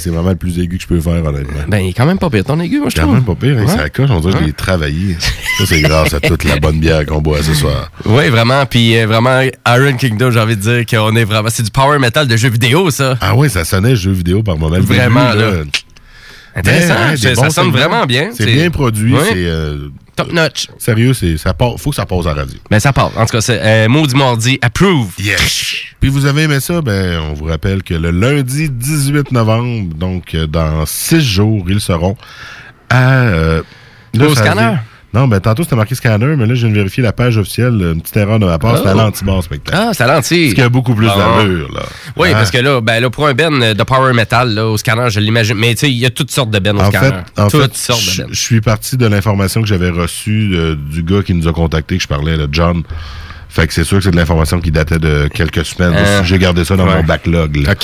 c'est 0.00 0.10
vraiment 0.10 0.30
le 0.30 0.34
plus 0.36 0.58
aigu 0.58 0.76
que 0.78 0.82
je 0.82 0.88
peux 0.88 1.00
faire, 1.00 1.24
honnêtement. 1.24 1.60
Ben, 1.68 1.78
il 1.78 1.90
est 1.90 1.92
quand 1.92 2.06
même 2.06 2.18
pas 2.18 2.28
pire 2.30 2.44
ton 2.44 2.58
aigu, 2.58 2.80
moi, 2.80 2.88
je 2.90 2.96
Quand 2.96 3.02
trouve. 3.02 3.14
même 3.14 3.24
pas 3.24 3.34
pire, 3.36 3.56
hein, 3.58 3.64
Ouais. 3.66 3.76
ça 3.76 3.88
coche, 3.90 4.10
on 4.10 4.18
dirait 4.20 4.32
que 4.32 4.40
je 4.40 4.44
l'ai 4.46 4.52
travaillé. 4.52 5.16
Ça, 5.58 5.66
c'est 5.66 5.80
grâce 5.82 6.12
à 6.14 6.20
toute 6.20 6.42
la 6.44 6.58
bonne 6.58 6.80
bière 6.80 7.06
qu'on 7.06 7.20
boit 7.20 7.42
ce 7.42 7.54
soir. 7.54 7.90
Oui, 8.06 8.28
vraiment. 8.30 8.66
Puis 8.66 8.96
euh, 8.98 9.06
vraiment, 9.06 9.40
Iron 9.68 9.96
Kingdom, 9.96 10.30
j'ai 10.32 10.40
envie 10.40 10.56
de 10.56 10.62
dire 10.62 10.86
qu'on 10.86 11.14
est 11.14 11.24
vraiment. 11.24 11.48
C'est 11.50 11.62
du 11.62 11.70
power 11.70 11.98
metal 11.98 12.26
de 12.26 12.36
jeux 12.36 12.50
vidéo, 12.50 12.90
ça. 12.90 13.16
Ah 13.20 13.36
ouais, 13.36 13.48
ça 13.48 13.64
sonnait 13.64 13.94
jeu 13.94 14.10
vidéo 14.12 14.42
par 14.42 14.56
moment. 14.58 14.78
Vraiment, 14.80 15.30
début, 15.32 15.42
là. 15.42 15.52
Intéressant. 16.56 16.94
Hein, 16.98 17.16
Ça- 17.16 17.50
sonne 17.50 17.70
vraiment 17.70 18.06
bien. 18.06 18.30
C'est 18.34 18.46
bien 18.46 18.70
produit. 18.70 19.14
C'est 19.30 19.34
euh, 19.36 19.88
Top 20.24 20.32
notch. 20.32 20.68
sérieux, 20.78 21.14
c'est 21.14 21.36
ça 21.36 21.54
part- 21.54 21.78
faut 21.78 21.90
que 21.90 21.96
ça 21.96 22.06
passe 22.06 22.26
à 22.26 22.34
la 22.34 22.42
radio. 22.42 22.58
Ben, 22.70 22.78
ça 22.80 22.92
part. 22.92 23.10
En 23.16 23.26
tout 23.26 23.32
cas, 23.32 23.40
c'est 23.40 23.60
euh, 23.60 23.88
Maudit 23.88 24.14
Mardi, 24.16 24.58
approve. 24.62 25.12
Yes. 25.18 25.74
Puis 26.00 26.08
vous 26.10 26.26
avez 26.26 26.42
aimé 26.42 26.60
ça, 26.60 26.80
ben 26.80 27.18
on 27.30 27.34
vous 27.34 27.44
rappelle 27.46 27.82
que 27.82 27.94
le 27.94 28.10
lundi 28.10 28.68
18 28.70 29.32
novembre, 29.32 29.94
donc 29.94 30.34
euh, 30.34 30.46
dans 30.46 30.84
six 30.86 31.20
jours, 31.20 31.64
ils 31.68 31.80
seront 31.80 32.16
à 32.88 33.10
euh, 33.22 33.62
Au 34.18 34.34
scanner? 34.34 34.76
Non, 35.12 35.26
ben 35.26 35.40
tantôt 35.40 35.64
c'était 35.64 35.74
marqué 35.74 35.96
scanner, 35.96 36.36
mais 36.36 36.46
là 36.46 36.54
je 36.54 36.60
viens 36.60 36.68
de 36.70 36.74
vérifier 36.74 37.02
la 37.02 37.12
page 37.12 37.36
officielle, 37.36 37.72
une 37.94 38.00
petite 38.00 38.16
erreur 38.16 38.38
de 38.38 38.46
ma 38.46 38.58
part, 38.58 38.74
Oh. 38.74 38.76
c'était 38.76 38.90
à 38.90 38.94
l'anti-bar 38.94 39.42
spectacle. 39.42 39.76
Ah, 39.76 39.90
c'est 39.92 40.04
à 40.04 40.06
l'anti. 40.06 40.50
Ce 40.50 40.54
qui 40.54 40.62
a 40.62 40.68
beaucoup 40.68 40.94
plus 40.94 41.08
Ah. 41.08 41.36
d'allure, 41.38 41.72
là. 41.72 41.82
Oui, 42.16 42.28
parce 42.32 42.50
que 42.52 42.58
là, 42.58 42.80
ben, 42.80 43.00
là, 43.00 43.10
pour 43.10 43.26
un 43.26 43.34
ben 43.34 43.74
de 43.74 43.82
power 43.82 44.12
metal, 44.12 44.54
là, 44.54 44.66
au 44.68 44.76
scanner, 44.76 45.10
je 45.10 45.18
l'imagine. 45.18 45.56
Mais 45.56 45.74
tu 45.74 45.80
sais, 45.80 45.90
il 45.90 45.98
y 45.98 46.06
a 46.06 46.10
toutes 46.10 46.30
sortes 46.30 46.50
de 46.50 46.58
ben 46.60 46.76
au 46.76 46.80
En 46.80 46.90
scanner. 46.90 47.08
fait, 47.34 47.40
en 47.42 47.48
toutes 47.48 47.62
fait, 47.62 47.76
sortes 47.76 48.00
je 48.02 48.22
de 48.22 48.26
ben. 48.26 48.32
je 48.34 48.40
suis 48.40 48.60
parti 48.60 48.96
de 48.96 49.06
l'information 49.06 49.60
que 49.62 49.66
j'avais 49.68 49.90
reçue 49.90 50.52
euh, 50.54 50.76
du 50.76 51.02
gars 51.02 51.22
qui 51.24 51.34
nous 51.34 51.48
a 51.48 51.52
contacté, 51.52 51.96
que 51.96 52.02
je 52.04 52.08
parlais, 52.08 52.36
là, 52.36 52.46
John. 52.52 52.82
Fait 53.50 53.66
que 53.66 53.74
c'est 53.74 53.82
sûr 53.84 53.98
que 53.98 54.04
c'est 54.04 54.10
de 54.12 54.16
l'information 54.16 54.60
qui 54.60 54.70
datait 54.70 54.98
de 55.00 55.28
quelques 55.34 55.64
semaines. 55.64 55.92
Euh, 55.96 56.22
J'ai 56.24 56.38
gardé 56.38 56.64
ça 56.64 56.76
dans 56.76 56.86
ouais. 56.86 56.96
mon 56.96 57.02
backlog. 57.02 57.56
là. 57.56 57.74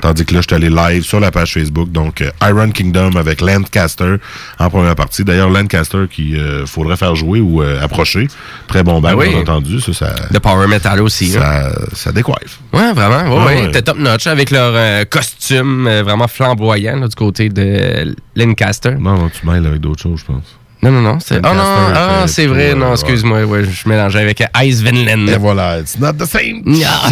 Tandis 0.00 0.24
que 0.24 0.34
là, 0.34 0.40
je 0.40 0.46
suis 0.46 0.54
allé 0.54 0.68
live 0.70 1.02
sur 1.02 1.18
la 1.18 1.30
page 1.32 1.52
Facebook. 1.54 1.90
Donc, 1.90 2.20
euh, 2.22 2.30
Iron 2.48 2.70
Kingdom 2.70 3.16
avec 3.16 3.40
Landcaster 3.40 4.16
en 4.58 4.70
première 4.70 4.94
partie. 4.94 5.24
D'ailleurs, 5.24 5.50
Landcaster 5.50 6.06
qui 6.10 6.36
euh, 6.36 6.64
faudrait 6.66 6.96
faire 6.96 7.16
jouer 7.16 7.40
ou 7.40 7.60
approcher. 7.62 8.28
Très 8.68 8.82
bon 8.84 9.00
band, 9.00 9.14
oui. 9.14 9.30
bien 9.30 9.40
entendu. 9.40 9.80
Ça, 9.80 9.92
ça, 9.92 10.14
De 10.30 10.38
power 10.38 10.68
metal 10.68 11.00
aussi. 11.00 11.28
là. 11.32 11.70
ça, 11.72 11.80
ça 11.94 12.12
décoiffe. 12.12 12.60
Ouais, 12.72 12.92
vraiment. 12.92 13.36
Ouais, 13.36 13.44
Ouais, 13.46 13.56
ouais. 13.56 13.64
C'était 13.66 13.82
top 13.82 13.98
notch 13.98 14.26
avec 14.28 14.50
leur 14.50 15.08
costume 15.08 15.88
vraiment 16.02 16.28
flamboyant 16.28 16.96
là, 17.00 17.08
du 17.08 17.14
côté 17.16 17.48
de 17.48 18.14
Lancaster. 18.36 18.94
Non, 18.98 19.28
tu 19.28 19.46
mêles 19.46 19.66
avec 19.66 19.80
d'autres 19.80 20.02
choses, 20.02 20.20
je 20.20 20.24
pense. 20.24 20.56
Non, 20.82 20.90
non, 20.92 21.00
non. 21.02 21.18
c'est- 21.20 21.40
Ah 21.42 21.54
non, 21.54 21.62
ah, 21.94 22.24
c'est 22.28 22.46
vrai. 22.46 22.74
Non, 22.74 22.92
excuse-moi. 22.92 23.44
Ouais, 23.44 23.64
je 23.64 23.88
mélangeais 23.88 24.20
avec 24.20 24.42
Ice 24.62 24.80
Vinland. 24.82 25.28
Et 25.28 25.36
voilà, 25.38 25.80
it's 25.80 25.98
not 25.98 26.12
the 26.14 26.26
same. 26.26 26.62
Ah. 26.84 27.08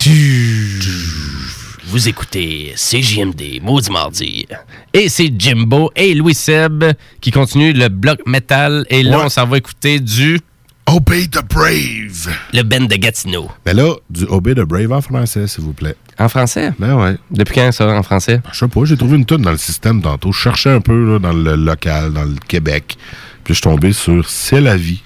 shit. 0.00 0.88
Vous 1.90 2.06
écoutez 2.06 2.74
CJMD, 2.76 3.60
Maudit 3.62 3.90
Mardi. 3.90 4.46
Et 4.92 5.08
c'est 5.08 5.32
Jimbo 5.38 5.90
et 5.96 6.14
Louis 6.14 6.34
Seb 6.34 6.84
qui 7.20 7.30
continuent 7.30 7.72
le 7.74 7.88
bloc 7.88 8.20
metal. 8.26 8.84
Et 8.90 9.02
là, 9.02 9.18
Ouais. 9.18 9.24
on 9.24 9.28
s'en 9.30 9.46
va 9.46 9.56
écouter 9.56 9.98
du... 9.98 10.38
Obey 10.90 11.26
the 11.26 11.42
Brave. 11.46 12.34
Le 12.54 12.62
band 12.62 12.86
de 12.86 12.94
Gatineau. 12.94 13.50
Mais 13.66 13.74
là, 13.74 13.92
du 14.08 14.24
Obey 14.24 14.54
the 14.54 14.60
Brave 14.60 14.90
en 14.90 15.02
français, 15.02 15.46
s'il 15.46 15.62
vous 15.64 15.74
plaît. 15.74 15.94
En 16.18 16.30
français? 16.30 16.72
Ben 16.78 16.94
ouais. 16.96 17.16
Depuis 17.30 17.56
quand 17.56 17.70
ça, 17.72 17.86
en 17.88 18.02
français? 18.02 18.40
Je 18.50 18.58
sais 18.58 18.68
pas, 18.68 18.80
j'ai 18.84 18.96
trouvé 18.96 19.18
une 19.18 19.26
tonne 19.26 19.42
dans 19.42 19.50
le 19.50 19.58
système 19.58 20.00
tantôt. 20.00 20.32
Je 20.32 20.38
cherchais 20.38 20.70
un 20.70 20.80
peu 20.80 21.12
là, 21.12 21.18
dans 21.18 21.34
le 21.34 21.56
local, 21.56 22.14
dans 22.14 22.24
le 22.24 22.36
Québec. 22.48 22.96
Puis 23.44 23.52
je 23.52 23.60
suis 23.60 23.62
tombé 23.64 23.92
sur 23.92 24.26
C'est 24.30 24.62
la 24.62 24.78
vie. 24.78 25.02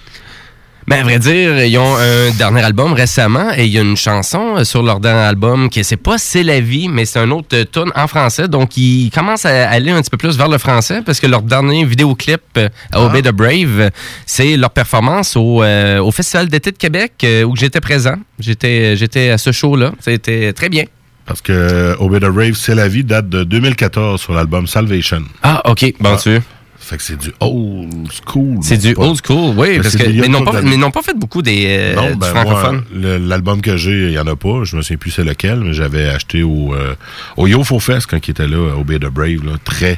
Ben, 0.88 0.98
à 1.00 1.02
vrai 1.04 1.18
dire, 1.20 1.64
ils 1.64 1.78
ont 1.78 1.96
un 1.96 2.30
dernier 2.36 2.62
album 2.62 2.92
récemment 2.92 3.52
et 3.56 3.64
il 3.66 3.70
y 3.72 3.78
a 3.78 3.82
une 3.82 3.96
chanson 3.96 4.56
euh, 4.58 4.64
sur 4.64 4.82
leur 4.82 4.98
dernier 4.98 5.20
album 5.20 5.70
qui 5.70 5.84
c'est 5.84 5.96
pas 5.96 6.18
C'est 6.18 6.42
la 6.42 6.60
vie, 6.60 6.88
mais 6.88 7.04
c'est 7.04 7.20
un 7.20 7.30
autre 7.30 7.48
euh, 7.56 7.64
tune 7.64 7.92
en 7.94 8.06
français. 8.08 8.48
Donc, 8.48 8.76
ils 8.76 9.10
commencent 9.10 9.46
à 9.46 9.70
aller 9.70 9.92
un 9.92 10.00
petit 10.02 10.10
peu 10.10 10.16
plus 10.16 10.36
vers 10.36 10.48
le 10.48 10.58
français 10.58 11.00
parce 11.06 11.20
que 11.20 11.26
leur 11.28 11.42
dernier 11.42 11.84
vidéoclip 11.84 12.40
euh, 12.58 12.68
à 12.90 13.00
Obey 13.00 13.22
the 13.22 13.30
Brave, 13.30 13.78
euh, 13.80 13.90
c'est 14.26 14.56
leur 14.56 14.70
performance 14.70 15.36
au, 15.36 15.62
euh, 15.62 16.00
au 16.00 16.10
Festival 16.10 16.48
d'été 16.48 16.72
de 16.72 16.78
Québec 16.78 17.12
euh, 17.22 17.44
où 17.44 17.54
j'étais 17.54 17.80
présent. 17.80 18.16
J'étais, 18.40 18.96
j'étais 18.96 19.30
à 19.30 19.38
ce 19.38 19.52
show-là. 19.52 19.92
C'était 20.00 20.52
très 20.52 20.68
bien. 20.68 20.84
Parce 21.26 21.40
que 21.40 21.52
euh, 21.52 21.94
Obey 22.00 22.18
the 22.18 22.24
Brave, 22.24 22.54
C'est 22.54 22.74
la 22.74 22.88
vie 22.88 23.04
date 23.04 23.28
de 23.28 23.44
2014 23.44 24.20
sur 24.20 24.32
l'album 24.34 24.66
Salvation. 24.66 25.22
Ah, 25.44 25.62
OK. 25.70 25.94
Bon, 26.00 26.14
Ah. 26.14 26.20
tu 26.20 26.40
Fait 26.84 26.96
que 26.96 27.02
c'est 27.04 27.16
du 27.16 27.32
old 27.38 28.08
school. 28.26 28.58
C'est 28.60 28.76
du 28.76 28.94
pas- 28.94 29.02
old 29.02 29.16
school, 29.24 29.54
oui, 29.56 29.78
parce 29.80 29.94
que, 29.96 30.02
mais, 30.02 30.76
n'ont 30.76 30.90
pas, 30.90 31.00
fait 31.02 31.16
beaucoup 31.16 31.40
des, 31.40 31.66
euh, 31.68 31.94
non, 31.94 32.16
ben 32.16 32.26
francophone. 32.26 32.82
moi, 32.92 33.00
le- 33.00 33.18
l'album 33.18 33.60
que 33.62 33.76
j'ai, 33.76 34.06
il 34.06 34.10
n'y 34.10 34.18
en 34.18 34.26
a 34.26 34.34
pas. 34.34 34.64
Je 34.64 34.76
me 34.76 34.82
souviens 34.82 34.96
plus 34.96 35.12
c'est 35.12 35.24
lequel, 35.24 35.60
mais 35.60 35.72
j'avais 35.74 36.08
acheté 36.08 36.42
au, 36.42 36.74
euh, 36.74 36.94
au 37.36 37.46
Fest 37.78 38.06
quand 38.10 38.26
il 38.26 38.32
était 38.32 38.48
là, 38.48 38.76
Obey 38.76 38.98
the 38.98 39.06
Brave. 39.06 39.44
Là. 39.44 39.52
Très 39.64 39.96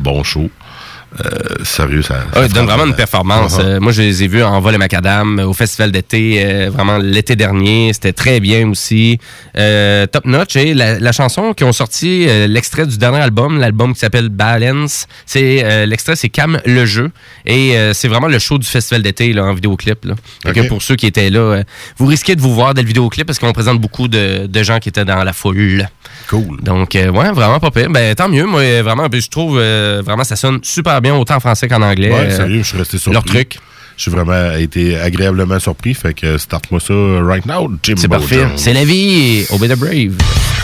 bon 0.00 0.22
show. 0.22 0.50
Euh, 1.24 1.64
sérieux, 1.64 2.02
ça. 2.02 2.24
Ah, 2.32 2.34
ça 2.34 2.46
il 2.46 2.52
donne 2.52 2.64
frappe 2.64 2.78
vraiment 2.78 2.90
une 2.90 2.96
performance. 2.96 3.56
Ah, 3.58 3.62
ah. 3.62 3.66
Euh, 3.66 3.80
moi, 3.80 3.92
je 3.92 4.02
les 4.02 4.22
ai 4.22 4.28
vus 4.28 4.42
en 4.42 4.60
vol 4.60 4.74
et 4.74 4.78
macadam 4.78 5.38
euh, 5.38 5.46
au 5.46 5.52
festival 5.52 5.90
d'été, 5.90 6.44
euh, 6.44 6.70
vraiment 6.70 6.98
l'été 6.98 7.36
dernier. 7.36 7.92
C'était 7.92 8.12
très 8.12 8.40
bien 8.40 8.68
aussi. 8.68 9.18
Euh, 9.56 10.06
top 10.06 10.26
notch. 10.26 10.56
Et 10.56 10.74
la, 10.74 10.98
la 10.98 11.12
chanson 11.12 11.54
qui 11.54 11.64
ont 11.64 11.72
sorti, 11.72 12.26
l'extrait 12.48 12.86
du 12.86 12.98
dernier 12.98 13.18
album, 13.18 13.58
l'album 13.58 13.94
qui 13.94 14.00
s'appelle 14.00 14.28
Balance, 14.28 15.06
c'est 15.26 15.86
l'extrait, 15.86 16.16
c'est 16.16 16.28
Cam 16.28 16.60
le 16.64 16.86
jeu. 16.86 17.10
Et 17.46 17.76
c'est 17.92 18.08
vraiment 18.08 18.28
le 18.28 18.38
show 18.38 18.58
du 18.58 18.66
festival 18.66 19.02
d'été 19.02 19.32
là, 19.32 19.44
en 19.44 19.54
vidéoclip. 19.54 20.04
Là. 20.04 20.14
Pour 20.68 20.82
ceux 20.82 20.96
qui 20.96 21.06
étaient 21.06 21.30
là, 21.30 21.62
vous 21.96 22.06
risquez 22.06 22.36
de 22.36 22.40
vous 22.40 22.54
voir 22.54 22.74
dans 22.74 22.82
le 22.82 22.86
vidéoclip 22.86 23.26
parce 23.26 23.38
qu'on 23.38 23.52
présente 23.52 23.80
beaucoup 23.80 24.08
de, 24.08 24.46
de 24.46 24.62
gens 24.62 24.78
qui 24.78 24.88
étaient 24.88 25.04
dans 25.04 25.24
la 25.24 25.32
foule. 25.32 25.88
Cool. 26.28 26.60
Donc, 26.60 26.94
euh, 26.94 27.10
ouais, 27.10 27.32
vraiment 27.32 27.58
pas 27.58 27.70
pire. 27.70 27.88
Ben, 27.90 28.14
tant 28.14 28.28
mieux. 28.28 28.44
Moi, 28.44 28.60
euh, 28.60 28.82
vraiment, 28.84 29.08
puis 29.08 29.22
je 29.22 29.30
trouve 29.30 29.58
euh, 29.58 30.02
vraiment 30.04 30.24
ça 30.24 30.36
sonne 30.36 30.60
super 30.62 31.00
bien, 31.00 31.14
autant 31.14 31.36
en 31.36 31.40
français 31.40 31.68
qu'en 31.68 31.80
anglais. 31.80 32.12
Ouais, 32.12 32.30
sérieux, 32.30 32.62
je 32.62 32.68
suis 32.68 32.78
resté 32.78 32.98
surpris. 32.98 33.14
Leur 33.14 33.24
truc. 33.24 33.58
Suis 33.96 34.12
vraiment 34.12 34.52
été 34.52 34.96
agréablement 34.96 35.58
surpris. 35.58 35.94
Fait 35.94 36.14
que 36.14 36.38
start-moi 36.38 36.80
ça 36.80 36.94
right 37.22 37.44
now, 37.46 37.68
Jimbo 37.82 38.00
C'est 38.00 38.08
parfait. 38.08 38.46
C'est 38.56 38.72
la 38.72 38.84
vie. 38.84 39.44
Obey 39.50 39.68
the 39.68 39.76
Brave. 39.76 40.57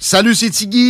Salut, 0.00 0.34
c'est 0.34 0.50
Tiggy. 0.50 0.89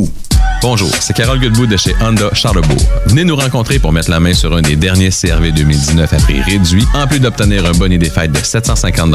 Bonjour, 0.61 0.91
c'est 0.99 1.13
Carole 1.13 1.39
Goodwood 1.39 1.69
de 1.69 1.77
chez 1.77 1.95
Honda 2.01 2.29
Charlebourg. 2.33 2.77
Venez 3.07 3.23
nous 3.23 3.35
rencontrer 3.35 3.79
pour 3.79 3.91
mettre 3.91 4.11
la 4.11 4.19
main 4.19 4.35
sur 4.35 4.55
un 4.55 4.61
des 4.61 4.75
derniers 4.75 5.09
CRV 5.09 5.51
2019 5.53 6.13
à 6.13 6.17
prix 6.17 6.39
réduit, 6.39 6.85
en 6.93 7.07
plus 7.07 7.19
d'obtenir 7.19 7.65
un 7.65 7.71
bonnet 7.71 7.97
des 7.97 8.11
fêtes 8.11 8.31
de 8.31 8.37
750 8.37 9.11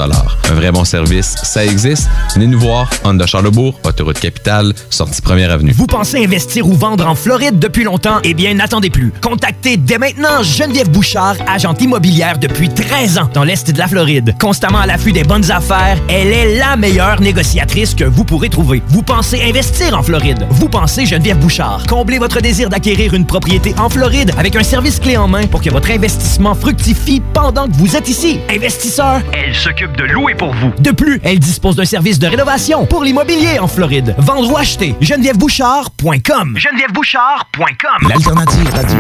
Un 0.50 0.54
vrai 0.54 0.72
bon 0.72 0.84
service, 0.84 1.36
ça 1.44 1.64
existe. 1.64 2.08
Venez 2.34 2.48
nous 2.48 2.58
voir, 2.58 2.90
Honda 3.04 3.26
Charlebourg, 3.26 3.78
autoroute 3.84 4.18
capitale, 4.18 4.72
sortie 4.90 5.22
première 5.22 5.52
avenue. 5.52 5.70
Vous 5.70 5.86
pensez 5.86 6.24
investir 6.24 6.66
ou 6.66 6.72
vendre 6.72 7.06
en 7.06 7.14
Floride 7.14 7.60
depuis 7.60 7.84
longtemps? 7.84 8.18
Eh 8.24 8.34
bien, 8.34 8.52
n'attendez 8.54 8.90
plus. 8.90 9.12
Contactez 9.22 9.76
dès 9.76 9.98
maintenant 9.98 10.42
Geneviève 10.42 10.90
Bouchard, 10.90 11.36
agente 11.46 11.80
immobilière 11.80 12.38
depuis 12.38 12.70
13 12.70 13.18
ans 13.18 13.30
dans 13.32 13.44
l'Est 13.44 13.70
de 13.70 13.78
la 13.78 13.86
Floride. 13.86 14.34
Constamment 14.40 14.80
à 14.80 14.86
l'affût 14.86 15.12
des 15.12 15.22
bonnes 15.22 15.48
affaires, 15.52 15.98
elle 16.08 16.32
est 16.32 16.58
la 16.58 16.74
meilleure 16.74 17.20
négociatrice 17.20 17.94
que 17.94 18.04
vous 18.04 18.24
pourrez 18.24 18.48
trouver. 18.48 18.82
Vous 18.88 19.02
pensez 19.02 19.40
investir 19.44 19.96
en 19.96 20.02
Floride? 20.02 20.44
Vous 20.50 20.68
pensez 20.78 21.06
Geneviève 21.06 21.38
Bouchard. 21.38 21.86
Comblez 21.88 22.18
votre 22.18 22.42
désir 22.42 22.68
d'acquérir 22.68 23.14
une 23.14 23.24
propriété 23.24 23.74
en 23.78 23.88
Floride 23.88 24.32
avec 24.36 24.56
un 24.56 24.62
service 24.62 25.00
clé 25.00 25.16
en 25.16 25.26
main 25.26 25.46
pour 25.46 25.62
que 25.62 25.70
votre 25.70 25.90
investissement 25.90 26.54
fructifie 26.54 27.22
pendant 27.32 27.66
que 27.66 27.72
vous 27.72 27.96
êtes 27.96 28.10
ici. 28.10 28.40
Investisseur, 28.50 29.22
elle 29.32 29.54
s'occupe 29.54 29.96
de 29.96 30.04
louer 30.04 30.34
pour 30.34 30.52
vous. 30.52 30.74
De 30.78 30.90
plus, 30.90 31.18
elle 31.24 31.38
dispose 31.38 31.76
d'un 31.76 31.86
service 31.86 32.18
de 32.18 32.26
rénovation 32.26 32.84
pour 32.84 33.04
l'immobilier 33.04 33.58
en 33.58 33.68
Floride. 33.68 34.14
Vendre 34.18 34.52
ou 34.52 34.56
acheter, 34.58 34.94
genevièvebouchard.com. 35.00 36.58
genevièvebouchard.com. 36.58 38.08
L'alternative 38.10 38.70
radio. 38.74 38.98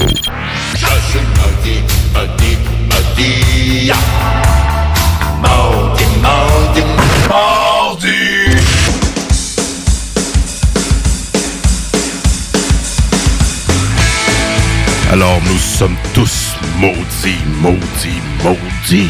Alors, 15.12 15.40
nous 15.46 15.58
sommes 15.58 15.96
tous 16.14 16.54
maudits, 16.78 17.38
maudits, 17.60 18.20
maudits. 18.42 19.08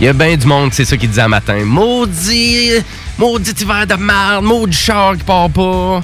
Il 0.00 0.04
y 0.04 0.08
a 0.08 0.12
bien 0.12 0.36
du 0.36 0.46
monde, 0.46 0.70
c'est 0.72 0.84
ça 0.84 0.96
qu'il 0.96 1.08
disait 1.08 1.22
un 1.22 1.28
matin. 1.28 1.64
Maudit, 1.64 2.70
maudit 3.18 3.54
hiver 3.60 3.86
de 3.86 3.94
merde, 3.94 4.44
maudit 4.44 4.76
char 4.76 5.16
qui 5.16 5.24
part 5.24 5.50
pas. 5.50 6.02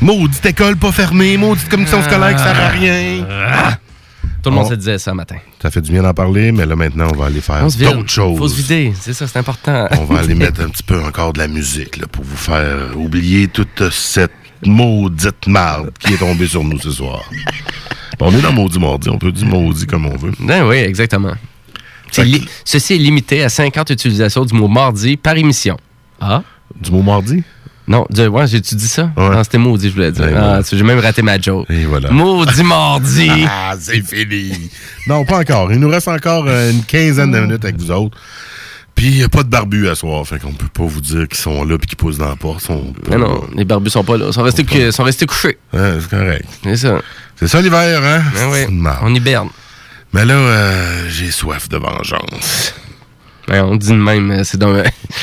Maudite 0.00 0.44
école 0.46 0.76
pas 0.76 0.92
fermée, 0.92 1.36
maudite 1.36 1.68
commission 1.68 2.02
scolaire 2.02 2.36
qui 2.36 2.42
sert 2.42 2.58
à 2.60 2.68
rien. 2.68 3.26
Ah. 3.30 3.78
Tout 4.42 4.50
le 4.50 4.56
monde 4.56 4.66
On- 4.66 4.70
se 4.70 4.74
disait 4.74 4.98
ça 4.98 5.10
un 5.12 5.14
matin. 5.14 5.36
Ça 5.62 5.70
fait 5.70 5.80
du 5.80 5.90
bien 5.92 6.02
d'en 6.02 6.12
parler, 6.12 6.52
mais 6.52 6.66
là 6.66 6.76
maintenant, 6.76 7.08
on 7.14 7.16
va 7.16 7.26
aller 7.26 7.40
faire 7.40 7.66
d'autres 7.66 8.10
choses. 8.10 8.38
Faut 8.38 8.48
se 8.48 8.56
vider, 8.56 8.92
c'est 9.00 9.14
ça, 9.14 9.26
c'est 9.26 9.38
important. 9.38 9.88
On 9.98 10.04
va 10.04 10.20
aller 10.20 10.34
mettre 10.34 10.60
un 10.60 10.68
petit 10.68 10.82
peu 10.82 11.02
encore 11.02 11.32
de 11.32 11.38
la 11.38 11.48
musique 11.48 11.96
là, 11.96 12.06
pour 12.06 12.22
vous 12.24 12.36
faire 12.36 12.96
oublier 12.96 13.48
toute 13.48 13.90
cette 13.90 14.32
maudite 14.66 15.46
marde 15.46 15.90
qui 15.98 16.14
est 16.14 16.18
tombée 16.18 16.46
sur 16.46 16.62
nous 16.64 16.78
ce 16.78 16.90
soir. 16.90 17.22
on 18.20 18.32
est 18.34 18.40
dans 18.42 18.52
Maudit 18.52 18.78
Mardi, 18.78 19.08
on 19.10 19.18
peut 19.18 19.32
dire 19.32 19.46
maudit 19.46 19.86
comme 19.86 20.06
on 20.06 20.16
veut. 20.16 20.32
Ben 20.40 20.66
oui, 20.66 20.76
exactement. 20.76 21.32
C'est 22.10 22.24
li- 22.24 22.46
Ceci 22.64 22.94
est 22.94 22.98
limité 22.98 23.42
à 23.42 23.48
50 23.48 23.90
utilisations 23.90 24.44
du 24.44 24.54
mot 24.54 24.68
mardi 24.68 25.16
par 25.16 25.36
émission. 25.36 25.76
Ah? 26.20 26.42
Du 26.80 26.90
mot 26.92 27.02
mardi? 27.02 27.42
Non, 27.88 28.06
du- 28.08 28.26
ouais, 28.28 28.46
j'ai-tu 28.46 28.76
dit 28.76 28.86
ça? 28.88 29.10
Ouais. 29.16 29.28
Non, 29.30 29.42
c'était 29.44 29.58
maudit, 29.58 29.88
je 29.90 29.94
voulais 29.94 30.12
dire. 30.12 30.24
Ouais, 30.24 30.32
Ah, 30.34 30.60
j'ai 30.70 30.82
même 30.82 31.00
raté 31.00 31.20
ma 31.22 31.38
joke. 31.40 31.66
Et 31.68 31.84
voilà. 31.84 32.10
Maudit 32.10 32.62
mardi! 32.62 33.30
Ah, 33.46 33.74
c'est 33.78 34.00
fini. 34.02 34.70
Non, 35.06 35.24
pas 35.24 35.40
encore. 35.40 35.72
Il 35.72 35.78
nous 35.80 35.88
reste 35.88 36.08
encore 36.08 36.44
euh, 36.46 36.70
une 36.70 36.84
quinzaine 36.84 37.30
de 37.32 37.40
minutes 37.40 37.64
avec 37.64 37.76
vous 37.78 37.90
autres. 37.90 38.16
Puis, 38.94 39.06
il 39.06 39.16
n'y 39.16 39.22
a 39.24 39.28
pas 39.28 39.42
de 39.42 39.48
barbu 39.48 39.88
à 39.88 39.94
soir. 39.94 40.24
Fait 40.26 40.38
qu'on 40.38 40.52
peut 40.52 40.68
pas 40.72 40.84
vous 40.84 41.00
dire 41.00 41.26
qu'ils 41.28 41.38
sont 41.38 41.64
là 41.64 41.76
puis 41.78 41.88
qu'ils 41.88 41.96
poussent 41.96 42.18
dans 42.18 42.28
la 42.28 42.36
porte. 42.36 42.62
Ils 42.62 42.66
Sont 42.66 42.92
pas- 42.92 43.16
Non, 43.16 43.28
non, 43.28 43.44
les 43.56 43.64
barbus 43.64 43.90
sont 43.90 44.04
pas 44.04 44.16
là. 44.16 44.26
Ils 44.28 44.32
sont 44.32 44.42
restés, 44.42 44.64
cou- 44.64 44.92
sont 44.92 45.02
restés 45.04 45.26
couchés. 45.26 45.58
Ouais, 45.72 45.98
c'est 46.00 46.10
correct. 46.10 46.46
C'est 46.62 46.76
ça. 46.76 47.00
C'est 47.36 47.48
ça 47.48 47.60
l'hiver, 47.60 48.00
hein? 48.04 48.22
Ben 48.70 48.96
on 49.02 49.12
hiberne. 49.14 49.48
Mais 50.12 50.24
là, 50.24 50.34
euh, 50.34 51.08
j'ai 51.08 51.30
soif 51.32 51.68
de 51.68 51.76
vengeance. 51.76 52.72
Ouais, 53.48 53.60
on 53.60 53.76
dit 53.76 53.88
de 53.88 53.94
même, 53.94 54.30
euh, 54.30 54.44
c'est 54.44 54.56
dans. 54.58 54.72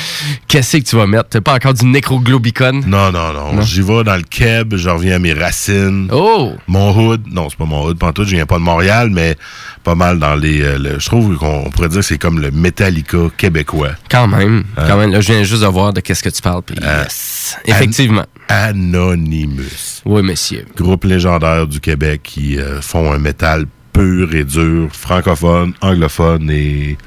Qu'est-ce 0.48 0.78
que 0.78 0.84
tu 0.84 0.96
vas 0.96 1.08
mettre? 1.08 1.30
T'as 1.30 1.42
pas 1.42 1.56
encore 1.56 1.74
du 1.74 1.86
nécroglobicon? 1.86 2.82
Non, 2.86 3.12
non, 3.12 3.34
non. 3.34 3.62
J'y 3.62 3.82
vais 3.82 4.04
dans 4.04 4.16
le 4.16 4.22
keb, 4.22 4.76
je 4.76 4.90
reviens 4.90 5.16
à 5.16 5.20
mes 5.20 5.34
racines. 5.34 6.08
Oh! 6.12 6.54
Mon 6.68 6.96
hood. 6.96 7.24
Non, 7.32 7.50
c'est 7.50 7.58
pas 7.58 7.66
mon 7.66 7.84
hood, 7.86 7.98
pantoute. 7.98 8.28
Je 8.28 8.36
viens 8.36 8.46
pas 8.46 8.58
de 8.60 8.64
Montréal, 8.64 9.10
mais 9.12 9.36
pas 9.84 9.96
mal 9.96 10.20
dans 10.20 10.36
les. 10.36 10.62
euh, 10.62 10.78
le- 10.78 11.00
je 11.00 11.06
trouve 11.08 11.36
qu'on 11.38 11.70
pourrait 11.72 11.90
dire 11.90 12.00
que 12.02 12.06
c'est 12.06 12.18
comme 12.20 12.40
le 12.40 12.52
Metallica 12.52 13.18
québécois. 13.38 13.92
Quand 14.10 14.28
même. 14.28 14.66
Hein? 14.78 14.86
Quand 14.88 14.98
même. 14.98 15.12
Là, 15.12 15.22
je 15.22 15.34
viens 15.34 15.44
juste 15.44 15.64
de 15.64 15.68
voir 15.68 15.92
de 15.94 16.02
qu'est-ce 16.02 16.22
que 16.24 16.30
tu 16.30 16.42
parles. 16.42 16.62
Puis, 16.62 16.76
yes. 16.82 17.58
Effectivement. 17.66 18.26
An- 18.50 18.70
Anonymous. 18.70 20.02
Oui, 20.06 20.22
monsieur. 20.22 20.66
Groupe 20.78 21.06
légendaire 21.06 21.66
du 21.68 21.80
Québec 21.80 22.22
qui 22.24 22.60
euh, 22.60 22.82
font 22.82 23.12
un 23.12 23.18
métal 23.18 23.66
pur 23.94 24.34
et 24.36 24.44
dur, 24.44 24.90
francophone, 24.92 25.74
anglophone 25.82 26.50
et 26.50 26.98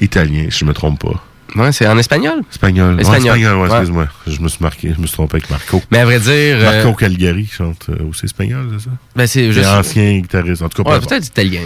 italien, 0.00 0.46
si 0.50 0.58
je 0.60 0.64
me 0.64 0.72
trompe 0.72 1.00
pas. 1.00 1.22
Ouais, 1.54 1.72
c'est 1.72 1.86
en 1.86 1.96
espagnol? 1.96 2.40
Espagnol. 2.50 2.96
Ouais, 2.96 3.02
Espagnol. 3.02 3.56
ouais, 3.56 3.66
excuse-moi. 3.68 4.08
Je 4.26 4.40
me 4.40 4.48
suis 4.48 4.62
marqué, 4.62 4.92
je 4.94 5.00
me 5.00 5.06
suis 5.06 5.14
trompé 5.14 5.36
avec 5.36 5.48
Marco. 5.50 5.82
Mais 5.90 5.98
à 5.98 6.04
vrai 6.04 6.18
dire. 6.18 6.58
Marco 6.58 6.88
euh, 6.88 6.92
Calgary 6.92 7.46
chante 7.50 7.86
euh, 7.88 8.10
aussi 8.10 8.26
espagnol, 8.26 8.68
c'est 8.76 8.84
ça? 8.84 8.90
Ben, 9.14 9.26
c'est 9.26 9.52
juste. 9.52 9.66
ancien 9.66 10.18
guitariste. 10.18 10.62
En 10.62 10.68
tout 10.68 10.82
cas, 10.82 10.90
Ouais, 10.90 11.00
peu 11.00 11.06
peut-être 11.06 11.26
italien. 11.26 11.60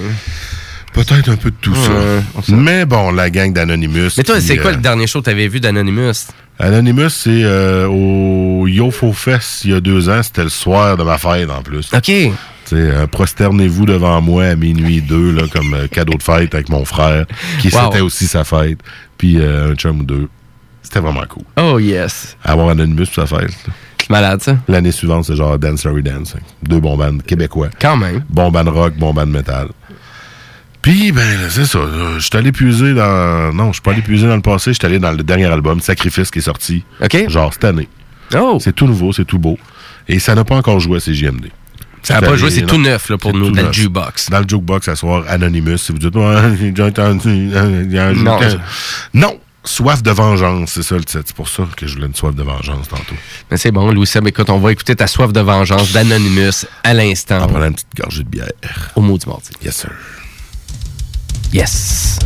Peut-être 0.93 1.29
un 1.29 1.37
peu 1.37 1.51
de 1.51 1.57
tout 1.61 1.75
ça. 1.75 2.53
Mais 2.55 2.85
bon, 2.85 3.13
la 3.13 3.31
gang 3.31 3.53
d'Anonymous. 3.53 4.11
Mais 4.17 4.25
toi, 4.25 4.41
c'est 4.41 4.59
quoi 4.59 4.73
euh, 4.73 4.75
le 4.75 4.81
dernier 4.81 5.07
show 5.07 5.21
que 5.21 5.27
t'avais 5.27 5.49
vu 5.49 5.61
d'Anonymous? 5.61 6.29
Anonymous, 6.59 7.11
c'est 7.11 7.43
euh, 7.45 7.87
au 7.89 8.67
YoFo 8.67 9.13
Fest 9.13 9.65
il 9.65 9.71
y 9.71 9.75
a 9.75 9.81
deux 9.81 10.09
ans. 10.09 10.23
C'était 10.23 10.43
le 10.43 10.51
soir 10.51 10.97
de 10.97 11.03
ma 11.05 11.17
fête 11.17 11.49
en 11.51 11.63
plus. 11.63 11.91
OK. 11.95 12.11
Euh, 12.73 13.07
prosternez-vous 13.07 13.87
devant 13.87 14.21
moi 14.21 14.45
à 14.45 14.55
minuit 14.57 15.01
deux, 15.01 15.33
là, 15.33 15.43
comme 15.53 15.75
euh, 15.75 15.87
cadeau 15.89 16.15
de 16.17 16.23
fête 16.23 16.55
avec 16.55 16.69
mon 16.69 16.85
frère, 16.85 17.27
qui 17.61 17.69
Wow. 17.69 17.81
c'était 17.85 18.01
aussi 18.01 18.27
sa 18.27 18.45
fête. 18.45 18.79
Puis 19.19 19.39
euh, 19.39 19.73
un 19.73 19.75
chum 19.75 20.01
ou 20.01 20.05
deux. 20.05 20.29
C'était 20.83 21.01
vraiment 21.01 21.25
cool. 21.29 21.45
Oh, 21.57 21.79
yes. 21.79 22.37
Avoir 22.45 22.71
Anonymous 22.71 23.07
pour 23.15 23.27
sa 23.29 23.39
fête. 23.39 23.55
Malade, 24.09 24.43
ça. 24.43 24.57
L'année 24.67 24.91
suivante, 24.91 25.25
c'est 25.27 25.37
genre 25.37 25.57
Dance 25.59 25.81
Story 25.81 26.03
Dance. 26.03 26.35
Deux 26.63 26.81
bons 26.81 26.97
bands 26.97 27.19
québécois. 27.19 27.69
Quand 27.81 27.97
même. 27.97 28.25
Bon 28.29 28.51
band 28.51 28.69
rock, 28.71 28.95
bon 28.97 29.15
band 29.15 29.27
metal. 29.27 29.69
Puis, 30.83 31.13
ben, 31.13 31.39
c'est 31.51 31.67
ça. 31.67 31.79
Je 32.17 32.21
suis 32.21 32.37
allé 32.37 32.53
puiser 32.53 32.95
dans. 32.95 33.55
Non, 33.55 33.69
je 33.69 33.75
suis 33.75 33.83
pas 33.83 33.93
allé 33.93 34.03
puiser 34.03 34.27
dans 34.27 34.35
le 34.37 34.43
passé. 34.43 34.73
Je 34.73 34.79
suis 34.79 34.87
allé 34.87 34.99
dans 34.99 35.13
le 35.13 35.23
dernier 35.23 35.45
album, 35.47 35.79
Sacrifice, 35.81 36.31
qui 36.31 36.39
est 36.39 36.43
sorti. 36.43 36.83
OK. 37.03 37.29
Genre 37.29 37.53
cette 37.53 37.65
année. 37.65 37.89
Oh. 38.35 38.59
C'est 38.61 38.73
tout 38.75 38.87
nouveau, 38.87 39.13
c'est 39.13 39.25
tout 39.27 39.39
beau. 39.39 39.59
Et 40.09 40.19
ça 40.19 40.35
n'a 40.35 40.43
pas 40.45 40.57
encore 40.57 40.81
joué 40.81 40.97
à 40.97 41.01
CGMD. 41.01 41.49
Ça 42.03 42.15
n'a 42.15 42.23
pas 42.23 42.37
joué, 42.37 42.51
c'est 42.51 42.67
tout 42.67 42.79
neuf 42.79 43.09
là, 43.11 43.19
pour 43.19 43.33
nous, 43.35 43.49
tout 43.49 43.55
dans 43.55 43.61
le 43.63 43.67
neuf. 43.69 43.75
jukebox. 43.75 44.31
Dans 44.31 44.41
le 44.41 44.47
jukebox, 44.49 44.89
à 44.89 44.97
soir, 44.97 45.25
Anonymous. 45.29 45.79
Si 45.79 45.93
vous 45.93 45.99
dites, 45.99 46.15
ouais, 46.15 46.57
j'ai 46.61 46.71
déjà 46.71 46.87
entendu. 46.87 47.29
il 47.29 47.93
y 47.93 47.99
a 47.99 48.07
un 48.09 48.13
Non. 48.15 48.39
Non! 49.15 49.41
Soif 49.63 50.03
de 50.03 50.11
vengeance, 50.11 50.71
c'est 50.73 50.83
ça 50.83 50.95
le 50.95 51.05
titre. 51.05 51.23
C'est 51.27 51.37
pour 51.37 51.47
ça 51.49 51.65
que 51.77 51.87
je 51.87 51.95
voulais 51.95 52.07
une 52.07 52.15
soif 52.15 52.35
de 52.35 52.43
vengeance 52.43 52.89
tantôt. 52.89 53.15
Mais 53.51 53.59
c'est 53.59 53.71
bon, 53.71 53.93
Louis 53.93 54.07
Seb, 54.07 54.27
écoute, 54.27 54.49
on 54.49 54.59
va 54.59 54.73
écouter 54.73 54.97
ta 54.97 55.07
soif 55.07 55.35
de 55.35 55.41
vengeance 55.41 55.93
d'Anonymous 55.93 56.65
à 56.83 56.95
l'instant. 56.95 57.43
En 57.43 57.47
prenant 57.47 57.67
une 57.67 57.75
petite 57.75 57.95
gorgée 57.95 58.23
de 58.25 58.29
bière. 58.31 58.49
Au 58.97 59.03
mot 59.03 59.19
du 59.19 59.29
mardi. 59.29 59.51
Yes, 59.63 59.77
sir. 59.77 59.91
Yes. 61.53 62.19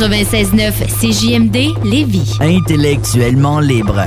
96.9 0.00 0.72
CJMD 0.98 1.84
Lévis. 1.84 2.38
Intellectuellement 2.40 3.60
libre. 3.60 4.06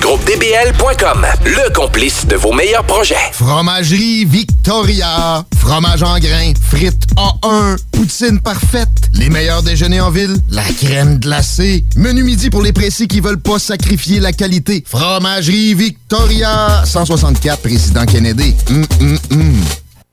GroupeDBL.com, 0.01 1.27
le 1.45 1.73
complice 1.73 2.25
de 2.25 2.35
vos 2.35 2.51
meilleurs 2.51 2.83
projets. 2.83 3.15
Fromagerie 3.33 4.25
Victoria. 4.25 5.45
Fromage 5.59 6.01
en 6.01 6.17
grains. 6.17 6.53
Frites 6.59 7.05
A1. 7.15 7.77
Poutine 7.91 8.39
parfaite. 8.39 8.89
Les 9.13 9.29
meilleurs 9.29 9.61
déjeuners 9.61 10.01
en 10.01 10.09
ville. 10.09 10.37
La 10.49 10.63
crème 10.63 11.19
glacée. 11.19 11.85
Menu 11.95 12.23
midi 12.23 12.49
pour 12.49 12.63
les 12.63 12.73
précis 12.73 13.07
qui 13.07 13.19
veulent 13.19 13.39
pas 13.39 13.59
sacrifier 13.59 14.19
la 14.19 14.33
qualité. 14.33 14.83
Fromagerie 14.87 15.75
Victoria. 15.75 16.81
164 16.83 17.61
Président 17.61 18.05
Kennedy. 18.05 18.55
Hum, 18.71 18.85
hum, 19.01 19.19
hum. 19.31 19.61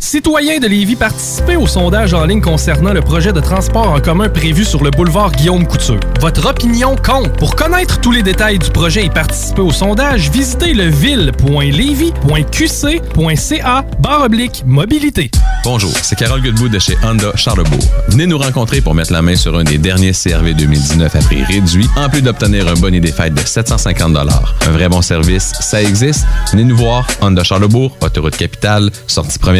Citoyens 0.00 0.58
de 0.58 0.66
Lévis, 0.66 0.96
participez 0.96 1.56
au 1.56 1.66
sondage 1.66 2.14
en 2.14 2.24
ligne 2.24 2.40
concernant 2.40 2.92
le 2.92 3.00
projet 3.00 3.32
de 3.32 3.40
transport 3.40 3.92
en 3.92 4.00
commun 4.00 4.28
prévu 4.28 4.64
sur 4.64 4.82
le 4.82 4.90
boulevard 4.90 5.32
Guillaume 5.32 5.66
Couture. 5.66 6.00
Votre 6.20 6.48
opinion 6.48 6.96
compte. 6.96 7.32
Pour 7.38 7.54
connaître 7.54 8.00
tous 8.00 8.10
les 8.10 8.22
détails 8.22 8.58
du 8.58 8.70
projet 8.70 9.06
et 9.06 9.10
participer 9.10 9.62
au 9.62 9.70
sondage, 9.70 10.30
visitez 10.30 10.74
le 10.74 10.88
ville.levy.qc.ca 10.88 13.84
barre 14.00 14.24
oblique 14.24 14.64
mobilité. 14.66 15.30
Bonjour, 15.62 15.92
c'est 16.02 16.16
Carole 16.16 16.42
Goodbout 16.42 16.68
de 16.68 16.78
chez 16.78 16.96
Honda 17.04 17.32
Charlebourg. 17.36 17.84
Venez 18.08 18.26
nous 18.26 18.38
rencontrer 18.38 18.80
pour 18.80 18.94
mettre 18.94 19.12
la 19.12 19.22
main 19.22 19.36
sur 19.36 19.56
un 19.56 19.64
des 19.64 19.78
derniers 19.78 20.12
CRV 20.12 20.54
2019 20.54 21.14
à 21.14 21.18
prix 21.18 21.44
réduit, 21.44 21.86
en 21.96 22.08
plus 22.08 22.22
d'obtenir 22.22 22.66
un 22.66 22.74
bonnet 22.74 23.00
des 23.00 23.12
fêtes 23.12 23.34
de 23.34 23.40
750 23.40 24.16
Un 24.16 24.70
vrai 24.70 24.88
bon 24.88 25.02
service, 25.02 25.52
ça 25.60 25.82
existe. 25.82 26.26
Venez 26.50 26.64
nous 26.64 26.76
voir, 26.76 27.06
Honda 27.20 27.44
Charlebourg, 27.44 27.96
autoroute 28.00 28.36
capitale, 28.36 28.90
sortie 29.06 29.38
première 29.38 29.59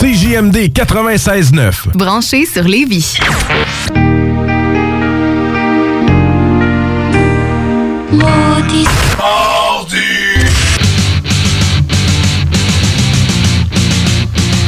CJMD 0.00 0.56
96.9. 0.72 1.96
Branché 1.96 2.46
sur 2.46 2.62
Lévis. 2.62 3.18
Maudit. 8.12 8.86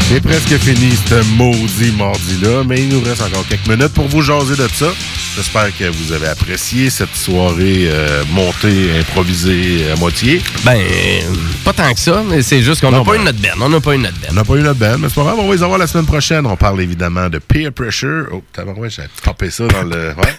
C'est 0.09 0.21
presque 0.21 0.59
fini 0.59 0.93
ce 1.09 1.23
maudit 1.37 1.93
mardi-là, 1.97 2.65
mais 2.67 2.81
il 2.83 2.89
nous 2.89 3.01
reste 3.01 3.23
encore 3.23 3.47
quelques 3.49 3.69
minutes 3.69 3.95
pour 3.95 4.09
vous 4.09 4.23
jaser 4.23 4.57
de 4.57 4.69
ça. 4.75 4.87
J'espère 5.41 5.75
que 5.75 5.85
vous 5.85 6.13
avez 6.13 6.27
apprécié 6.27 6.91
cette 6.91 7.17
soirée 7.17 7.89
euh, 7.89 8.23
montée, 8.31 8.99
improvisée 8.99 9.91
à 9.91 9.97
moitié. 9.97 10.43
Ben, 10.67 10.79
pas 11.65 11.73
tant 11.73 11.95
que 11.95 11.99
ça, 11.99 12.23
mais 12.29 12.43
c'est 12.43 12.61
juste 12.61 12.83
qu'on 12.83 12.91
n'a 12.91 13.03
pas 13.03 13.13
ben- 13.13 13.23
eu 13.23 13.25
notre 13.25 13.41
benne. 13.41 13.55
On 13.59 13.71
n'a 13.71 13.81
pas 13.81 13.95
eu 13.95 13.99
notre 13.99 14.21
benne. 14.21 14.29
On 14.33 14.35
n'a 14.35 14.45
pas 14.45 14.57
eu 14.57 14.61
notre 14.61 14.79
band, 14.79 14.99
mais 14.99 15.09
c'est 15.09 15.15
pas 15.15 15.23
grave, 15.23 15.39
on 15.39 15.49
va 15.49 15.55
les 15.55 15.63
avoir 15.63 15.79
la 15.79 15.87
semaine 15.87 16.05
prochaine. 16.05 16.47
On 16.47 16.59
parle 16.59 16.83
évidemment 16.83 17.31
de 17.31 17.39
peer 17.39 17.73
pressure. 17.73 18.27
Oh, 18.35 18.45
t'as 18.53 18.65
j'ai 18.91 19.05
popé 19.23 19.49
ça 19.49 19.67
dans 19.67 19.83
le. 19.83 20.13
Ouais. 20.21 20.35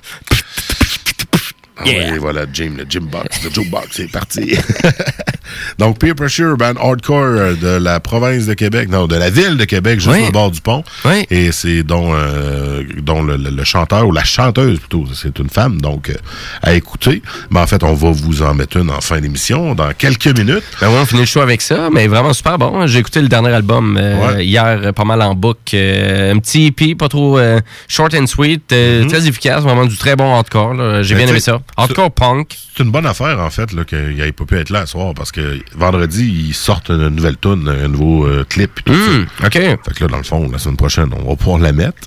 Ah 1.83 1.89
Yeah. 1.89 2.11
oui, 2.13 2.17
voilà, 2.19 2.41
Jim, 2.53 2.73
le 2.77 2.85
Jim 2.89 3.07
Box, 3.11 3.43
le 3.43 3.49
Joe 3.51 3.65
Box, 3.67 3.87
c'est 3.91 4.11
parti. 4.11 4.55
Donc, 5.79 5.99
Peer 5.99 6.15
Pressure, 6.15 6.55
band 6.57 6.75
hardcore 6.79 7.17
euh, 7.23 7.55
de 7.55 7.67
la 7.83 7.99
province 7.99 8.45
de 8.45 8.53
Québec, 8.53 8.87
non, 8.89 9.07
de 9.07 9.15
la 9.15 9.29
ville 9.29 9.57
de 9.57 9.65
Québec, 9.65 9.99
juste 9.99 10.11
Oui. 10.15 10.25
au 10.27 10.31
bord 10.31 10.51
du 10.51 10.61
pont. 10.61 10.83
Et 11.29 11.51
c'est 11.51 11.83
dont, 11.83 12.11
euh, 12.13 12.83
dont 13.01 13.21
le, 13.23 13.35
le- 13.37 13.49
le 13.49 13.63
chanteur, 13.63 14.07
ou 14.07 14.11
la 14.11 14.23
chanteuse 14.23 14.79
plutôt, 14.79 15.05
c'est 15.13 15.37
une 15.39 15.49
femme, 15.49 15.81
donc 15.81 16.09
euh, 16.09 16.13
à 16.61 16.73
écouter. 16.73 17.21
Mais 17.49 17.59
en 17.59 17.67
fait, 17.67 17.83
on 17.83 17.93
va 17.93 18.11
vous 18.11 18.41
en 18.43 18.53
mettre 18.53 18.77
une 18.77 18.89
en 18.91 19.01
fin 19.01 19.19
d'émission, 19.19 19.75
dans 19.75 19.91
quelques 19.93 20.27
minutes. 20.37 20.63
Ben 20.79 20.87
oui, 20.89 20.95
on 21.01 21.05
finit 21.05 21.21
le 21.21 21.27
show 21.27 21.41
avec 21.41 21.61
ça, 21.61 21.89
mais 21.91 22.07
vraiment 22.07 22.33
super 22.33 22.57
bon. 22.57 22.87
J'ai 22.87 22.99
écouté 22.99 23.21
le 23.21 23.27
dernier 23.27 23.49
album 23.49 23.97
euh, 23.99 24.35
Ouais. 24.35 24.45
hier, 24.45 24.93
pas 24.93 25.03
mal 25.05 25.21
en 25.21 25.35
boucle. 25.35 25.75
Un 25.75 26.37
petit 26.39 26.67
EP, 26.67 26.95
pas 26.95 27.09
trop 27.09 27.39
short 27.87 28.13
and 28.13 28.27
sweet, 28.27 28.71
euh, 28.71 29.05
très 29.07 29.27
efficace, 29.27 29.63
vraiment 29.63 29.85
du 29.85 29.97
très 29.97 30.15
bon 30.15 30.33
hardcore. 30.33 30.75
J'ai 31.03 31.11
Mm-hmm. 31.11 31.17
Ben, 31.17 31.17
bien 31.17 31.27
aimé 31.27 31.39
ça. 31.41 31.59
Hardcore 31.77 32.11
punk. 32.11 32.57
C'est 32.75 32.83
une 32.83 32.91
bonne 32.91 33.05
affaire, 33.05 33.39
en 33.39 33.49
fait, 33.49 33.71
là, 33.73 33.83
qu'il 33.85 34.15
n'ait 34.17 34.31
pas 34.31 34.45
pu 34.45 34.57
être 34.57 34.69
là 34.69 34.85
ce 34.85 34.91
soir, 34.93 35.13
parce 35.13 35.31
que 35.31 35.59
vendredi, 35.75 36.45
ils 36.49 36.53
sortent 36.53 36.89
une 36.89 37.09
nouvelle 37.09 37.37
tune, 37.37 37.67
un 37.67 37.87
nouveau 37.87 38.25
euh, 38.25 38.43
clip. 38.47 38.83
tout 38.85 38.93
Hmm, 38.93 39.25
ça. 39.39 39.47
OK. 39.47 39.53
Fait 39.53 39.93
que 39.95 40.03
là, 40.03 40.07
dans 40.09 40.17
le 40.17 40.23
fond, 40.23 40.49
la 40.51 40.57
semaine 40.59 40.77
prochaine, 40.77 41.09
on 41.13 41.29
va 41.29 41.35
pouvoir 41.35 41.59
la 41.59 41.71
mettre. 41.71 41.97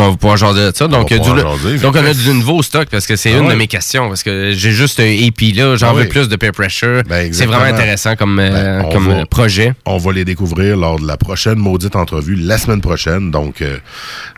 On 0.00 0.10
va 0.10 0.16
pouvoir 0.16 0.36
jaser 0.36 0.70
de 0.72 0.72
ça. 0.74 0.88
Donc, 0.88 1.08
On 1.12 1.18
du- 1.34 1.40
jaser. 1.40 1.78
donc 1.78 1.94
on 1.96 2.04
a 2.04 2.14
du 2.14 2.28
nouveau 2.34 2.62
stock 2.62 2.88
parce 2.90 3.06
que 3.06 3.16
c'est 3.16 3.32
Ah 3.34 3.38
une 3.38 3.48
de 3.48 3.54
mes 3.54 3.66
questions. 3.66 4.08
Parce 4.08 4.22
que 4.22 4.52
j'ai 4.52 4.70
juste 4.72 4.98
un 5.00 5.04
EP 5.04 5.52
là, 5.52 5.76
j'en 5.76 5.90
Ah 5.90 5.92
veux 5.92 6.02
oui. 6.02 6.08
plus 6.08 6.28
de 6.28 6.36
peer 6.36 6.52
pressure. 6.52 7.02
c'est 7.08 7.26
exactement. 7.26 7.58
vraiment 7.58 7.74
intéressant 7.76 8.16
comme, 8.16 8.38
euh, 8.38 8.82
Ben, 8.82 8.88
comme 8.92 9.08
va- 9.08 9.14
euh, 9.20 9.24
projet. 9.26 9.74
On 9.84 9.98
va 9.98 10.12
les 10.12 10.24
découvrir 10.24 10.76
lors 10.76 10.98
de 10.98 11.06
la 11.06 11.16
prochaine 11.16 11.58
maudite 11.58 11.96
entrevue, 11.96 12.34
la 12.36 12.56
semaine 12.58 12.80
prochaine. 12.80 13.30
Donc, 13.30 13.60
euh, 13.62 13.76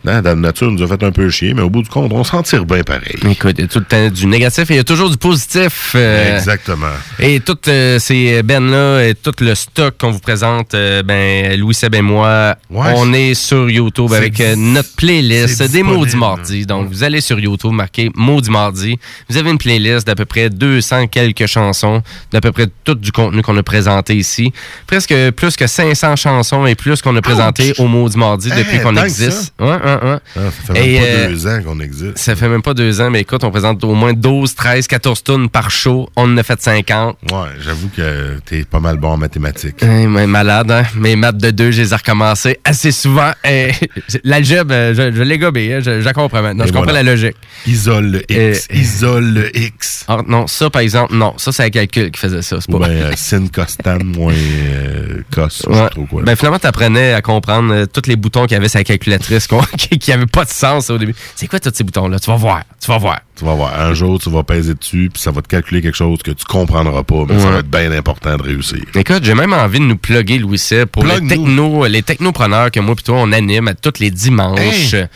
non, 0.04 0.20
Dame 0.20 0.40
Nature 0.40 0.70
nous 0.72 0.82
a 0.82 0.88
fait 0.88 1.02
un 1.04 1.12
peu 1.12 1.28
chier, 1.30 1.54
mais 1.54 1.62
au 1.62 1.70
bout 1.70 1.82
du 1.82 1.88
compte, 1.88 2.12
on 2.12 2.24
s'en 2.24 2.42
tire 2.42 2.64
bien 2.64 2.82
pareil. 2.82 3.16
Écoute, 3.30 3.54
il 3.58 3.62
y 3.62 3.64
a 3.64 3.68
tout 3.68 3.78
le 3.78 3.84
temps 3.84 4.08
du 4.08 4.26
négatif 4.26 4.70
et 4.70 4.74
il 4.74 4.76
y 4.78 4.80
a 4.80 4.84
toujours 4.84 5.10
du 5.10 5.16
positif. 5.16 5.92
euh, 5.94 6.36
Exactement. 6.36 6.86
Et 7.20 7.40
toutes 7.40 7.68
ces 7.98 8.42
bennes-là 8.42 9.02
et 9.04 9.14
tout 9.14 9.32
le 9.40 9.54
stock 9.54 9.94
qu'on 9.98 10.10
vous 10.10 10.18
présente, 10.20 10.72
ben, 10.72 11.58
Louis 11.58 11.74
Seb 11.74 11.94
et 11.94 12.02
moi, 12.02 12.56
Ouais, 12.70 12.92
on 12.96 13.12
est 13.12 13.34
sur 13.34 13.68
YouTube 13.70 14.06
c'est 14.10 14.16
avec 14.16 14.42
notre 14.56 14.94
playlist 14.96 15.51
c'est 15.52 15.70
des 15.70 15.82
Maudits. 15.82 16.16
Mardis. 16.16 16.66
Donc, 16.66 16.88
vous 16.88 17.02
allez 17.04 17.20
sur 17.20 17.38
YouTube, 17.40 17.72
marquez 17.72 18.10
Maudits 18.14 18.50
Mardi. 18.50 18.98
Vous 19.28 19.36
avez 19.36 19.50
une 19.50 19.58
playlist 19.58 20.06
d'à 20.06 20.14
peu 20.14 20.24
près 20.24 20.50
200 20.50 21.06
quelques 21.08 21.46
chansons, 21.46 22.02
d'à 22.32 22.40
peu 22.40 22.52
près 22.52 22.66
tout 22.84 22.94
du 22.94 23.12
contenu 23.12 23.42
qu'on 23.42 23.56
a 23.56 23.62
présenté 23.62 24.14
ici. 24.16 24.52
Presque 24.86 25.14
plus 25.32 25.56
que 25.56 25.66
500 25.66 26.16
chansons 26.16 26.66
et 26.66 26.74
plus 26.74 27.00
qu'on 27.02 27.16
a 27.16 27.22
présenté 27.22 27.72
au 27.78 27.86
Maudits 27.86 28.18
Mardi 28.18 28.50
depuis 28.50 28.80
qu'on 28.80 28.96
existe. 28.96 29.52
ça. 29.58 29.64
Ouais, 29.64 29.70
ouais, 29.82 30.10
ouais. 30.10 30.18
Ah, 30.36 30.40
ça 30.40 30.50
fait 30.50 30.72
même 30.74 30.82
Et, 30.84 30.98
pas 30.98 31.04
euh, 31.04 31.28
deux 31.28 31.46
ans 31.46 31.60
qu'on 31.64 31.80
existe. 31.80 32.18
Ça 32.18 32.36
fait 32.36 32.48
même 32.48 32.62
pas 32.62 32.74
deux 32.74 33.00
ans, 33.00 33.10
mais 33.10 33.20
écoute, 33.20 33.42
on 33.44 33.50
présente 33.50 33.82
au 33.84 33.94
moins 33.94 34.12
12, 34.12 34.54
13, 34.54 34.86
14 34.86 35.22
tonnes 35.22 35.48
par 35.48 35.70
show. 35.70 36.08
On 36.16 36.32
en 36.32 36.36
a 36.36 36.42
fait 36.42 36.60
50. 36.60 37.16
Ouais, 37.30 37.38
j'avoue 37.60 37.88
que 37.96 38.38
t'es 38.44 38.64
pas 38.64 38.80
mal 38.80 38.96
bon 38.98 39.08
en 39.12 39.16
mathématiques. 39.16 39.82
Hey, 39.82 40.06
mais 40.06 40.26
malade, 40.26 40.70
hein? 40.70 40.82
Mes 40.96 41.16
maths 41.16 41.38
de 41.38 41.50
deux, 41.50 41.70
je 41.70 41.82
les 41.82 41.92
ai 41.92 41.96
recommencées 41.96 42.58
assez 42.64 42.92
souvent. 42.92 43.32
L'algèbre, 44.24 44.72
euh, 44.74 44.94
je, 44.94 45.16
je 45.16 45.22
l'ai 45.22 45.31
gobé, 45.38 45.74
hein? 45.74 45.80
je, 45.80 46.12
comprends 46.12 46.42
maintenant. 46.42 46.64
Et 46.64 46.68
je 46.68 46.72
comprends 46.72 46.92
la 46.92 47.02
logique. 47.02 47.36
Isole 47.66 48.06
le 48.06 48.32
X. 48.32 48.68
Isole 48.72 49.24
le 49.34 49.56
X. 49.56 50.04
Ah, 50.08 50.18
non, 50.26 50.46
ça, 50.46 50.70
par 50.70 50.82
exemple, 50.82 51.14
non. 51.14 51.34
Ça, 51.36 51.52
c'est 51.52 51.64
un 51.64 51.70
calcul 51.70 52.10
qui 52.10 52.20
faisait 52.20 52.42
ça. 52.42 52.58
C'est 52.60 52.70
pas 52.70 52.88
euh, 52.88 53.12
sin 53.16 53.46
costan 53.48 53.98
moins 54.04 54.32
euh, 54.34 55.22
cos, 55.30 55.66
Ouais. 55.68 55.88
trop 55.90 56.06
quoi. 56.06 56.22
Ben, 56.22 56.36
finalement, 56.36 56.58
tu 56.58 56.66
apprenais 56.66 57.12
à 57.12 57.22
comprendre 57.22 57.72
euh, 57.72 57.86
tous 57.86 58.08
les 58.08 58.16
boutons 58.16 58.42
qu'il 58.42 58.52
y 58.52 58.56
avait 58.56 58.68
sur 58.68 58.78
la 58.78 58.84
calculatrice 58.84 59.48
qui 60.00 60.10
n'avaient 60.10 60.26
pas 60.26 60.44
de 60.44 60.50
sens 60.50 60.90
au 60.90 60.98
début. 60.98 61.14
C'est 61.36 61.46
quoi 61.46 61.60
tous 61.60 61.72
ces 61.74 61.84
boutons-là? 61.84 62.18
Tu 62.18 62.30
vas 62.30 62.36
voir. 62.36 62.62
Tu 62.80 62.88
vas 62.88 62.98
voir. 62.98 63.20
Tu 63.34 63.46
vas 63.46 63.54
voir, 63.54 63.80
un 63.80 63.94
jour, 63.94 64.20
tu 64.20 64.28
vas 64.28 64.42
peser 64.42 64.74
dessus, 64.74 65.08
puis 65.12 65.22
ça 65.22 65.30
va 65.30 65.40
te 65.40 65.48
calculer 65.48 65.80
quelque 65.80 65.96
chose 65.96 66.18
que 66.22 66.32
tu 66.32 66.44
comprendras 66.44 67.02
pas, 67.02 67.24
mais 67.26 67.38
ça 67.38 67.50
va 67.50 67.58
être 67.60 67.70
bien 67.70 67.90
important 67.92 68.36
de 68.36 68.42
réussir. 68.42 68.82
Écoute, 68.94 69.24
j'ai 69.24 69.34
même 69.34 69.54
envie 69.54 69.78
de 69.78 69.84
nous 69.84 69.96
plugger, 69.96 70.38
Louis 70.38 70.58
Seb, 70.58 70.88
pour 70.88 71.04
les, 71.04 71.26
techno, 71.26 71.86
les 71.86 72.02
technopreneurs 72.02 72.70
que 72.70 72.80
moi 72.80 72.94
plutôt 72.94 73.14
on 73.14 73.32
anime 73.32 73.68
à 73.68 73.74
tous 73.74 74.00
les 74.00 74.10
dimanches. 74.10 74.94
Hey! 74.94 75.06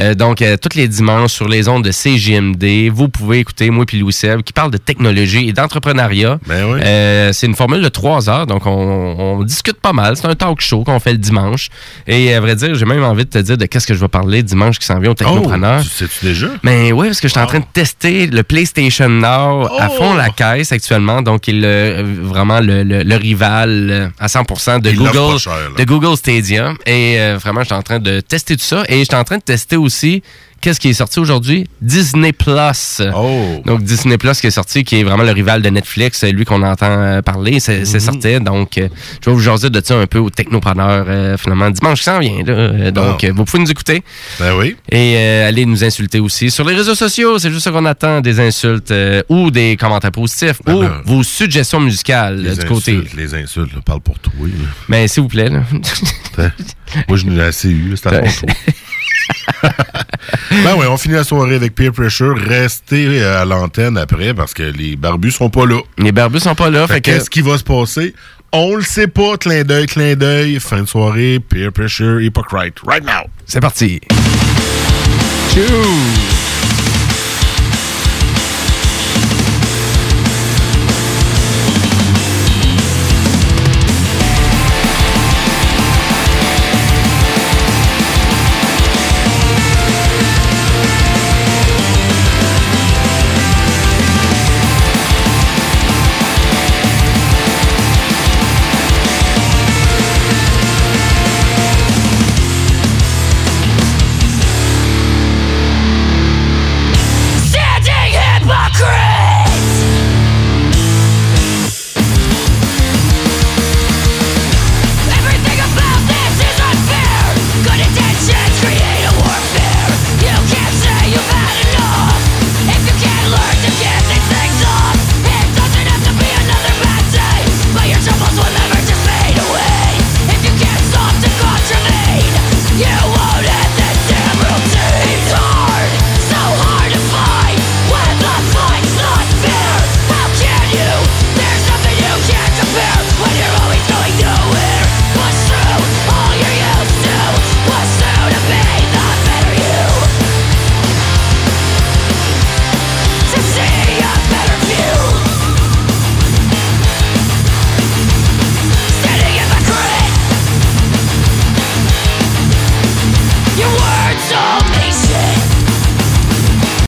Euh, 0.00 0.14
donc, 0.14 0.40
euh, 0.40 0.56
tous 0.56 0.76
les 0.76 0.86
dimanches 0.86 1.32
sur 1.32 1.48
les 1.48 1.68
ondes 1.68 1.84
de 1.84 1.90
CJMD, 1.90 2.92
vous 2.92 3.08
pouvez 3.08 3.40
écouter 3.40 3.70
moi 3.70 3.84
puis 3.86 3.98
Louis 3.98 4.12
Seb 4.12 4.42
qui 4.42 4.52
parle 4.52 4.70
de 4.70 4.78
technologie 4.78 5.48
et 5.48 5.52
d'entrepreneuriat. 5.52 6.38
Ben 6.46 6.64
oui. 6.66 6.80
Euh, 6.80 7.32
c'est 7.32 7.46
une 7.46 7.56
formule 7.56 7.82
de 7.82 7.88
trois 7.88 8.30
heures, 8.30 8.46
donc 8.46 8.66
on, 8.66 8.70
on 9.18 9.42
discute 9.42 9.80
pas 9.80 9.92
mal. 9.92 10.16
C'est 10.16 10.26
un 10.26 10.36
talk 10.36 10.60
show 10.60 10.84
qu'on 10.84 11.00
fait 11.00 11.12
le 11.12 11.18
dimanche. 11.18 11.70
Et 12.06 12.34
à 12.34 12.40
vrai 12.40 12.54
dire, 12.54 12.74
j'ai 12.76 12.86
même 12.86 13.02
envie 13.02 13.24
de 13.24 13.30
te 13.30 13.38
dire 13.38 13.58
de 13.58 13.66
qu'est-ce 13.66 13.86
que 13.86 13.94
je 13.94 14.00
vais 14.00 14.08
parler 14.08 14.42
dimanche 14.44 14.78
qui 14.78 14.86
s'en 14.86 14.98
vient 15.00 15.10
au 15.10 15.14
technopreneur. 15.14 15.80
Oh, 15.80 15.82
tu 15.82 15.88
sais-tu 15.88 16.24
déjà? 16.24 16.48
Mais 16.62 16.92
oui, 16.92 17.08
parce 17.08 17.20
que 17.20 17.28
je 17.28 17.32
suis 17.32 17.40
en 17.40 17.46
train 17.46 17.58
de 17.58 17.63
tester 17.72 18.26
le 18.26 18.42
PlayStation 18.42 19.08
Now 19.08 19.66
à 19.66 19.88
Oh! 19.90 19.96
fond 19.96 20.14
la 20.14 20.30
caisse 20.30 20.72
actuellement. 20.72 21.22
Donc, 21.22 21.48
il 21.48 21.64
est 21.64 22.02
le- 22.02 22.22
vraiment 22.22 22.60
le, 22.60 22.82
le- 22.82 23.02
le 23.02 23.16
rival 23.16 23.88
euh, 23.90 24.08
à 24.18 24.26
100% 24.26 24.80
de 24.80 24.90
Il 24.90 24.96
Google, 24.98 25.38
cher, 25.38 25.52
de 25.76 25.84
Google 25.84 26.16
Stadia. 26.16 26.74
Et 26.86 27.18
euh, 27.20 27.38
vraiment, 27.40 27.60
je 27.60 27.66
suis 27.66 27.74
en 27.74 27.82
train 27.82 27.98
de 27.98 28.20
tester 28.20 28.56
tout 28.56 28.62
ça. 28.64 28.84
Et 28.88 29.00
je 29.00 29.04
suis 29.04 29.14
en 29.14 29.24
train 29.24 29.38
de 29.38 29.42
tester 29.42 29.76
aussi 29.76 30.22
qu'est-ce 30.64 30.80
qui 30.80 30.88
est 30.88 30.94
sorti 30.94 31.18
aujourd'hui? 31.20 31.66
Disney 31.82 32.32
Plus. 32.32 33.02
Oh. 33.14 33.62
Donc, 33.66 33.82
Disney 33.82 34.16
Plus 34.16 34.40
qui 34.40 34.46
est 34.46 34.50
sorti, 34.50 34.82
qui 34.82 34.98
est 35.00 35.04
vraiment 35.04 35.22
le 35.22 35.30
rival 35.32 35.60
de 35.60 35.68
Netflix, 35.68 36.18
c'est 36.20 36.32
lui 36.32 36.46
qu'on 36.46 36.62
entend 36.62 36.86
euh, 36.90 37.20
parler, 37.20 37.60
c'est 37.60 37.80
Mhm. 37.80 38.00
sorti. 38.00 38.40
Donc, 38.40 38.78
euh, 38.78 38.88
je 39.22 39.28
vais 39.28 39.34
vous 39.36 39.40
jaser 39.42 39.68
de 39.68 39.80
ça 39.84 39.94
un 39.98 40.06
peu 40.06 40.18
au 40.18 40.30
technopreneur, 40.30 41.04
euh, 41.06 41.36
finalement, 41.36 41.68
dimanche 41.70 41.98
qui 41.98 42.04
s'en 42.04 42.18
vient. 42.18 42.42
Là. 42.46 42.90
Donc, 42.90 43.22
Ah. 43.22 43.26
euh, 43.26 43.32
vous 43.36 43.44
pouvez 43.44 43.62
nous 43.62 43.70
écouter. 43.70 44.02
Ben 44.40 44.54
oui. 44.58 44.74
Et 44.90 45.16
allez 45.18 45.66
nous 45.66 45.84
insulter 45.84 46.18
aussi 46.18 46.50
sur 46.50 46.64
les 46.64 46.74
réseaux 46.74 46.94
sociaux. 46.94 47.38
C'est 47.38 47.50
juste 47.50 47.64
ça 47.64 47.70
qu'on 47.70 47.84
attend, 47.84 48.22
des 48.22 48.40
insultes 48.40 48.92
ou 49.28 49.50
des 49.50 49.76
commentaires 49.76 50.12
positifs 50.12 50.60
ou 50.66 50.80
là, 50.80 51.02
vos 51.04 51.22
suggestions 51.22 51.80
musicales 51.80 52.36
Ben 52.42 52.50
Les 52.52 52.56
du 52.56 52.64
côté. 52.64 53.00
les 53.14 53.34
insultes, 53.34 53.74
là, 53.74 53.80
parle 53.84 54.00
pour 54.00 54.18
toi. 54.18 54.32
Mais 54.88 55.06
s'il 55.08 55.22
vous 55.24 55.28
plaît. 55.28 55.50
là. 55.50 55.60
Hein? 56.38 56.50
Moi, 57.08 57.18
je 57.18 57.26
n'ai 57.26 57.42
assez 57.42 57.68
eu, 57.68 57.94
c'est 57.96 58.06
à 58.08 58.18
ton 58.22 58.26
tour. 58.30 58.48
Ben 60.50 60.74
oui, 60.76 60.86
on 60.88 60.96
finit 60.96 61.14
la 61.14 61.24
soirée 61.24 61.56
avec 61.56 61.74
Peer 61.74 61.92
Pressure. 61.92 62.36
Restez 62.36 63.22
euh, 63.22 63.42
à 63.42 63.44
l'antenne 63.44 63.96
après 63.96 64.34
parce 64.34 64.54
que 64.54 64.62
les 64.62 64.96
barbus 64.96 65.32
seront 65.32 65.50
pas 65.50 65.66
là. 65.66 65.80
Les 65.98 66.12
barbus 66.12 66.40
sont 66.40 66.54
pas 66.54 66.70
là. 66.70 66.86
Fait 66.86 66.94
Fait 66.94 67.00
que 67.00 67.10
qu'est-ce 67.10 67.30
qui 67.30 67.40
va 67.40 67.58
se 67.58 67.64
passer? 67.64 68.14
On 68.52 68.76
le 68.76 68.82
sait 68.82 69.08
pas. 69.08 69.36
Clin 69.36 69.64
d'œil, 69.64 69.86
clin 69.86 70.14
d'œil. 70.14 70.60
Fin 70.60 70.82
de 70.82 70.88
soirée, 70.88 71.40
Peer 71.40 71.72
Pressure, 71.72 72.20
Hypocrite. 72.20 72.76
Right 72.86 73.04
now. 73.04 73.28
c'est 73.46 73.60
parti. 73.60 74.00
Tchou! 75.50 76.43